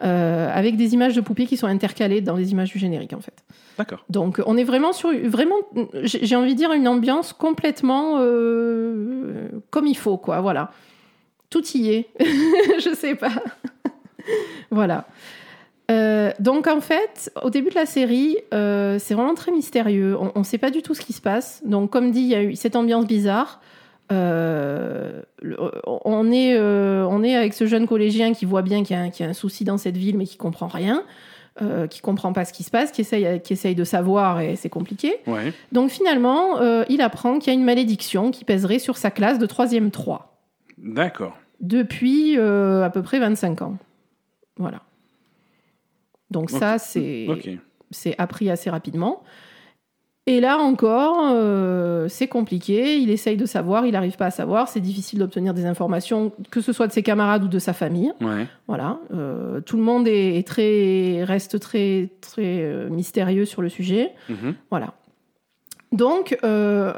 euh, 0.02 0.48
avec 0.52 0.76
des 0.76 0.94
images 0.94 1.14
de 1.14 1.20
poupées 1.20 1.46
qui 1.46 1.56
sont 1.56 1.66
intercalées 1.66 2.20
dans 2.20 2.36
les 2.36 2.52
images 2.52 2.70
du 2.70 2.78
générique, 2.78 3.12
en 3.12 3.20
fait. 3.20 3.44
D'accord. 3.78 4.04
Donc 4.08 4.40
on 4.46 4.56
est 4.56 4.64
vraiment 4.64 4.92
sur, 4.92 5.10
vraiment, 5.28 5.56
j'ai 6.04 6.36
envie 6.36 6.52
de 6.52 6.58
dire, 6.58 6.72
une 6.72 6.86
ambiance 6.86 7.32
complètement 7.32 8.18
euh, 8.18 9.48
comme 9.70 9.86
il 9.86 9.96
faut, 9.96 10.18
quoi. 10.18 10.40
Voilà. 10.40 10.70
Tout 11.48 11.66
y 11.74 11.90
est. 11.90 12.08
Je 12.20 12.94
sais 12.94 13.16
pas. 13.16 13.32
voilà. 14.70 15.06
Euh, 15.90 16.30
donc 16.38 16.68
en 16.68 16.80
fait, 16.80 17.32
au 17.42 17.50
début 17.50 17.70
de 17.70 17.74
la 17.74 17.86
série, 17.86 18.36
c'est 18.52 19.14
vraiment 19.14 19.34
très 19.34 19.50
mystérieux. 19.50 20.16
On 20.16 20.38
ne 20.38 20.44
sait 20.44 20.58
pas 20.58 20.70
du 20.70 20.82
tout 20.82 20.94
ce 20.94 21.00
qui 21.00 21.12
se 21.12 21.20
passe. 21.20 21.60
Donc 21.64 21.90
comme 21.90 22.12
dit, 22.12 22.20
il 22.20 22.28
y 22.28 22.36
a 22.36 22.42
eu 22.44 22.54
cette 22.54 22.76
ambiance 22.76 23.06
bizarre. 23.06 23.60
Euh, 24.12 25.22
on, 25.86 26.30
est, 26.32 26.56
euh, 26.58 27.06
on 27.08 27.22
est 27.22 27.36
avec 27.36 27.54
ce 27.54 27.66
jeune 27.66 27.86
collégien 27.86 28.32
qui 28.32 28.44
voit 28.44 28.62
bien 28.62 28.82
qu'il 28.82 28.96
y, 28.96 28.98
a 28.98 29.02
un- 29.02 29.10
qu'il 29.10 29.24
y 29.24 29.26
a 29.26 29.30
un 29.30 29.34
souci 29.34 29.64
dans 29.64 29.78
cette 29.78 29.96
ville, 29.96 30.16
mais 30.18 30.24
qui 30.26 30.36
comprend 30.36 30.66
rien, 30.66 31.04
euh, 31.62 31.86
qui 31.86 32.00
comprend 32.00 32.32
pas 32.32 32.44
ce 32.44 32.52
qui 32.52 32.62
se 32.64 32.70
passe, 32.70 32.90
qui 32.90 33.02
essaye, 33.02 33.40
qui 33.42 33.52
essaye 33.52 33.74
de 33.74 33.84
savoir 33.84 34.40
et 34.40 34.56
c'est 34.56 34.68
compliqué. 34.68 35.16
Ouais. 35.26 35.52
Donc 35.72 35.90
finalement, 35.90 36.58
euh, 36.60 36.84
il 36.88 37.00
apprend 37.02 37.38
qu'il 37.38 37.52
y 37.52 37.56
a 37.56 37.58
une 37.58 37.64
malédiction 37.64 38.30
qui 38.32 38.44
pèserait 38.44 38.78
sur 38.80 38.96
sa 38.96 39.10
classe 39.10 39.38
de 39.38 39.46
3e 39.46 39.90
3 39.90 40.38
D'accord. 40.78 41.36
depuis 41.60 42.36
à 42.38 42.90
peu 42.92 43.02
près 43.02 43.18
25 43.20 43.62
ans. 43.62 43.76
Voilà. 44.56 44.80
Donc 46.30 46.50
ça, 46.50 46.78
c'est 46.78 47.26
appris 48.18 48.50
assez 48.50 48.70
rapidement. 48.70 49.22
Et 50.26 50.40
là 50.40 50.58
encore, 50.58 51.30
euh, 51.32 52.06
c'est 52.08 52.28
compliqué. 52.28 52.98
Il 52.98 53.10
essaye 53.10 53.36
de 53.36 53.46
savoir, 53.46 53.86
il 53.86 53.92
n'arrive 53.92 54.16
pas 54.16 54.26
à 54.26 54.30
savoir. 54.30 54.68
C'est 54.68 54.80
difficile 54.80 55.18
d'obtenir 55.18 55.54
des 55.54 55.64
informations, 55.64 56.30
que 56.50 56.60
ce 56.60 56.72
soit 56.72 56.86
de 56.86 56.92
ses 56.92 57.02
camarades 57.02 57.42
ou 57.44 57.48
de 57.48 57.58
sa 57.58 57.72
famille. 57.72 58.12
Ouais. 58.20 58.46
Voilà. 58.68 58.98
Euh, 59.12 59.60
tout 59.60 59.76
le 59.76 59.82
monde 59.82 60.06
est, 60.06 60.36
est 60.38 60.46
très, 60.46 61.24
reste 61.24 61.58
très, 61.58 62.10
très 62.20 62.60
euh, 62.62 62.88
mystérieux 62.90 63.44
sur 63.46 63.62
le 63.62 63.68
sujet. 63.70 64.12
Mhm. 64.28 64.54
Voilà. 64.70 64.92
Donc, 65.90 66.38
euh, 66.44 66.92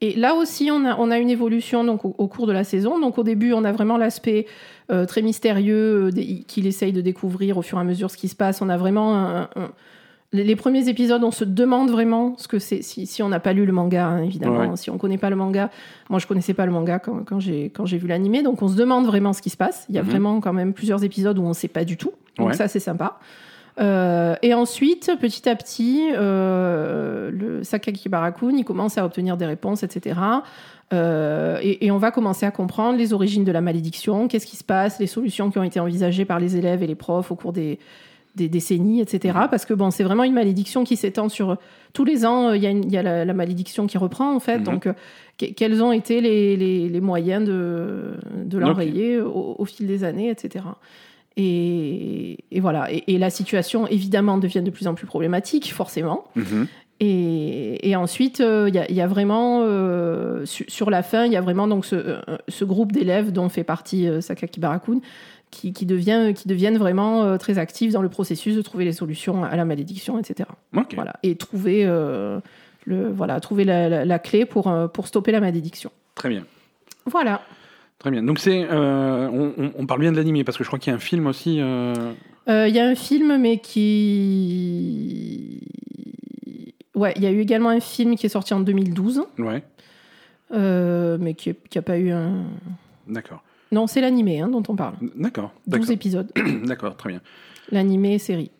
et 0.00 0.14
là 0.16 0.34
aussi, 0.34 0.70
on 0.72 0.86
a, 0.86 0.96
on 0.96 1.10
a 1.10 1.18
une 1.18 1.28
évolution 1.28 1.84
donc, 1.84 2.06
au, 2.06 2.14
au 2.16 2.28
cours 2.28 2.46
de 2.46 2.52
la 2.52 2.64
saison. 2.64 2.98
Donc, 2.98 3.18
au 3.18 3.22
début, 3.24 3.52
on 3.52 3.64
a 3.64 3.72
vraiment 3.72 3.98
l'aspect 3.98 4.46
euh, 4.90 5.04
très 5.04 5.20
mystérieux 5.20 6.06
euh, 6.16 6.42
qu'il 6.46 6.66
essaye 6.66 6.92
de 6.92 7.02
découvrir 7.02 7.58
au 7.58 7.62
fur 7.62 7.76
et 7.76 7.80
à 7.82 7.84
mesure 7.84 8.10
ce 8.10 8.16
qui 8.16 8.28
se 8.28 8.36
passe. 8.36 8.62
On 8.62 8.70
a 8.70 8.78
vraiment 8.78 9.14
un- 9.14 9.50
un- 9.56 9.72
Les, 10.32 10.54
premiers 10.54 10.88
épisodes, 10.88 11.24
on 11.24 11.32
se 11.32 11.44
demande 11.44 11.90
vraiment 11.90 12.34
ce 12.38 12.46
que 12.46 12.60
c'est, 12.60 12.82
si, 12.82 13.04
si 13.06 13.20
on 13.22 13.28
n'a 13.28 13.40
pas 13.40 13.52
lu 13.52 13.66
le 13.66 13.72
manga, 13.72 14.06
hein, 14.06 14.22
évidemment. 14.22 14.60
Ouais. 14.70 14.76
Si 14.76 14.88
on 14.88 14.96
connaît 14.96 15.18
pas 15.18 15.28
le 15.28 15.34
manga, 15.34 15.70
moi 16.08 16.20
je 16.20 16.26
connaissais 16.28 16.54
pas 16.54 16.66
le 16.66 16.72
manga 16.72 17.00
quand, 17.00 17.24
quand 17.24 17.40
j'ai 17.40 17.70
quand 17.70 17.84
j'ai 17.84 17.98
vu 17.98 18.06
l'animé, 18.06 18.42
donc 18.44 18.62
on 18.62 18.68
se 18.68 18.76
demande 18.76 19.06
vraiment 19.06 19.32
ce 19.32 19.42
qui 19.42 19.50
se 19.50 19.56
passe. 19.56 19.86
Il 19.88 19.96
y 19.96 19.98
a 19.98 20.02
Mhm. 20.04 20.08
vraiment 20.08 20.40
quand 20.40 20.52
même 20.52 20.72
plusieurs 20.72 21.02
épisodes 21.02 21.36
où 21.36 21.42
on 21.42 21.52
sait 21.52 21.66
pas 21.68 21.84
du 21.84 21.96
tout, 21.96 22.12
donc 22.38 22.48
Ouais. 22.48 22.54
ça 22.54 22.68
c'est 22.68 22.78
sympa. 22.78 23.18
Euh, 23.80 24.34
et 24.42 24.52
ensuite, 24.54 25.10
petit 25.20 25.48
à 25.48 25.56
petit, 25.56 26.10
euh, 26.16 27.30
le 27.32 27.64
Sakaki 27.64 28.08
Barakun, 28.08 28.50
il 28.56 28.64
commence 28.64 28.98
à 28.98 29.04
obtenir 29.04 29.36
des 29.36 29.46
réponses, 29.46 29.82
etc. 29.82 30.20
Euh, 30.92 31.58
et, 31.62 31.86
et 31.86 31.90
on 31.90 31.98
va 31.98 32.10
commencer 32.10 32.44
à 32.46 32.50
comprendre 32.50 32.98
les 32.98 33.12
origines 33.12 33.44
de 33.44 33.52
la 33.52 33.60
malédiction, 33.60 34.28
qu'est-ce 34.28 34.46
qui 34.46 34.56
se 34.56 34.64
passe, 34.64 34.98
les 34.98 35.06
solutions 35.06 35.50
qui 35.50 35.58
ont 35.58 35.62
été 35.64 35.80
envisagées 35.80 36.24
par 36.24 36.38
les 36.40 36.56
élèves 36.56 36.82
et 36.82 36.86
les 36.86 36.94
profs 36.96 37.30
au 37.30 37.36
cours 37.36 37.52
des, 37.52 37.78
des 38.36 38.48
décennies, 38.48 39.00
etc. 39.00 39.36
Parce 39.50 39.64
que 39.64 39.74
bon, 39.74 39.90
c'est 39.90 40.04
vraiment 40.04 40.24
une 40.24 40.32
malédiction 40.34 40.84
qui 40.84 40.96
s'étend 40.96 41.28
sur 41.28 41.56
tous 41.92 42.04
les 42.04 42.24
ans. 42.24 42.48
euh, 42.50 42.56
Il 42.56 42.62
y 42.62 42.66
a, 42.66 42.70
y 42.70 43.02
la, 43.02 43.24
la 43.24 43.34
malédiction 43.34 43.86
qui 43.86 43.98
reprend 43.98 44.34
en 44.34 44.40
fait. 44.40 44.58
Mhm. 44.58 44.64
Donc, 44.64 44.86
euh, 44.86 44.92
que- 45.38 45.46
quels 45.46 45.82
ont 45.82 45.92
été 45.92 46.20
les, 46.20 46.56
les- 46.56 46.88
les 46.88 47.00
moyens 47.00 47.44
de, 47.46 48.12
de 48.36 48.58
l'enrayer 48.58 49.20
au, 49.20 49.56
au 49.58 49.64
fil 49.64 49.86
des 49.86 50.04
années, 50.04 50.30
etc. 50.30 50.64
Et, 51.36 52.38
et 52.50 52.60
voilà. 52.60 52.92
Et, 52.92 53.04
et 53.14 53.18
la 53.18 53.30
situation 53.30 53.86
évidemment 53.86 54.38
devient 54.38 54.62
de 54.62 54.70
plus 54.70 54.86
en 54.86 54.94
plus 54.94 55.06
problématique, 55.06 55.72
forcément. 55.72 56.24
Mhm. 56.36 56.66
Et, 57.02 57.88
et 57.88 57.96
ensuite, 57.96 58.40
euh, 58.42 58.66
il 58.68 58.74
y, 58.74 58.78
a- 58.78 58.90
il 58.90 58.94
y 58.94 59.00
a 59.00 59.06
vraiment, 59.06 59.62
euh, 59.64 60.44
su- 60.44 60.66
sur 60.68 60.90
la 60.90 61.02
fin, 61.02 61.24
il 61.24 61.32
y 61.32 61.36
a 61.36 61.40
vraiment 61.40 61.66
donc 61.66 61.86
ce, 61.86 61.96
euh, 61.96 62.20
ce 62.48 62.64
groupe 62.66 62.92
d'élèves 62.92 63.32
dont 63.32 63.48
fait 63.48 63.64
partie 63.64 64.06
euh, 64.06 64.20
Sakaki 64.20 64.60
Barakun 64.60 65.00
qui, 65.50 65.72
qui, 65.72 65.86
devient, 65.86 66.32
qui 66.34 66.48
deviennent 66.48 66.78
vraiment 66.78 67.24
euh, 67.24 67.36
très 67.36 67.58
actifs 67.58 67.92
dans 67.92 68.02
le 68.02 68.08
processus 68.08 68.56
de 68.56 68.62
trouver 68.62 68.84
les 68.84 68.92
solutions 68.92 69.44
à 69.44 69.56
la 69.56 69.64
malédiction, 69.64 70.18
etc. 70.18 70.48
Voilà. 70.94 71.14
Et 71.22 71.34
trouver, 71.36 71.84
euh, 71.84 72.40
le, 72.86 73.10
voilà, 73.10 73.40
trouver 73.40 73.64
la, 73.64 73.88
la- 73.88 74.04
la 74.04 74.18
clé 74.18 74.46
pour, 74.46 74.68
euh, 74.68 74.86
pour 74.88 75.06
stopper 75.08 75.32
la 75.32 75.40
malédiction. 75.40 75.90
Très 76.14 76.28
bien. 76.28 76.44
Voilà. 77.06 77.42
Très 77.98 78.10
bien. 78.10 78.22
Donc 78.22 78.38
c'est, 78.38 78.66
euh, 78.70 79.28
on, 79.76 79.86
parle 79.86 80.00
bien 80.00 80.12
de 80.12 80.16
l'animé 80.16 80.44
parce 80.44 80.56
que 80.56 80.64
je 80.64 80.68
crois 80.68 80.78
qu'il 80.78 80.90
y 80.90 80.94
a 80.94 80.96
un 80.96 81.00
film 81.00 81.26
aussi. 81.26 81.58
euh, 81.60 82.12
Euh, 82.48 82.68
Il 82.68 82.74
y 82.74 82.78
a 82.78 82.86
un 82.86 82.94
film, 82.94 83.36
mais 83.38 83.58
qui. 83.58 85.60
Ouais, 86.94 87.12
il 87.16 87.22
y 87.22 87.26
a 87.26 87.30
eu 87.30 87.40
également 87.40 87.68
un 87.70 87.80
film 87.80 88.16
qui 88.16 88.26
est 88.26 88.30
sorti 88.30 88.52
en 88.54 88.60
2012, 88.60 89.22
Ouais. 89.38 89.62
mais 90.52 91.34
qui 91.34 91.54
n'a 91.74 91.82
pas 91.82 91.98
eu 91.98 92.10
un. 92.10 92.44
D'accord. 93.06 93.42
Non, 93.72 93.86
c'est 93.86 94.00
l'animé 94.00 94.40
hein, 94.40 94.48
dont 94.48 94.62
on 94.68 94.76
parle. 94.76 94.94
D'accord. 95.16 95.52
12 95.66 95.80
D'accord. 95.80 95.90
épisodes. 95.92 96.32
D'accord. 96.64 96.96
Très 96.96 97.10
bien. 97.10 97.20
L'animé 97.70 98.18
série. 98.18 98.50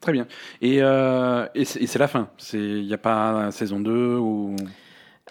Très 0.00 0.12
bien. 0.12 0.26
Et, 0.62 0.78
euh, 0.80 1.46
et 1.54 1.64
c'est 1.64 1.82
et 1.94 1.98
la 1.98 2.08
fin. 2.08 2.28
Il 2.52 2.86
n'y 2.86 2.94
a 2.94 2.98
pas 2.98 3.50
saison 3.50 3.80
2 3.80 4.16
ou? 4.16 4.54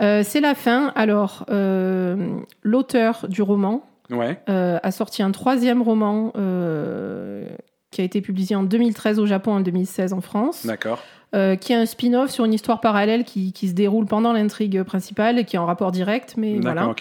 Euh, 0.02 0.22
c'est 0.24 0.42
la 0.42 0.54
fin. 0.56 0.92
Alors, 0.96 1.46
euh, 1.50 2.38
l'auteur 2.64 3.26
du 3.30 3.42
roman 3.42 3.84
Ouais. 4.10 4.40
a 4.48 4.92
sorti 4.92 5.22
un 5.22 5.32
troisième 5.32 5.82
roman 5.82 6.32
qui 7.92 8.02
a 8.02 8.04
été 8.04 8.22
publié 8.22 8.56
en 8.56 8.64
2013 8.64 9.20
au 9.20 9.26
Japon, 9.26 9.54
en 9.54 9.60
2016 9.62 10.14
en 10.14 10.22
France, 10.22 10.66
D'accord. 10.66 11.00
euh, 11.36 11.56
qui 11.56 11.74
est 11.74 11.76
un 11.76 11.86
spin-off 11.86 12.30
sur 12.30 12.46
une 12.46 12.54
histoire 12.54 12.80
parallèle 12.82 13.24
qui, 13.24 13.54
qui 13.54 13.68
se 13.70 13.74
déroule 13.74 14.06
pendant 14.06 14.34
l'intrigue 14.34 14.84
principale 14.84 15.40
et 15.40 15.46
qui 15.46 15.56
est 15.56 15.60
en 15.60 15.66
rapport 15.66 15.92
direct, 15.92 16.36
mais 16.38 16.60
voilà. 16.60 16.94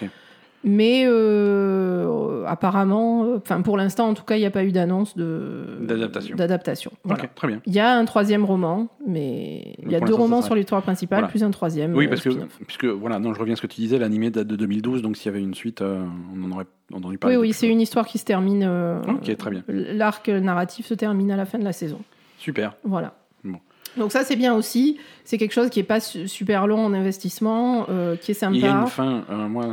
Mais 0.69 1.05
euh, 1.07 2.45
apparemment, 2.47 3.25
euh, 3.25 3.37
enfin 3.37 3.63
pour 3.63 3.77
l'instant 3.77 4.09
en 4.09 4.15
tout 4.15 4.25
cas, 4.25 4.35
il 4.37 4.41
n'y 4.41 4.47
a 4.47 4.51
pas 4.51 4.65
eu 4.65 4.73
d'annonce 4.73 5.17
de 5.17 5.79
D'adaptation. 5.83 6.37
D'adaptation. 6.37 6.91
Voilà. 7.05 7.25
Très 7.35 7.47
bien. 7.49 7.61
Il 7.67 7.73
y 7.73 7.79
a 7.79 7.95
un 7.97 8.05
troisième 8.05 8.45
roman, 8.45 8.89
mais 9.07 9.77
il 9.83 9.93
y 9.93 9.95
a 9.95 10.01
deux 10.01 10.15
romans 10.15 10.43
sur 10.43 10.55
l'histoire 10.57 10.83
principale, 10.83 11.21
Voilà. 11.21 11.29
plus 11.31 11.45
un 11.45 11.51
troisième. 11.53 11.95
Oui, 11.95 12.07
euh, 12.07 12.09
parce 12.09 12.23
que, 12.23 12.31
puisque 12.67 12.85
voilà, 12.85 13.19
non, 13.21 13.33
je 13.33 13.39
reviens 13.39 13.53
à 13.55 13.57
ce 13.57 13.63
que 13.63 13.67
tu 13.69 13.81
disais, 13.81 13.99
l'animé 13.99 14.31
date 14.31 14.49
de 14.49 14.57
2012, 14.57 15.03
donc 15.03 15.17
s'il 15.17 15.27
y 15.27 15.35
avait 15.35 15.43
une 15.43 15.55
suite, 15.55 15.83
euh, 15.83 16.05
on 16.35 16.45
en 16.45 16.53
aurait 16.53 16.67
entendu 16.93 17.13
Oui, 17.15 17.17
parler. 17.19 17.37
oui, 17.37 17.49
depuis 17.49 17.59
c'est 17.61 17.69
une 17.69 17.81
histoire 17.81 18.07
qui 18.07 18.19
se 18.19 18.25
termine. 18.25 18.65
euh, 18.67 19.01
Ok, 19.09 19.37
très 19.37 19.51
bien. 19.51 19.63
L'arc 19.69 20.29
narratif 20.29 20.87
se 20.87 20.95
termine 20.95 21.31
à 21.31 21.37
la 21.37 21.45
fin 21.47 21.59
de 21.59 21.65
la 21.65 21.73
saison. 21.73 22.01
Super. 22.39 22.75
Voilà. 22.83 23.15
Bon. 23.45 23.59
Donc 23.97 24.11
ça, 24.11 24.25
c'est 24.25 24.37
bien 24.37 24.53
aussi. 24.55 24.99
C'est 25.25 25.39
quelque 25.39 25.53
chose 25.55 25.71
qui 25.71 25.79
est 25.81 25.85
pas 25.85 26.01
su- 26.01 26.27
super 26.29 26.67
long 26.67 26.85
en 26.85 26.93
investissement, 26.93 27.85
qui 28.21 28.33
est 28.33 28.43
Il 28.51 28.57
y 28.59 28.67
a 28.67 28.71
sympa. 28.71 28.81
une 28.83 28.87
fin, 28.89 29.25
moi, 29.49 29.67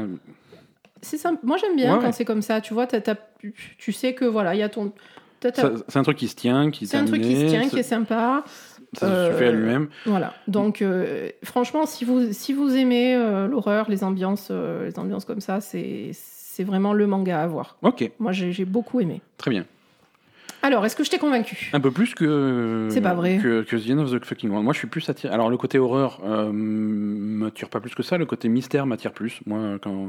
C'est 1.03 1.17
sympa. 1.17 1.39
Moi, 1.43 1.57
j'aime 1.57 1.75
bien 1.75 1.93
Ouais, 1.93 1.99
quand 1.99 2.07
ouais. 2.07 2.11
c'est 2.13 2.25
comme 2.25 2.41
ça. 2.41 2.59
Tu 2.61 2.73
vois, 2.73 2.87
t'as- 2.87 3.15
tu- 3.39 3.53
tu 3.77 3.91
sais 3.91 4.13
que 4.15 4.25
voilà, 4.25 4.55
il 4.55 4.59
y 4.59 4.63
a 4.63 4.69
ton. 4.69 4.91
c'est 5.41 5.97
un 5.97 6.03
truc 6.03 6.17
qui 6.17 6.27
se 6.29 6.35
tient, 6.35 6.71
qui 6.71 6.85
est 6.85 6.87
C'est 6.87 6.97
un 6.97 7.05
truc 7.05 7.21
qui 7.21 7.35
se 7.35 7.45
tient, 7.47 7.67
qui 7.67 7.77
est 7.79 7.83
sympa. 7.83 8.43
Ça 8.93 9.07
se 9.07 9.31
suffit 9.33 9.43
à 9.45 9.47
Euh, 9.47 9.51
lui-même. 9.51 9.89
Voilà. 10.05 10.33
Donc, 10.47 10.81
euh, 10.81 11.29
franchement, 11.43 11.85
si 11.85 12.05
vous, 12.05 12.31
si 12.31 12.53
vous 12.53 12.75
aimez 12.75 13.15
euh, 13.15 13.47
l'horreur, 13.47 13.89
les 13.89 14.03
ambiances, 14.03 14.49
euh, 14.51 14.85
les 14.85 14.97
ambiances 14.99 15.25
comme 15.25 15.41
ça, 15.41 15.59
c'est 15.61 16.11
vraiment 16.59 16.93
le 16.93 17.07
manga 17.07 17.41
à 17.41 17.47
voir. 17.47 17.77
Ok, 17.81 18.09
Moi, 18.19 18.31
j'ai 18.31 18.51
j'ai 18.53 18.65
beaucoup 18.65 18.99
aimé. 19.01 19.21
très 19.37 19.49
bien. 19.51 19.65
Alors, 20.63 20.85
est-ce 20.85 20.95
que 20.95 21.03
je 21.03 21.09
t'ai 21.11 21.17
convaincu? 21.19 21.69
Un 21.73 21.79
peu 21.81 21.91
plus 21.91 22.15
que. 22.15 22.87
C'est 22.89 23.01
pas 23.01 23.13
vrai. 23.13 23.37
Que, 23.43 23.61
que 23.63 23.75
The 23.75 23.91
End 23.91 23.99
of 23.99 24.11
the 24.11 24.23
Fucking 24.25 24.49
World. 24.49 24.63
Moi, 24.63 24.73
je 24.73 24.79
suis 24.79 24.87
plus 24.87 25.07
attiré. 25.09 25.33
Alors, 25.33 25.49
le 25.49 25.57
côté 25.57 25.77
horreur 25.77 26.21
euh, 26.25 26.51
m'attire 26.53 27.67
pas 27.69 27.79
plus 27.81 27.93
que 27.93 28.01
ça. 28.01 28.17
Le 28.17 28.25
côté 28.25 28.47
mystère 28.49 28.85
m'attire 28.85 29.11
plus. 29.11 29.41
Moi, 29.45 29.77
quand, 29.81 30.07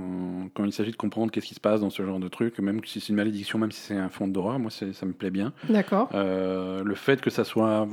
quand 0.54 0.64
il 0.64 0.72
s'agit 0.72 0.92
de 0.92 0.96
comprendre 0.96 1.32
qu'est-ce 1.32 1.46
qui 1.46 1.54
se 1.54 1.60
passe 1.60 1.80
dans 1.80 1.90
ce 1.90 2.04
genre 2.06 2.20
de 2.20 2.28
truc, 2.28 2.58
même 2.60 2.80
si 2.84 3.00
c'est 3.00 3.08
une 3.08 3.16
malédiction, 3.16 3.58
même 3.58 3.72
si 3.72 3.80
c'est 3.80 3.96
un 3.96 4.08
fond 4.08 4.28
d'horreur, 4.28 4.58
moi, 4.60 4.70
ça 4.70 4.86
me 5.06 5.12
plaît 5.12 5.30
bien. 5.30 5.52
D'accord. 5.68 6.08
Euh, 6.14 6.82
le 6.84 6.94
fait 6.94 7.20
que 7.20 7.30
ça 7.30 7.42
soit 7.44 7.88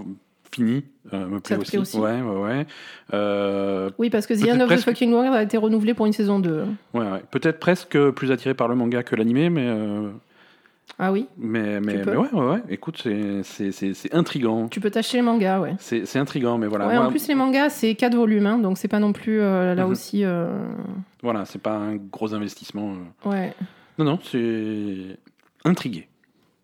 fini 0.51 0.83
euh, 1.13 1.25
me 1.27 1.39
plaît 1.39 1.55
aussi. 1.57 1.71
plaît 1.71 1.79
aussi 1.79 1.97
Ouais, 1.97 2.21
ouais, 2.21 2.41
ouais. 2.43 2.67
Euh, 3.13 3.89
Oui, 3.97 4.09
parce 4.09 4.27
que 4.27 4.33
The 4.33 4.49
End 4.51 4.59
of 4.59 4.67
presque- 4.67 4.83
the 4.83 4.89
Fucking 4.89 5.11
World 5.13 5.33
a 5.33 5.41
été 5.43 5.57
renouvelé 5.57 5.93
pour 5.93 6.05
une 6.05 6.13
saison 6.13 6.39
2. 6.39 6.63
ouais, 6.93 6.99
ouais. 6.99 7.23
Peut-être 7.31 7.59
presque 7.59 7.97
plus 8.11 8.31
attiré 8.31 8.53
par 8.53 8.67
le 8.67 8.75
manga 8.75 9.01
que 9.01 9.15
l'animé, 9.15 9.49
mais. 9.49 9.65
euh, 9.65 10.09
Ah 10.99 11.11
oui 11.11 11.25
mais, 11.37 11.79
mais, 11.79 12.03
mais 12.05 12.15
ouais, 12.15 12.31
ouais, 12.31 12.45
ouais. 12.45 12.61
Écoute, 12.69 13.01
c'est- 13.43 14.13
intrigant. 14.13 14.67
Tu 14.67 14.79
peux 14.79 14.91
t'acheter 14.91 15.17
les 15.17 15.23
mangas, 15.23 15.59
ouais. 15.59 15.75
C'est 15.79 16.17
intrigant, 16.19 16.57
mais 16.59 16.67
voilà. 16.67 16.87
ouais, 16.87 16.95
Moi, 16.95 17.05
en 17.05 17.09
plus, 17.09 17.27
les 17.27 17.33
mangas, 17.35 17.69
c'est 17.69 17.95
4 17.95 18.15
volumes, 18.15 18.45
hein, 18.45 18.57
donc 18.59 18.77
c'est 18.77 18.87
pas 18.87 18.99
non 18.99 19.11
plus 19.13 19.39
euh, 19.41 19.73
là 19.73 19.85
Mhm. 19.85 19.91
aussi. 19.91 20.23
euh, 20.23 20.47
Voilà, 21.23 21.45
c'est 21.45 21.61
pas 21.61 21.73
un 21.75 21.95
gros 21.95 22.33
investissement. 22.35 22.93
euh. 23.25 23.29
Ouais, 23.29 23.53
Non, 23.97 24.05
non, 24.05 24.19
c'est 24.23 25.17
intrigué. 25.65 26.07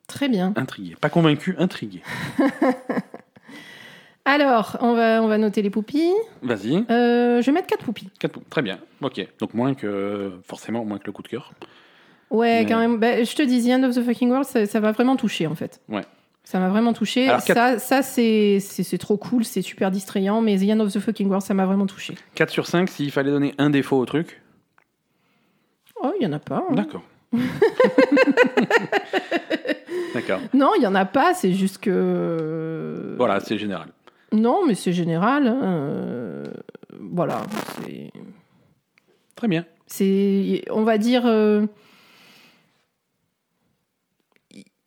très 0.07 0.29
bien. 0.29 0.53
Intrigué. 0.55 0.95
Pas 1.01 1.09
convaincu, 1.09 1.55
intrigué. 1.57 2.01
Alors, 4.25 4.77
on 4.81 4.93
va, 4.93 5.21
on 5.23 5.27
va 5.27 5.37
noter 5.37 5.61
les 5.61 5.69
poupilles. 5.69 6.11
Vas-y. 6.41 6.83
Euh, 6.91 7.41
je 7.41 7.45
vais 7.45 7.51
mettre 7.53 7.67
4 7.67 7.85
poupilles. 7.85 8.09
Quatre 8.19 8.33
pou- 8.33 8.41
Très 8.49 8.61
bien. 8.61 8.77
Ok. 9.01 9.25
Donc 9.39 9.53
moins 9.53 9.73
que 9.73 10.31
forcément 10.43 10.83
moins 10.83 10.97
que 10.97 11.05
le 11.05 11.13
coup 11.13 11.21
de 11.23 11.29
cœur. 11.29 11.53
Ouais, 12.29 12.63
Mais- 12.63 12.69
quand 12.69 12.77
même. 12.79 12.97
Bah, 12.99 13.23
je 13.23 13.35
te 13.35 13.41
dis, 13.41 13.63
The 13.63 13.69
End 13.71 13.83
of 13.83 13.95
the 13.95 14.03
Fucking 14.03 14.29
World, 14.29 14.45
ça 14.45 14.79
m'a 14.79 14.91
vraiment 14.91 15.15
touché, 15.15 15.47
en 15.47 15.55
fait. 15.55 15.81
Ouais. 15.89 16.03
Ça 16.43 16.59
m'a 16.59 16.69
vraiment 16.69 16.93
touché. 16.93 17.27
Alors, 17.27 17.41
Ça, 17.41 17.77
ça 17.79 18.01
c'est 18.01 18.59
trop 18.99 19.17
cool, 19.17 19.43
c'est 19.43 19.61
super 19.61 19.91
distrayant, 19.91 20.41
mais 20.41 20.57
The 20.57 20.69
End 20.71 20.79
of 20.79 20.93
the 20.93 20.99
Fucking 20.99 21.27
World, 21.27 21.45
ça 21.45 21.53
m'a 21.53 21.65
vraiment 21.65 21.87
touché. 21.87 22.15
4 22.35 22.49
sur 22.49 22.67
5, 22.67 22.89
s'il 22.89 23.11
fallait 23.11 23.31
donner 23.31 23.53
un 23.57 23.69
défaut 23.69 23.97
au 23.97 24.05
truc. 24.05 24.41
Oh, 26.01 26.11
il 26.19 26.23
y 26.23 26.27
en 26.27 26.33
a 26.33 26.39
pas. 26.39 26.63
hein. 26.69 26.73
D'accord. 26.75 27.03
D'accord. 30.13 30.39
Non, 30.53 30.71
il 30.77 30.83
y 30.83 30.87
en 30.87 30.95
a 30.95 31.05
pas, 31.05 31.33
c'est 31.33 31.53
juste 31.53 31.79
que. 31.79 33.15
Voilà, 33.17 33.39
c'est 33.39 33.57
général. 33.57 33.89
Non, 34.31 34.65
mais 34.65 34.75
c'est 34.75 34.93
général. 34.93 35.47
hein, 35.47 35.59
euh, 35.63 36.43
Voilà, 36.99 37.41
c'est. 37.85 38.11
Très 39.35 39.47
bien. 39.47 39.65
C'est, 39.85 40.63
on 40.71 40.83
va 40.83 40.97
dire, 40.97 41.23
euh, 41.25 41.65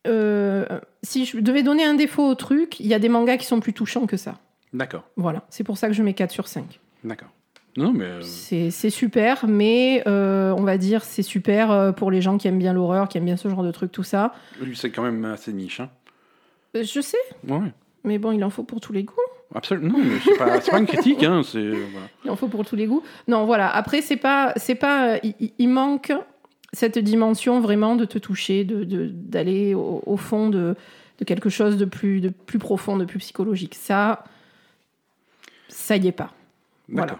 euh, 0.06 0.64
si 1.02 1.24
je 1.24 1.38
devais 1.38 1.62
donner 1.62 1.84
un 1.84 1.94
défaut 1.94 2.26
au 2.26 2.34
truc, 2.34 2.80
il 2.80 2.86
y 2.86 2.94
a 2.94 2.98
des 2.98 3.08
mangas 3.08 3.36
qui 3.36 3.46
sont 3.46 3.60
plus 3.60 3.72
touchants 3.72 4.06
que 4.06 4.16
ça. 4.16 4.36
D'accord. 4.72 5.04
Voilà, 5.16 5.42
c'est 5.50 5.64
pour 5.64 5.76
ça 5.78 5.88
que 5.88 5.94
je 5.94 6.02
mets 6.02 6.14
4 6.14 6.30
sur 6.30 6.48
5. 6.48 6.80
D'accord. 7.04 7.28
Non, 7.76 7.92
mais 7.92 8.04
euh, 8.04 8.20
C'est, 8.22 8.90
super, 8.90 9.46
mais 9.46 10.02
euh, 10.08 10.52
on 10.56 10.62
va 10.62 10.76
dire 10.76 11.04
c'est 11.04 11.22
super 11.22 11.94
pour 11.96 12.10
les 12.10 12.20
gens 12.20 12.36
qui 12.36 12.48
aiment 12.48 12.58
bien 12.58 12.72
l'horreur, 12.72 13.08
qui 13.08 13.18
aiment 13.18 13.24
bien 13.26 13.36
ce 13.36 13.48
genre 13.48 13.62
de 13.62 13.70
truc, 13.70 13.92
tout 13.92 14.02
ça. 14.02 14.32
lui, 14.60 14.76
c'est 14.76 14.90
quand 14.90 15.02
même 15.02 15.24
assez 15.24 15.52
niche. 15.52 15.80
Hein. 15.80 15.88
Euh, 16.76 16.82
Je 16.84 17.00
sais, 17.00 17.18
Ouais. 17.48 17.72
mais 18.04 18.18
bon, 18.18 18.32
il 18.32 18.42
en 18.44 18.50
faut 18.50 18.64
pour 18.64 18.80
tous 18.80 18.92
les 18.92 19.04
goûts. 19.04 19.14
Absolument. 19.54 19.98
Non, 19.98 20.04
mais 20.04 20.18
c'est 20.24 20.36
pas, 20.38 20.58
pas 20.60 20.78
une 20.78 20.86
critique. 20.86 21.22
Hein. 21.24 21.42
Voilà. 21.52 22.06
Il 22.24 22.30
en 22.30 22.36
faut 22.36 22.46
pour 22.48 22.64
tous 22.64 22.76
les 22.76 22.86
goûts. 22.86 23.02
Non, 23.26 23.46
voilà. 23.46 23.68
Après, 23.68 24.00
c'est 24.00 24.16
pas, 24.16 24.52
c'est 24.56 24.76
pas, 24.76 25.18
il 25.58 25.68
manque 25.68 26.12
cette 26.72 26.98
dimension 26.98 27.60
vraiment 27.60 27.96
de 27.96 28.04
te 28.04 28.18
toucher, 28.18 28.64
de, 28.64 28.84
de- 28.84 29.08
d'aller 29.12 29.74
au, 29.74 30.02
au 30.06 30.16
fond 30.16 30.48
de, 30.48 30.76
de 31.18 31.24
quelque 31.24 31.50
chose 31.50 31.76
de 31.76 31.84
plus, 31.84 32.20
de 32.20 32.28
plus 32.28 32.58
profond, 32.58 32.96
de 32.96 33.04
plus 33.04 33.18
psychologique. 33.18 33.74
Ça, 33.74 34.24
ça 35.68 35.96
y 35.96 36.06
est 36.08 36.12
pas. 36.12 36.32
Voilà. 36.88 37.18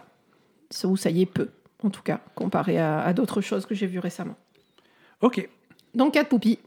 Ou 0.84 0.96
ça 0.96 1.11
y 1.11 1.22
est 1.22 1.26
peu, 1.26 1.48
en 1.82 1.90
tout 1.90 2.03
cas, 2.03 2.20
comparé 2.34 2.78
à, 2.78 3.01
à 3.03 3.12
d'autres 3.12 3.40
choses 3.40 3.66
que 3.66 3.74
j'ai 3.74 3.86
vues 3.86 3.98
récemment. 3.98 4.36
Ok. 5.20 5.48
Donc, 5.94 6.14
quatre 6.14 6.28
poupilles. 6.28 6.59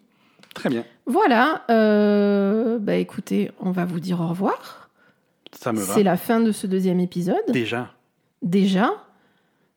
Très 0.54 0.70
bien. 0.70 0.86
Voilà. 1.06 1.64
euh, 1.72 2.78
bah 2.80 2.96
écoutez, 2.96 3.52
on 3.60 3.72
va 3.72 3.86
vous 3.86 4.00
dire 4.00 4.22
au 4.22 4.28
revoir. 4.28 4.90
Ça 5.52 5.72
me 5.74 5.80
va. 5.80 5.94
C'est 5.94 6.04
la 6.04 6.18
fin 6.18 6.40
de 6.42 6.52
ce 6.52 6.68
deuxième 6.68 7.00
épisode. 7.00 7.42
Déjà. 7.50 7.92
Déjà. 8.42 8.92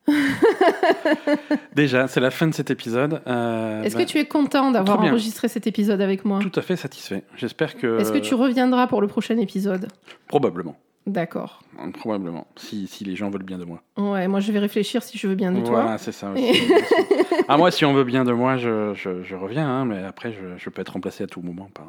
Déjà, 1.75 2.07
c'est 2.07 2.19
la 2.19 2.31
fin 2.31 2.47
de 2.47 2.53
cet 2.53 2.71
épisode. 2.71 3.21
Euh, 3.27 3.83
Est-ce 3.83 3.95
bah, 3.95 4.03
que 4.03 4.09
tu 4.09 4.17
es 4.17 4.25
content 4.25 4.71
d'avoir 4.71 5.01
enregistré 5.01 5.47
cet 5.47 5.67
épisode 5.67 6.01
avec 6.01 6.25
moi 6.25 6.39
Tout 6.39 6.57
à 6.57 6.61
fait 6.61 6.75
satisfait. 6.75 7.23
J'espère 7.35 7.75
que. 7.77 7.99
Est-ce 7.99 8.11
que 8.11 8.17
tu 8.17 8.33
reviendras 8.33 8.87
pour 8.87 9.01
le 9.01 9.07
prochain 9.07 9.37
épisode? 9.37 9.87
Probablement. 10.27 10.77
D'accord. 11.05 11.61
Probablement. 11.99 12.47
Si, 12.57 12.87
si 12.87 13.05
les 13.05 13.15
gens 13.15 13.29
veulent 13.29 13.43
bien 13.43 13.57
de 13.57 13.63
moi. 13.63 13.81
Ouais, 13.97 14.27
moi 14.27 14.41
je 14.41 14.51
vais 14.51 14.59
réfléchir 14.59 15.01
si 15.03 15.17
je 15.17 15.27
veux 15.27 15.35
bien 15.35 15.53
de 15.53 15.61
toi. 15.61 15.81
Voilà, 15.81 15.97
c'est 15.97 16.11
ça 16.11 16.31
aussi. 16.31 16.61
ah, 17.47 17.55
moi, 17.57 17.71
si 17.71 17.85
on 17.85 17.93
veut 17.93 18.03
bien 18.03 18.25
de 18.25 18.33
moi, 18.33 18.57
je, 18.57 18.93
je, 18.93 19.23
je 19.23 19.35
reviens. 19.35 19.67
hein, 19.67 19.85
mais 19.85 20.03
après, 20.03 20.33
je, 20.33 20.57
je 20.57 20.69
peux 20.69 20.81
être 20.81 20.93
remplacé 20.93 21.23
à 21.23 21.27
tout 21.27 21.41
moment 21.41 21.69
par, 21.73 21.87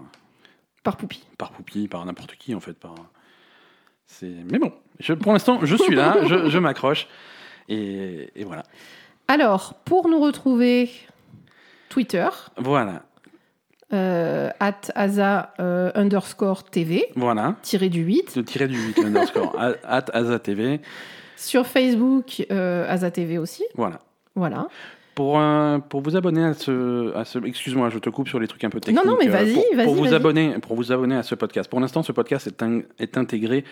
Par 0.85 0.97
Poupie. 0.97 1.25
par 1.37 1.51
Poupie, 1.51 1.89
par 1.89 2.05
n'importe 2.07 2.37
qui, 2.37 2.55
en 2.55 2.61
fait. 2.61 2.75
Par... 2.75 2.95
C'est... 4.07 4.33
Mais 4.53 4.61
bon, 4.61 4.73
je, 5.01 5.15
pour 5.15 5.33
l'instant, 5.33 5.59
je 5.65 5.75
suis 5.75 5.97
là, 5.97 6.19
je, 6.25 6.49
je 6.49 6.59
m'accroche. 6.59 7.09
Et, 7.69 8.31
et 8.35 8.45
voilà. 8.45 8.63
Alors, 9.29 9.75
pour 9.85 10.09
nous 10.09 10.21
retrouver, 10.21 10.91
Twitter, 11.89 12.29
Voilà. 12.57 13.03
euh, 13.93 14.51
at 14.61 14.81
asa 14.95 15.53
euh, 15.61 15.91
underscore 15.95 16.65
TV, 16.65 17.07
Voilà. 17.17 17.57
tiré 17.63 17.89
du 17.89 18.03
8. 18.03 18.37
Le 18.37 18.45
tiré 18.45 18.69
du 18.69 18.79
8, 18.79 18.99
l'underscore. 19.03 19.55
At 19.85 20.07
Asa 20.13 20.39
TV. 20.39 20.81
Sur 21.37 21.67
Facebook, 21.67 22.45
euh, 22.51 22.87
asa 22.89 23.11
TV 23.11 23.39
aussi. 23.39 23.65
Voilà. 23.75 24.01
Voilà. 24.35 24.69
Pour, 25.19 25.41
euh, 25.41 25.79
pour 25.79 26.01
vous 26.01 26.15
abonner 26.17 26.45
à 26.45 26.55
ce, 26.55 27.13
à 27.17 27.25
ce 27.25 27.41
excuse-moi, 27.45 27.91
je 27.91 27.99
te 27.99 28.09
coupe 28.09 28.29
sur 28.29 28.39
les 28.39 28.47
trucs 28.47 28.63
un 28.63 28.71
peu 28.71 28.79
techniques. 28.79 29.05
Non, 29.05 29.11
non, 29.11 29.19
mais 29.19 29.27
euh, 29.29 29.33
vas-y, 29.33 29.55
pour, 29.55 29.65
vas-y, 29.75 29.85
Pour 29.87 29.95
vous 29.97 30.15
abonner, 30.15 30.55
pour 30.63 30.77
vous 30.77 30.93
abonner 30.93 31.17
à 31.17 31.25
ce 31.25 31.35
podcast. 31.35 31.69
Pour 31.69 31.81
l'instant, 31.81 32.05
ce 32.05 32.13
podcast 32.13 32.47
est, 32.47 32.63
in- 32.63 32.83
est 33.01 33.19
intégré 33.19 33.65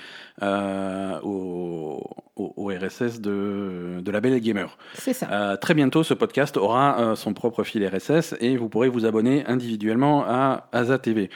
euh, 0.42 1.20
au, 1.22 2.02
au, 2.34 2.52
au 2.56 2.66
RSS 2.66 3.20
de, 3.20 4.00
de 4.00 4.10
la 4.10 4.20
Belle 4.20 4.32
et 4.34 4.40
Gamer. 4.40 4.76
C'est 4.94 5.12
ça. 5.12 5.28
Euh, 5.30 5.56
très 5.56 5.74
bientôt, 5.74 6.02
ce 6.02 6.14
podcast 6.14 6.56
aura 6.56 6.98
euh, 7.00 7.14
son 7.14 7.32
propre 7.32 7.62
fil 7.62 7.86
RSS 7.86 8.34
et 8.40 8.56
vous 8.56 8.68
pourrez 8.68 8.88
vous 8.88 9.06
abonner 9.06 9.44
individuellement 9.46 10.24
à 10.26 10.66
Asa 10.72 10.98
TV. 10.98 11.30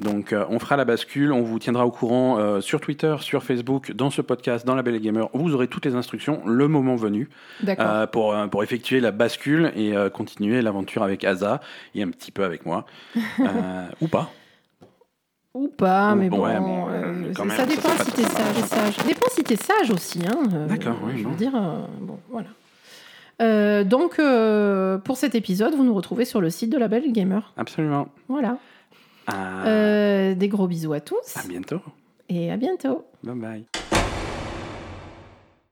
Donc, 0.00 0.32
euh, 0.32 0.44
on 0.50 0.58
fera 0.60 0.76
la 0.76 0.84
bascule, 0.84 1.32
on 1.32 1.42
vous 1.42 1.58
tiendra 1.58 1.86
au 1.86 1.90
courant 1.90 2.38
euh, 2.38 2.60
sur 2.60 2.80
Twitter, 2.80 3.16
sur 3.20 3.42
Facebook, 3.42 3.92
dans 3.92 4.10
ce 4.10 4.20
podcast, 4.22 4.64
dans 4.66 4.74
la 4.76 4.82
Belle 4.82 4.94
et 4.94 5.00
Gamer. 5.00 5.28
Vous 5.34 5.54
aurez 5.54 5.66
toutes 5.68 5.86
les 5.86 5.94
instructions 5.96 6.40
le 6.46 6.68
moment 6.68 6.96
venu 6.96 7.28
euh, 7.66 8.06
pour, 8.06 8.32
euh, 8.34 8.46
pour 8.46 8.62
effectuer 8.62 9.00
la 9.00 9.10
bascule 9.10 9.55
et 9.74 9.96
euh, 9.96 10.10
continuer 10.10 10.60
l'aventure 10.62 11.02
avec 11.02 11.24
Asa 11.24 11.60
et 11.94 12.02
un 12.02 12.10
petit 12.10 12.30
peu 12.32 12.44
avec 12.44 12.66
moi. 12.66 12.86
Euh, 13.40 13.86
ou 14.00 14.08
pas. 14.08 14.30
Ou 15.54 15.68
pas, 15.68 16.14
mais 16.14 16.28
bon. 16.28 16.44
ouais, 16.44 16.58
bon, 16.58 16.88
euh, 16.90 17.32
ça 17.34 17.44
même, 17.44 17.66
dépend 17.66 17.88
ça, 17.88 18.04
si 18.04 18.12
t'es 18.12 18.22
sage, 18.24 18.56
sage. 18.66 18.96
Ça 18.96 19.02
dépend 19.04 19.26
si 19.30 19.42
t'es 19.42 19.56
sage 19.56 19.90
aussi. 19.90 20.20
Hein, 20.26 20.36
euh, 20.52 20.66
D'accord, 20.66 20.96
oui, 21.02 21.12
Je 21.22 21.26
veux 21.26 21.34
dire, 21.34 21.54
euh, 21.56 21.80
bon, 22.00 22.18
voilà. 22.30 23.84
Donc, 23.84 24.20
pour 25.04 25.16
cet 25.16 25.34
épisode, 25.34 25.74
vous 25.74 25.84
nous 25.84 25.94
retrouvez 25.94 26.24
sur 26.26 26.40
le 26.42 26.50
site 26.50 26.70
de 26.70 26.78
la 26.78 26.88
Belle 26.88 27.10
Gamer. 27.12 27.52
Absolument. 27.56 28.08
Voilà. 28.28 28.58
Euh, 29.34 30.34
des 30.34 30.48
gros 30.48 30.68
bisous 30.68 30.92
à 30.92 31.00
tous 31.00 31.36
à 31.36 31.46
bientôt. 31.48 31.80
et 32.28 32.50
à 32.52 32.56
bientôt. 32.56 33.04
Bye 33.24 33.34
bye. 33.34 33.85